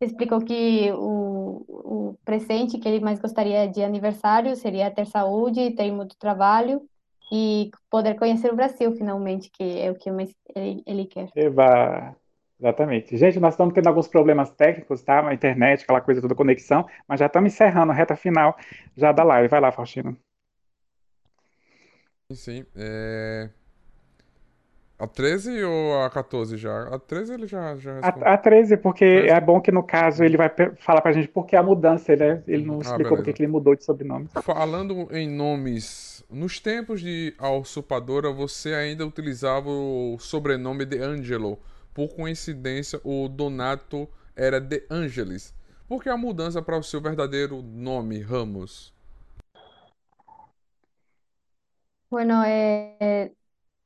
explicou 0.00 0.40
que 0.40 0.92
o, 0.92 1.64
o 1.68 2.18
presente 2.24 2.78
que 2.78 2.88
ele 2.88 3.00
mais 3.04 3.18
gostaria 3.20 3.68
de 3.68 3.82
aniversário 3.82 4.56
seria 4.56 4.90
ter 4.90 5.06
saúde, 5.06 5.74
ter 5.74 5.90
muito 5.92 6.16
trabalho 6.18 6.88
e 7.34 7.70
poder 7.88 8.14
conhecer 8.16 8.52
o 8.52 8.56
Brasil 8.56 8.92
finalmente, 8.92 9.50
que 9.50 9.80
é 9.80 9.90
o 9.90 9.94
que 9.94 10.12
mais 10.12 10.34
ele, 10.54 10.82
ele 10.86 11.06
quer. 11.06 11.30
Eba. 11.34 12.14
Exatamente. 12.60 13.16
Gente, 13.16 13.40
nós 13.40 13.54
estamos 13.54 13.72
tendo 13.72 13.88
alguns 13.88 14.06
problemas 14.06 14.50
técnicos, 14.50 15.02
tá? 15.02 15.26
A 15.26 15.32
internet, 15.32 15.82
aquela 15.82 16.02
coisa 16.02 16.20
toda, 16.20 16.34
conexão, 16.34 16.86
mas 17.08 17.18
já 17.18 17.26
estamos 17.26 17.52
encerrando 17.52 17.90
a 17.90 17.94
reta 17.94 18.14
final 18.14 18.54
já 18.94 19.12
da 19.12 19.24
live. 19.24 19.48
Vai 19.48 19.60
lá, 19.60 19.72
Faustino. 19.72 20.16
Sim, 22.30 22.34
sim. 22.36 22.66
É... 22.76 23.48
A 25.02 25.06
13 25.08 25.62
ou 25.64 26.02
a 26.02 26.08
14 26.10 26.56
já? 26.56 26.84
A 26.94 26.98
13 26.98 27.34
ele 27.34 27.46
já, 27.46 27.76
já 27.76 27.94
respondeu. 27.96 28.28
A, 28.28 28.34
a 28.34 28.38
13, 28.38 28.76
porque 28.76 29.04
13? 29.04 29.28
é 29.28 29.40
bom 29.40 29.60
que 29.60 29.70
no 29.72 29.82
caso 29.82 30.22
ele 30.24 30.36
vai 30.36 30.50
falar 30.78 31.00
pra 31.00 31.12
gente 31.12 31.28
por 31.28 31.46
que 31.46 31.56
a 31.56 31.62
mudança, 31.62 32.14
né? 32.16 32.42
Ele 32.46 32.64
não 32.64 32.80
Ah, 32.80 32.80
explicou 32.80 33.16
por 33.16 33.24
que 33.24 33.32
beleza. 33.32 33.32
que 33.32 33.42
ele 33.42 33.50
mudou 33.52 33.74
de 33.76 33.84
sobrenome. 33.84 34.28
Falando 34.42 35.08
em 35.10 35.28
nomes, 35.28 36.24
nos 36.30 36.58
tempos 36.60 37.00
de 37.00 37.34
A 37.38 37.50
Usurpadora, 37.50 38.30
você 38.32 38.74
ainda 38.74 39.06
utilizava 39.06 39.68
o 39.70 40.16
sobrenome 40.18 40.84
de 40.84 40.98
Angelo. 40.98 41.58
Por 41.94 42.14
coincidência, 42.14 43.00
o 43.04 43.28
Donato 43.28 44.08
era 44.36 44.60
de 44.60 44.84
Angelis. 44.90 45.54
Por 45.88 46.02
que 46.02 46.08
a 46.08 46.16
mudança 46.16 46.60
para 46.62 46.78
o 46.78 46.82
seu 46.82 47.00
verdadeiro 47.00 47.62
nome, 47.62 48.20
Ramos? 48.20 48.92
Bueno, 52.10 52.42
eh, 52.44 53.32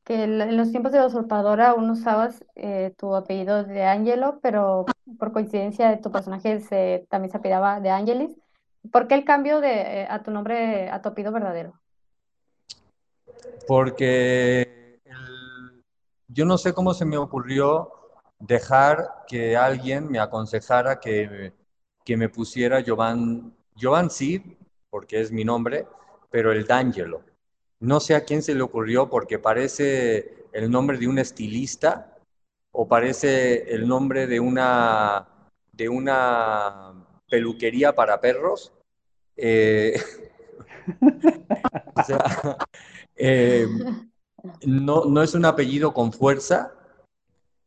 que 0.06 0.22
en 0.22 0.56
los 0.56 0.70
tiempos 0.70 0.92
de 0.92 1.00
la 1.00 1.06
usurpadora 1.06 1.70
aún 1.70 1.90
usabas 1.90 2.44
eh, 2.54 2.94
tu 2.96 3.14
apellido 3.16 3.64
de 3.64 3.84
Angelo, 3.84 4.38
pero 4.40 4.86
por 5.18 5.32
coincidencia 5.32 6.00
tu 6.00 6.12
personaje 6.12 6.60
se, 6.60 7.06
también 7.10 7.32
se 7.32 7.38
apellidaba 7.38 7.80
de 7.80 7.90
Angelis. 7.90 8.30
¿Por 8.92 9.08
qué 9.08 9.14
el 9.14 9.24
cambio 9.24 9.60
de, 9.60 10.02
eh, 10.02 10.06
a 10.08 10.22
tu 10.22 10.30
nombre, 10.30 10.88
a 10.90 11.02
tu 11.02 11.08
apellido 11.08 11.32
verdadero? 11.32 11.74
porque 13.66 15.00
el- 15.04 15.84
yo 16.28 16.44
no 16.44 16.56
sé 16.58 16.72
cómo 16.72 16.94
se 16.94 17.04
me 17.04 17.16
ocurrió 17.16 17.92
dejar 18.38 19.24
que 19.26 19.56
alguien 19.56 20.08
me 20.10 20.18
aconsejara 20.20 21.00
que, 21.00 21.52
que 22.04 22.16
me 22.16 22.28
pusiera 22.28 22.82
Jovan, 22.86 23.52
Jovan 23.80 24.10
sí, 24.10 24.56
porque 24.90 25.20
es 25.20 25.32
mi 25.32 25.44
nombre, 25.44 25.86
pero 26.30 26.52
el 26.52 26.64
D'Angelo. 26.64 27.22
No 27.80 28.00
sé 28.00 28.14
a 28.14 28.24
quién 28.24 28.42
se 28.42 28.54
le 28.54 28.62
ocurrió 28.62 29.08
porque 29.08 29.38
parece 29.38 30.46
el 30.52 30.70
nombre 30.70 30.98
de 30.98 31.08
un 31.08 31.18
estilista 31.18 32.16
o 32.72 32.88
parece 32.88 33.74
el 33.74 33.86
nombre 33.86 34.26
de 34.26 34.40
una, 34.40 35.28
de 35.72 35.88
una 35.88 36.94
peluquería 37.28 37.94
para 37.94 38.20
perros. 38.20 38.72
Eh, 39.36 40.00
o 41.94 42.02
sea, 42.02 42.56
eh, 43.16 43.66
no, 44.66 45.04
no 45.04 45.22
es 45.22 45.34
un 45.34 45.44
apellido 45.44 45.92
con 45.92 46.12
fuerza 46.12 46.72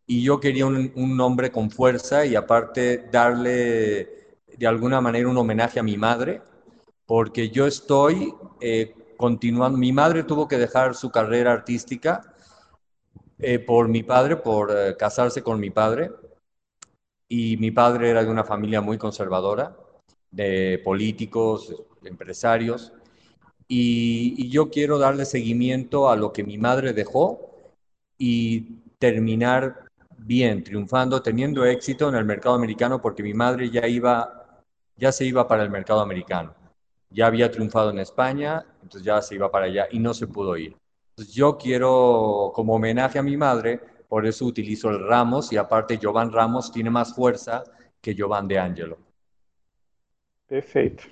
y 0.07 0.23
yo 0.23 0.39
quería 0.39 0.65
un, 0.65 0.91
un 0.95 1.15
nombre 1.15 1.51
con 1.51 1.69
fuerza 1.69 2.25
y 2.25 2.35
aparte 2.35 3.09
darle 3.11 4.37
de 4.57 4.67
alguna 4.67 4.99
manera 4.99 5.29
un 5.29 5.37
homenaje 5.37 5.79
a 5.79 5.83
mi 5.83 5.97
madre, 5.97 6.41
porque 7.05 7.49
yo 7.49 7.65
estoy 7.65 8.33
eh, 8.59 8.93
continuando, 9.19 9.77
mi 9.77 9.91
madre 9.91 10.23
tuvo 10.23 10.47
que 10.47 10.57
dejar 10.57 10.95
su 10.95 11.11
carrera 11.11 11.51
artística 11.51 12.21
eh, 13.37 13.59
por 13.59 13.89
mi 13.89 14.01
padre, 14.01 14.37
por 14.37 14.71
eh, 14.71 14.95
casarse 14.95 15.43
con 15.43 15.59
mi 15.59 15.71
padre, 15.71 16.09
y 17.27 17.57
mi 17.57 17.69
padre 17.69 18.11
era 18.11 18.23
de 18.23 18.29
una 18.29 18.45
familia 18.45 18.79
muy 18.79 18.97
conservadora, 18.97 19.75
de 20.31 20.81
políticos, 20.85 21.75
empresarios, 22.05 22.93
y, 23.67 24.35
y 24.37 24.49
yo 24.49 24.69
quiero 24.69 24.97
darle 24.97 25.25
seguimiento 25.25 26.09
a 26.09 26.15
lo 26.15 26.31
que 26.31 26.45
mi 26.45 26.57
madre 26.57 26.93
dejó 26.93 27.73
y 28.17 28.79
terminar 28.99 29.89
bien, 30.17 30.63
triunfando, 30.63 31.21
teniendo 31.21 31.65
éxito 31.65 32.07
en 32.07 32.15
el 32.15 32.23
mercado 32.23 32.55
americano, 32.55 33.01
porque 33.01 33.21
mi 33.21 33.33
madre 33.33 33.69
ya 33.69 33.85
iba, 33.85 34.63
ya 34.95 35.11
se 35.11 35.25
iba 35.25 35.45
para 35.45 35.63
el 35.63 35.69
mercado 35.69 35.99
americano. 35.99 36.55
Ya 37.09 37.27
había 37.27 37.51
triunfado 37.51 37.89
en 37.89 37.99
España, 37.99 38.65
entonces 38.81 39.03
ya 39.03 39.21
se 39.21 39.35
iba 39.35 39.51
para 39.51 39.65
allá 39.65 39.87
y 39.91 39.99
no 39.99 40.13
se 40.13 40.27
pudo 40.27 40.55
ir. 40.57 40.75
Entonces 41.11 41.33
yo 41.35 41.57
quiero, 41.57 42.51
como 42.53 42.75
homenaje 42.75 43.19
a 43.19 43.23
mi 43.23 43.35
madre, 43.37 43.79
por 44.07 44.25
eso 44.25 44.45
utilizo 44.45 44.89
el 44.89 45.05
Ramos 45.07 45.51
y 45.51 45.57
aparte 45.57 45.99
Jovan 46.01 46.31
Ramos 46.31 46.71
tiene 46.71 46.89
más 46.89 47.13
fuerza 47.13 47.63
que 48.01 48.15
Jovan 48.17 48.47
de 48.47 48.57
Angelo. 48.57 48.97
Perfeito. 50.47 51.03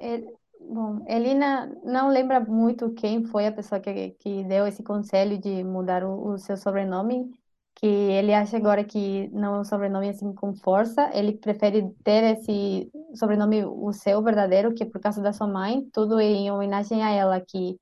Ele, 0.00 0.32
bom, 0.60 1.04
ele 1.06 1.34
na- 1.34 1.66
não 1.84 2.08
lembra 2.08 2.40
muito 2.40 2.92
quem 2.94 3.24
foi 3.24 3.46
a 3.46 3.52
pessoa 3.52 3.80
que, 3.80 4.10
que 4.18 4.44
deu 4.44 4.66
esse 4.66 4.82
conselho 4.82 5.38
de 5.38 5.62
mudar 5.62 6.02
o, 6.04 6.28
o 6.32 6.38
seu 6.38 6.56
sobrenome, 6.56 7.30
que 7.74 7.86
ele 7.86 8.32
acha 8.32 8.56
agora 8.56 8.84
que 8.84 9.28
não 9.32 9.56
é 9.56 9.60
um 9.60 9.64
sobrenome 9.64 10.08
assim 10.08 10.32
com 10.32 10.54
força, 10.54 11.10
ele 11.12 11.32
prefere 11.32 11.90
ter 12.04 12.38
esse 12.38 12.90
sobrenome, 13.14 13.64
o 13.64 13.92
seu 13.92 14.22
verdadeiro, 14.22 14.74
que 14.74 14.82
é 14.82 14.86
por 14.86 15.00
causa 15.00 15.20
da 15.20 15.32
sua 15.32 15.46
mãe, 15.46 15.82
tudo 15.92 16.20
em 16.20 16.50
homenagem 16.50 17.02
a 17.02 17.10
ela, 17.10 17.40
que 17.40 17.78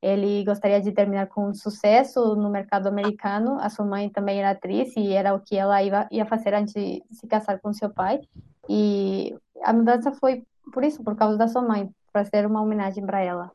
ele 0.00 0.44
gostaria 0.44 0.80
de 0.80 0.92
terminar 0.92 1.28
com 1.28 1.54
sucesso 1.54 2.36
no 2.36 2.50
mercado 2.50 2.86
americano. 2.86 3.58
A 3.60 3.70
sua 3.70 3.86
mãe 3.86 4.10
também 4.10 4.38
era 4.38 4.50
atriz 4.50 4.94
e 4.96 5.12
era 5.12 5.34
o 5.34 5.40
que 5.40 5.56
ela 5.56 5.82
ia, 5.82 6.06
ia 6.10 6.26
fazer 6.26 6.52
antes 6.52 6.74
de 6.74 7.02
se 7.10 7.26
casar 7.26 7.58
com 7.58 7.72
seu 7.72 7.88
pai. 7.88 8.20
E 8.68 9.34
a 9.62 9.72
mudança 9.72 10.12
foi 10.12 10.44
por 10.72 10.84
isso, 10.84 11.02
por 11.02 11.16
causa 11.16 11.38
da 11.38 11.48
sua 11.48 11.62
mãe, 11.62 11.90
para 12.12 12.24
ser 12.24 12.46
uma 12.46 12.60
homenagem 12.60 13.04
para 13.04 13.20
ela. 13.20 13.50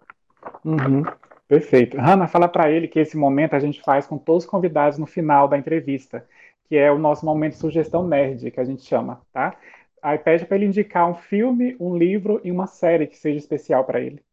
Uhum. 0.66 1.04
Perfeito. 1.50 1.98
Hanna, 1.98 2.28
fala 2.28 2.48
para 2.48 2.70
ele 2.70 2.88
que 2.88 3.00
esse 3.00 3.18
momento 3.18 3.56
a 3.56 3.60
gente 3.60 3.82
faz 3.82 4.06
com 4.06 4.20
todos 4.20 4.44
os 4.44 4.50
convidados 4.50 5.00
no 5.00 5.08
final 5.08 5.48
da 5.48 5.58
entrevista, 5.58 6.24
que 6.68 6.78
é 6.78 6.92
o 6.92 7.00
nosso 7.00 7.26
momento 7.26 7.54
de 7.54 7.60
sugestão 7.60 8.08
nerd, 8.08 8.52
que 8.52 8.60
a 8.60 8.64
gente 8.64 8.84
chama, 8.84 9.20
tá? 9.34 9.58
Aí 10.00 10.20
pede 10.20 10.46
para 10.46 10.58
ele 10.58 10.68
indicar 10.68 11.10
um 11.10 11.16
filme, 11.16 11.76
um 11.80 11.98
livro 11.98 12.40
e 12.44 12.52
uma 12.52 12.68
série 12.68 13.08
que 13.08 13.18
seja 13.18 13.40
especial 13.40 13.84
para 13.84 14.00
ele. 14.00 14.24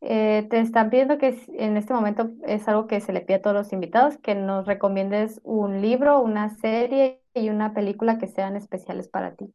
Eh, 0.00 0.46
te 0.48 0.60
están 0.60 0.90
pidiendo 0.90 1.18
que 1.18 1.36
en 1.58 1.76
este 1.76 1.92
momento 1.92 2.30
es 2.46 2.68
algo 2.68 2.86
que 2.86 3.00
se 3.00 3.12
le 3.12 3.20
pide 3.20 3.34
a 3.34 3.42
todos 3.42 3.56
los 3.56 3.72
invitados, 3.72 4.16
que 4.16 4.36
nos 4.36 4.64
recomiendes 4.64 5.40
un 5.42 5.82
libro, 5.82 6.20
una 6.22 6.50
serie 6.50 7.20
y 7.34 7.50
una 7.50 7.74
película 7.74 8.16
que 8.16 8.28
sean 8.28 8.54
especiales 8.54 9.08
para 9.08 9.34
ti. 9.34 9.52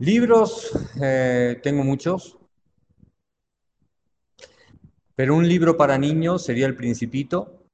Libros, 0.00 0.70
eh, 1.02 1.58
tengo 1.60 1.82
muchos, 1.82 2.38
pero 5.16 5.34
un 5.34 5.48
libro 5.48 5.76
para 5.76 5.98
niños 5.98 6.44
sería 6.44 6.66
El 6.66 6.76
Principito, 6.76 7.64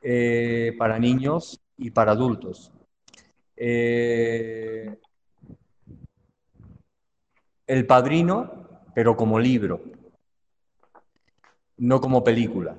eh, 0.00 0.74
para 0.78 0.98
niños 0.98 1.60
y 1.76 1.90
para 1.90 2.12
adultos. 2.12 2.72
Eh, 3.56 4.98
El 7.66 7.86
Padrino, 7.86 8.82
pero 8.94 9.18
como 9.18 9.38
libro, 9.38 9.82
no 11.76 12.00
como 12.00 12.24
película. 12.24 12.78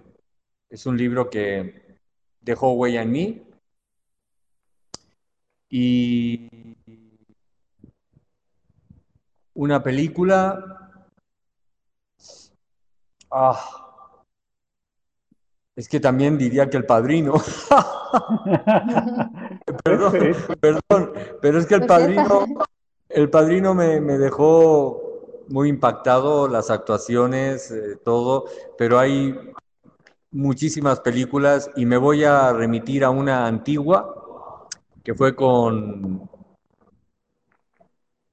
Es 0.71 0.87
un 0.87 0.97
libro 0.97 1.29
que 1.29 1.99
dejó 2.41 2.71
huella 2.71 3.03
en 3.03 3.11
mí. 3.11 3.43
Y 5.69 6.68
una 9.59 9.83
película. 9.83 10.57
Ah, 13.29 13.59
es 15.75 15.89
que 15.89 15.99
también 15.99 16.37
diría 16.37 16.69
que 16.69 16.77
El 16.77 16.85
Padrino. 16.85 17.33
Perdón, 19.83 20.13
perdón, 20.59 21.13
pero 21.41 21.59
es 21.59 21.65
que 21.67 21.75
El 21.75 21.81
Lo 21.81 21.87
Padrino. 21.87 22.45
El 23.07 23.29
Padrino 23.29 23.75
me, 23.75 23.99
me 24.01 24.17
dejó 24.17 25.45
muy 25.49 25.67
impactado, 25.69 26.47
las 26.47 26.69
actuaciones, 26.71 27.69
eh, 27.69 27.97
todo, 28.03 28.45
pero 28.77 28.97
hay 28.97 29.37
muchísimas 30.31 31.01
películas 31.01 31.69
y 31.75 31.85
me 31.85 31.97
voy 31.97 32.23
a 32.23 32.53
remitir 32.53 33.03
a 33.03 33.09
una 33.09 33.45
antigua 33.45 34.67
que 35.03 35.13
fue 35.13 35.35
con, 35.35 36.29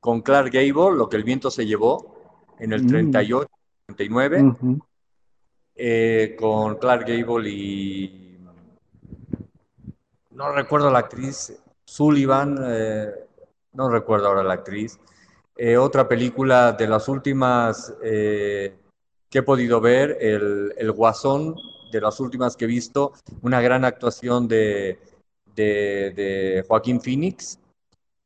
con 0.06 0.20
Clark 0.22 0.52
Gable, 0.52 0.96
Lo 0.96 1.08
que 1.08 1.16
el 1.16 1.24
viento 1.24 1.50
se 1.50 1.66
llevó, 1.66 2.14
en 2.60 2.72
el 2.72 2.84
Mm. 2.84 2.86
38, 2.86 3.50
39, 3.86 4.40
Uhum. 4.40 4.80
eh, 5.74 6.36
con 6.38 6.76
Clark 6.76 7.04
Gable 7.08 7.50
y 7.50 8.38
no 10.30 10.52
recuerdo 10.52 10.92
la 10.92 11.00
actriz, 11.00 11.52
Sullivan, 11.84 12.56
eh, 12.62 13.10
no 13.72 13.88
recuerdo 13.90 14.28
ahora 14.28 14.44
la 14.44 14.54
actriz. 14.54 14.96
Eh, 15.56 15.76
otra 15.76 16.06
película 16.06 16.70
de 16.70 16.86
las 16.86 17.08
últimas 17.08 17.92
que 18.00 18.72
he 19.32 19.42
podido 19.42 19.80
ver, 19.80 20.18
el, 20.20 20.72
el 20.78 20.92
Guasón, 20.92 21.56
de 21.90 22.00
las 22.00 22.20
últimas 22.20 22.56
que 22.56 22.66
he 22.66 22.68
visto, 22.68 23.12
una 23.42 23.60
gran 23.60 23.84
actuación 23.84 24.46
de, 24.46 25.00
de, 25.56 26.12
de 26.14 26.64
Joaquín 26.68 27.00
Phoenix, 27.00 27.58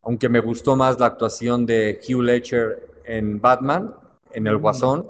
aunque 0.03 0.29
me 0.29 0.41
gustó 0.41 0.77
más 0.77 0.99
la 0.99 1.07
actuación 1.07 1.67
de 1.67 2.01
Hugh 2.09 2.23
Ledger 2.23 2.89
en 3.05 3.41
Batman, 3.41 3.95
en 4.33 4.47
El 4.47 4.59
Mm. 4.59 4.61
Guasón. 4.61 5.09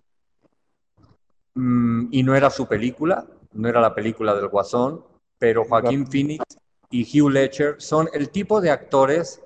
Mm, 1.55 2.09
y 2.11 2.23
no 2.23 2.35
era 2.35 2.51
su 2.51 2.67
película, 2.67 3.27
no 3.53 3.69
era 3.69 3.81
la 3.81 3.95
película 3.95 4.35
del 4.35 4.49
Guasón, 4.49 5.05
pero 5.39 5.65
Joaquín. 5.65 6.07
Phoenix 6.07 6.45
y 6.91 7.03
Hugh 7.21 7.31
Ledger 7.31 7.77
son 7.79 8.09
el 8.13 8.31
tipo 8.31 8.61
de 8.61 8.71
actores 8.71 9.43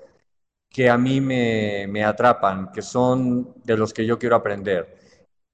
que 0.69 0.89
a 0.89 0.97
mí 0.97 1.21
me, 1.21 1.87
me 1.89 2.03
atrapan, 2.03 2.71
que 2.71 2.81
son 2.81 3.53
de 3.63 3.77
los 3.77 3.93
que 3.93 4.05
yo 4.05 4.19
quiero 4.19 4.35
aprender. 4.35 4.97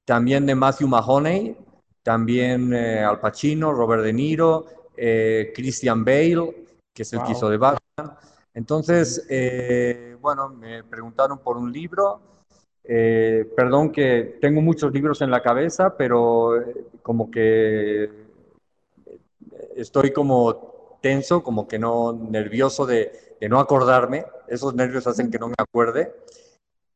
También 0.05 0.45
de 0.45 0.55
Matthew 0.55 0.87
Mahoney, 0.87 1.55
también 2.01 2.73
eh, 2.73 2.99
Al 3.03 3.19
Pacino, 3.19 3.71
Robert 3.71 4.03
De 4.03 4.13
Niro, 4.13 4.65
eh, 4.97 5.53
Christian 5.55 6.03
Bale, 6.03 6.65
que 6.93 7.03
es 7.03 7.13
el 7.13 7.19
que 7.19 7.25
Wow. 7.25 7.31
hizo 7.33 7.49
de 7.49 7.57
Batman. 7.57 8.17
Entonces, 8.53 9.25
eh, 9.29 10.17
bueno, 10.19 10.49
me 10.49 10.83
preguntaron 10.83 11.39
por 11.39 11.57
un 11.57 11.71
libro. 11.71 12.19
Eh, 12.83 13.49
perdón 13.55 13.91
que 13.91 14.37
tengo 14.41 14.61
muchos 14.61 14.91
libros 14.91 15.21
en 15.21 15.31
la 15.31 15.41
cabeza, 15.41 15.95
pero 15.95 16.59
eh, 16.59 16.87
como 17.01 17.29
que 17.29 18.09
estoy 19.75 20.11
como 20.11 20.97
tenso, 21.01 21.43
como 21.43 21.67
que 21.67 21.79
no 21.79 22.13
nervioso 22.13 22.85
de, 22.85 23.11
de 23.39 23.49
no 23.49 23.59
acordarme. 23.59 24.25
Esos 24.47 24.73
nervios 24.75 25.07
hacen 25.07 25.31
que 25.31 25.39
no 25.39 25.47
me 25.47 25.55
acuerde. 25.57 26.13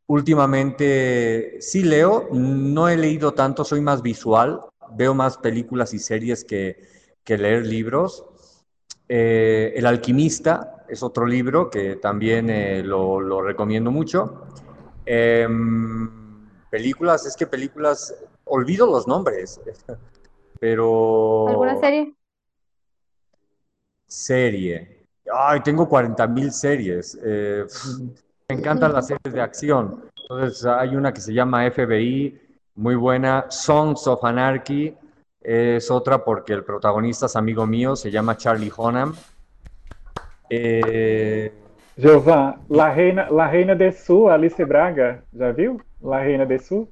Últimamente 0.07 1.57
sí 1.61 1.83
leo, 1.83 2.27
no 2.31 2.89
he 2.89 2.97
leído 2.97 3.33
tanto, 3.33 3.63
soy 3.63 3.81
más 3.81 4.01
visual, 4.03 4.61
veo 4.91 5.15
más 5.15 5.37
películas 5.37 5.93
y 5.95 5.99
series 5.99 6.43
que, 6.43 6.77
que 7.23 7.37
leer 7.37 7.65
libros. 7.65 8.25
Eh, 9.07 9.73
El 9.75 9.85
alquimista 9.85 10.74
es 10.87 11.03
otro 11.03 11.25
libro 11.25 11.69
que 11.69 11.95
también 11.95 12.49
eh, 12.49 12.83
lo, 12.83 13.19
lo 13.19 13.41
recomiendo 13.41 13.91
mucho. 13.91 14.47
Em, 15.05 16.47
películas, 16.69 17.25
es 17.25 17.35
que 17.35 17.47
películas, 17.47 18.15
olvido 18.45 18.87
los 18.87 19.07
nombres, 19.07 19.61
pero... 20.59 21.47
¿Alguna 21.47 21.79
serie? 21.79 22.13
Serie. 24.07 25.05
Ay, 25.33 25.61
tengo 25.61 25.87
40 25.87 26.27
mil 26.27 26.51
series. 26.51 27.17
Eh, 27.23 27.65
me 28.49 28.55
encantan 28.55 28.93
las 28.93 29.07
series 29.07 29.33
de 29.33 29.41
acción. 29.41 30.05
Entonces, 30.21 30.65
hay 30.65 30.95
una 30.95 31.13
que 31.13 31.21
se 31.21 31.33
llama 31.33 31.69
FBI, 31.69 32.39
muy 32.75 32.95
buena. 32.95 33.45
Songs 33.49 34.07
of 34.07 34.23
Anarchy 34.23 34.95
es 35.41 35.91
otra 35.91 36.23
porque 36.23 36.53
el 36.53 36.63
protagonista 36.63 37.27
es 37.27 37.35
amigo 37.35 37.65
mío, 37.65 37.95
se 37.95 38.11
llama 38.11 38.37
Charlie 38.37 38.71
Hunnam. 38.75 39.15
Eh, 40.49 41.51
Giovan, 41.97 42.55
La 42.69 42.93
Reina, 42.93 43.29
La 43.29 43.49
Reina 43.49 43.75
de 43.75 43.91
Sul, 43.91 44.29
Alice 44.29 44.63
Braga, 44.65 45.23
já 45.33 45.51
viu? 45.51 45.81
La 46.01 46.19
Reina 46.19 46.45
de 46.45 46.59
Sul, 46.59 46.87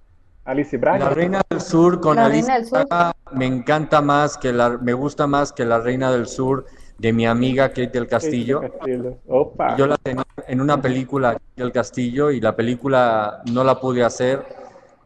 Alice 0.45 0.77
Braga. 0.77 1.05
La 1.05 1.09
Reina 1.11 1.41
del 1.49 1.61
Sur 1.61 1.99
con 1.99 2.15
La 2.15 2.25
Alicia 2.25 2.53
Reina 2.53 2.59
del 2.59 2.65
Sur. 2.65 2.87
Braga 2.87 3.13
me 3.33 3.45
encanta 3.45 4.01
más 4.01 4.37
que 4.37 4.53
la, 4.53 4.77
me 4.77 4.93
gusta 4.93 5.27
más 5.27 5.51
que 5.51 5.65
La 5.65 5.79
Reina 5.79 6.11
del 6.11 6.27
Sur 6.27 6.65
de 6.97 7.11
mi 7.11 7.25
amiga 7.25 7.69
Kate 7.69 7.87
del 7.87 8.07
Castillo. 8.07 8.61
Castillo. 8.61 9.17
Opa. 9.27 9.75
Yo 9.75 9.87
la 9.87 9.97
tenía 9.97 10.23
en 10.47 10.61
una 10.61 10.81
película 10.81 11.37
del 11.55 11.71
Castillo 11.71 12.31
y 12.31 12.39
la 12.39 12.55
película 12.55 13.41
no 13.51 13.63
la 13.63 13.79
pude 13.79 14.03
hacer. 14.03 14.45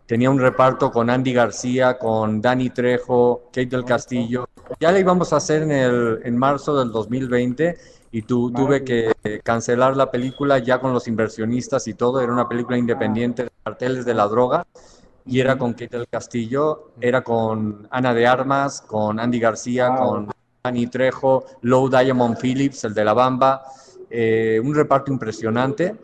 Tenía 0.05 0.29
un 0.29 0.39
reparto 0.39 0.89
con 0.91 1.09
Andy 1.09 1.33
García, 1.33 1.97
con 1.97 2.41
Danny 2.41 2.69
Trejo, 2.69 3.43
Kate 3.47 3.65
del 3.65 3.83
Castillo. 3.83 4.47
Ya 4.79 4.91
la 4.91 4.99
íbamos 4.99 5.33
a 5.33 5.37
hacer 5.37 5.63
en, 5.63 5.71
el, 5.71 6.19
en 6.23 6.37
marzo 6.37 6.77
del 6.77 6.91
2020 6.91 7.75
y 8.17 8.23
tu, 8.23 8.51
tuve 8.51 8.83
que 8.83 9.13
cancelar 9.43 9.95
la 9.95 10.09
película 10.09 10.57
ya 10.57 10.79
con 10.79 10.91
los 10.91 11.07
inversionistas 11.07 11.87
y 11.87 11.93
todo. 11.93 12.19
Era 12.19 12.33
una 12.33 12.49
película 12.49 12.75
independiente 12.75 13.43
de 13.43 13.51
carteles 13.63 14.05
de 14.05 14.15
la 14.15 14.27
droga. 14.27 14.65
Y 15.23 15.39
era 15.39 15.55
con 15.55 15.73
Kate 15.73 15.97
del 15.97 16.07
Castillo, 16.07 16.93
era 16.99 17.21
con 17.21 17.87
Ana 17.91 18.15
de 18.15 18.25
Armas, 18.25 18.81
con 18.81 19.19
Andy 19.19 19.39
García, 19.39 19.95
con 19.95 20.29
Danny 20.63 20.87
Trejo, 20.87 21.45
Low 21.61 21.89
Diamond 21.89 22.39
Phillips, 22.41 22.85
el 22.85 22.95
de 22.95 23.05
la 23.05 23.13
Bamba. 23.13 23.61
Eh, 24.09 24.59
un 24.63 24.73
reparto 24.73 25.11
impresionante. 25.11 25.95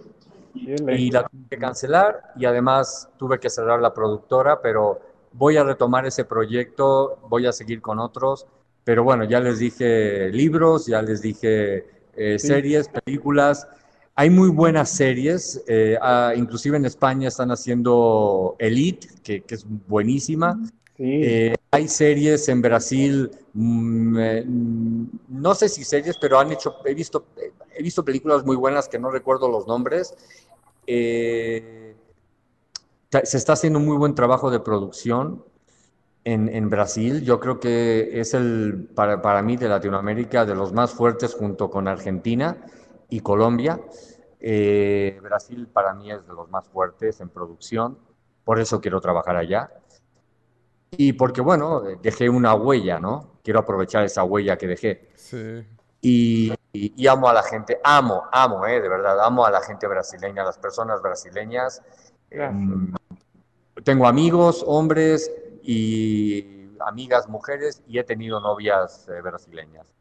Y 0.54 1.10
la 1.10 1.24
tuve 1.24 1.48
que 1.50 1.58
cancelar 1.58 2.34
y 2.36 2.46
además 2.46 3.10
tuve 3.18 3.40
que 3.40 3.50
cerrar 3.50 3.82
la 3.82 3.92
productora, 3.92 4.62
pero 4.62 5.00
voy 5.32 5.58
a 5.58 5.64
retomar 5.64 6.06
ese 6.06 6.26
proyecto, 6.26 7.18
voy 7.28 7.48
a 7.48 7.52
seguir 7.52 7.82
con 7.82 7.98
otros, 7.98 8.46
pero 8.84 9.04
bueno, 9.04 9.24
ya 9.24 9.40
les 9.40 9.58
dije 9.58 10.30
libros, 10.30 10.86
ya 10.86 11.02
les 11.02 11.24
dije 11.24 12.03
eh, 12.16 12.38
Sí. 12.40 12.48
series, 12.48 12.88
películas. 12.90 13.68
hay 14.16 14.30
muy 14.30 14.50
buenas 14.50 14.92
series, 14.92 15.64
eh, 15.68 15.98
ah, 16.00 16.34
inclusive 16.36 16.78
en 16.78 16.86
España 16.86 17.30
están 17.30 17.50
haciendo 17.50 18.56
Elite, 18.60 19.08
que, 19.24 19.42
que 19.42 19.56
es 19.56 19.66
buenísima. 19.88 20.60
Sí. 20.96 21.04
Eh, 21.04 21.56
hay 21.72 21.88
series 21.88 22.48
en 22.48 22.62
Brasil, 22.62 23.32
mm, 23.54 25.06
no 25.30 25.56
sé 25.56 25.68
si 25.68 25.84
series, 25.84 26.18
pero 26.18 26.38
han 26.38 26.52
hecho, 26.52 26.76
he 26.86 26.94
visto, 26.94 27.26
he 27.76 27.82
visto 27.82 28.06
películas 28.06 28.46
muy 28.46 28.56
buenas 28.56 28.88
que 28.88 29.00
no 29.00 29.10
recuerdo 29.10 29.50
los 29.50 29.66
nombres. 29.66 30.14
Eh, 30.86 31.96
se 33.24 33.38
está 33.38 33.54
haciendo 33.54 33.80
un 33.80 33.86
muy 33.86 33.98
buen 33.98 34.14
trabajo 34.14 34.52
de 34.52 34.60
producción 34.60 35.44
en, 36.24 36.50
en 36.50 36.70
Brasil. 36.70 37.24
Yo 37.24 37.40
creo 37.40 37.60
que 37.60 38.20
es 38.20 38.34
el, 38.34 38.90
para, 38.96 39.22
para, 39.22 39.42
mí, 39.42 39.58
de 39.58 39.68
Latinoamérica, 39.68 40.46
de 40.46 40.56
los 40.56 40.74
más 40.74 40.92
fuertes 40.92 41.34
junto 41.34 41.70
con 41.70 41.88
Argentina 41.88 42.58
y 43.10 43.20
Colombia. 43.20 43.80
Eh, 44.40 45.20
Brasil 45.22 45.68
para 45.68 45.94
mí 45.94 46.12
es 46.12 46.28
de 46.28 46.34
los 46.34 46.50
más 46.50 46.68
fuertes 46.68 47.22
en 47.22 47.30
producción, 47.30 47.98
por 48.44 48.60
eso 48.60 48.82
quiero 48.82 49.00
trabajar 49.00 49.36
allá. 49.36 49.72
Y 50.92 51.14
porque, 51.14 51.42
bueno, 51.42 51.82
dejé 52.02 52.30
una 52.30 52.54
huella, 52.54 53.00
¿no? 53.00 53.40
Quiero 53.44 53.60
aprovechar 53.60 54.04
esa 54.04 54.24
huella 54.24 54.58
que 54.58 54.68
dejé. 54.68 55.10
Sí. 55.16 55.66
Y, 56.02 56.52
y, 56.74 56.94
y, 57.02 57.08
amo 57.08 57.30
a 57.30 57.34
la 57.34 57.42
gente, 57.42 57.80
amo, 57.84 58.24
amo, 58.32 58.66
eh, 58.68 58.82
de 58.82 58.90
verdad, 58.90 59.20
amo 59.22 59.46
a 59.46 59.52
la 59.52 59.62
gente 59.62 59.88
brasileña, 59.88 60.42
a 60.42 60.46
las 60.46 60.58
personas 60.58 61.02
brasileñas. 61.02 61.82
Eh, 62.30 62.52
tengo 63.84 64.06
amigos, 64.06 64.64
hombres 64.68 65.32
y 65.64 66.70
amigas, 66.86 67.28
mujeres, 67.28 67.82
y 67.88 67.98
he 67.98 68.04
tenido 68.04 68.40
novias 68.40 69.08
eh, 69.10 69.22
brasileñas. 69.22 69.94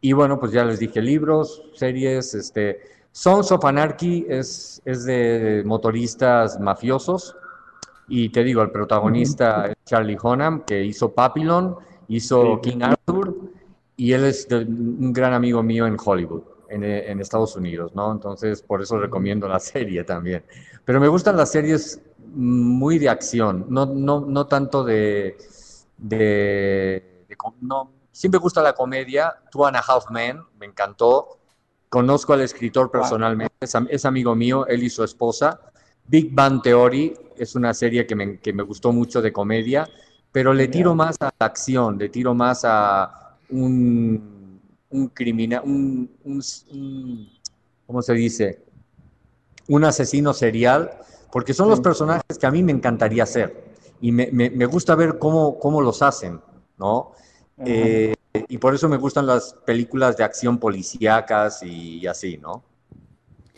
Y 0.00 0.12
bueno, 0.12 0.38
pues 0.38 0.52
ya 0.52 0.64
les 0.64 0.78
dije 0.78 1.02
libros, 1.02 1.62
series, 1.74 2.34
este, 2.34 2.80
Sons 3.10 3.50
of 3.50 3.64
Anarchy 3.64 4.26
es, 4.28 4.80
es 4.84 5.04
de 5.04 5.62
motoristas 5.64 6.60
mafiosos, 6.60 7.34
y 8.06 8.28
te 8.30 8.44
digo, 8.44 8.62
el 8.62 8.70
protagonista 8.70 9.66
es 9.66 9.76
Charlie 9.84 10.16
Hunnam, 10.22 10.64
que 10.64 10.84
hizo 10.84 11.12
Papillon, 11.12 11.76
hizo 12.08 12.60
King 12.60 12.82
Arthur, 12.82 13.36
y 13.96 14.12
él 14.12 14.24
es 14.24 14.48
de, 14.48 14.58
un 14.58 15.12
gran 15.12 15.34
amigo 15.34 15.62
mío 15.62 15.86
en 15.86 15.96
Hollywood, 16.02 16.42
en, 16.70 16.84
en, 16.84 17.20
Estados 17.20 17.56
Unidos, 17.56 17.94
¿no? 17.94 18.12
Entonces, 18.12 18.62
por 18.62 18.80
eso 18.80 18.98
recomiendo 18.98 19.48
la 19.48 19.58
serie 19.58 20.04
también. 20.04 20.44
Pero 20.84 21.00
me 21.00 21.08
gustan 21.08 21.36
las 21.36 21.50
series 21.50 22.00
muy 22.34 22.98
de 22.98 23.08
acción, 23.08 23.66
no, 23.68 23.86
no, 23.86 24.20
no 24.20 24.46
tanto 24.46 24.84
de... 24.84 25.36
de, 25.96 27.24
de 27.28 27.36
no, 27.60 27.90
siempre 28.12 28.38
gusta 28.38 28.62
la 28.62 28.72
comedia, 28.72 29.34
Two 29.50 29.66
and 29.66 29.76
a 29.76 29.80
Half 29.80 30.10
Men, 30.10 30.40
me 30.58 30.66
encantó. 30.66 31.38
Conozco 31.88 32.34
al 32.34 32.42
escritor 32.42 32.90
personalmente, 32.90 33.54
es, 33.60 33.74
es 33.88 34.04
amigo 34.04 34.34
mío, 34.34 34.66
él 34.66 34.82
y 34.82 34.90
su 34.90 35.02
esposa. 35.02 35.58
Big 36.06 36.34
Bang 36.34 36.60
Theory 36.62 37.14
es 37.36 37.54
una 37.54 37.72
serie 37.72 38.06
que 38.06 38.14
me, 38.14 38.38
que 38.40 38.52
me 38.52 38.62
gustó 38.62 38.92
mucho 38.92 39.22
de 39.22 39.32
comedia, 39.32 39.88
pero 40.30 40.52
le 40.52 40.68
tiro 40.68 40.94
más 40.94 41.16
a 41.20 41.30
la 41.38 41.46
acción, 41.46 41.98
le 41.98 42.10
tiro 42.10 42.34
más 42.34 42.62
a 42.64 43.36
un, 43.50 44.60
un 44.90 45.08
criminal, 45.08 45.62
un, 45.64 46.10
un, 46.24 46.42
un, 46.72 47.30
¿cómo 47.86 48.02
se 48.02 48.12
dice? 48.12 48.64
Un 49.68 49.84
asesino 49.84 50.34
serial, 50.34 50.90
porque 51.30 51.54
son 51.54 51.66
sí. 51.66 51.70
los 51.70 51.80
personajes 51.80 52.38
que 52.38 52.46
a 52.46 52.50
mí 52.50 52.62
me 52.62 52.72
encantaría 52.72 53.26
ser 53.26 53.64
y 54.00 54.12
me, 54.12 54.30
me, 54.32 54.50
me 54.50 54.66
gusta 54.66 54.94
ver 54.94 55.18
cómo, 55.18 55.58
cómo, 55.58 55.80
los 55.80 56.02
hacen, 56.02 56.40
¿no? 56.78 57.12
Eh, 57.64 58.14
y 58.48 58.58
por 58.58 58.74
eso 58.74 58.88
me 58.88 58.96
gustan 58.96 59.26
las 59.26 59.54
películas 59.66 60.16
de 60.16 60.24
acción 60.24 60.58
policíacas 60.58 61.62
y, 61.62 61.98
y 61.98 62.06
así, 62.06 62.38
¿no? 62.38 62.62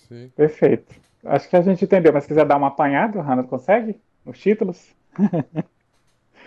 Sí. 0.09 0.31
Perfeito. 0.35 0.95
Acho 1.25 1.51
que 1.51 1.57
a 1.57 1.63
gente 1.63 1.85
entendeu, 1.85 2.13
mas 2.13 2.25
se 2.25 2.29
quiser 2.29 2.47
dar 2.47 2.57
uma 2.57 2.69
apanhada, 2.69 3.23
Hanna 3.23 3.45
consegue? 3.45 4.01
Os 4.25 4.39
títulos? 4.39 4.95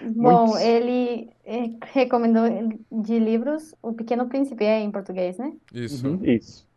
Bom, 0.02 0.58
ele 0.58 1.30
eh, 1.46 1.70
recomendou 1.94 2.44
de 2.92 3.20
livros 3.20 3.74
O 3.82 3.94
Pequeno 3.94 4.28
Príncipe 4.28 4.66
é 4.66 4.82
em 4.82 4.92
português, 4.92 5.38
né? 5.38 5.54
Isso. 5.74 6.08
Uhum, 6.08 6.20
isso. 6.26 6.68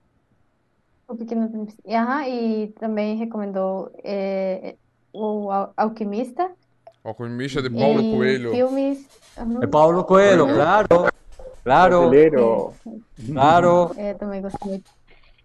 O 1.09 1.15
Pequeno 1.17 1.49
Príncipe. 1.49 1.83
Aham, 1.95 2.27
e 2.29 2.67
também 2.79 3.17
recomendou 3.17 3.91
é, 4.03 4.75
O 5.13 5.49
Alquimista. 5.77 6.51
O 7.05 7.09
Alquimista 7.09 7.63
de 7.63 7.71
Paulo 7.71 8.01
e 8.01 8.11
Coelho. 8.13 8.51
Filmes. 8.51 9.09
Uhum. 9.39 9.61
De 9.61 9.67
Paulo 9.69 10.05
Coelho, 10.05 10.47
claro. 10.53 10.87
Claro, 11.63 11.99
Brasileiro. 12.01 12.73
claro. 13.33 13.91
É, 13.97 14.15
também 14.15 14.43
gostei 14.43 14.69
muito. 14.71 14.91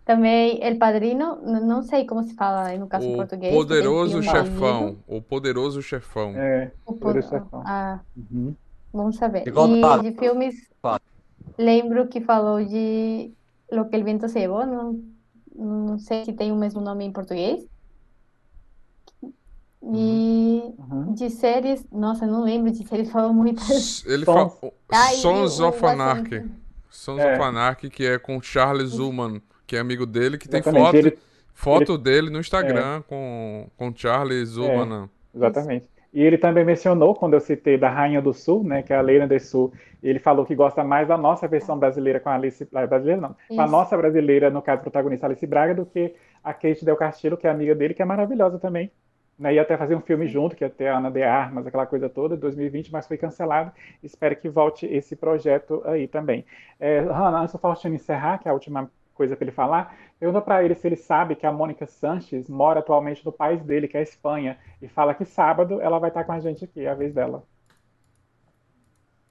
Também 0.03 0.59
El 0.63 0.77
Padrino, 0.77 1.37
n- 1.45 1.59
não 1.61 1.83
sei 1.83 2.05
como 2.05 2.23
se 2.23 2.33
fala 2.33 2.75
no 2.77 2.87
caso 2.87 3.05
em 3.07 3.13
O 3.13 3.17
português. 3.17 3.53
porque 3.53 3.73
tem 3.73 3.77
Poderoso 3.83 4.21
filme 4.21 4.27
Chefão. 4.27 4.97
O 5.07 5.21
Poderoso 5.21 5.81
Chefão. 5.83 6.33
É, 6.35 6.71
O 6.85 6.93
po- 6.93 6.99
Poderoso 6.99 7.29
Chefão. 7.29 7.63
Ah, 7.65 7.99
Uhum. 8.17 8.55
vamos 8.91 9.15
saber. 9.17 9.43
E 9.47 9.51
de 10.11 10.17
filmes, 10.17 10.55
lembro 11.57 12.07
que 12.07 12.19
falou 12.21 12.63
de 12.65 13.31
Lo 13.71 13.87
que 13.89 13.95
el 13.95 14.03
viento 14.03 14.27
se 14.27 14.39
llevó, 14.39 14.65
não, 14.65 14.99
não 15.55 15.97
sei 15.99 16.25
se 16.25 16.33
tem 16.33 16.51
o 16.51 16.55
mesmo 16.55 16.81
nome 16.81 17.05
em 17.05 17.11
português. 17.11 17.65
E 19.83 20.61
Uhum. 20.77 21.13
de 21.13 21.29
séries, 21.29 21.83
nossa, 21.91 22.25
não 22.27 22.43
lembro 22.43 22.71
de 22.71 22.85
séries, 22.87 23.09
falou 23.11 23.33
muitas. 23.33 24.05
Ele 24.05 24.25
Sons. 24.25 24.53
fala. 24.59 24.73
Ah, 24.91 25.09
Sons 25.13 25.59
o- 25.59 25.67
of 25.69 25.85
Anarchy. 25.85 26.45
Sons 26.89 27.19
É. 27.19 27.33
of 27.33 27.41
Anarchy, 27.41 27.89
que 27.89 28.05
é 28.05 28.19
com 28.19 28.39
Charles 28.41 28.89
Zuman, 28.91 29.41
que 29.65 29.75
é 29.75 29.79
amigo 29.79 30.05
dele, 30.05 30.37
que 30.37 30.47
tem 30.47 30.61
foto, 30.61 30.95
Ele- 30.95 31.17
foto 31.53 31.97
dele 31.97 32.29
no 32.29 32.39
Instagram 32.39 33.01
com, 33.07 33.69
com 33.75 33.95
Charles 33.95 34.49
Zuman. 34.49 35.09
Exatamente. 35.33 35.85
E 36.13 36.21
ele 36.21 36.37
também 36.37 36.65
mencionou, 36.65 37.15
quando 37.15 37.33
eu 37.33 37.39
citei 37.39 37.77
da 37.77 37.89
Rainha 37.89 38.21
do 38.21 38.33
Sul, 38.33 38.63
né, 38.63 38.81
que 38.83 38.91
é 38.91 38.97
a 38.97 39.01
Leila 39.01 39.27
do 39.27 39.39
Sul, 39.39 39.71
ele 40.03 40.19
falou 40.19 40.45
que 40.45 40.53
gosta 40.53 40.83
mais 40.83 41.07
da 41.07 41.17
nossa 41.17 41.47
versão 41.47 41.77
brasileira 41.79 42.19
com 42.19 42.29
a 42.29 42.35
Alice, 42.35 42.67
ah, 42.73 42.85
brasileira 42.85 43.21
não, 43.21 43.35
com 43.47 43.61
a 43.61 43.63
Isso. 43.63 43.71
nossa 43.71 43.95
brasileira, 43.95 44.49
no 44.49 44.61
caso, 44.61 44.81
protagonista 44.81 45.25
Alice 45.25 45.45
Braga, 45.47 45.73
do 45.73 45.85
que 45.85 46.13
a 46.43 46.53
Kate 46.53 46.83
Del 46.83 46.97
Castillo, 46.97 47.37
que 47.37 47.47
é 47.47 47.49
amiga 47.49 47.73
dele, 47.73 47.93
que 47.93 48.01
é 48.01 48.05
maravilhosa 48.05 48.59
também. 48.59 48.91
Né, 49.39 49.55
ia 49.55 49.61
até 49.61 49.77
fazer 49.77 49.95
um 49.95 50.01
filme 50.01 50.27
junto, 50.27 50.55
que 50.55 50.63
ia 50.63 50.69
ter 50.69 50.87
a 50.87 50.97
Ana 50.97 51.09
de 51.09 51.23
Armas, 51.23 51.65
aquela 51.65 51.85
coisa 51.85 52.09
toda, 52.09 52.35
2020, 52.35 52.91
mas 52.91 53.07
foi 53.07 53.17
cancelado. 53.17 53.71
Espero 54.03 54.35
que 54.35 54.49
volte 54.49 54.85
esse 54.85 55.15
projeto 55.15 55.81
aí 55.85 56.07
também. 56.07 56.45
É, 56.79 56.99
Hanna, 56.99 57.39
antes 57.39 57.53
do 57.53 57.59
Faustino 57.59 57.95
encerrar, 57.95 58.37
que 58.37 58.47
é 58.47 58.51
a 58.51 58.53
última 58.53 58.91
coisa 59.21 59.35
para 59.35 59.45
ele 59.45 59.51
falar, 59.51 59.95
pergunta 60.19 60.41
para 60.41 60.63
ele 60.63 60.73
se 60.73 60.87
ele 60.87 60.95
sabe 60.95 61.35
que 61.35 61.45
a 61.45 61.51
Mônica 61.51 61.85
Sanches 61.85 62.49
mora 62.49 62.79
atualmente 62.79 63.23
no 63.23 63.31
país 63.31 63.61
dele, 63.63 63.87
que 63.87 63.95
é 63.95 63.99
a 63.99 64.03
Espanha, 64.03 64.57
e 64.81 64.87
fala 64.87 65.13
que 65.13 65.25
sábado 65.25 65.79
ela 65.79 65.99
vai 65.99 66.09
estar 66.09 66.23
com 66.23 66.31
a 66.31 66.39
gente 66.39 66.65
aqui, 66.65 66.81
é 66.81 66.89
a 66.89 66.95
vez 66.95 67.13
dela. 67.13 67.43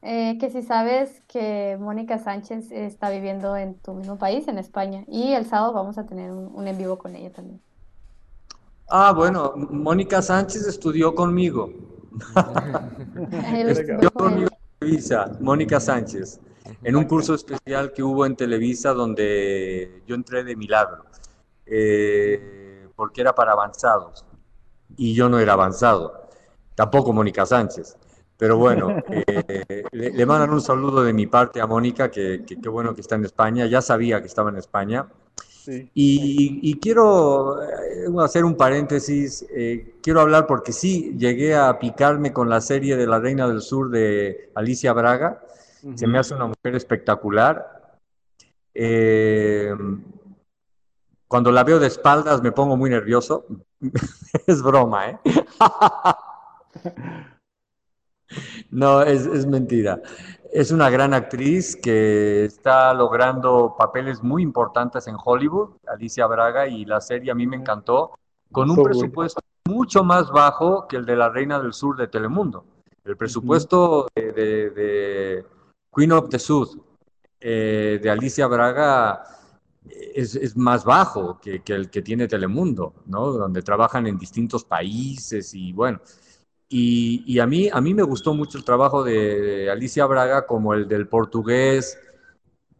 Eh, 0.02 0.36
que 0.38 0.48
si 0.48 0.62
sabes 0.62 1.22
que 1.26 1.76
Mónica 1.78 2.18
Sánchez 2.18 2.70
está 2.70 3.10
viviendo 3.10 3.56
en 3.56 3.74
tu 3.74 3.92
mismo 3.94 4.16
país, 4.16 4.46
en 4.46 4.58
España, 4.58 5.04
y 5.08 5.32
el 5.32 5.44
sábado 5.44 5.72
vamos 5.72 5.98
a 5.98 6.06
tener 6.06 6.30
un, 6.30 6.54
un 6.54 6.68
en 6.68 6.78
vivo 6.78 6.96
con 6.96 7.16
ella 7.16 7.30
también. 7.32 7.60
Ah, 8.88 9.12
bueno, 9.12 9.52
Mónica 9.56 10.22
Sánchez 10.22 10.66
estudió 10.66 11.14
conmigo. 11.14 11.70
Estudió 13.54 14.10
conmigo 14.12 14.50
en 14.80 15.44
Mónica 15.44 15.78
Sánchez, 15.78 16.40
en 16.82 16.96
un 16.96 17.04
curso 17.04 17.34
especial 17.34 17.92
que 17.92 18.02
hubo 18.02 18.26
en 18.26 18.36
Televisa 18.36 18.92
donde 18.92 20.02
yo 20.06 20.14
entré 20.14 20.44
de 20.44 20.56
milagro, 20.56 21.04
eh, 21.66 22.86
porque 22.96 23.20
era 23.20 23.34
para 23.34 23.52
avanzados 23.52 24.24
y 24.96 25.14
yo 25.14 25.28
no 25.28 25.38
era 25.38 25.54
avanzado, 25.54 26.28
tampoco 26.74 27.12
Mónica 27.12 27.46
Sánchez. 27.46 27.96
Pero 28.36 28.56
bueno, 28.56 28.96
eh, 29.10 29.84
le, 29.92 30.10
le 30.10 30.26
mandan 30.26 30.50
un 30.50 30.62
saludo 30.62 31.02
de 31.02 31.12
mi 31.12 31.26
parte 31.26 31.60
a 31.60 31.66
Mónica, 31.66 32.10
que 32.10 32.42
qué 32.44 32.68
bueno 32.68 32.94
que 32.94 33.02
está 33.02 33.16
en 33.16 33.26
España, 33.26 33.66
ya 33.66 33.82
sabía 33.82 34.20
que 34.20 34.28
estaba 34.28 34.48
en 34.48 34.56
España. 34.56 35.06
Sí. 35.36 35.90
Y, 35.92 36.60
y 36.62 36.80
quiero 36.80 37.62
eh, 37.62 38.06
hacer 38.18 38.46
un 38.46 38.56
paréntesis, 38.56 39.44
eh, 39.54 39.96
quiero 40.02 40.22
hablar 40.22 40.46
porque 40.46 40.72
sí, 40.72 41.14
llegué 41.18 41.54
a 41.54 41.78
picarme 41.78 42.32
con 42.32 42.48
la 42.48 42.62
serie 42.62 42.96
de 42.96 43.06
La 43.06 43.18
Reina 43.18 43.46
del 43.46 43.60
Sur 43.60 43.90
de 43.90 44.50
Alicia 44.54 44.94
Braga, 44.94 45.42
se 45.94 46.06
me 46.06 46.18
hace 46.18 46.34
una 46.34 46.46
mujer 46.46 46.74
espectacular. 46.74 47.98
Eh, 48.74 49.74
cuando 51.26 51.50
la 51.52 51.64
veo 51.64 51.78
de 51.78 51.86
espaldas 51.86 52.42
me 52.42 52.52
pongo 52.52 52.76
muy 52.76 52.90
nervioso, 52.90 53.46
es 54.46 54.62
broma, 54.62 55.10
¿eh? 55.10 55.18
No, 58.70 59.02
es, 59.02 59.26
es 59.26 59.44
mentira. 59.46 60.00
Es 60.52 60.70
una 60.70 60.88
gran 60.88 61.14
actriz 61.14 61.74
que 61.76 62.44
está 62.44 62.94
logrando 62.94 63.74
papeles 63.76 64.22
muy 64.22 64.42
importantes 64.42 65.08
en 65.08 65.16
Hollywood, 65.22 65.70
Alicia 65.86 66.26
Braga, 66.26 66.68
y 66.68 66.84
la 66.84 67.00
serie 67.00 67.32
a 67.32 67.34
mí 67.34 67.46
me 67.48 67.56
encantó, 67.56 68.12
con 68.52 68.70
un 68.70 68.76
So 68.76 68.82
presupuesto 68.84 69.40
mucho 69.68 70.04
más 70.04 70.30
bajo 70.30 70.86
que 70.86 70.96
el 70.96 71.06
de 71.06 71.16
La 71.16 71.28
Reina 71.28 71.58
del 71.60 71.72
Sur 71.72 71.96
de 71.96 72.06
Telemundo. 72.08 72.64
El 73.04 73.16
presupuesto 73.16 74.08
de, 74.14 74.32
de- 74.32 74.70
de 74.70 75.44
Queen 75.92 76.12
of 76.12 76.28
the 76.28 76.38
South, 76.38 76.76
eh, 77.40 77.98
de 78.02 78.10
Alicia 78.10 78.46
Braga, 78.46 79.24
es, 80.14 80.56
más 80.56 80.84
bajo 80.84 81.40
que, 81.40 81.62
el 81.66 81.90
que 81.90 82.02
tiene 82.02 82.28
Telemundo, 82.28 82.94
¿no? 83.06 83.32
Donde 83.32 83.62
trabajan 83.62 84.06
en 84.06 84.18
distintos 84.18 84.64
países 84.64 85.54
y 85.54 85.72
bueno. 85.72 86.00
Y, 86.72 87.38
a, 87.40 87.46
mí, 87.46 87.68
a 87.72 87.80
mí 87.80 87.94
me 87.94 88.04
gustó 88.04 88.32
mucho 88.32 88.56
el 88.56 88.64
trabajo 88.64 89.02
de 89.02 89.68
Alicia 89.70 90.06
Braga 90.06 90.46
como 90.46 90.72
el 90.74 90.86
del 90.86 91.08
portugués. 91.08 91.98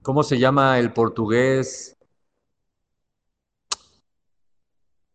¿Cómo 0.03 0.23
se 0.23 0.39
llama 0.39 0.79
el 0.79 0.93
portugués? 0.93 1.97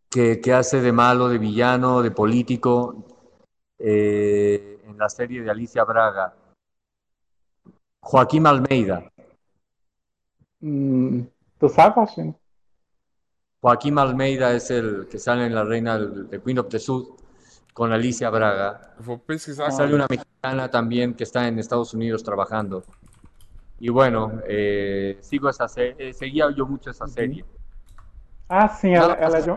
Que, 0.09 0.41
hace 0.53 0.81
de 0.81 0.91
malo, 0.91 1.29
de 1.29 1.37
villano, 1.37 2.01
de 2.01 2.11
político 2.11 3.05
eh, 3.79 4.81
en 4.85 4.97
la 4.97 5.09
serie 5.09 5.41
de 5.41 5.51
Alicia 5.51 5.83
Braga. 5.85 6.33
Joaquín 8.05 8.45
Almeida. 8.45 9.11
Mm, 10.61 11.21
¿Tú 11.59 11.69
sabes? 11.69 12.15
Joaquín 13.61 13.97
Almeida 13.97 14.53
es 14.53 14.69
el 14.69 15.07
que 15.09 15.17
sale 15.17 15.47
en 15.47 15.55
La 15.55 15.63
Reina 15.63 15.97
de 15.97 16.39
Queen 16.39 16.59
of 16.59 16.69
the 16.69 16.77
South 16.77 17.19
con 17.73 17.91
Alicia 17.91 18.29
Braga. 18.29 18.93
Sale 19.71 19.95
una 19.95 20.05
mexicana 20.07 20.69
también 20.69 21.15
que 21.15 21.23
está 21.23 21.47
en 21.47 21.57
Estados 21.57 21.95
Unidos 21.95 22.23
trabajando. 22.23 22.83
Y 23.79 23.89
bueno, 23.89 24.33
eh, 24.47 25.17
sigo 25.21 25.49
esa 25.49 25.67
serie, 25.67 25.95
eh, 25.97 26.13
seguía 26.13 26.45
yo 26.55 26.67
mucho 26.67 26.91
essa 26.91 27.07
série. 27.07 27.43
Ah, 28.47 28.69
sim, 28.69 28.93
ela, 28.93 29.13
ela, 29.13 29.39
é 29.39 29.41
de, 29.41 29.49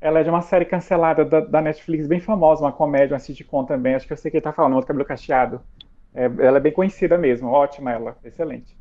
ela, 0.00 0.18
é 0.18 0.24
de, 0.24 0.30
uma 0.30 0.42
série 0.42 0.64
cancelada 0.64 1.24
da, 1.24 1.40
da, 1.40 1.62
Netflix, 1.62 2.08
bem 2.08 2.20
famosa, 2.20 2.64
uma 2.64 2.72
comédia, 2.72 3.14
uma 3.14 3.20
sitcom 3.20 3.64
também. 3.64 3.94
Acho 3.94 4.06
que 4.06 4.12
eu 4.12 4.16
sei 4.16 4.32
quem 4.32 4.40
tá 4.40 4.52
falando, 4.52 4.74
outro 4.74 4.88
cabelo 4.88 5.06
cacheado. 5.06 5.62
É, 6.14 6.24
ela 6.24 6.58
é 6.58 6.60
bem 6.60 6.72
conhecida 6.72 7.16
mesmo, 7.16 7.48
ótima 7.48 7.92
ela, 7.92 8.18
excelente. 8.24 8.76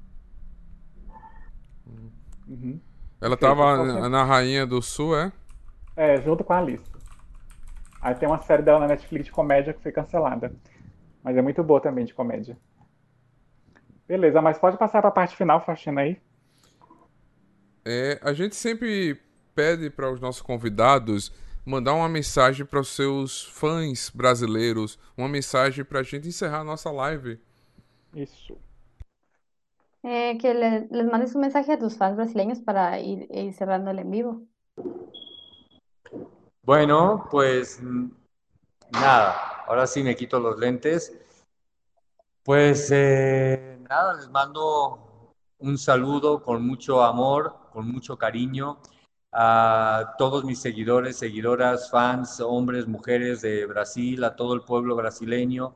Uhum. 2.47 2.79
Ela 3.19 3.35
estava 3.35 4.09
na 4.09 4.23
Rainha 4.23 4.65
do 4.65 4.81
Sul, 4.81 5.17
é? 5.17 5.31
É, 5.95 6.21
junto 6.21 6.43
com 6.43 6.53
a 6.53 6.59
Alice. 6.59 6.83
Aí 8.01 8.15
tem 8.15 8.27
uma 8.29 8.39
série 8.39 8.61
dela 8.61 8.79
na 8.79 8.87
Netflix 8.87 9.25
de 9.25 9.31
comédia 9.31 9.73
que 9.73 9.81
foi 9.81 9.91
cancelada. 9.91 10.55
Mas 11.23 11.35
é 11.35 11.41
muito 11.41 11.63
boa 11.63 11.81
também 11.81 12.05
de 12.05 12.13
comédia. 12.13 12.57
Beleza, 14.07 14.41
mas 14.41 14.57
pode 14.57 14.77
passar 14.77 15.01
para 15.01 15.09
a 15.09 15.11
parte 15.13 15.35
final, 15.35 15.59
Faxina, 15.65 16.01
aí. 16.01 16.21
É, 17.83 18.19
a 18.21 18.31
gente 18.31 18.55
sempre 18.55 19.19
pede 19.53 19.89
para 19.89 20.11
os 20.11 20.21
nossos 20.21 20.41
convidados 20.41 21.33
mandar 21.67 21.93
uma 21.93 22.07
mensagem 22.07 22.65
para 22.65 22.79
os 22.79 22.87
seus 22.87 23.43
fãs 23.43 24.09
brasileiros, 24.09 24.97
uma 25.17 25.27
mensagem 25.27 25.83
para 25.83 25.99
a 25.99 26.03
gente 26.03 26.27
encerrar 26.27 26.61
a 26.61 26.63
nossa 26.63 26.89
live. 26.89 27.39
Isso. 28.15 28.57
Eh, 30.03 30.35
que 30.37 30.53
le- 30.53 30.87
les 30.89 31.05
mandes 31.05 31.35
un 31.35 31.41
mensaje 31.41 31.73
a 31.73 31.77
tus 31.77 31.97
fans 31.97 32.15
brasileños 32.15 32.59
para 32.61 32.97
ir, 33.01 33.27
ir 33.29 33.53
cerrando 33.53 33.91
el 33.91 33.99
en 33.99 34.09
vivo. 34.09 34.41
Bueno, 36.63 37.27
pues 37.29 37.81
nada, 38.91 39.63
ahora 39.67 39.85
sí 39.87 40.01
me 40.03 40.15
quito 40.15 40.39
los 40.39 40.57
lentes. 40.57 41.17
Pues 42.43 42.89
eh, 42.91 43.77
nada, 43.89 44.13
les 44.13 44.29
mando 44.29 45.33
un 45.59 45.77
saludo 45.77 46.41
con 46.41 46.65
mucho 46.65 47.03
amor, 47.03 47.57
con 47.73 47.91
mucho 47.91 48.17
cariño 48.17 48.77
a 49.31 50.15
todos 50.17 50.43
mis 50.43 50.59
seguidores, 50.59 51.17
seguidoras, 51.17 51.89
fans, 51.89 52.39
hombres, 52.39 52.87
mujeres 52.87 53.41
de 53.41 53.65
Brasil, 53.65 54.23
a 54.23 54.35
todo 54.35 54.53
el 54.53 54.61
pueblo 54.61 54.95
brasileño. 54.95 55.75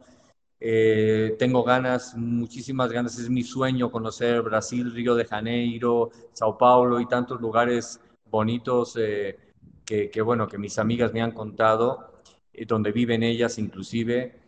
Eh, 0.60 1.36
tengo 1.40 1.64
ganas, 1.64 2.16
muchísimas 2.16 2.92
ganas, 2.92 3.18
es 3.18 3.30
mi 3.30 3.44
sueño 3.44 3.92
conocer 3.92 4.42
Brasil, 4.44 4.94
Río 4.94 5.16
de 5.16 5.26
Janeiro, 5.26 6.12
Sao 6.34 6.58
Paulo 6.58 7.00
y 7.00 7.08
tantos 7.08 7.42
lugares 7.42 8.00
bonitos 8.30 8.96
eh, 8.98 9.38
que, 9.84 10.22
bueno, 10.22 10.48
que 10.48 10.58
mis 10.58 10.78
amigas 10.80 11.12
me 11.14 11.22
han 11.22 11.32
contado, 11.32 12.22
eh, 12.54 12.66
donde 12.66 12.92
viven 12.92 13.24
ellas 13.24 13.58
inclusive. 13.58 14.40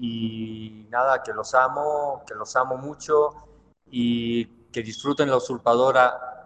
y 0.00 0.86
nada, 0.90 1.22
que 1.22 1.32
los 1.32 1.54
amo, 1.54 2.22
que 2.26 2.34
los 2.34 2.54
amo 2.56 2.76
mucho 2.76 3.30
y 3.90 4.44
que 4.72 4.82
disfruten 4.82 5.30
la 5.30 5.36
usurpadora 5.36 6.37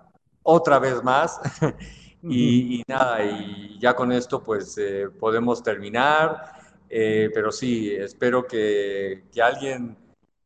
otra 0.42 0.78
vez 0.78 1.02
más. 1.02 1.40
y, 2.22 2.82
nada, 2.86 3.24
y 3.24 3.78
ya 3.80 3.94
con 3.94 4.12
esto 4.12 4.42
pues 4.42 4.76
podemos 5.18 5.62
terminar. 5.62 6.62
Eh, 6.94 7.30
pero 7.32 7.50
sí, 7.50 7.90
espero 7.90 8.46
que, 8.46 9.24
que, 9.32 9.40
alguien 9.40 9.96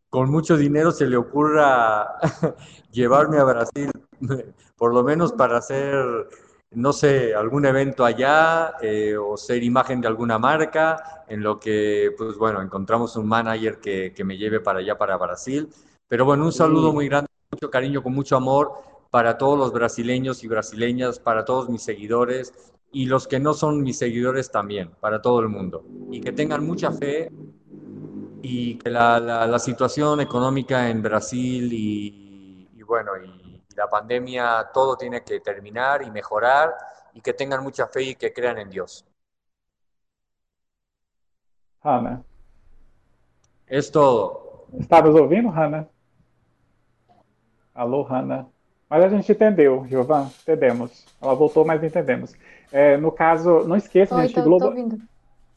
con 0.08 0.30
mucho 0.30 0.56
dinero 0.56 0.92
se 0.92 1.08
le 1.08 1.16
ocurra 1.16 2.18
llevarme 2.92 3.38
a 3.38 3.44
Brasil, 3.44 3.90
por 4.76 4.94
lo 4.94 5.02
menos 5.02 5.32
para 5.32 5.58
hacer, 5.58 6.28
no 6.70 6.92
sé, 6.92 7.34
algún 7.34 7.66
evento 7.66 8.04
allá 8.04 8.74
eh, 8.80 9.16
o 9.16 9.36
ser 9.36 9.64
imagen 9.64 10.00
de 10.00 10.06
alguna 10.06 10.38
marca, 10.38 11.24
en 11.26 11.42
lo 11.42 11.58
que, 11.58 12.14
pues 12.16 12.36
bueno, 12.36 12.62
encontramos 12.62 13.16
un 13.16 13.26
manager 13.26 13.80
que, 13.80 14.12
que 14.14 14.22
me 14.22 14.38
lleve 14.38 14.60
para 14.60 14.78
allá, 14.78 14.96
para 14.96 15.16
Brasil. 15.16 15.68
Pero 16.06 16.24
bueno, 16.24 16.44
un 16.44 16.52
saludo 16.52 16.92
muy 16.92 17.08
grande, 17.08 17.28
mucho 17.50 17.68
cariño, 17.68 18.04
con 18.04 18.14
mucho 18.14 18.36
amor 18.36 18.72
para 19.10 19.38
todos 19.38 19.58
los 19.58 19.72
brasileños 19.72 20.44
y 20.44 20.48
brasileñas, 20.48 21.18
para 21.18 21.44
todos 21.44 21.68
mis 21.68 21.82
seguidores 21.82 22.52
y 22.92 23.06
los 23.06 23.26
que 23.26 23.40
no 23.40 23.54
son 23.54 23.82
mis 23.82 23.98
seguidores 23.98 24.50
también, 24.50 24.90
para 25.00 25.20
todo 25.20 25.40
el 25.40 25.48
mundo. 25.48 25.84
Y 26.10 26.20
que 26.20 26.32
tengan 26.32 26.64
mucha 26.64 26.92
fe 26.92 27.30
y 28.42 28.76
que 28.78 28.90
la, 28.90 29.18
la, 29.20 29.58
situación 29.58 30.20
económica 30.20 30.88
en 30.88 31.02
Brasil 31.02 31.72
y, 31.72 32.68
y 32.74 32.82
bueno, 32.82 33.12
y, 33.16 33.46
la 33.76 33.88
pandemia, 33.88 34.70
todo 34.72 34.96
tiene 34.96 35.22
que 35.22 35.40
terminar 35.40 36.02
y 36.02 36.10
mejorar 36.10 36.74
y 37.12 37.20
que 37.20 37.34
tengan 37.34 37.62
mucha 37.62 37.86
fe 37.86 38.02
y 38.02 38.14
que 38.14 38.32
crean 38.32 38.58
en 38.58 38.70
Dios. 38.70 39.04
Hanna. 41.82 42.24
Es 43.66 43.90
todo. 43.90 44.66
¿Estás 44.78 45.04
ouvindo, 45.04 45.52
Hanna? 45.52 45.88
Alô, 47.74 48.06
Hanna. 48.08 48.48
Mas 48.88 49.04
a 49.04 49.08
gente 49.08 49.30
entendeu, 49.30 49.84
Giovan, 49.88 50.30
entendemos. 50.42 51.04
Ela 51.20 51.34
voltou, 51.34 51.64
mas 51.64 51.82
entendemos. 51.82 52.34
É, 52.72 52.96
no 52.96 53.10
caso, 53.10 53.66
não 53.66 53.76
esqueça, 53.76 54.14
Oi, 54.14 54.22
gente, 54.22 54.34
tô, 54.34 54.42
Globo... 54.42 54.64
tô 54.64 54.70
ouvindo. 54.70 54.98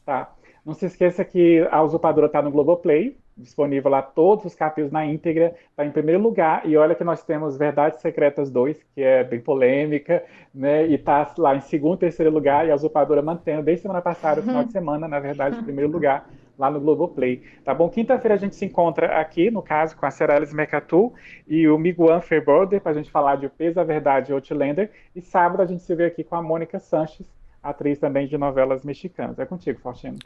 Tá. 0.04 0.32
Não 0.64 0.74
se 0.74 0.86
esqueça 0.86 1.24
que 1.24 1.66
a 1.70 1.82
Usurpadora 1.82 2.26
está 2.26 2.42
no 2.42 2.50
Globoplay, 2.50 3.16
disponível 3.36 3.90
lá 3.90 4.02
todos 4.02 4.44
os 4.44 4.54
capítulos 4.54 4.92
na 4.92 5.06
íntegra, 5.06 5.54
está 5.70 5.86
em 5.86 5.90
primeiro 5.90 6.20
lugar. 6.20 6.66
E 6.66 6.76
olha 6.76 6.94
que 6.94 7.04
nós 7.04 7.22
temos 7.22 7.56
Verdades 7.56 8.00
Secretas 8.00 8.50
2, 8.50 8.76
que 8.94 9.02
é 9.02 9.24
bem 9.24 9.40
polêmica, 9.40 10.22
né? 10.54 10.86
E 10.86 10.94
está 10.94 11.32
lá 11.38 11.56
em 11.56 11.60
segundo 11.60 11.96
e 11.96 12.00
terceiro 12.00 12.30
lugar, 12.30 12.66
e 12.66 12.70
a 12.70 12.74
Usurpadora 12.74 13.22
mantendo 13.22 13.62
desde 13.62 13.82
semana 13.82 14.02
passada, 14.02 14.42
final 14.42 14.64
de 14.64 14.72
semana, 14.72 15.08
na 15.08 15.18
verdade, 15.18 15.58
em 15.58 15.64
primeiro 15.64 15.90
lugar 15.90 16.28
lá 16.60 16.70
no 16.70 16.78
Globoplay. 16.78 17.42
Tá 17.64 17.74
bom? 17.74 17.88
Quinta-feira 17.88 18.34
a 18.34 18.38
gente 18.38 18.54
se 18.54 18.66
encontra 18.66 19.18
aqui, 19.18 19.50
no 19.50 19.62
caso, 19.62 19.96
com 19.96 20.04
a 20.04 20.10
Cerelis 20.10 20.52
Mercatu 20.52 21.12
e 21.48 21.66
o 21.66 21.78
Miguel 21.78 22.20
Fairborder, 22.20 22.80
para 22.80 22.92
a 22.92 22.94
gente 22.94 23.10
falar 23.10 23.36
de 23.36 23.46
O 23.46 23.50
Peso, 23.50 23.80
a 23.80 23.84
Verdade 23.84 24.30
e 24.30 24.34
Outlander. 24.34 24.90
E 25.16 25.22
sábado 25.22 25.62
a 25.62 25.66
gente 25.66 25.82
se 25.82 25.94
vê 25.94 26.04
aqui 26.04 26.22
com 26.22 26.36
a 26.36 26.42
Mônica 26.42 26.78
Sanches, 26.78 27.26
atriz 27.62 27.98
também 27.98 28.28
de 28.28 28.36
novelas 28.36 28.84
mexicanas. 28.84 29.38
É 29.38 29.46
contigo, 29.46 29.80
Faustino. 29.80 30.18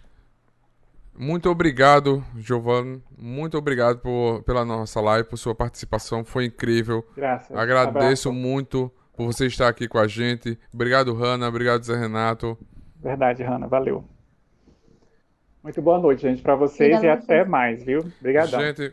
Muito 1.17 1.49
obrigado, 1.49 2.25
Giovanni. 2.37 3.01
Muito 3.17 3.57
obrigado 3.57 4.01
por, 4.01 4.43
pela 4.43 4.65
nossa 4.65 5.01
live, 5.01 5.29
por 5.29 5.37
sua 5.37 5.55
participação. 5.55 6.25
Foi 6.25 6.47
incrível. 6.47 7.05
Graças. 7.17 7.57
Agradeço 7.57 8.29
Abraço. 8.29 8.33
muito 8.33 8.93
por 9.17 9.27
você 9.27 9.47
estar 9.47 9.69
aqui 9.69 9.87
com 9.87 9.99
a 9.99 10.09
gente. 10.09 10.59
Obrigado, 10.73 11.15
Hanna. 11.15 11.47
Obrigado, 11.47 11.85
Zé 11.85 11.97
Renato. 11.97 12.59
Verdade, 13.01 13.45
Hanna. 13.45 13.69
Valeu. 13.69 14.05
Muito 15.65 15.81
boa 15.81 15.99
noite, 15.99 16.21
gente, 16.21 16.43
para 16.43 16.55
vocês 16.55 16.95
Obrigada 16.95 17.07
e 17.07 17.25
até 17.25 17.43
mais, 17.43 17.83
viu? 17.83 18.01
Obrigadão. 18.21 18.61
Gente, 18.61 18.93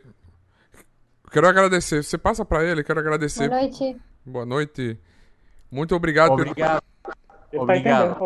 quero 1.30 1.46
agradecer. 1.46 2.02
Você 2.02 2.18
passa 2.18 2.46
para 2.46 2.64
ele, 2.64 2.82
quero 2.82 2.98
agradecer. 2.98 3.50
Boa 3.50 3.62
noite. 3.62 3.98
Boa 4.26 4.46
noite. 4.46 5.00
Muito 5.70 5.94
obrigado. 5.94 6.32
Obrigado. 6.32 6.82
Pelo... 7.52 7.66
Tá 7.68 7.74
obrigado. 7.74 8.18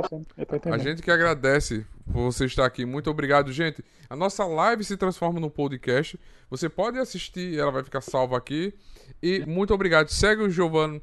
Tá 0.61 0.75
a 0.75 0.77
gente 0.77 1.01
que 1.01 1.09
agradece 1.09 1.83
por 2.05 2.31
você 2.31 2.45
estar 2.45 2.67
aqui. 2.67 2.85
Muito 2.85 3.09
obrigado, 3.09 3.51
gente. 3.51 3.83
A 4.07 4.15
nossa 4.15 4.45
live 4.45 4.83
se 4.83 4.95
transforma 4.95 5.39
num 5.39 5.49
podcast. 5.49 6.19
Você 6.47 6.69
pode 6.69 6.99
assistir, 6.99 7.57
ela 7.57 7.71
vai 7.71 7.83
ficar 7.83 8.01
salva 8.01 8.37
aqui. 8.37 8.75
E 9.23 9.43
muito 9.47 9.73
obrigado. 9.73 10.09
Segue 10.09 10.43
o 10.43 10.51
Giovanni 10.51 11.01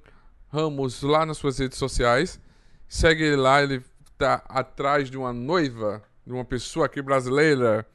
Ramos 0.49 1.03
lá 1.03 1.27
nas 1.27 1.39
suas 1.39 1.59
redes 1.59 1.77
sociais. 1.77 2.41
Segue 2.87 3.25
ele 3.25 3.35
lá, 3.35 3.61
ele 3.61 3.83
tá 4.17 4.45
atrás 4.49 5.11
de 5.11 5.19
uma 5.19 5.33
noiva 5.33 6.05
de 6.33 6.39
uma 6.39 6.45
pessoa 6.45 6.87
aqui 6.87 7.01
brasileira, 7.03 7.87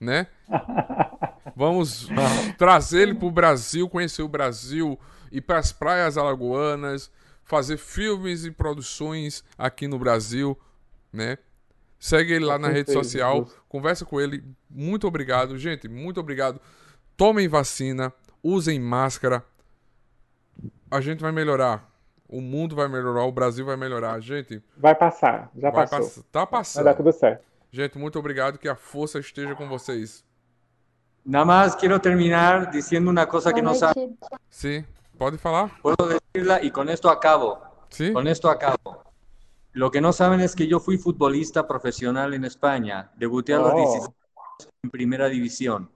né? 0.00 0.26
Vamos 1.56 2.08
trazer 2.56 3.02
ele 3.02 3.14
para 3.14 3.26
o 3.26 3.30
Brasil, 3.30 3.88
conhecer 3.88 4.22
o 4.22 4.28
Brasil, 4.28 4.98
ir 5.30 5.40
para 5.42 5.58
as 5.58 5.72
praias 5.72 6.16
alagoanas, 6.16 7.10
fazer 7.44 7.76
filmes 7.76 8.44
e 8.44 8.50
produções 8.50 9.44
aqui 9.58 9.86
no 9.86 9.98
Brasil, 9.98 10.58
né? 11.12 11.36
Segue 11.98 12.32
ele 12.32 12.44
lá 12.44 12.58
na 12.58 12.68
rede 12.68 12.92
social, 12.92 13.46
conversa 13.68 14.04
com 14.04 14.20
ele. 14.20 14.42
Muito 14.68 15.06
obrigado, 15.06 15.56
gente. 15.58 15.88
Muito 15.88 16.18
obrigado. 16.18 16.60
Tomem 17.16 17.46
vacina, 17.46 18.12
usem 18.42 18.80
máscara. 18.80 19.44
a 20.90 21.00
gente 21.00 21.20
vai 21.20 21.30
melhorar. 21.32 21.88
O 22.28 22.40
mundo 22.40 22.74
vai 22.74 22.88
melhorar, 22.88 23.24
o 23.24 23.30
Brasil 23.32 23.64
vai 23.66 23.76
melhorar. 23.76 24.18
Gente, 24.20 24.62
Vai 24.76 24.94
passar, 24.94 25.50
já 25.54 25.70
vai 25.70 25.86
passou. 25.86 25.98
pass- 25.98 26.14
tá 26.32 26.40
Vai 26.40 26.42
dar 26.42 26.46
passando. 26.46 26.96
tudo 26.96 27.12
certo. 27.12 27.44
Gente, 27.72 27.98
muito 27.98 28.18
obrigado. 28.18 28.58
Que 28.58 28.68
a 28.68 28.76
força 28.76 29.18
esteja 29.18 29.54
com 29.54 29.66
vocês. 29.68 30.24
Nada 31.24 31.44
más 31.44 31.74
quiero 31.76 31.98
terminar 32.00 32.70
diciendo 32.70 33.08
una 33.08 33.26
cosa 33.26 33.52
que 33.52 33.62
no 33.62 33.74
saben. 33.74 34.08
noite. 34.08 34.18
Sim, 34.50 34.84
pode 35.16 35.38
falar? 35.38 35.70
Puedo 35.80 36.06
decirla 36.08 36.62
y 36.62 36.70
con 36.70 36.88
esto 36.88 37.08
acabo. 37.08 37.58
Sim? 37.88 38.12
Con 38.12 38.26
esto 38.26 38.50
acabo. 38.50 39.02
Lo 39.72 39.90
que 39.90 40.00
no 40.02 40.12
saben 40.12 40.40
es 40.40 40.54
que 40.54 40.66
yo 40.66 40.80
fui 40.80 40.98
futbolista 40.98 41.66
profesional 41.66 42.34
en 42.34 42.44
España. 42.44 43.10
Debuté 43.16 43.54
a 43.54 43.58
los 43.58 43.72
Oh. 43.72 43.76
16 43.76 44.10
en 44.82 44.90
primera 44.90 45.28
división 45.28 45.90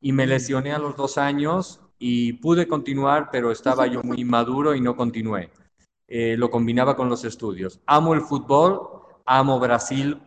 y 0.00 0.10
me 0.12 0.26
lesioné 0.26 0.72
a 0.72 0.78
los 0.78 0.96
dos 0.96 1.18
años 1.18 1.80
y 1.98 2.32
pude 2.32 2.66
continuar, 2.66 3.28
pero 3.30 3.52
estaba 3.52 3.86
yo 3.86 4.02
muy 4.02 4.22
inmaduro 4.22 4.74
y 4.74 4.80
no 4.80 4.96
continué. 4.96 5.50
Eh, 6.08 6.36
lo 6.36 6.50
combinaba 6.50 6.96
con 6.96 7.08
los 7.08 7.24
estudios. 7.24 7.78
Amo 7.86 8.12
el 8.14 8.22
fútbol, 8.22 9.02
amo 9.24 9.60
Brasil 9.60 10.20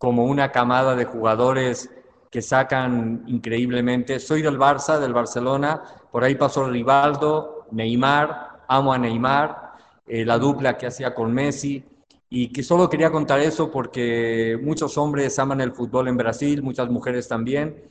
como 0.00 0.24
una 0.24 0.50
camada 0.50 0.96
de 0.96 1.04
jugadores 1.04 1.90
que 2.30 2.40
sacan 2.40 3.22
increíblemente. 3.26 4.18
Soy 4.18 4.40
del 4.40 4.58
Barça, 4.58 4.98
del 4.98 5.12
Barcelona, 5.12 5.82
por 6.10 6.24
ahí 6.24 6.36
pasó 6.36 6.66
Rivaldo, 6.66 7.66
Neymar, 7.72 8.62
amo 8.66 8.94
a 8.94 8.98
Neymar, 8.98 9.72
eh, 10.06 10.24
la 10.24 10.38
dupla 10.38 10.78
que 10.78 10.86
hacía 10.86 11.14
con 11.14 11.34
Messi, 11.34 11.84
y 12.30 12.48
que 12.48 12.62
solo 12.62 12.88
quería 12.88 13.10
contar 13.10 13.40
eso 13.40 13.70
porque 13.70 14.58
muchos 14.62 14.96
hombres 14.96 15.38
aman 15.38 15.60
el 15.60 15.72
fútbol 15.72 16.08
en 16.08 16.16
Brasil, 16.16 16.62
muchas 16.62 16.88
mujeres 16.88 17.28
también, 17.28 17.84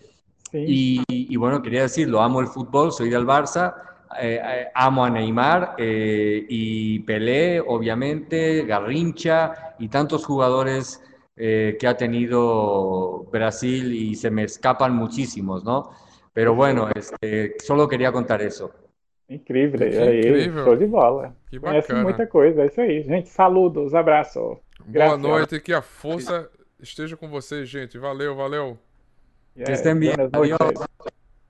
y, 0.52 1.04
y 1.08 1.36
bueno, 1.36 1.62
quería 1.62 1.84
decirlo, 1.84 2.24
amo 2.24 2.40
el 2.40 2.48
fútbol, 2.48 2.92
soy 2.92 3.12
del 3.12 3.28
Barça, 3.28 3.76
eh, 4.20 4.42
eh, 4.44 4.68
amo 4.74 5.06
a 5.06 5.12
Neymar 5.12 5.76
y 5.78 7.02
Pelé, 7.02 7.60
obviamente, 7.60 8.66
Garrincha 8.66 9.76
y 9.78 9.90
tantos 9.90 10.26
jugadores 10.26 11.04
eh, 11.40 11.78
que 11.80 11.88
ha 11.88 11.96
tenido 11.96 13.24
Brasil 13.32 13.94
y 13.94 14.14
se 14.16 14.30
me 14.30 14.44
escapan 14.44 14.94
muchísimos, 14.94 15.64
¿no? 15.64 15.90
Pero 16.34 16.54
bueno, 16.54 16.90
este, 16.94 17.56
solo 17.60 17.88
queria 17.88 18.12
contar 18.12 18.42
isso. 18.42 18.70
Incrível. 19.30 19.82
Aí, 19.82 20.20
incrível. 20.20 20.66
Show 20.66 20.76
de 20.76 20.86
bola. 20.86 21.36
Que 21.50 21.60
Conhece 21.60 21.88
bacana. 21.88 22.04
muita 22.04 22.28
coisa. 22.28 22.64
É 22.64 22.66
isso 22.66 22.82
aí. 22.82 23.04
Gente, 23.04 23.30
saludos, 23.30 23.94
abraço. 23.96 24.60
Boa 24.86 25.18
noite. 25.18 25.60
Que 25.62 25.72
a 25.74 25.82
força 25.82 26.50
esteja 26.82 27.16
com 27.16 27.30
vocês, 27.30 27.70
gente. 27.70 27.98
Valeu, 27.98 28.36
valeu. 28.36 28.78
É, 29.56 29.64
Que 29.64 29.72
estén 29.74 30.00
bien. 30.00 30.16
buenas 30.16 30.32
noites. 30.32 30.58
Adiós. 30.62 30.88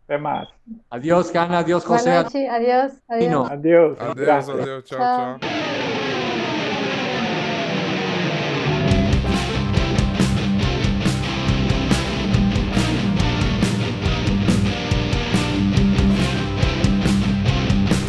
Até 0.05 0.17
mais. 0.17 0.49
Adiós, 0.89 1.31
Hanna, 1.31 1.59
adiós, 1.59 1.83
Boa 1.85 1.97
José. 1.97 2.21
noite. 2.21 2.47
Adeus. 2.47 2.93
Não. 3.31 3.45
Adeus. 3.45 3.99
Adeus, 3.99 4.15
graças. 4.15 4.59
adeus. 4.59 4.83
Tchau, 4.85 4.97
Tchau. 4.99 5.39
tchau. 5.39 6.08